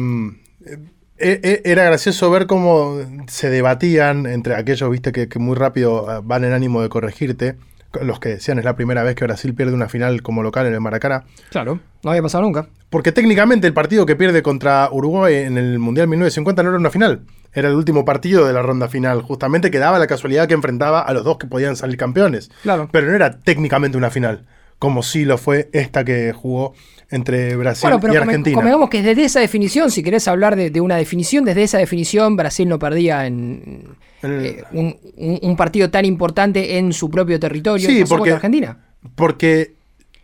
eh, 1.18 1.40
eh, 1.42 1.62
era 1.64 1.84
gracioso 1.84 2.30
ver 2.30 2.46
cómo 2.46 2.98
se 3.28 3.48
debatían 3.48 4.26
entre 4.26 4.54
aquellos, 4.54 4.90
viste, 4.90 5.12
que, 5.12 5.28
que 5.28 5.38
muy 5.38 5.54
rápido 5.56 6.06
eh, 6.10 6.20
van 6.22 6.44
en 6.44 6.52
ánimo 6.52 6.82
de 6.82 6.88
corregirte. 6.88 7.56
Los 8.00 8.20
que 8.20 8.30
decían 8.30 8.58
es 8.58 8.64
la 8.64 8.76
primera 8.76 9.02
vez 9.02 9.14
que 9.14 9.24
Brasil 9.24 9.54
pierde 9.54 9.72
una 9.72 9.88
final 9.88 10.22
como 10.22 10.42
local 10.42 10.66
en 10.66 10.74
el 10.74 10.80
Maracaná. 10.80 11.24
Claro, 11.50 11.80
no 12.02 12.10
había 12.10 12.22
pasado 12.22 12.44
nunca. 12.44 12.68
Porque 12.90 13.12
técnicamente 13.12 13.66
el 13.66 13.74
partido 13.74 14.06
que 14.06 14.16
pierde 14.16 14.42
contra 14.42 14.88
Uruguay 14.90 15.34
en 15.36 15.58
el 15.58 15.78
Mundial 15.78 16.08
1950 16.08 16.62
no 16.62 16.68
era 16.70 16.78
una 16.78 16.90
final. 16.90 17.22
Era 17.52 17.68
el 17.68 17.74
último 17.74 18.04
partido 18.04 18.46
de 18.46 18.52
la 18.52 18.62
ronda 18.62 18.88
final. 18.88 19.22
Justamente 19.22 19.70
que 19.70 19.78
daba 19.78 19.98
la 19.98 20.06
casualidad 20.06 20.46
que 20.46 20.54
enfrentaba 20.54 21.00
a 21.00 21.12
los 21.14 21.24
dos 21.24 21.38
que 21.38 21.46
podían 21.46 21.74
salir 21.74 21.96
campeones. 21.96 22.50
Claro. 22.62 22.88
Pero 22.92 23.06
no 23.06 23.14
era 23.14 23.40
técnicamente 23.40 23.96
una 23.96 24.10
final. 24.10 24.44
Como 24.78 25.02
sí 25.02 25.24
lo 25.24 25.38
fue 25.38 25.68
esta 25.72 26.04
que 26.04 26.32
jugó 26.32 26.74
entre 27.10 27.56
Brasil 27.56 27.82
Bueno, 27.88 28.00
pero 28.00 28.14
y 28.14 28.16
Argentina. 28.16 28.54
convengamos 28.56 28.90
que 28.90 29.02
desde 29.02 29.24
esa 29.24 29.40
definición, 29.40 29.90
si 29.90 30.02
querés 30.02 30.26
hablar 30.28 30.56
de, 30.56 30.70
de 30.70 30.80
una 30.80 30.96
definición, 30.96 31.44
desde 31.44 31.62
esa 31.62 31.78
definición 31.78 32.36
Brasil 32.36 32.68
no 32.68 32.78
perdía 32.78 33.26
en 33.26 33.96
El- 34.22 34.44
eh, 34.44 34.64
un, 34.72 34.96
un- 35.16 35.38
un 35.40 35.56
partido 35.56 35.88
tan 35.90 36.04
importante 36.04 36.78
en 36.78 36.92
su 36.92 37.10
propio 37.10 37.38
territorio. 37.40 37.88
Sí, 37.88 38.04
porque- 38.08 38.32
Argentina. 38.32 38.78
Porque 39.14 39.74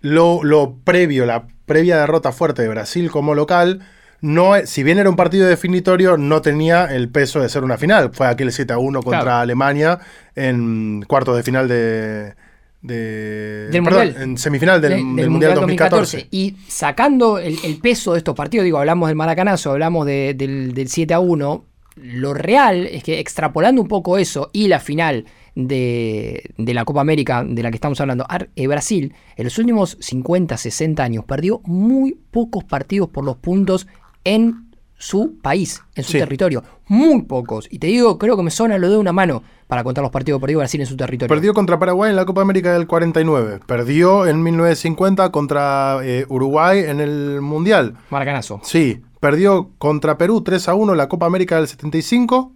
lo, 0.01 0.43
lo 0.43 0.75
previo, 0.85 1.25
la 1.25 1.47
previa 1.67 1.99
derrota 2.01 2.33
fuerte 2.33 2.63
de 2.63 2.69
Brasil 2.69 3.11
como 3.11 3.35
local, 3.37 3.81
no, 4.21 4.57
e- 4.57 4.67
si 4.67 4.83
bien 4.83 4.99
era 4.99 5.09
un 5.09 5.17
partido 5.17 5.47
definitorio, 5.47 6.17
no 6.17 6.43
tenía 6.43 6.87
el 6.87 7.09
peso 7.09 7.41
de 7.41 7.49
ser 7.49 7.63
una 7.65 7.79
final. 7.79 8.11
Fue 8.13 8.27
aquel 8.27 8.51
7 8.53 8.73
a 8.73 8.79
1 8.79 9.03
contra 9.03 9.23
Claro. 9.23 9.39
Alemania 9.39 9.99
en 10.35 11.05
cuartos 11.09 11.37
de 11.37 11.43
final 11.43 11.69
de. 11.69 12.35
De- 12.83 13.69
Del 13.71 13.83
perdón, 13.85 14.05
Mundial. 14.07 14.23
En 14.23 14.39
semifinal 14.39 14.81
del, 14.81 14.91
De- 14.91 15.23
del 15.23 15.31
Mundial 15.31 15.55
2014. 15.55 16.29
Y 16.31 16.57
sacando 16.69 17.39
el, 17.39 17.57
el 17.65 17.77
peso 17.79 18.13
de 18.13 18.19
estos 18.19 18.35
partidos, 18.35 18.65
digo, 18.65 18.79
hablamos 18.79 19.09
del 19.09 19.17
Maracanazo, 19.17 19.71
hablamos 19.71 20.07
de- 20.07 20.35
del, 20.35 20.75
del 20.75 20.89
7 20.89 21.15
a 21.15 21.21
1. 21.21 21.65
Lo 21.97 22.33
real 22.35 22.87
es 22.87 23.03
que 23.05 23.19
extrapolando 23.21 23.83
un 23.83 23.89
poco 23.89 24.17
eso 24.17 24.49
y 24.55 24.69
la 24.69 24.81
final 24.81 25.27
de, 25.55 26.43
de 26.57 26.75
la 26.75 26.85
Copa 26.87 27.03
América 27.03 27.45
de 27.47 27.63
la 27.63 27.71
que 27.71 27.77
estamos 27.77 28.01
hablando, 28.01 28.25
Ar- 28.29 28.49
eh, 28.57 28.67
Brasil 28.67 29.13
en 29.37 29.45
los 29.45 29.59
últimos 29.59 29.99
50, 30.01 30.57
60 30.57 31.05
años 31.05 31.25
perdió 31.27 31.61
muy 31.65 32.19
pocos 32.31 32.65
partidos 32.65 33.11
por 33.11 33.25
los 33.25 33.37
puntos 33.37 33.87
en 34.25 34.71
su 35.03 35.39
país, 35.43 35.83
en 35.97 36.05
su 36.05 36.13
Sí. 36.13 36.19
territorio. 36.19 36.63
Muy 36.87 37.23
pocos. 37.23 37.67
Y 37.73 37.81
te 37.81 37.89
digo, 37.89 38.19
creo 38.19 38.37
que 38.37 38.43
me 38.45 38.53
suena 38.53 38.79
lo 38.79 38.89
de 38.89 38.97
una 38.97 39.13
mano 39.13 39.43
para 39.67 39.83
contar 39.83 40.03
los 40.03 40.13
partidos 40.13 40.41
perdió 40.41 40.59
Brasil 40.59 40.81
en 40.81 40.87
su 40.87 40.97
territorio. 40.97 41.29
Perdió 41.35 41.53
contra 41.55 41.77
Paraguay 41.79 42.11
en 42.11 42.17
la 42.17 42.25
Copa 42.25 42.41
América 42.43 42.73
del 42.73 42.87
49. 42.87 43.59
Perdió 43.67 44.27
en 44.29 44.43
1950 44.45 45.33
contra 45.33 45.99
eh, 46.05 46.25
Uruguay 46.29 46.85
en 46.87 47.01
el 47.01 47.41
Mundial. 47.41 47.97
Maracanazo. 48.11 48.61
Sí, 48.63 49.03
perdió 49.19 49.71
contra 49.79 50.17
Perú 50.19 50.43
3 50.43 50.69
a 50.69 50.75
1 50.75 50.93
en 50.93 50.99
la 50.99 51.09
Copa 51.09 51.27
América 51.27 51.57
del 51.57 51.67
75 51.67 52.53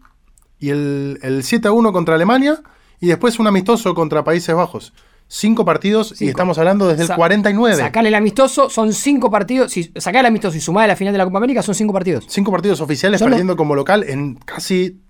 y 0.60 0.70
el, 0.70 1.18
el 1.22 1.42
7 1.42 1.66
a 1.66 1.72
1 1.72 1.92
contra 1.92 2.14
Alemania 2.14 2.60
y 3.00 3.08
después 3.08 3.40
un 3.40 3.48
amistoso 3.48 3.92
contra 3.94 4.22
Países 4.22 4.54
Bajos. 4.54 4.92
Cinco 5.28 5.64
partidos 5.64 6.20
y 6.22 6.28
estamos 6.28 6.56
hablando 6.58 6.86
desde 6.86 7.02
el 7.02 7.08
Sa- 7.08 7.16
49. 7.16 7.76
Sacarle 7.76 8.10
el 8.10 8.14
amistoso, 8.14 8.70
son 8.70 8.92
cinco 8.92 9.28
partidos. 9.30 9.72
Si 9.72 9.90
sacar 9.96 10.20
el 10.20 10.26
amistoso 10.26 10.56
y 10.56 10.60
sumar 10.60 10.86
la 10.86 10.94
final 10.94 11.12
de 11.12 11.18
la 11.18 11.24
Copa 11.24 11.38
América, 11.38 11.62
son 11.62 11.74
cinco 11.74 11.92
partidos. 11.92 12.26
Cinco 12.28 12.52
partidos 12.52 12.80
oficiales 12.80 13.18
Son 13.18 13.30
los- 13.30 13.34
perdiendo 13.36 13.56
como 13.56 13.74
local 13.74 14.04
en 14.08 14.36
casi 14.36 15.00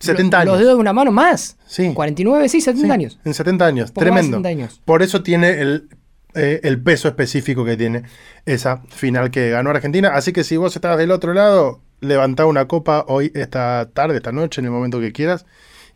70 0.00 0.40
años. 0.40 0.52
Los 0.52 0.58
dedos 0.60 0.74
de 0.74 0.80
una 0.80 0.92
mano 0.92 1.12
más. 1.12 1.56
Sí. 1.66 1.92
49, 1.94 2.48
sí, 2.50 2.60
70 2.60 2.86
Sí, 2.86 2.92
años. 2.92 3.18
En 3.24 3.32
70 3.32 3.64
años, 3.66 3.90
Poco 3.90 4.00
tremendo. 4.04 4.36
70 4.36 4.48
años. 4.50 4.82
Por 4.84 5.02
eso 5.02 5.22
tiene 5.22 5.60
el, 5.62 5.88
eh, 6.34 6.60
el 6.62 6.82
peso 6.82 7.08
específico 7.08 7.64
que 7.64 7.76
tiene 7.78 8.02
esa 8.44 8.82
final 8.90 9.30
que 9.30 9.48
ganó 9.48 9.70
Argentina. 9.70 10.10
Así 10.14 10.32
que 10.34 10.44
si 10.44 10.58
vos 10.58 10.76
estás 10.76 10.98
del 10.98 11.10
otro 11.10 11.32
lado, 11.32 11.80
levantá 12.00 12.44
una 12.44 12.66
copa 12.68 13.06
hoy, 13.08 13.32
esta 13.34 13.88
tarde, 13.94 14.16
esta 14.16 14.30
noche, 14.32 14.60
en 14.60 14.66
el 14.66 14.72
momento 14.72 15.00
que 15.00 15.12
quieras, 15.12 15.46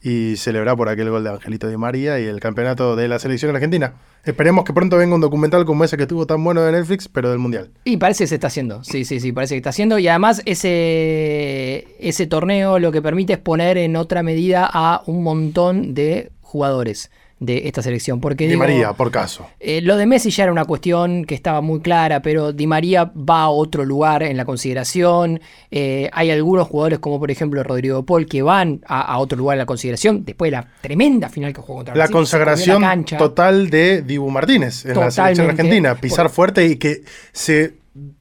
y 0.02 0.36
celebrar 0.36 0.76
por 0.76 0.88
aquel 0.88 1.10
gol 1.10 1.24
de 1.24 1.30
Angelito 1.30 1.68
Di 1.68 1.76
María 1.76 2.20
y 2.20 2.24
el 2.24 2.40
campeonato 2.40 2.96
de 2.96 3.08
la 3.08 3.18
selección 3.18 3.54
argentina. 3.54 3.94
Esperemos 4.24 4.64
que 4.64 4.72
pronto 4.72 4.96
venga 4.96 5.14
un 5.14 5.20
documental 5.20 5.64
como 5.64 5.84
ese 5.84 5.96
que 5.96 6.02
estuvo 6.02 6.26
tan 6.26 6.42
bueno 6.44 6.62
de 6.62 6.72
Netflix, 6.72 7.08
pero 7.08 7.30
del 7.30 7.38
Mundial. 7.38 7.70
Y 7.84 7.96
parece 7.96 8.24
que 8.24 8.28
se 8.28 8.34
está 8.36 8.48
haciendo. 8.48 8.84
Sí, 8.84 9.04
sí, 9.04 9.20
sí, 9.20 9.32
parece 9.32 9.54
que 9.54 9.58
está 9.58 9.70
haciendo. 9.70 9.98
Y 9.98 10.08
además, 10.08 10.42
ese, 10.44 11.96
ese 11.98 12.26
torneo 12.26 12.78
lo 12.78 12.92
que 12.92 13.02
permite 13.02 13.34
es 13.34 13.38
poner 13.38 13.78
en 13.78 13.96
otra 13.96 14.22
medida 14.22 14.68
a 14.70 15.02
un 15.06 15.22
montón 15.22 15.94
de 15.94 16.30
jugadores 16.42 17.10
de 17.40 17.66
esta 17.68 17.82
selección. 17.82 18.20
Porque 18.20 18.44
Di 18.44 18.50
digo, 18.50 18.60
María, 18.60 18.92
por 18.92 19.10
caso. 19.10 19.46
Eh, 19.60 19.80
lo 19.80 19.96
de 19.96 20.06
Messi 20.06 20.30
ya 20.30 20.44
era 20.44 20.52
una 20.52 20.64
cuestión 20.64 21.24
que 21.24 21.34
estaba 21.34 21.60
muy 21.60 21.80
clara, 21.80 22.20
pero 22.22 22.52
Di 22.52 22.66
María 22.66 23.04
va 23.16 23.42
a 23.42 23.48
otro 23.50 23.84
lugar 23.84 24.22
en 24.22 24.36
la 24.36 24.44
consideración. 24.44 25.40
Eh, 25.70 26.10
hay 26.12 26.30
algunos 26.30 26.66
jugadores, 26.68 26.98
como 26.98 27.18
por 27.18 27.30
ejemplo 27.30 27.62
Rodrigo 27.62 28.04
Paul, 28.04 28.26
que 28.26 28.42
van 28.42 28.80
a, 28.86 29.00
a 29.02 29.18
otro 29.18 29.38
lugar 29.38 29.54
en 29.54 29.58
la 29.60 29.66
consideración 29.66 30.24
después 30.24 30.50
de 30.50 30.56
la 30.58 30.68
tremenda 30.80 31.28
final 31.28 31.52
que 31.52 31.60
jugó 31.60 31.76
contra 31.76 31.94
La 31.94 31.98
Brasil, 32.04 32.12
consagración 32.14 32.82
la 32.82 33.02
total 33.18 33.70
de 33.70 34.02
Dibu 34.02 34.30
Martínez 34.30 34.84
en 34.84 34.94
la 34.98 35.10
selección 35.10 35.50
argentina. 35.50 35.94
Pisar 35.94 36.26
Por- 36.26 36.32
fuerte 36.34 36.66
y 36.66 36.76
que 36.76 37.02
se 37.32 37.74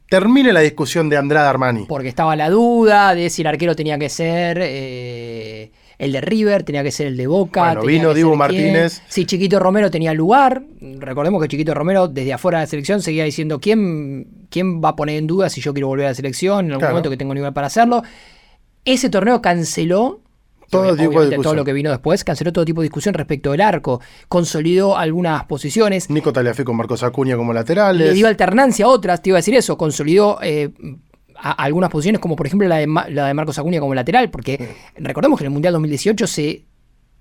termine 0.09 0.53
la 0.53 0.61
discusión 0.61 1.09
de 1.09 1.17
Andrade 1.17 1.47
Armani. 1.47 1.85
Porque 1.87 2.07
estaba 2.07 2.35
la 2.35 2.49
duda 2.49 3.13
de 3.13 3.29
si 3.29 3.41
el 3.41 3.47
arquero 3.47 3.75
tenía 3.75 3.97
que 3.99 4.09
ser 4.09 4.57
eh, 4.61 5.71
el 5.99 6.11
de 6.11 6.21
River, 6.21 6.63
tenía 6.63 6.83
que 6.83 6.91
ser 6.91 7.07
el 7.07 7.17
de 7.17 7.25
Boca. 7.27 7.63
Bueno, 7.73 7.81
vino 7.83 8.13
Dibu 8.13 8.35
Martínez. 8.35 9.01
Si 9.07 9.25
Chiquito 9.25 9.59
Romero 9.59 9.89
tenía 9.89 10.13
lugar. 10.13 10.63
Recordemos 10.99 11.41
que 11.41 11.47
Chiquito 11.47 11.73
Romero, 11.73 12.07
desde 12.07 12.33
afuera 12.33 12.59
de 12.59 12.63
la 12.63 12.67
selección, 12.67 13.01
seguía 13.01 13.23
diciendo 13.23 13.59
quién, 13.59 14.27
quién 14.49 14.81
va 14.83 14.89
a 14.89 14.95
poner 14.95 15.17
en 15.17 15.25
duda 15.27 15.49
si 15.49 15.59
yo 15.61 15.73
quiero 15.73 15.87
volver 15.87 16.05
a 16.05 16.09
la 16.09 16.15
selección, 16.15 16.65
en 16.65 16.71
algún 16.71 16.79
Claro. 16.79 16.93
momento 16.93 17.09
que 17.09 17.17
tengo 17.17 17.33
nivel 17.33 17.51
para 17.53 17.67
hacerlo. 17.67 18.03
Ese 18.85 19.09
torneo 19.09 19.41
canceló. 19.41 20.21
Todo 20.69 20.97
tipo 20.97 21.25
de 21.25 21.37
todo 21.37 21.55
lo 21.55 21.63
que 21.63 21.71
vino 21.71 21.89
después, 21.89 22.25
canceló 22.25 22.51
todo 22.51 22.65
tipo 22.65 22.81
de 22.81 22.85
discusión 22.87 23.13
respecto 23.13 23.51
del 23.51 23.61
arco, 23.61 24.01
consolidó 24.27 24.97
algunas 24.97 25.45
posiciones, 25.45 26.09
Nico 26.09 26.33
Taliafico, 26.33 26.73
Marcos 26.73 27.03
Acuña 27.03 27.37
como 27.37 27.53
laterales. 27.53 28.07
le 28.09 28.13
dio 28.13 28.27
alternancia 28.27 28.83
a 28.83 28.89
otras, 28.89 29.21
te 29.21 29.29
iba 29.29 29.37
a 29.37 29.39
decir 29.39 29.55
eso, 29.55 29.77
consolidó 29.77 30.39
eh, 30.41 30.71
a- 31.39 31.51
algunas 31.63 31.89
posiciones, 31.89 32.19
como 32.21 32.35
por 32.35 32.47
ejemplo 32.47 32.67
la 32.67 32.77
de, 32.77 32.87
la 33.09 33.27
de 33.27 33.33
Marcos 33.33 33.57
Acuña 33.59 33.79
como 33.79 33.93
lateral, 33.95 34.29
porque 34.29 34.75
recordemos 34.95 35.37
que 35.39 35.43
en 35.45 35.47
el 35.47 35.53
Mundial 35.53 35.73
2018 35.73 36.27
se, 36.27 36.65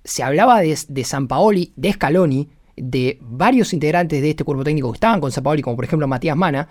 se 0.04 0.22
hablaba 0.22 0.60
de, 0.60 0.78
de 0.88 1.04
San 1.04 1.28
Paoli, 1.28 1.72
de 1.76 1.92
Scaloni, 1.92 2.48
de 2.76 3.18
varios 3.22 3.72
integrantes 3.72 4.20
de 4.20 4.30
este 4.30 4.44
cuerpo 4.44 4.62
técnico 4.64 4.90
que 4.92 4.96
estaban 4.96 5.20
con 5.20 5.32
San 5.32 5.42
Paoli, 5.44 5.62
como 5.62 5.76
por 5.76 5.84
ejemplo 5.84 6.06
Matías 6.06 6.36
Mana, 6.36 6.68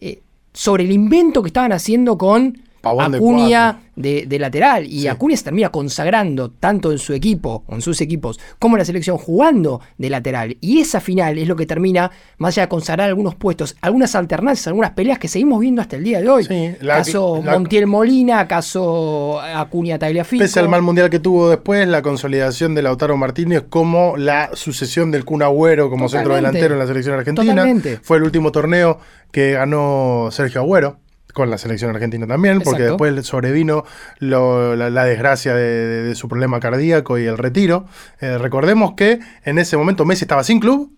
eh, 0.00 0.20
sobre 0.52 0.84
el 0.84 0.92
invento 0.92 1.42
que 1.42 1.48
estaban 1.48 1.72
haciendo 1.72 2.16
con 2.18 2.62
Pavón 2.82 3.14
Acuña 3.14 3.80
de, 3.96 4.24
de 4.26 4.38
lateral. 4.38 4.84
Y 4.86 5.00
Sí. 5.02 5.08
Acuña 5.08 5.36
se 5.36 5.44
termina 5.44 5.70
consagrando 5.70 6.50
tanto 6.50 6.92
en 6.92 6.98
su 6.98 7.12
equipo, 7.14 7.62
o 7.66 7.74
en 7.74 7.80
sus 7.80 8.00
equipos, 8.00 8.38
como 8.58 8.76
en 8.76 8.80
la 8.80 8.84
selección 8.84 9.16
jugando 9.18 9.80
de 9.98 10.10
lateral. 10.10 10.56
Y 10.60 10.80
esa 10.80 11.00
final 11.00 11.38
es 11.38 11.46
lo 11.48 11.56
que 11.56 11.64
termina, 11.66 12.10
más 12.38 12.54
allá 12.54 12.62
de 12.64 12.68
consagrar 12.68 13.08
algunos 13.08 13.34
puestos, 13.36 13.76
algunas 13.80 14.14
alternancias, 14.14 14.66
algunas 14.66 14.90
peleas 14.90 15.18
que 15.18 15.28
seguimos 15.28 15.60
viendo 15.60 15.80
hasta 15.80 15.96
el 15.96 16.04
día 16.04 16.20
de 16.20 16.28
hoy. 16.28 16.44
Sí, 16.44 16.72
la- 16.80 16.96
caso 16.98 17.40
la- 17.44 17.52
Montiel 17.52 17.86
Molina, 17.86 18.46
caso 18.48 19.40
Acuña 19.40 19.98
Tagliafico. 19.98 20.42
Pese 20.42 20.58
al 20.60 20.68
mal 20.68 20.82
mundial 20.82 21.08
que 21.10 21.18
tuvo 21.20 21.48
después, 21.48 21.86
la 21.86 22.02
consolidación 22.02 22.74
de 22.74 22.82
Lautaro 22.82 23.16
Martínez 23.16 23.62
como 23.68 24.16
la 24.16 24.50
sucesión 24.54 25.10
del 25.10 25.24
Kun 25.24 25.42
Agüero 25.42 25.88
como 25.88 26.06
Totalmente. 26.06 26.18
centro 26.18 26.34
delantero 26.34 26.74
en 26.74 26.78
la 26.80 26.86
selección 26.86 27.14
argentina. 27.18 27.52
Totalmente. 27.54 27.98
Fue 28.02 28.16
el 28.16 28.24
último 28.24 28.50
torneo 28.50 28.98
que 29.30 29.52
ganó 29.52 30.28
Sergio 30.32 30.60
Agüero 30.62 30.98
con 31.32 31.50
la 31.50 31.58
selección 31.58 31.90
argentina 31.94 32.26
también, 32.26 32.58
porque 32.60 32.82
Exacto. 32.82 33.04
después 33.06 33.14
sobrevino 33.24 33.84
lo- 34.18 34.76
la, 34.76 34.90
la 34.90 35.04
desgracia 35.04 35.54
de, 35.54 35.62
de- 35.62 36.02
de 36.04 36.14
su 36.14 36.28
problema 36.28 36.60
cardíaco 36.60 37.18
y 37.18 37.24
el 37.26 37.38
retiro. 37.38 37.86
Eh, 38.20 38.38
recordemos 38.38 38.94
que 38.94 39.20
en 39.44 39.58
ese 39.58 39.76
momento 39.76 40.04
Messi 40.04 40.24
estaba 40.24 40.44
sin 40.44 40.60
club. 40.60 40.92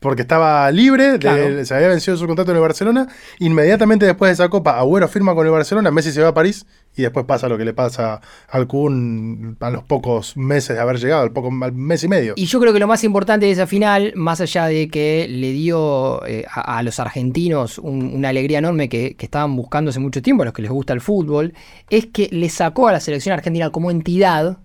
Porque 0.00 0.22
estaba 0.22 0.70
libre, 0.70 1.18
de- 1.18 1.64
se 1.66 1.74
había 1.74 1.88
vencido 1.88 2.16
su 2.16 2.26
contrato 2.26 2.50
en 2.52 2.56
el 2.56 2.62
Barcelona. 2.62 3.06
Inmediatamente 3.38 4.06
después 4.06 4.30
de 4.30 4.32
esa 4.32 4.48
copa, 4.48 4.78
Agüero 4.78 5.06
firma 5.08 5.34
con 5.34 5.46
el 5.46 5.52
Barcelona, 5.52 5.90
Messi 5.90 6.10
se 6.10 6.22
va 6.22 6.28
a 6.28 6.34
París 6.34 6.64
y 6.96 7.02
después 7.02 7.26
pasa 7.26 7.48
lo 7.48 7.58
que 7.58 7.66
le 7.66 7.74
pasa 7.74 8.20
al 8.48 8.66
Kun 8.66 9.58
a 9.60 9.68
los 9.70 9.84
pocos 9.84 10.36
meses 10.38 10.74
de 10.76 10.82
haber 10.82 10.98
llegado, 10.98 11.22
al, 11.22 11.32
poco, 11.32 11.50
al 11.62 11.72
mes 11.72 12.02
y 12.02 12.08
medio. 12.08 12.32
Y 12.36 12.46
yo 12.46 12.58
creo 12.60 12.72
que 12.72 12.78
lo 12.78 12.86
más 12.86 13.04
importante 13.04 13.44
de 13.46 13.52
esa 13.52 13.66
final, 13.66 14.12
más 14.16 14.40
allá 14.40 14.66
de 14.66 14.88
que 14.88 15.26
le 15.28 15.52
dio 15.52 16.24
eh, 16.26 16.44
a, 16.50 16.78
a 16.78 16.82
los 16.82 16.98
argentinos 16.98 17.78
un- 17.78 18.14
una 18.14 18.30
alegría 18.30 18.58
enorme 18.58 18.88
que, 18.88 19.16
que 19.16 19.26
estaban 19.26 19.54
buscando 19.54 19.90
hace 19.90 20.00
mucho 20.00 20.22
tiempo, 20.22 20.42
a 20.42 20.46
los 20.46 20.54
que 20.54 20.62
les 20.62 20.70
gusta 20.70 20.94
el 20.94 21.02
fútbol, 21.02 21.52
es 21.90 22.06
que 22.06 22.28
le 22.32 22.48
sacó 22.48 22.88
a 22.88 22.92
la 22.92 23.00
selección 23.00 23.34
argentina 23.34 23.68
como 23.70 23.90
entidad 23.90 24.58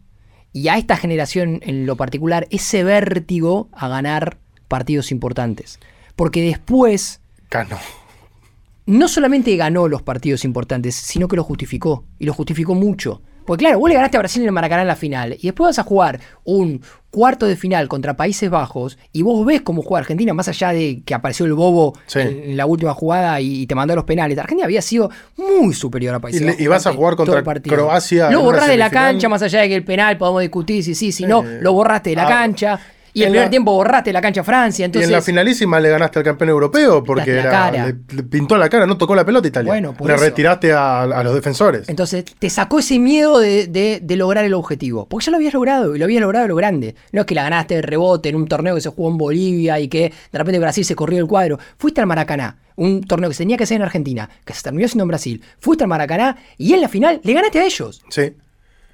y 0.53 0.69
a 0.69 0.77
esta 0.77 0.95
generación 0.95 1.59
en 1.63 1.85
lo 1.85 1.97
particular 1.97 2.47
ese 2.49 2.85
vértigo 2.85 3.67
a 3.73 3.89
ganar 3.89 4.37
partidos 4.67 5.11
importantes. 5.11 5.79
Porque 6.15 6.41
después 6.41 7.21
Cano. 7.49 7.77
no 8.85 9.07
solamente 9.07 9.55
ganó 9.55 9.87
los 9.87 10.01
partidos 10.01 10.45
importantes, 10.45 10.95
sino 10.95 11.27
que 11.27 11.35
lo 11.35 11.43
justificó. 11.43 12.05
Y 12.19 12.25
lo 12.25 12.33
justificó 12.33 12.75
mucho. 12.75 13.21
Porque 13.45 13.63
claro, 13.65 13.79
vos 13.79 13.89
le 13.89 13.95
ganaste 13.95 14.17
a 14.17 14.21
Brasil 14.21 14.41
en 14.41 14.47
el 14.47 14.51
Maracaná 14.53 14.81
en 14.81 14.87
la 14.87 14.95
final. 14.95 15.37
Y 15.39 15.43
después 15.43 15.69
vas 15.69 15.79
a 15.79 15.83
jugar 15.83 16.19
un 16.43 16.81
cuarto 17.11 17.45
de 17.45 17.55
final 17.55 17.87
contra 17.87 18.17
Países 18.17 18.49
Bajos. 18.49 18.97
Y 19.13 19.21
vos 19.21 19.45
ves 19.45 19.61
cómo 19.61 19.83
juega 19.83 19.99
Argentina, 19.99 20.33
más 20.33 20.47
allá 20.47 20.73
de 20.73 21.03
que 21.05 21.13
apareció 21.13 21.45
el 21.45 21.53
bobo 21.53 21.93
Sí. 22.07 22.19
en, 22.19 22.57
la 22.57 22.65
última 22.65 22.93
jugada 22.95 23.39
y, 23.39 23.67
te 23.67 23.75
mandó 23.75 23.93
a 23.93 23.97
los 23.97 24.05
penales. 24.05 24.37
Argentina 24.39 24.65
había 24.65 24.81
sido 24.81 25.11
muy 25.37 25.75
superior 25.75 26.15
a 26.15 26.19
Países 26.19 26.41
Y 26.41 26.45
Bajos. 26.45 26.61
y 26.61 26.67
vas 26.67 26.87
a 26.87 26.93
jugar 26.93 27.15
contra 27.15 27.33
todo 27.33 27.37
el 27.37 27.43
partido. 27.43 27.75
Croacia 27.75 28.31
Lo 28.31 28.41
borrás 28.41 28.67
de 28.67 28.77
la 28.77 28.89
cancha, 28.89 29.29
más 29.29 29.43
allá 29.43 29.61
de 29.61 29.69
que 29.69 29.75
el 29.75 29.83
penal 29.83 30.17
podamos 30.17 30.41
discutir 30.41 30.83
si 30.83 30.95
sí, 30.95 31.11
si 31.11 31.25
no. 31.25 31.43
Eh, 31.43 31.59
Lo 31.61 31.73
borraste 31.73 32.09
de 32.09 32.15
la 32.15 32.25
ah, 32.25 32.29
cancha. 32.29 32.79
Y 33.15 33.21
el 33.21 33.27
en 33.27 33.31
primer 33.31 33.45
la- 33.47 33.49
tiempo 33.49 33.71
borraste 33.73 34.11
la 34.11 34.21
cancha 34.21 34.41
a 34.41 34.43
Francia. 34.43 34.89
y 34.93 34.97
en 35.03 35.11
la 35.11 35.21
finalísima 35.21 35.79
le 35.79 35.89
ganaste 35.89 36.19
al 36.19 36.25
campeón 36.25 36.49
europeo 36.49 37.01
porque 37.03 37.31
era- 37.31 37.71
le, 37.71 37.93
pintó 38.23 38.57
la 38.57 38.67
cara, 38.69 38.85
no 38.85 38.97
tocó 38.97 39.15
la 39.15 39.25
pelota 39.25 39.47
Italia. 39.47 39.71
Bueno, 39.71 39.93
por 39.93 40.07
le 40.09 40.15
eso. 40.15 40.23
retiraste 40.25 40.73
a, 40.73 41.03
a 41.03 41.23
los 41.23 41.33
defensores. 41.33 41.87
Entonces 41.87 42.25
te 42.25 42.49
sacó 42.49 42.79
ese 42.79 42.99
miedo 42.99 43.39
de, 43.39 43.67
de- 43.67 44.01
de 44.03 44.15
lograr 44.17 44.43
el 44.43 44.53
objetivo. 44.53 45.07
Porque 45.07 45.25
ya 45.27 45.31
lo 45.31 45.37
habías 45.37 45.53
logrado 45.53 45.95
y 45.95 45.99
lo 45.99 46.05
habías 46.05 46.21
logrado 46.21 46.47
lo 46.47 46.55
grande. 46.55 46.93
No 47.13 47.21
es 47.21 47.25
que 47.25 47.35
la 47.35 47.43
ganaste 47.43 47.75
de 47.75 47.81
rebote 47.81 48.27
en 48.29 48.35
un 48.35 48.47
torneo 48.47 48.75
que 48.75 48.81
se 48.81 48.89
jugó 48.89 49.09
en 49.09 49.17
Bolivia 49.17 49.79
y 49.79 49.87
que 49.87 50.11
de 50.31 50.37
repente 50.37 50.59
Brasil 50.59 50.83
se 50.83 50.95
corrió 50.95 51.19
el 51.19 51.27
cuadro. 51.27 51.57
Fuiste 51.77 52.01
al 52.01 52.07
Maracaná, 52.07 52.57
un 52.75 53.01
torneo 53.01 53.29
que 53.29 53.33
se 53.35 53.43
tenía 53.43 53.55
que 53.55 53.63
hacer 53.63 53.77
en 53.77 53.83
Argentina, 53.83 54.29
que 54.43 54.53
se 54.53 54.61
terminó 54.61 54.87
siendo 54.89 55.03
en 55.03 55.07
Brasil. 55.07 55.41
Fuiste 55.59 55.85
al 55.85 55.87
Maracaná 55.87 56.35
y 56.57 56.73
en 56.73 56.81
la 56.81 56.89
final 56.89 57.21
le 57.23 57.33
ganaste 57.33 57.59
a 57.59 57.63
ellos. 57.65 58.01
sí. 58.09 58.33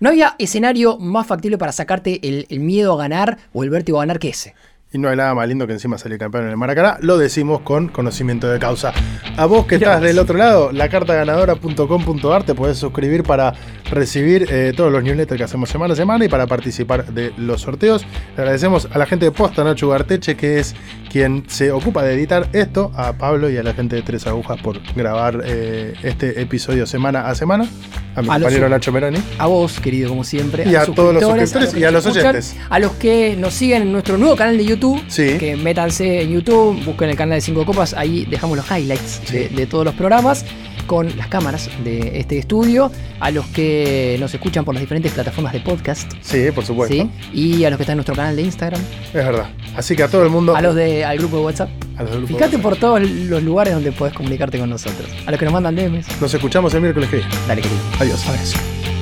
No 0.02 0.10
había 0.10 0.36
escenario 0.40 0.98
más 0.98 1.28
factible 1.28 1.60
para 1.60 1.72
sacarte 1.72 2.20
el, 2.28 2.48
el 2.50 2.60
miedo 2.60 2.94
a 2.94 2.98
ganar 2.98 3.38
o 3.54 3.64
el 3.64 3.70
vértigo 3.70 4.00
a 4.00 4.02
ganar 4.02 4.18
que 4.18 4.30
ese. 4.30 4.56
Y 4.94 4.98
no 4.98 5.08
hay 5.08 5.16
nada 5.16 5.34
más 5.34 5.48
lindo 5.48 5.68
que 5.68 5.74
encima 5.74 5.98
salir 5.98 6.18
campeón 6.18 6.46
en 6.46 6.50
el 6.50 6.58
Maracaná. 6.58 6.98
Lo 7.02 7.18
decimos 7.18 7.62
con 7.62 7.88
conocimiento 7.88 8.50
de 8.50 8.60
causa. 8.60 8.92
A 9.38 9.46
vos 9.46 9.66
que 9.66 9.76
estás 9.76 10.02
del 10.02 10.20
otro 10.20 10.38
lado, 10.38 10.72
lacartaganadora.com.ar 10.74 12.44
te 12.44 12.56
podés 12.56 12.78
suscribir 12.78 13.24
para 13.24 13.54
recibir 13.90 14.48
eh, 14.50 14.74
todos 14.76 14.92
los 14.92 15.02
newsletters 15.02 15.38
que 15.38 15.44
hacemos 15.46 15.70
semana 15.70 15.94
a 15.94 15.96
semana 15.96 16.26
y 16.26 16.30
para 16.30 16.46
participar 16.46 17.06
de 17.14 17.32
los 17.38 17.62
sorteos. 17.62 18.06
Le 18.36 18.42
agradecemos 18.42 18.90
a 18.92 18.98
la 18.98 19.06
gente 19.06 19.26
de 19.26 19.32
Posta, 19.32 19.64
Nacho 19.64 19.88
Garteche, 19.88 20.36
que 20.36 20.60
es 20.60 20.76
quien 21.12 21.44
se 21.48 21.72
ocupa 21.72 22.04
de 22.04 22.14
editar 22.14 22.48
esto, 22.54 22.92
a 22.96 23.14
Pablo 23.14 23.50
y 23.50 23.58
a 23.58 23.64
la 23.64 23.74
gente 23.74 23.98
de 23.98 24.02
Tres 24.02 24.26
Agujas 24.28 24.62
por 24.62 24.80
grabar 24.96 25.42
eh, 25.46 25.94
este 26.04 26.42
episodio 26.42 26.86
semana 26.86 27.28
a 27.28 27.36
semana. 27.36 27.68
A 28.16 28.22
mi 28.22 28.30
A 28.30 28.34
compañero 28.34 28.70
Nacho 28.70 28.92
Meroni. 28.92 29.20
A 29.38 29.48
vos, 29.48 29.80
querido, 29.80 30.10
como 30.10 30.24
siempre. 30.24 30.70
Y 30.70 30.76
a 30.76 30.86
todos 30.86 31.14
los 31.14 31.24
suscriptores, 31.24 31.76
y 31.76 31.84
a 31.84 31.92
los 31.92 32.06
oyentes. 32.06 32.56
A 32.70 32.80
los 32.80 32.94
que 32.94 33.36
nos 33.38 33.54
siguen 33.54 33.84
en 33.84 33.92
nuestro 33.92 34.18
nuevo 34.18 34.36
canal 34.36 34.58
de 34.58 34.66
YouTube. 34.66 35.02
Sí. 35.08 35.38
Que 35.38 35.56
métanse 35.56 36.22
en 36.22 36.32
YouTube, 36.32 36.84
busquen 36.86 37.10
el 37.10 37.16
canal 37.16 37.38
de 37.38 37.42
Cinco 37.42 37.66
Copas. 37.66 37.94
Ahí 37.94 38.26
dejamos 38.26 38.58
los 38.58 38.70
highlights 38.70 39.32
de 39.32 39.66
todos 39.66 39.86
los 39.86 39.94
programas. 39.96 40.46
Con 40.92 41.08
las 41.18 41.28
cámaras 41.28 41.70
de 41.86 42.20
este 42.20 42.38
estudio, 42.38 42.92
a 43.22 43.32
los 43.32 43.46
que 43.46 44.18
nos 44.20 44.34
escuchan 44.34 44.66
por 44.66 44.74
las 44.76 44.82
diferentes 44.82 45.14
plataformas 45.14 45.54
de 45.54 45.62
podcast, 45.62 46.12
Sí, 46.22 46.52
por 46.54 46.66
supuesto. 46.66 46.94
¿sí? 46.94 47.10
Y 47.32 47.64
a 47.64 47.70
los 47.70 47.78
que 47.78 47.84
están 47.84 47.94
en 47.94 48.00
nuestro 48.00 48.14
canal 48.14 48.36
de 48.36 48.42
Instagram, 48.42 48.82
Es 49.08 49.14
verdad. 49.14 49.50
Así 49.78 49.96
que 49.96 50.04
a 50.04 50.10
todo 50.10 50.24
el 50.24 50.30
mundo. 50.30 50.54
a 50.54 50.62
los 50.62 50.76
de, 50.76 51.06
al 51.06 51.18
grupo 51.18 51.38
de 51.38 51.44
WhatsApp. 51.44 51.70
a 51.96 52.02
los 52.04 52.12
del 52.12 52.20
grupo 52.24 52.34
Fíjate 52.38 52.58
de 52.58 52.62
por 52.62 52.76
todos 52.76 53.00
los 53.10 53.42
lugares 53.42 53.74
donde 53.74 53.94
puedes 53.94 54.14
comunicarte 54.14 54.60
con 54.60 54.70
nosotros. 54.70 55.10
A 55.26 55.32
los 55.32 55.40
que 55.40 55.46
nos 55.46 55.54
mandan 55.54 55.78
DMs. 55.78 56.08
WhatsApp. 56.08 56.22
Nos 56.24 56.34
escuchamos 56.34 56.74
el 56.74 56.82
miércoles 56.82 57.10
que 57.10 57.16
viene. 57.18 57.32
Dale, 57.48 57.62
querido. 57.62 57.80
Adiós. 57.98 58.28
Abrazo. 58.28 59.01